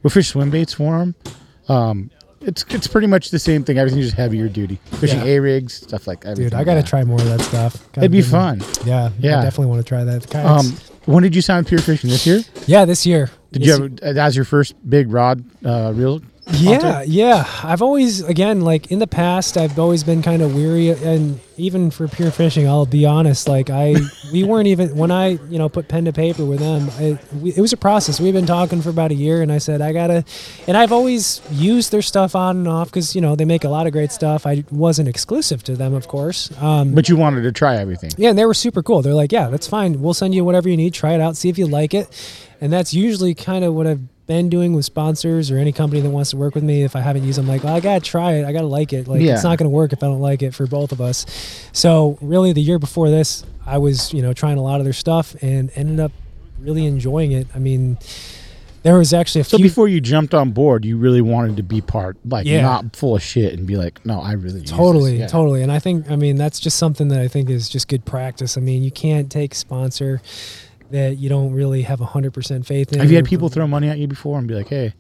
we'll 0.04 0.12
fish 0.12 0.28
swim 0.30 0.52
baits 0.52 0.74
for 0.74 1.00
them. 1.00 1.16
Um, 1.68 2.12
it's 2.42 2.66
it's 2.70 2.88
pretty 2.88 3.08
much 3.08 3.30
the 3.32 3.40
same 3.40 3.64
thing. 3.64 3.78
Everything's 3.78 4.06
just 4.06 4.18
heavier 4.18 4.48
duty. 4.50 4.80
Fishing 5.00 5.20
Yeah. 5.20 5.26
a 5.36 5.40
rigs, 5.40 5.74
stuff 5.74 6.08
like 6.08 6.22
that. 6.22 6.36
Dude, 6.38 6.54
I 6.54 6.64
got 6.64 6.76
to 6.76 6.84
try 6.84 7.04
more 7.04 7.20
of 7.20 7.26
that 7.26 7.42
stuff. 7.42 7.78
Gotta 7.94 8.02
It'd 8.02 8.12
be 8.12 8.22
fun. 8.22 8.62
Yeah, 8.86 9.10
Yeah. 9.20 9.40
I 9.40 9.44
definitely 9.44 9.68
want 9.68 9.82
to 9.82 9.88
try 9.88 10.04
that. 10.04 10.28
Kayaks. 10.30 10.66
Um, 10.66 10.78
when 11.06 11.24
did 11.24 11.36
you 11.36 11.42
sign 11.42 11.66
Pure 11.66 11.82
Fishing 11.82 12.10
this 12.10 12.26
year? 12.28 12.42
yeah, 12.68 12.86
this 12.86 13.06
year. 13.06 13.30
Did 13.52 13.64
This 13.64 13.78
you 13.78 13.84
have 14.04 14.18
as 14.18 14.36
your 14.36 14.46
first 14.46 14.76
big 14.90 15.12
rod 15.12 15.44
uh, 15.66 15.92
reel? 15.96 16.22
Yeah, 16.54 17.02
yeah. 17.04 17.46
I've 17.64 17.82
always, 17.82 18.22
again, 18.22 18.62
like 18.62 18.92
in 18.92 19.00
the 19.00 19.08
past, 19.08 19.58
I've 19.58 19.78
always 19.80 20.04
been 20.04 20.22
kind 20.22 20.42
of 20.42 20.54
weary, 20.56 20.90
and 20.90 21.40
even 21.58 21.92
for 21.92 22.08
pure 22.08 22.32
fishing, 22.32 22.68
I'll 22.68 22.86
be 22.86 23.06
honest. 23.06 23.48
Like 23.48 23.70
I, 23.70 23.96
we 24.32 24.44
weren't 24.46 24.68
even 24.68 24.96
when 24.96 25.12
I, 25.12 25.40
you 25.50 25.58
know, 25.58 25.70
put 25.70 25.88
pen 25.88 26.06
to 26.06 26.14
paper 26.14 26.44
with 26.46 26.60
them. 26.60 26.90
I, 26.98 27.20
we, 27.38 27.52
it 27.54 27.60
was 27.62 27.74
a 27.74 27.78
process. 27.78 28.20
We've 28.20 28.34
been 28.34 28.46
talking 28.46 28.82
for 28.82 28.90
about 28.90 29.12
a 29.12 29.16
year, 29.16 29.42
and 29.42 29.52
I 29.52 29.58
said 29.60 29.82
I 29.82 29.94
gotta, 29.94 30.26
and 30.68 30.76
I've 30.78 30.92
always 30.92 31.42
used 31.52 31.92
their 31.92 32.02
stuff 32.02 32.36
on 32.36 32.58
and 32.58 32.68
off 32.68 32.88
because 32.90 33.16
you 33.16 33.22
know 33.22 33.36
they 33.36 33.46
make 33.46 33.64
a 33.64 33.70
lot 33.70 33.86
of 33.88 33.94
great 33.94 34.12
stuff. 34.12 34.46
I 34.46 34.64
wasn't 34.72 35.08
exclusive 35.08 35.64
to 35.64 35.76
them, 35.76 35.94
of 35.94 36.08
course. 36.08 36.52
Um, 36.62 36.94
But 36.94 37.10
you 37.10 37.16
wanted 37.18 37.44
to 37.44 37.52
try 37.52 37.78
everything. 37.78 38.12
yeah, 38.18 38.30
and 38.30 38.38
they 38.38 38.46
were 38.46 38.54
super 38.54 38.82
cool. 38.84 39.02
They're 39.02 39.14
like, 39.14 39.32
yeah, 39.32 39.48
that's 39.50 39.68
fine. 39.68 40.02
We'll 40.02 40.14
send 40.14 40.34
you 40.36 40.44
whatever 40.44 40.70
you 40.70 40.78
need. 40.78 40.94
Try 40.94 41.14
it 41.14 41.22
out, 41.22 41.38
see 41.38 41.50
if 41.50 41.58
you 41.58 41.68
like 41.68 41.94
it. 41.94 42.08
And 42.60 42.72
that's 42.72 42.94
usually 42.94 43.34
kind 43.34 43.66
of 43.66 43.74
what 43.74 43.88
I've 43.88 44.02
been 44.28 44.50
doing 44.50 44.74
with 44.74 44.86
sponsors 44.86 45.52
or 45.52 45.58
any 45.58 45.72
company 45.72 46.00
that 46.02 46.10
wants 46.10 46.30
to 46.30 46.38
work 46.38 46.56
with 46.56 46.64
me. 46.64 46.84
If 46.84 46.96
I 46.96 47.02
haven't 47.02 47.24
used 47.24 47.38
them, 47.38 47.48
like, 47.48 47.64
well, 47.64 47.76
I 47.76 47.80
gotta 47.80 48.00
try 48.04 48.34
it. 48.34 48.46
I 48.46 48.54
gotta 48.54 48.68
like 48.68 48.94
it. 48.94 49.08
Like, 49.08 49.22
Yeah. 49.22 49.34
it's 49.34 49.44
not 49.44 49.58
gonna 49.58 49.70
work 49.70 49.94
if 49.94 50.04
I 50.04 50.08
don't 50.08 50.22
like 50.22 50.42
it 50.42 50.54
for 50.54 50.68
both 50.68 50.92
of 50.92 51.02
us. 51.02 51.26
So 51.74 52.18
really, 52.22 52.54
the 52.54 52.62
year 52.62 52.80
before 52.80 53.10
this, 53.10 53.44
I 53.66 53.78
was 53.78 54.14
you 54.14 54.22
know 54.22 54.34
trying 54.34 54.58
a 54.58 54.64
lot 54.64 54.80
of 54.80 54.86
their 54.86 54.94
stuff 54.94 55.36
and 55.42 55.70
ended 55.76 56.00
up 56.00 56.12
really 56.60 56.86
enjoying 56.86 57.32
it. 57.32 57.48
I 57.56 57.60
mean. 57.60 57.98
There 58.84 58.98
was 58.98 59.14
actually 59.14 59.42
a 59.42 59.44
So 59.44 59.58
few. 59.58 59.66
before 59.68 59.88
you 59.88 60.02
jumped 60.02 60.34
on 60.34 60.50
board, 60.54 60.86
you 60.86 60.98
really 60.98 61.22
wanted 61.22 61.56
to 61.58 61.62
be 61.62 61.82
part, 61.82 62.18
like 62.28 62.48
Yeah. 62.48 62.62
not 62.64 62.96
full 62.96 63.16
of 63.16 63.22
shit, 63.22 63.54
and 63.54 63.68
be 63.68 63.78
like, 63.78 64.04
no, 64.08 64.20
I 64.20 64.32
really 64.32 64.62
use 64.62 64.72
this." 64.72 64.72
Totally, 64.72 65.20
Yeah. 65.20 65.28
totally. 65.28 65.62
And 65.62 65.72
I 65.72 65.78
think, 65.78 66.10
I 66.10 66.16
mean, 66.16 66.36
that's 66.36 66.60
just 66.60 66.78
something 66.80 67.10
that 67.10 67.20
I 67.20 67.28
think 67.28 67.52
is 67.52 67.70
just 67.70 67.88
good 67.88 68.06
practice. 68.06 68.58
I 68.58 68.62
mean, 68.62 68.82
you 68.84 68.90
can't 68.90 69.30
take 69.30 69.54
sponsor 69.54 70.20
that 70.92 71.18
you 71.18 71.30
don't 71.30 71.54
really 71.54 71.82
have 71.84 72.00
100% 72.00 72.66
faith 72.66 72.94
in. 72.94 73.00
Have 73.00 73.10
you 73.10 73.16
had 73.18 73.26
people 73.26 73.50
throw 73.50 73.68
money 73.68 73.90
at 73.90 73.98
you 73.98 74.08
before 74.08 74.38
and 74.40 74.48
be 74.48 74.54
like, 74.56 74.68
hey, 74.68 74.94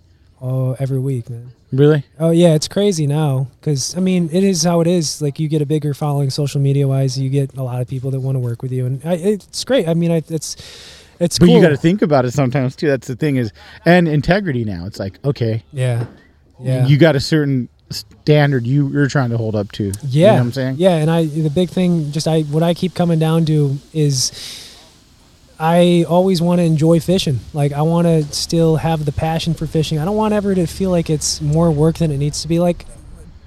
Oh, 0.44 0.76
every 0.80 0.98
week, 0.98 1.30
man. 1.30 1.52
really? 1.72 2.04
Oh, 2.20 2.32
yeah, 2.32 2.56
it's 2.56 2.68
crazy 2.68 3.06
now. 3.06 3.48
Because, 3.60 3.96
I 3.96 4.00
mean, 4.00 4.28
it 4.34 4.44
is 4.44 4.64
how 4.64 4.82
it 4.82 4.88
is. 4.88 5.22
Like, 5.22 5.40
you 5.40 5.48
get 5.48 5.62
a 5.62 5.68
bigger 5.68 5.94
following 5.94 6.32
social 6.32 6.60
media 6.60 6.88
wise, 6.88 7.20
you 7.20 7.30
get 7.30 7.56
a 7.58 7.62
lot 7.64 7.80
of 7.80 7.88
people 7.88 8.10
that 8.10 8.20
want 8.22 8.36
to 8.38 8.40
work 8.40 8.64
with 8.64 8.72
you. 8.72 8.88
And 8.88 9.02
I, 9.06 9.14
it's 9.18 9.64
great. 9.64 9.88
I 9.88 9.94
mean, 9.94 10.10
I, 10.12 10.24
it's, 10.30 10.56
it's 11.20 11.38
But 11.38 11.46
cool. 11.46 11.56
you 11.58 11.62
got 11.62 11.70
to 11.70 11.78
think 11.78 12.02
about 12.02 12.26
it 12.26 12.32
sometimes 12.32 12.76
too. 12.76 12.88
That's 12.88 13.06
the 13.06 13.16
thing 13.16 13.36
is, 13.36 13.52
and 13.86 14.08
integrity 14.08 14.66
now. 14.66 14.88
It's 14.88 14.98
like, 15.00 15.20
okay, 15.24 15.64
Yeah. 15.72 16.08
Yeah. 16.60 16.88
you 16.88 16.98
got 16.98 17.16
a 17.16 17.20
certain 17.20 17.70
standard 17.92 18.66
you, 18.66 18.88
you're 18.90 19.08
trying 19.10 19.30
to 19.30 19.38
hold 19.38 19.54
up 19.56 19.72
to. 19.74 19.84
You 19.86 19.92
Yeah, 20.08 20.28
know 20.28 20.34
what 20.34 20.42
I'm 20.42 20.52
saying? 20.54 20.76
Yeah, 20.80 20.96
and 20.96 21.12
I 21.12 21.26
the 21.26 21.50
big 21.52 21.70
thing, 21.70 22.12
just 22.12 22.28
I 22.28 22.42
what 22.44 22.64
I 22.64 22.74
keep 22.74 22.96
coming 22.96 23.20
down 23.20 23.46
to 23.46 23.78
is, 23.94 24.32
I 25.64 26.06
always 26.10 26.42
want 26.42 26.58
to 26.60 26.64
enjoy 26.66 27.00
fishing. 27.00 27.40
Like 27.54 27.72
I 27.72 27.84
want 27.84 28.08
to 28.08 28.24
still 28.34 28.78
have 28.78 29.06
the 29.06 29.12
passion 29.12 29.54
for 29.54 29.68
fishing. 29.68 30.00
I 30.00 30.06
don't 30.06 30.16
want 30.18 30.34
ever 30.34 30.56
to 30.56 30.66
feel 30.66 30.90
like 30.90 31.10
it's 31.10 31.40
more 31.40 31.70
work 31.70 31.98
than 32.00 32.10
it 32.12 32.18
needs 32.18 32.42
to 32.42 32.48
be. 32.48 32.60
Like 32.60 32.86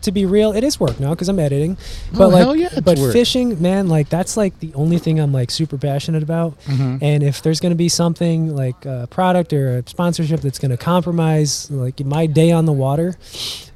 to 0.03 0.13
be 0.13 0.25
real, 0.27 0.53
it 0.53 0.63
is 0.63 0.79
work 0.79 1.01
now 1.01 1.11
because 1.11 1.29
I'm 1.31 1.39
editing. 1.41 1.77
But 2.13 2.27
Oh, 2.27 2.29
like, 2.29 2.39
hell 2.43 2.55
yeah, 2.55 2.69
it's 2.71 2.81
but 2.83 2.99
work. 2.99 3.13
fishing, 3.13 3.61
man, 3.61 3.89
like 3.89 4.11
that's 4.11 4.37
like 4.37 4.61
the 4.61 4.73
only 4.75 4.99
thing 4.99 5.19
I'm 5.19 5.33
like 5.33 5.51
super 5.51 5.77
passionate 5.79 6.23
about. 6.23 6.61
Mm-hmm. 6.67 6.99
And 7.03 7.23
if 7.25 7.43
there's 7.43 7.59
gonna 7.59 7.75
be 7.75 7.89
something 7.89 8.55
like 8.55 8.85
a 8.85 9.09
product 9.11 9.53
or 9.53 9.79
a 9.79 9.89
sponsorship 9.89 10.41
that's 10.41 10.59
gonna 10.61 10.77
compromise 10.77 11.69
like 11.71 11.99
my 12.05 12.27
day 12.27 12.53
on 12.53 12.65
the 12.67 12.73
water, 12.73 13.17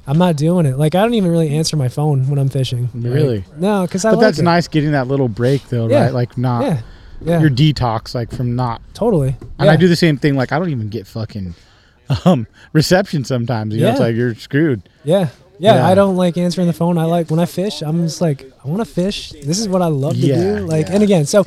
I'm 0.07 0.17
not 0.17 0.37
doing 0.37 0.65
it. 0.65 0.77
Like 0.77 0.95
I 0.95 1.01
don't 1.01 1.15
even 1.15 1.29
really 1.31 1.49
answer 1.49 1.75
my 1.75 1.89
phone 1.89 2.29
when 2.29 2.39
I'm 2.39 2.49
fishing. 2.49 2.89
Like, 2.93 3.13
Really? 3.13 3.43
no, 3.57 3.81
because 3.81 4.05
I 4.05 4.11
But 4.11 4.17
like 4.19 4.27
that's 4.27 4.39
it. 4.39 4.43
nice 4.43 4.67
getting 4.69 4.91
that 4.93 5.07
little 5.07 5.27
break 5.27 5.67
though, 5.69 5.89
Yeah. 5.89 6.05
right? 6.05 6.13
Like 6.13 6.37
not 6.37 6.63
Yeah, 6.63 6.81
yeah, 7.21 7.39
your 7.41 7.49
detox, 7.49 8.13
like 8.15 8.31
from 8.31 8.55
not. 8.55 8.81
totally. 8.93 9.35
And 9.59 9.65
yeah. 9.65 9.71
I 9.71 9.75
do 9.75 9.87
the 9.87 9.95
same 9.95 10.17
thing. 10.17 10.35
Like 10.35 10.51
I 10.51 10.59
don't 10.59 10.69
even 10.69 10.89
get 10.89 11.07
fucking 11.07 11.53
um 12.25 12.47
reception 12.73 13.23
sometimes. 13.23 13.75
You 13.75 13.81
know, 13.81 13.91
it's 13.91 13.99
like 13.99 14.15
you're 14.15 14.35
screwed. 14.35 14.87
Yeah. 15.03 15.29
yeah, 15.59 15.75
Yeah. 15.75 15.87
I 15.87 15.95
don't 15.95 16.15
like 16.15 16.37
answering 16.37 16.67
the 16.67 16.73
phone. 16.73 16.97
I 16.97 17.05
like 17.05 17.29
when 17.29 17.39
I 17.39 17.45
fish. 17.45 17.81
I'm 17.81 18.03
just 18.03 18.21
like, 18.21 18.51
I 18.63 18.67
want 18.67 18.79
to 18.85 18.85
fish. 18.93 19.31
This 19.31 19.59
is 19.59 19.67
what 19.67 19.81
I 19.81 19.87
love 19.87 20.13
to 20.13 20.19
Yeah, 20.19 20.35
do. 20.35 20.55
Like, 20.65 20.87
yeah. 20.87 20.93
and 20.95 21.03
again, 21.03 21.25
so. 21.25 21.45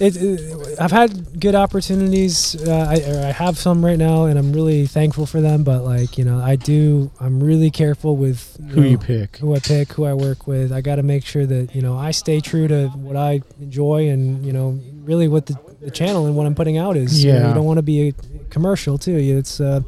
It, 0.00 0.16
it, 0.16 0.78
I've 0.80 0.92
had 0.92 1.40
good 1.40 1.54
opportunities. 1.54 2.54
Uh, 2.66 2.86
I, 2.88 3.28
I 3.28 3.32
have 3.32 3.58
some 3.58 3.84
right 3.84 3.98
now, 3.98 4.24
and 4.26 4.38
I'm 4.38 4.52
really 4.52 4.86
thankful 4.86 5.26
for 5.26 5.40
them. 5.40 5.64
But 5.64 5.82
like 5.84 6.16
you 6.18 6.24
know, 6.24 6.38
I 6.38 6.56
do. 6.56 7.10
I'm 7.20 7.42
really 7.42 7.70
careful 7.70 8.16
with 8.16 8.56
Who 8.70 8.80
know, 8.82 8.86
you 8.86 8.98
pick. 8.98 9.38
who 9.38 9.54
I 9.54 9.58
pick, 9.58 9.92
who 9.92 10.04
I 10.04 10.14
work 10.14 10.46
with. 10.46 10.72
I 10.72 10.80
got 10.82 10.96
to 10.96 11.02
make 11.02 11.24
sure 11.26 11.46
that 11.46 11.74
you 11.74 11.82
know 11.82 11.96
I 11.96 12.12
stay 12.12 12.40
true 12.40 12.68
to 12.68 12.88
what 12.88 13.16
I 13.16 13.42
enjoy, 13.60 14.08
and 14.08 14.44
you 14.46 14.52
know, 14.52 14.78
really 15.02 15.26
what 15.28 15.46
the, 15.46 15.58
the 15.80 15.90
channel 15.90 16.26
and 16.26 16.36
what 16.36 16.46
I'm 16.46 16.54
putting 16.54 16.78
out 16.78 16.96
is. 16.96 17.24
You, 17.24 17.32
know, 17.32 17.38
Yeah. 17.38 17.48
you 17.48 17.54
don't 17.54 17.64
want 17.64 17.78
to 17.78 17.82
be 17.82 18.08
a 18.08 18.12
commercial 18.50 18.98
too. 18.98 19.16
It's 19.16 19.60
uh, 19.60 19.80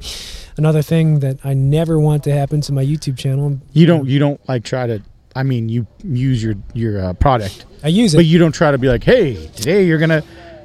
another 0.57 0.83
thing 0.83 1.21
that 1.21 1.39
I 1.45 1.55
never 1.55 1.99
want 2.01 2.25
to 2.25 2.33
happen 2.33 2.61
to 2.63 2.73
my 2.73 2.85
YouTube 2.85 3.17
channel. 3.17 3.61
You 3.73 3.87
don't 3.87 4.09
you 4.09 4.19
don't 4.19 4.41
like 4.49 4.65
try 4.65 4.87
to. 4.87 5.03
I 5.37 5.45
mean, 5.45 5.69
you 5.69 5.87
use 6.03 6.43
your 6.43 6.55
your 6.75 7.01
uh, 7.01 7.13
product, 7.13 7.65
I 7.83 7.89
use 7.89 8.15
it 8.15 8.19
but 8.19 8.27
you 8.27 8.39
don't 8.39 8.53
try 8.53 8.71
to 8.71 8.79
be 8.79 8.89
like, 8.89 9.05
hey, 9.05 9.47
today 9.49 9.85
you're 9.85 9.99
gonna. 9.99 10.23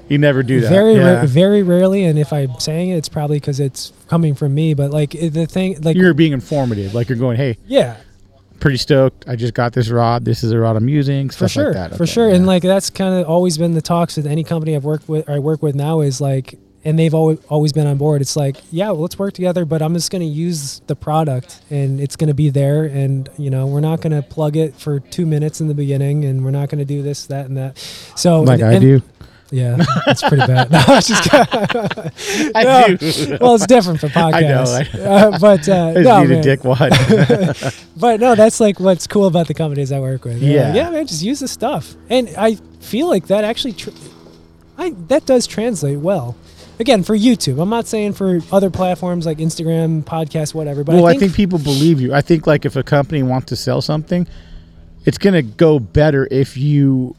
You 0.07 0.19
never 0.19 0.43
do 0.43 0.61
that. 0.61 0.69
very, 0.69 0.93
yeah. 0.93 1.21
ra- 1.21 1.25
very 1.25 1.63
rarely. 1.63 2.03
And 2.03 2.19
if 2.19 2.31
I'm 2.31 2.59
saying 2.59 2.89
it, 2.89 2.97
it's 2.97 3.09
probably 3.09 3.37
because 3.37 3.59
it's 3.59 3.91
coming 4.07 4.35
from 4.35 4.53
me. 4.53 4.75
But 4.75 4.91
like 4.91 5.11
the 5.11 5.47
thing, 5.47 5.81
like 5.81 5.97
you're 5.97 6.13
being 6.13 6.31
informative. 6.31 6.93
Like 6.93 7.09
you're 7.09 7.17
going, 7.17 7.37
hey, 7.37 7.57
yeah, 7.65 7.97
pretty 8.59 8.77
stoked. 8.77 9.27
I 9.27 9.35
just 9.35 9.53
got 9.53 9.73
this 9.73 9.89
rod. 9.89 10.25
This 10.25 10.43
is 10.43 10.51
a 10.51 10.59
rod 10.59 10.75
I'm 10.75 10.89
using. 10.89 11.29
for 11.29 11.47
sure, 11.47 11.73
like 11.73 11.91
that. 11.91 11.97
for 11.97 12.05
sure. 12.05 12.29
yeah. 12.29 12.35
And 12.35 12.45
like 12.45 12.63
that's 12.63 12.89
kind 12.89 13.15
of 13.15 13.27
always 13.27 13.57
been 13.57 13.73
the 13.73 13.81
talks 13.81 14.17
with 14.17 14.27
any 14.27 14.43
company 14.43 14.75
I've 14.75 14.85
worked 14.85 15.09
with 15.09 15.27
or 15.27 15.33
I 15.33 15.39
work 15.39 15.63
with 15.63 15.75
now 15.75 16.01
is 16.01 16.21
like, 16.21 16.59
and 16.85 16.97
they've 16.97 17.13
always 17.13 17.39
always 17.49 17.73
been 17.73 17.87
on 17.87 17.97
board. 17.97 18.21
It's 18.21 18.35
like, 18.37 18.57
yeah, 18.71 18.91
well, 18.91 19.01
let's 19.01 19.19
work 19.19 19.33
together, 19.33 19.65
but 19.65 19.81
I'm 19.81 19.93
just 19.95 20.11
going 20.11 20.21
to 20.21 20.27
use 20.27 20.81
the 20.87 20.95
product 20.95 21.61
and 21.69 21.99
it's 21.99 22.15
going 22.15 22.29
to 22.29 22.33
be 22.35 22.49
there, 22.49 22.83
and 22.85 23.27
you 23.37 23.49
know, 23.49 23.65
we're 23.67 23.81
not 23.81 23.99
going 24.01 24.13
to 24.13 24.21
plug 24.21 24.55
it 24.55 24.75
for 24.75 24.99
two 25.01 25.25
minutes 25.25 25.59
in 25.59 25.67
the 25.67 25.73
beginning, 25.73 26.23
and 26.23 26.45
we're 26.45 26.51
not 26.51 26.69
going 26.69 26.79
to 26.79 26.85
do 26.85 27.01
this, 27.01 27.25
that, 27.25 27.47
and 27.47 27.57
that. 27.57 27.77
So 28.15 28.41
like 28.41 28.61
I 28.61 28.79
do. 28.79 29.01
Yeah, 29.51 29.77
that's 30.07 30.23
pretty 30.23 30.45
bad. 30.47 30.71
No, 30.71 30.79
I 30.87 30.95
was 30.95 31.07
just 31.07 31.29
I 32.55 32.95
do. 32.97 33.37
well, 33.39 33.55
it's 33.55 33.67
different 33.67 33.99
for 33.99 34.07
I 34.15 34.41
know, 34.41 34.63
podcasts. 34.63 34.95
I 34.95 34.99
Uh, 35.05 35.39
but 35.39 35.69
uh, 35.69 35.87
I 35.89 35.93
just 35.93 36.03
no, 36.05 36.21
need 36.21 36.29
man. 36.29 36.39
a 36.39 36.43
dick 36.43 36.63
wad. 36.63 36.91
But 37.95 38.19
no, 38.19 38.33
that's 38.35 38.59
like 38.59 38.79
what's 38.79 39.05
cool 39.07 39.27
about 39.27 39.47
the 39.47 39.53
companies 39.53 39.91
I 39.91 39.99
work 39.99 40.25
with. 40.25 40.39
They're 40.41 40.49
Yeah. 40.51 40.67
like, 40.69 40.75
yeah, 40.75 40.89
man, 40.89 41.07
just 41.07 41.21
use 41.23 41.39
the 41.39 41.47
stuff, 41.47 41.95
and 42.09 42.29
I 42.37 42.55
feel 42.79 43.07
like 43.07 43.27
that 43.27 43.43
actually, 43.43 43.73
tr- 43.73 43.91
I 44.79 44.89
that 45.07 45.25
does 45.27 45.45
translate 45.47 45.99
well. 45.99 46.35
Again, 46.79 47.03
for 47.03 47.15
YouTube, 47.15 47.61
I'm 47.61 47.69
not 47.69 47.87
saying 47.87 48.13
for 48.13 48.41
other 48.51 48.69
platforms 48.69 49.25
like 49.25 49.37
Instagram, 49.37 50.03
podcast, 50.03 50.53
whatever. 50.53 50.83
But 50.83 50.95
well, 50.95 51.07
I 51.07 51.17
think, 51.17 51.33
people 51.33 51.57
believe 51.59 52.01
you. 52.01 52.13
I 52.13 52.21
think 52.21 52.47
like 52.47 52.65
if 52.65 52.75
a 52.75 52.83
company 52.83 53.23
wants 53.23 53.47
to 53.47 53.55
sell 53.55 53.81
something, 53.81 54.27
it's 55.05 55.17
gonna 55.17 55.41
go 55.41 55.79
better 55.79 56.27
if 56.29 56.57
you 56.57 57.15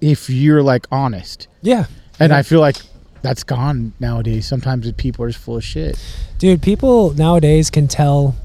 if 0.00 0.30
you're 0.30 0.62
like 0.62 0.86
honest. 0.92 1.48
yeah, 1.62 1.86
And 2.20 2.32
I 2.32 2.42
feel 2.42 2.60
like 2.60 2.76
that's 3.22 3.42
gone 3.42 3.92
nowadays. 3.98 4.46
Sometimes 4.46 4.90
people 4.92 5.24
are 5.24 5.28
just 5.28 5.42
full 5.42 5.56
of 5.56 5.64
shit. 5.64 5.98
dude, 6.38 6.62
people 6.62 7.14
nowadays 7.14 7.70
can 7.70 7.88
tell 7.88 8.36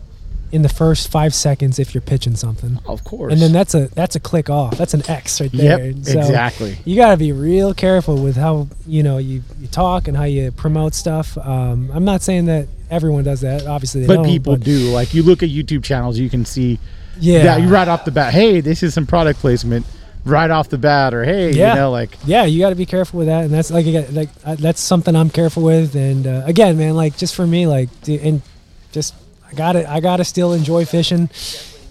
in 0.53 0.61
the 0.61 0.69
first 0.69 1.09
five 1.09 1.33
seconds 1.33 1.79
if 1.79 1.95
you're 1.95 2.01
pitching 2.01 2.35
something. 2.35 2.77
Of 2.85 3.03
course. 3.03 3.33
And 3.33 3.41
then 3.41 3.51
that's 3.51 3.73
a 3.73 3.87
that's 3.87 4.15
a 4.15 4.19
click 4.19 4.51
off. 4.51 4.77
That's 4.77 4.93
an 4.93 5.01
X 5.09 5.41
right 5.41 5.51
there. 5.51 5.87
Yep, 5.87 6.05
So 6.05 6.19
exactly. 6.19 6.77
You 6.85 6.95
got 6.95 7.09
to 7.09 7.17
be 7.17 7.31
real 7.31 7.73
careful 7.73 8.21
with 8.23 8.35
how 8.35 8.67
you 8.85 9.01
know 9.01 9.17
you, 9.17 9.41
you 9.59 9.67
talk 9.67 10.07
and 10.07 10.15
how 10.15 10.25
you 10.25 10.51
promote 10.51 10.93
stuff. 10.93 11.35
Um, 11.39 11.89
I'm 11.91 12.05
not 12.05 12.21
saying 12.21 12.45
that 12.45 12.67
everyone 12.91 13.23
does 13.23 13.41
that. 13.41 13.65
Obviously, 13.65 14.01
they 14.01 14.15
But 14.15 14.25
people 14.25 14.53
but 14.53 14.63
do. 14.63 14.91
Like 14.91 15.15
you 15.15 15.23
look 15.23 15.41
at 15.41 15.49
YouTube 15.49 15.83
channels, 15.83 16.19
you 16.19 16.29
can 16.29 16.45
see 16.45 16.77
Yeah, 17.19 17.57
you 17.57 17.67
right 17.67 17.87
off 17.87 18.05
the 18.05 18.11
bat. 18.11 18.31
Hey, 18.31 18.61
this 18.61 18.83
is 18.83 18.93
some 18.93 19.07
product 19.07 19.39
placement 19.39 19.87
right 20.23 20.51
off 20.51 20.69
the 20.69 20.77
bat, 20.77 21.15
or 21.15 21.25
hey, 21.25 21.51
Yeah. 21.51 21.69
you 21.73 21.79
know, 21.79 21.89
like 21.91 22.15
Yeah, 22.27 22.43
you 22.45 22.59
got 22.59 22.69
to 22.69 22.75
be 22.75 22.85
careful 22.85 23.17
with 23.17 23.27
that, 23.27 23.43
and 23.43 23.51
that's 23.51 23.71
like 23.71 23.87
again, 23.87 24.13
like 24.13 24.29
uh, 24.45 24.53
that's 24.53 24.81
something 24.81 25.15
I'm 25.15 25.31
careful 25.31 25.63
with. 25.63 25.95
And 25.95 26.27
uh, 26.27 26.43
again, 26.45 26.77
man, 26.77 26.93
like 26.95 27.17
just 27.17 27.33
for 27.33 27.47
me, 27.47 27.65
like 27.65 27.89
and 28.07 28.43
just 28.91 29.15
I 29.53 29.55
got 29.55 29.71
to 29.73 29.91
I 29.91 29.99
got 29.99 30.17
to 30.17 30.23
still 30.25 30.53
enjoy 30.53 30.85
fishing. 30.85 31.29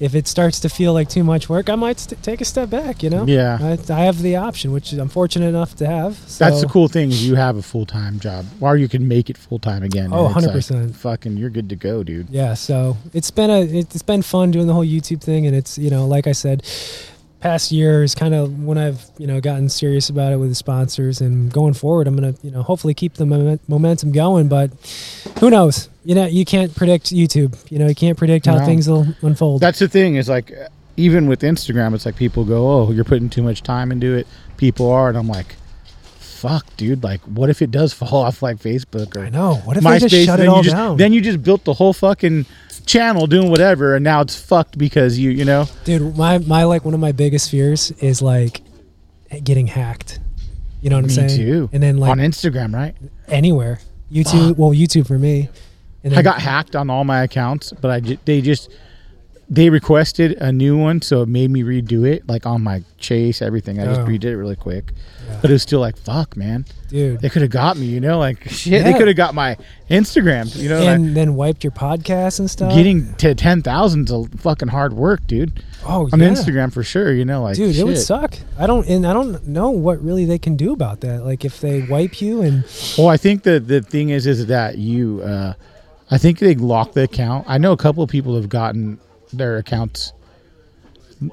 If 0.00 0.16
it 0.16 0.26
starts 0.26 0.58
to 0.60 0.68
feel 0.68 0.92
like 0.92 1.08
too 1.08 1.22
much 1.22 1.48
work, 1.48 1.70
I 1.70 1.76
might 1.76 2.00
st- 2.00 2.20
take 2.24 2.40
a 2.40 2.44
step 2.44 2.70
back. 2.70 3.04
You 3.04 3.10
know. 3.10 3.24
Yeah. 3.24 3.56
I, 3.60 3.78
I 3.92 4.00
have 4.00 4.20
the 4.20 4.34
option, 4.34 4.72
which 4.72 4.92
I'm 4.92 5.08
fortunate 5.08 5.46
enough 5.46 5.76
to 5.76 5.86
have. 5.86 6.16
that's 6.38 6.60
the 6.60 6.66
cool 6.66 6.88
thing 6.88 7.10
is 7.10 7.24
you 7.24 7.36
have 7.36 7.56
a 7.56 7.62
full 7.62 7.86
time 7.86 8.18
job, 8.18 8.44
or 8.60 8.76
you 8.76 8.88
can 8.88 9.06
make 9.06 9.30
it 9.30 9.38
full 9.38 9.60
time 9.60 9.84
again. 9.84 10.10
Oh, 10.12 10.26
and 10.26 10.44
it's 10.44 10.70
100%. 10.70 10.86
Like, 10.86 10.94
fucking, 10.96 11.36
you're 11.36 11.50
good 11.50 11.68
to 11.68 11.76
go, 11.76 12.02
dude. 12.02 12.28
yeah 12.30 12.54
so 12.54 12.96
it's 13.14 13.30
been 13.30 13.50
a 13.50 13.62
it's 13.62 14.02
been 14.02 14.22
fun 14.22 14.50
doing 14.50 14.66
the 14.66 14.72
whole 14.74 14.84
youtube 14.84 15.20
thing 15.20 15.46
and 15.46 15.54
it's 15.54 15.78
you 15.78 15.90
know 15.90 16.06
like 16.06 16.26
i 16.26 16.32
said 16.32 16.62
past 17.42 17.72
year 17.72 18.02
is 18.04 18.14
kind 18.14 18.34
of 18.34 18.62
when 18.64 18.78
i've 18.78 19.04
you 19.18 19.26
know 19.26 19.40
gotten 19.40 19.68
serious 19.68 20.08
about 20.08 20.32
it 20.32 20.36
with 20.36 20.48
the 20.48 20.54
sponsors 20.54 21.20
and 21.20 21.52
going 21.52 21.74
forward 21.74 22.06
i'm 22.06 22.14
gonna 22.14 22.34
you 22.42 22.50
know 22.50 22.62
hopefully 22.62 22.94
keep 22.94 23.14
the 23.14 23.24
momen- 23.24 23.58
momentum 23.66 24.12
going 24.12 24.46
but 24.48 24.70
who 25.40 25.50
knows 25.50 25.88
you 26.04 26.14
know 26.14 26.24
you 26.24 26.44
can't 26.44 26.74
predict 26.74 27.06
youtube 27.12 27.58
you 27.70 27.78
know 27.80 27.88
you 27.88 27.94
can't 27.96 28.16
predict 28.16 28.46
how 28.46 28.58
No. 28.58 28.64
things 28.64 28.88
will 28.88 29.06
unfold 29.22 29.60
That's 29.60 29.80
the 29.80 29.88
thing 29.88 30.14
is 30.14 30.28
like, 30.28 30.52
even 30.96 31.26
with 31.26 31.40
Instagram, 31.40 31.94
it's 31.94 32.04
like 32.06 32.16
people 32.16 32.44
go, 32.44 32.70
"Oh, 32.70 32.92
you're 32.92 33.04
putting 33.04 33.30
too 33.30 33.42
much 33.42 33.62
time 33.62 33.90
into 33.90 34.14
it." 34.14 34.26
People 34.58 34.90
are, 34.90 35.08
and 35.08 35.16
I'm 35.16 35.26
like, 35.26 35.56
"Fuck, 36.18 36.66
dude! 36.76 37.02
Like, 37.02 37.20
what 37.22 37.48
if 37.48 37.62
it 37.62 37.70
does 37.70 37.92
fall 38.00 38.16
off 38.22 38.42
like 38.42 38.58
Facebook 38.58 39.16
or 39.16 39.20
i 39.24 39.30
know 39.30 39.54
what 39.64 39.76
if 39.78 39.82
MySpace?" 39.82 40.00
they 40.00 40.08
just 40.08 40.26
shut 40.26 40.40
it 40.40 40.48
all 40.48 40.62
just, 40.62 40.76
down 40.76 40.98
Then 40.98 41.12
you 41.14 41.20
just 41.22 41.42
built 41.42 41.64
the 41.64 41.72
whole 41.72 41.94
fucking 41.94 42.44
channel 42.86 43.26
doing 43.26 43.50
whatever, 43.50 43.94
and 43.94 44.04
now 44.04 44.20
it's 44.20 44.40
fucked 44.40 44.78
because 44.78 45.18
you, 45.18 45.30
you 45.30 45.44
know, 45.44 45.66
dude 45.84 46.16
my 46.16 46.38
my 46.38 46.64
like 46.64 46.84
one 46.84 46.94
of 46.94 47.00
my 47.00 47.12
biggest 47.12 47.50
fears 47.50 47.90
is 47.92 48.22
like 48.22 48.62
getting 49.44 49.66
hacked. 49.66 50.20
You 50.80 50.90
know 50.90 50.96
what 50.96 51.04
me 51.06 51.14
i'm 51.22 51.28
saying? 51.28 51.38
too. 51.38 51.70
and 51.72 51.82
then 51.82 51.98
like 51.98 52.10
on 52.10 52.18
Instagram, 52.18 52.74
right? 52.74 52.94
anywhere. 53.28 53.78
Youtube 54.10 54.56
well 54.58 54.70
youtube 54.70 55.06
for 55.06 55.18
me. 55.18 55.48
And 56.04 56.14
I 56.14 56.22
got 56.22 56.40
hacked 56.40 56.74
on 56.74 56.90
all 56.90 57.04
my 57.04 57.22
accounts, 57.22 57.72
but 57.72 57.90
I 57.90 58.00
they 58.24 58.40
just 58.40 58.70
they 59.50 59.68
requested 59.68 60.32
a 60.40 60.50
new 60.50 60.78
one, 60.78 61.02
so 61.02 61.22
it 61.22 61.28
made 61.28 61.50
me 61.50 61.62
redo 61.62 62.06
it, 62.06 62.26
like 62.26 62.46
on 62.46 62.62
my 62.62 62.82
chase, 62.98 63.42
everything. 63.42 63.78
I 63.80 63.84
just 63.84 64.00
Oh. 64.00 64.06
redid 64.06 64.24
it 64.24 64.36
really 64.38 64.56
quick, 64.56 64.92
Yeah. 65.28 65.38
but 65.42 65.50
it 65.50 65.52
was 65.52 65.62
still 65.62 65.80
like, 65.80 65.96
fuck, 65.98 66.36
man, 66.38 66.64
dude. 66.88 67.20
they 67.20 67.28
could 67.28 67.42
have 67.42 67.50
got 67.50 67.76
me, 67.76 67.84
you 67.86 68.00
know, 68.00 68.18
like 68.18 68.44
shit, 68.48 68.82
they 68.84 68.94
could 68.94 69.08
have 69.08 69.16
got 69.16 69.34
my 69.34 69.56
Instagram, 69.90 70.54
you 70.56 70.68
know. 70.70 70.78
like, 70.78 70.88
and 70.88 71.14
then 71.14 71.34
wiped 71.34 71.64
your 71.64 71.70
podcast 71.70 72.38
and 72.38 72.48
stuff. 72.50 72.72
getting 72.72 73.12
to 73.16 73.34
ten 73.34 73.60
thousand 73.62 74.08
is 74.08 74.12
a 74.12 74.24
fucking 74.38 74.68
hard 74.68 74.94
work, 74.94 75.26
dude. 75.26 75.62
oh 75.86 76.08
On 76.12 76.20
yeah. 76.20 76.28
Instagram 76.30 76.72
for 76.72 76.82
sure, 76.82 77.12
you 77.12 77.24
know, 77.26 77.42
like 77.42 77.56
Dude, 77.56 77.76
it 77.76 77.84
would 77.84 77.98
suck. 77.98 78.36
I 78.58 78.66
don't, 78.66 78.88
and 78.88 79.06
I 79.06 79.12
don't 79.12 79.46
know 79.48 79.70
what 79.70 80.02
really 80.02 80.24
they 80.24 80.38
can 80.38 80.56
do 80.56 80.72
about 80.72 81.00
that. 81.02 81.26
Like 81.26 81.44
if 81.44 81.60
they 81.60 81.82
wipe 81.82 82.22
you 82.22 82.40
and 82.40 82.64
Well, 82.96 83.08
I 83.08 83.16
think 83.18 83.42
the 83.42 83.60
the 83.60 83.82
thing 83.82 84.08
is 84.10 84.26
is 84.26 84.46
that 84.46 84.78
you, 84.78 85.20
uh, 85.22 85.52
I 86.10 86.16
think 86.18 86.38
they 86.38 86.54
lock 86.54 86.92
the 86.92 87.02
account. 87.02 87.44
I 87.48 87.58
know 87.58 87.72
a 87.72 87.76
couple 87.76 88.02
of 88.02 88.08
people 88.08 88.34
have 88.36 88.48
gotten 88.48 88.98
their 89.32 89.58
accounts 89.58 90.12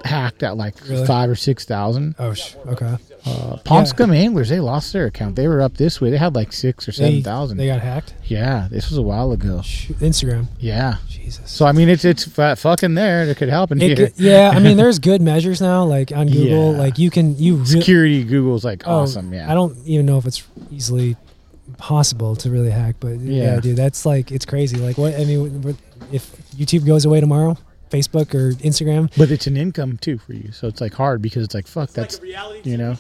hacked 0.06 0.44
at 0.44 0.56
like 0.56 0.76
Really? 0.88 1.06
five 1.08 1.30
or 1.30 1.36
six 1.36 1.66
thousand. 1.66 2.14
oh, 2.20 2.34
sh- 2.34 2.54
okay, 2.68 2.98
Uh, 3.26 3.86
Scum 3.86 4.12
Anglers, 4.12 4.50
they 4.50 4.60
lost 4.60 4.94
their 4.94 5.06
account. 5.08 5.36
They 5.36 5.48
were 5.48 5.62
up 5.62 5.78
this 5.78 6.00
way. 6.00 6.12
They 6.12 6.18
had 6.18 6.36
like 6.36 6.54
six 6.54 6.88
or 6.88 6.92
seven 6.92 7.24
thousand. 7.24 7.58
they, 7.58 7.64
they 7.66 7.74
got 7.74 7.82
hacked. 7.82 8.14
Yeah, 8.26 8.68
this 8.70 8.90
was 8.90 9.00
a 9.00 9.02
while 9.02 9.32
ago. 9.32 9.62
Sh- 9.64 9.88
Instagram, 10.00 10.46
Yeah. 10.60 10.98
Jesus. 11.08 11.50
So 11.52 11.66
I 11.66 11.72
mean, 11.72 11.90
it's 11.90 12.06
it's 12.06 12.26
fucking 12.26 12.94
there. 12.94 13.24
It 13.24 13.38
could 13.38 13.50
help 13.50 13.72
in 13.72 13.82
It 13.82 13.98
here. 13.98 14.08
g- 14.10 14.14
yeah, 14.18 14.52
I 14.54 14.60
mean, 14.60 14.78
there's 14.82 15.00
good 15.00 15.22
measures 15.24 15.60
now. 15.60 15.86
Like 15.86 16.12
on 16.12 16.28
Google, 16.28 16.74
Yeah. 16.74 16.78
like 16.80 17.00
you 17.00 17.10
can 17.10 17.36
you 17.38 17.56
re- 17.56 17.66
Security 17.66 18.24
Google's 18.24 18.64
like 18.64 18.84
oh, 18.86 19.00
awesome. 19.00 19.34
Yeah. 19.34 19.50
I 19.52 19.56
don't 19.56 19.76
even 19.88 20.06
know 20.06 20.20
if 20.20 20.26
it's 20.28 20.44
easily 20.72 21.18
possible 21.78 22.36
to 22.36 22.50
really 22.52 22.70
hack, 22.72 22.96
but 23.00 23.18
yeah, 23.20 23.56
Yeah. 23.56 23.60
dude, 23.60 23.76
that's 23.76 24.06
like 24.06 24.32
it's 24.32 24.46
crazy. 24.46 24.78
Like 24.78 24.98
what 25.00 25.16
I 25.16 25.26
mean, 25.26 25.76
if 26.12 26.32
YouTube 26.56 26.86
goes 26.86 27.06
away 27.06 27.20
tomorrow, 27.20 27.58
Facebook 27.90 28.34
or 28.36 28.52
Instagram, 28.54 29.12
But 29.18 29.32
it's 29.32 29.48
an 29.48 29.58
income 29.58 29.98
too 29.98 30.18
for 30.18 30.34
you, 30.34 30.52
so 30.52 30.68
it's 30.68 30.80
like 30.82 30.94
hard 30.94 31.22
because 31.22 31.44
it's 31.44 31.54
like 31.56 31.68
fuck. 31.68 31.90
that's 31.92 32.20
you 32.64 32.78
know, 32.78 32.96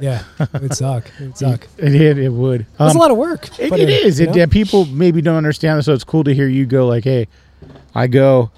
yeah, 0.00 0.24
it 0.40 0.60
would 0.62 0.74
suck. 0.74 1.06
It 1.20 1.24
would 1.24 1.38
suck. 1.44 1.68
it 1.78 1.94
it, 1.94 2.18
it 2.18 2.28
would. 2.32 2.62
It's 2.62 2.80
Um, 2.80 2.96
a 2.96 2.98
lot 2.98 3.10
of 3.10 3.16
work. 3.16 3.48
It, 3.58 3.70
but 3.70 3.78
it 3.80 3.88
is. 3.88 4.20
It, 4.20 4.34
yeah, 4.34 4.46
people 4.46 4.84
maybe 4.86 5.22
don't 5.22 5.36
understand 5.36 5.78
this, 5.78 5.86
so 5.86 5.92
it's 5.92 6.04
cool 6.04 6.24
to 6.24 6.34
hear 6.34 6.48
you 6.48 6.66
go 6.66 6.86
like, 6.86 7.04
"Hey, 7.04 7.28
I 7.94 8.06
go, 8.08 8.50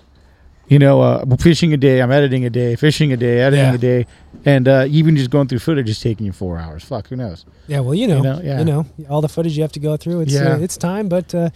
you 0.68 0.78
know, 0.78 1.00
uh, 1.02 1.36
fishing 1.36 1.72
a 1.74 1.76
day, 1.76 2.00
I'm 2.00 2.10
editing 2.10 2.44
a 2.46 2.50
day, 2.50 2.76
fishing 2.76 3.12
a 3.12 3.16
day, 3.16 3.40
editing 3.40 3.66
Yeah. 3.66 3.74
a 3.74 3.78
day, 3.78 4.06
and 4.46 4.66
uh, 4.66 4.86
even 4.88 5.16
just 5.16 5.28
going 5.30 5.48
through 5.48 5.58
footage 5.58 5.88
is 5.90 6.00
taking 6.00 6.24
you 6.24 6.32
four 6.32 6.58
hours. 6.58 6.82
Fuck, 6.84 7.08
who 7.08 7.16
knows? 7.16 7.44
Yeah, 7.66 7.80
well, 7.80 7.94
you 7.94 8.08
know, 8.08 8.16
you 8.40 8.64
know, 8.64 8.64
know, 8.64 8.86
all 9.10 9.20
the 9.20 9.28
footage 9.28 9.54
you 9.56 9.62
have 9.62 9.72
to 9.72 9.80
go 9.80 9.96
through. 9.98 10.20
It's 10.22 10.32
Yeah. 10.32 10.54
uh, 10.54 10.58
it's 10.58 10.76
time, 10.78 11.08
but 11.08 11.34
uh, 11.34 11.50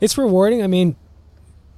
it's 0.00 0.16
rewarding. 0.16 0.62
I 0.62 0.68
mean, 0.68 0.94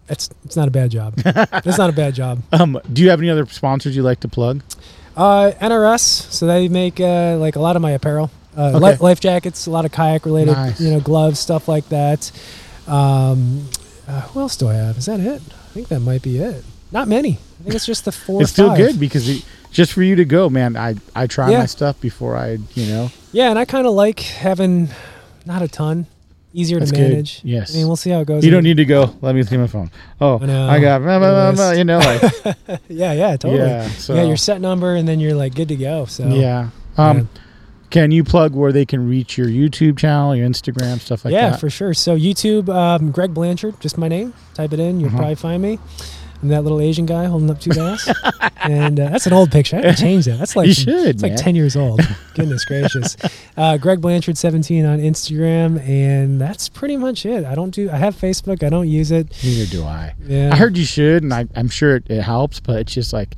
it's 0.08 0.30
it's 0.44 0.56
not 0.56 0.68
a 0.68 0.70
bad 0.70 0.90
job. 0.90 1.14
it's 1.16 1.78
not 1.78 1.90
a 1.90 1.92
bad 1.92 2.14
job. 2.14 2.42
Um, 2.52 2.78
do 2.92 3.02
you 3.02 3.10
have 3.10 3.20
any 3.20 3.30
other 3.30 3.46
sponsors 3.46 3.96
you 3.96 4.02
like 4.02 4.20
to 4.20 4.28
plug? 4.28 4.62
Uh, 5.16 5.52
NRS, 5.60 6.00
so 6.32 6.46
they 6.46 6.68
make 6.68 7.00
uh, 7.00 7.36
like 7.38 7.56
a 7.56 7.60
lot 7.60 7.74
of 7.76 7.82
my 7.82 7.92
apparel, 7.92 8.30
uh, 8.56 8.72
Okay. 8.76 8.78
li- 8.92 8.96
life 9.00 9.18
jackets, 9.20 9.66
a 9.66 9.70
lot 9.70 9.84
of 9.86 9.92
kayak 9.92 10.26
related, 10.26 10.52
Nice. 10.52 10.80
you 10.80 10.90
know, 10.90 11.00
gloves, 11.00 11.38
stuff 11.38 11.68
like 11.68 11.88
that. 11.88 12.30
Um, 12.86 13.68
uh, 14.06 14.20
who 14.28 14.40
else 14.40 14.56
do 14.56 14.68
I 14.68 14.74
have? 14.74 14.98
Is 14.98 15.06
that 15.06 15.20
it? 15.20 15.40
I 15.40 15.68
think 15.72 15.88
that 15.88 16.00
might 16.00 16.22
be 16.22 16.38
it. 16.38 16.64
Not 16.92 17.08
many. 17.08 17.38
I 17.60 17.62
think 17.64 17.74
it's 17.74 17.86
just 17.86 18.04
the 18.04 18.12
four. 18.12 18.42
it's 18.42 18.50
still 18.52 18.76
good 18.76 19.00
because 19.00 19.28
it, 19.28 19.44
just 19.72 19.92
for 19.92 20.02
you 20.02 20.16
to 20.16 20.24
go, 20.24 20.48
man. 20.48 20.76
I 20.76 20.94
I 21.14 21.26
try 21.26 21.50
Yeah. 21.50 21.60
my 21.60 21.66
stuff 21.66 22.00
before 22.00 22.36
I, 22.36 22.58
you 22.74 22.86
know. 22.86 23.10
Yeah, 23.32 23.50
and 23.50 23.58
I 23.58 23.64
kind 23.64 23.86
of 23.86 23.92
like 23.94 24.20
having 24.20 24.88
not 25.44 25.62
a 25.62 25.68
ton, 25.68 26.06
easier 26.56 26.78
That's 26.78 26.90
to 26.90 26.96
good. 26.96 27.10
manage. 27.10 27.40
Yes. 27.44 27.74
I 27.74 27.78
mean, 27.78 27.86
we'll 27.86 27.96
see 27.96 28.10
how 28.10 28.20
it 28.20 28.26
goes. 28.26 28.44
You 28.44 28.50
don't 28.50 28.62
need 28.64 28.78
to 28.78 28.84
go. 28.84 29.14
Let 29.20 29.34
me 29.34 29.42
see 29.42 29.56
my 29.56 29.66
phone. 29.66 29.90
Oh, 30.20 30.36
I 30.42 30.80
got, 30.80 31.02
blah, 31.02 31.18
blah, 31.18 31.52
blah, 31.52 31.70
you 31.72 31.84
know, 31.84 31.98
like 31.98 32.22
Yeah, 32.88 33.12
yeah, 33.12 33.36
totally. 33.36 33.58
yeah. 33.58 33.86
So 33.88 34.14
you 34.14 34.20
got 34.22 34.26
your 34.28 34.36
set 34.36 34.60
number, 34.60 34.94
and 34.96 35.06
then 35.06 35.20
you're 35.20 35.34
like 35.34 35.54
good 35.54 35.68
to 35.68 35.76
go. 35.76 36.06
So 36.06 36.26
yeah. 36.28 36.70
Um, 36.96 37.28
can 37.90 38.10
you 38.10 38.24
plug 38.24 38.52
where 38.54 38.72
they 38.72 38.84
can 38.84 39.08
reach 39.08 39.38
your 39.38 39.46
YouTube 39.46 39.96
channel, 39.98 40.34
your 40.34 40.48
Instagram, 40.48 40.98
stuff 40.98 41.24
like 41.24 41.32
yeah, 41.32 41.50
that? 41.50 41.60
for 41.60 41.70
sure. 41.70 41.94
So 41.94 42.16
YouTube, 42.16 42.68
um, 42.68 43.12
Greg 43.12 43.32
Blanchard, 43.32 43.78
just 43.80 43.96
my 43.96 44.08
name. 44.08 44.34
Type 44.54 44.72
it 44.72 44.80
in, 44.80 44.98
you'll 44.98 45.08
Uh-huh. 45.10 45.18
probably 45.18 45.34
find 45.36 45.62
me. 45.62 45.78
I'm 46.42 46.48
that 46.48 46.62
little 46.62 46.80
Asian 46.80 47.06
guy 47.06 47.24
holding 47.24 47.50
up 47.50 47.60
two 47.60 47.70
bass, 47.70 48.10
and 48.62 49.00
uh, 49.00 49.08
that's 49.10 49.26
an 49.26 49.32
old 49.32 49.50
picture. 49.50 49.76
I 49.76 49.86
have 49.86 49.96
to 49.96 50.00
change 50.00 50.26
that. 50.26 50.38
That's 50.38 50.54
like 50.54 50.66
You 50.66 50.74
should, 50.74 51.06
It's 51.06 51.22
like 51.22 51.36
ten 51.36 51.54
years 51.54 51.76
old. 51.76 52.00
Goodness 52.34 52.64
gracious. 52.64 53.16
Uh, 53.56 53.78
Greg 53.78 54.00
Blanchard, 54.00 54.36
17 54.36 54.84
on 54.84 54.98
Instagram, 54.98 55.80
and 55.88 56.38
that's 56.40 56.68
pretty 56.68 56.96
much 56.96 57.24
it. 57.24 57.44
I 57.44 57.54
don't 57.54 57.70
do. 57.70 57.90
I 57.90 57.96
have 57.96 58.14
Facebook. 58.14 58.62
I 58.62 58.68
don't 58.68 58.88
use 58.88 59.10
it. 59.10 59.32
Neither 59.42 59.70
do 59.70 59.84
I. 59.84 60.14
Yeah. 60.26 60.50
I 60.52 60.56
heard 60.56 60.76
you 60.76 60.84
should, 60.84 61.22
and 61.22 61.32
I, 61.32 61.46
I'm 61.56 61.68
sure 61.68 61.96
it, 61.96 62.10
it 62.10 62.22
helps, 62.22 62.60
but 62.60 62.76
it's 62.80 62.92
just 62.92 63.12
like 63.14 63.36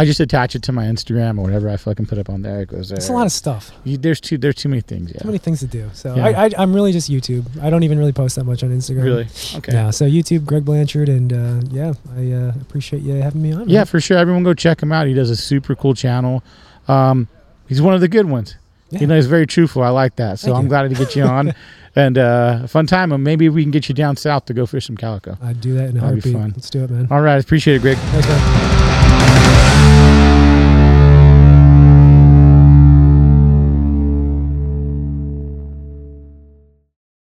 I 0.00 0.04
just 0.04 0.20
attach 0.20 0.54
it 0.56 0.62
to 0.64 0.72
my 0.72 0.84
Instagram 0.86 1.38
or 1.38 1.42
whatever 1.42 1.68
I 1.68 1.76
fucking 1.76 2.06
put 2.06 2.18
up 2.18 2.30
on 2.30 2.42
there. 2.42 2.62
It 2.62 2.68
goes 2.70 2.88
there. 2.88 2.96
It's 2.96 3.08
a 3.08 3.12
lot 3.12 3.26
of 3.26 3.32
stuff. 3.32 3.70
You, 3.84 3.96
there's 3.98 4.20
too 4.20 4.38
there's 4.38 4.54
too 4.54 4.68
many 4.68 4.80
things. 4.80 5.12
Yeah. 5.12 5.20
Too 5.20 5.26
many 5.28 5.38
things 5.38 5.60
to 5.60 5.66
do. 5.66 5.90
So 5.92 6.14
Yeah. 6.16 6.26
I, 6.26 6.46
I, 6.46 6.50
I'm 6.58 6.72
really 6.72 6.92
just 6.92 7.10
YouTube. 7.10 7.44
I 7.62 7.68
don't 7.70 7.82
even 7.82 7.98
really 7.98 8.12
post 8.12 8.36
that 8.36 8.44
much 8.44 8.62
on 8.62 8.70
Instagram. 8.70 9.04
Really? 9.04 9.28
Okay. 9.56 9.72
Yeah. 9.72 9.90
So 9.90 10.06
YouTube, 10.06 10.46
Greg 10.46 10.64
Blanchard, 10.64 11.08
and 11.08 11.32
uh, 11.32 11.60
yeah, 11.70 11.92
I 12.16 12.32
uh, 12.32 12.52
appreciate 12.60 13.02
you 13.02 13.14
having 13.14 13.42
me 13.42 13.52
on. 13.52 13.68
Yeah, 13.68 13.80
man. 13.80 13.86
for 13.86 14.00
sure. 14.00 14.16
Everyone 14.16 14.42
go 14.42 14.54
check 14.54 14.82
him 14.82 14.90
out. 14.92 15.06
He 15.06 15.14
does 15.14 15.30
a 15.30 15.36
super 15.36 15.74
cool 15.74 15.94
channel. 15.94 16.42
Um, 16.88 17.28
he's 17.68 17.82
one 17.82 17.94
of 17.94 18.00
the 18.00 18.08
good 18.08 18.26
ones. 18.28 18.56
Yeah. 18.90 19.00
You 19.00 19.06
know, 19.06 19.16
he's 19.16 19.26
very 19.26 19.46
truthful. 19.46 19.82
I 19.82 19.90
like 19.90 20.16
that. 20.16 20.38
So 20.40 20.46
Thank 20.48 20.56
I'm 20.56 20.62
you. 20.64 20.68
glad 20.70 20.82
to 20.88 20.94
get 20.96 21.14
you 21.14 21.22
on. 21.24 21.54
and 21.94 22.18
uh, 22.18 22.60
a 22.64 22.68
fun 22.68 22.86
time. 22.86 23.12
And 23.12 23.22
maybe 23.22 23.48
we 23.48 23.62
can 23.62 23.70
get 23.70 23.88
you 23.88 23.94
down 23.94 24.16
south 24.16 24.46
to 24.46 24.54
go 24.54 24.66
fish 24.66 24.86
some 24.86 24.96
calico. 24.96 25.36
I'd 25.42 25.60
do 25.60 25.74
that 25.74 25.90
in 25.90 25.96
a 25.96 26.00
That'd 26.00 26.22
be 26.22 26.32
heartbeat. 26.32 26.34
fun. 26.34 26.52
Let's 26.56 26.70
do 26.70 26.84
it, 26.84 26.90
man. 26.90 27.08
All 27.10 27.20
right. 27.20 27.42
Appreciate 27.42 27.76
it, 27.76 27.82
Greg. 27.82 27.96
Thanks, 27.98 28.26
man. 28.28 28.79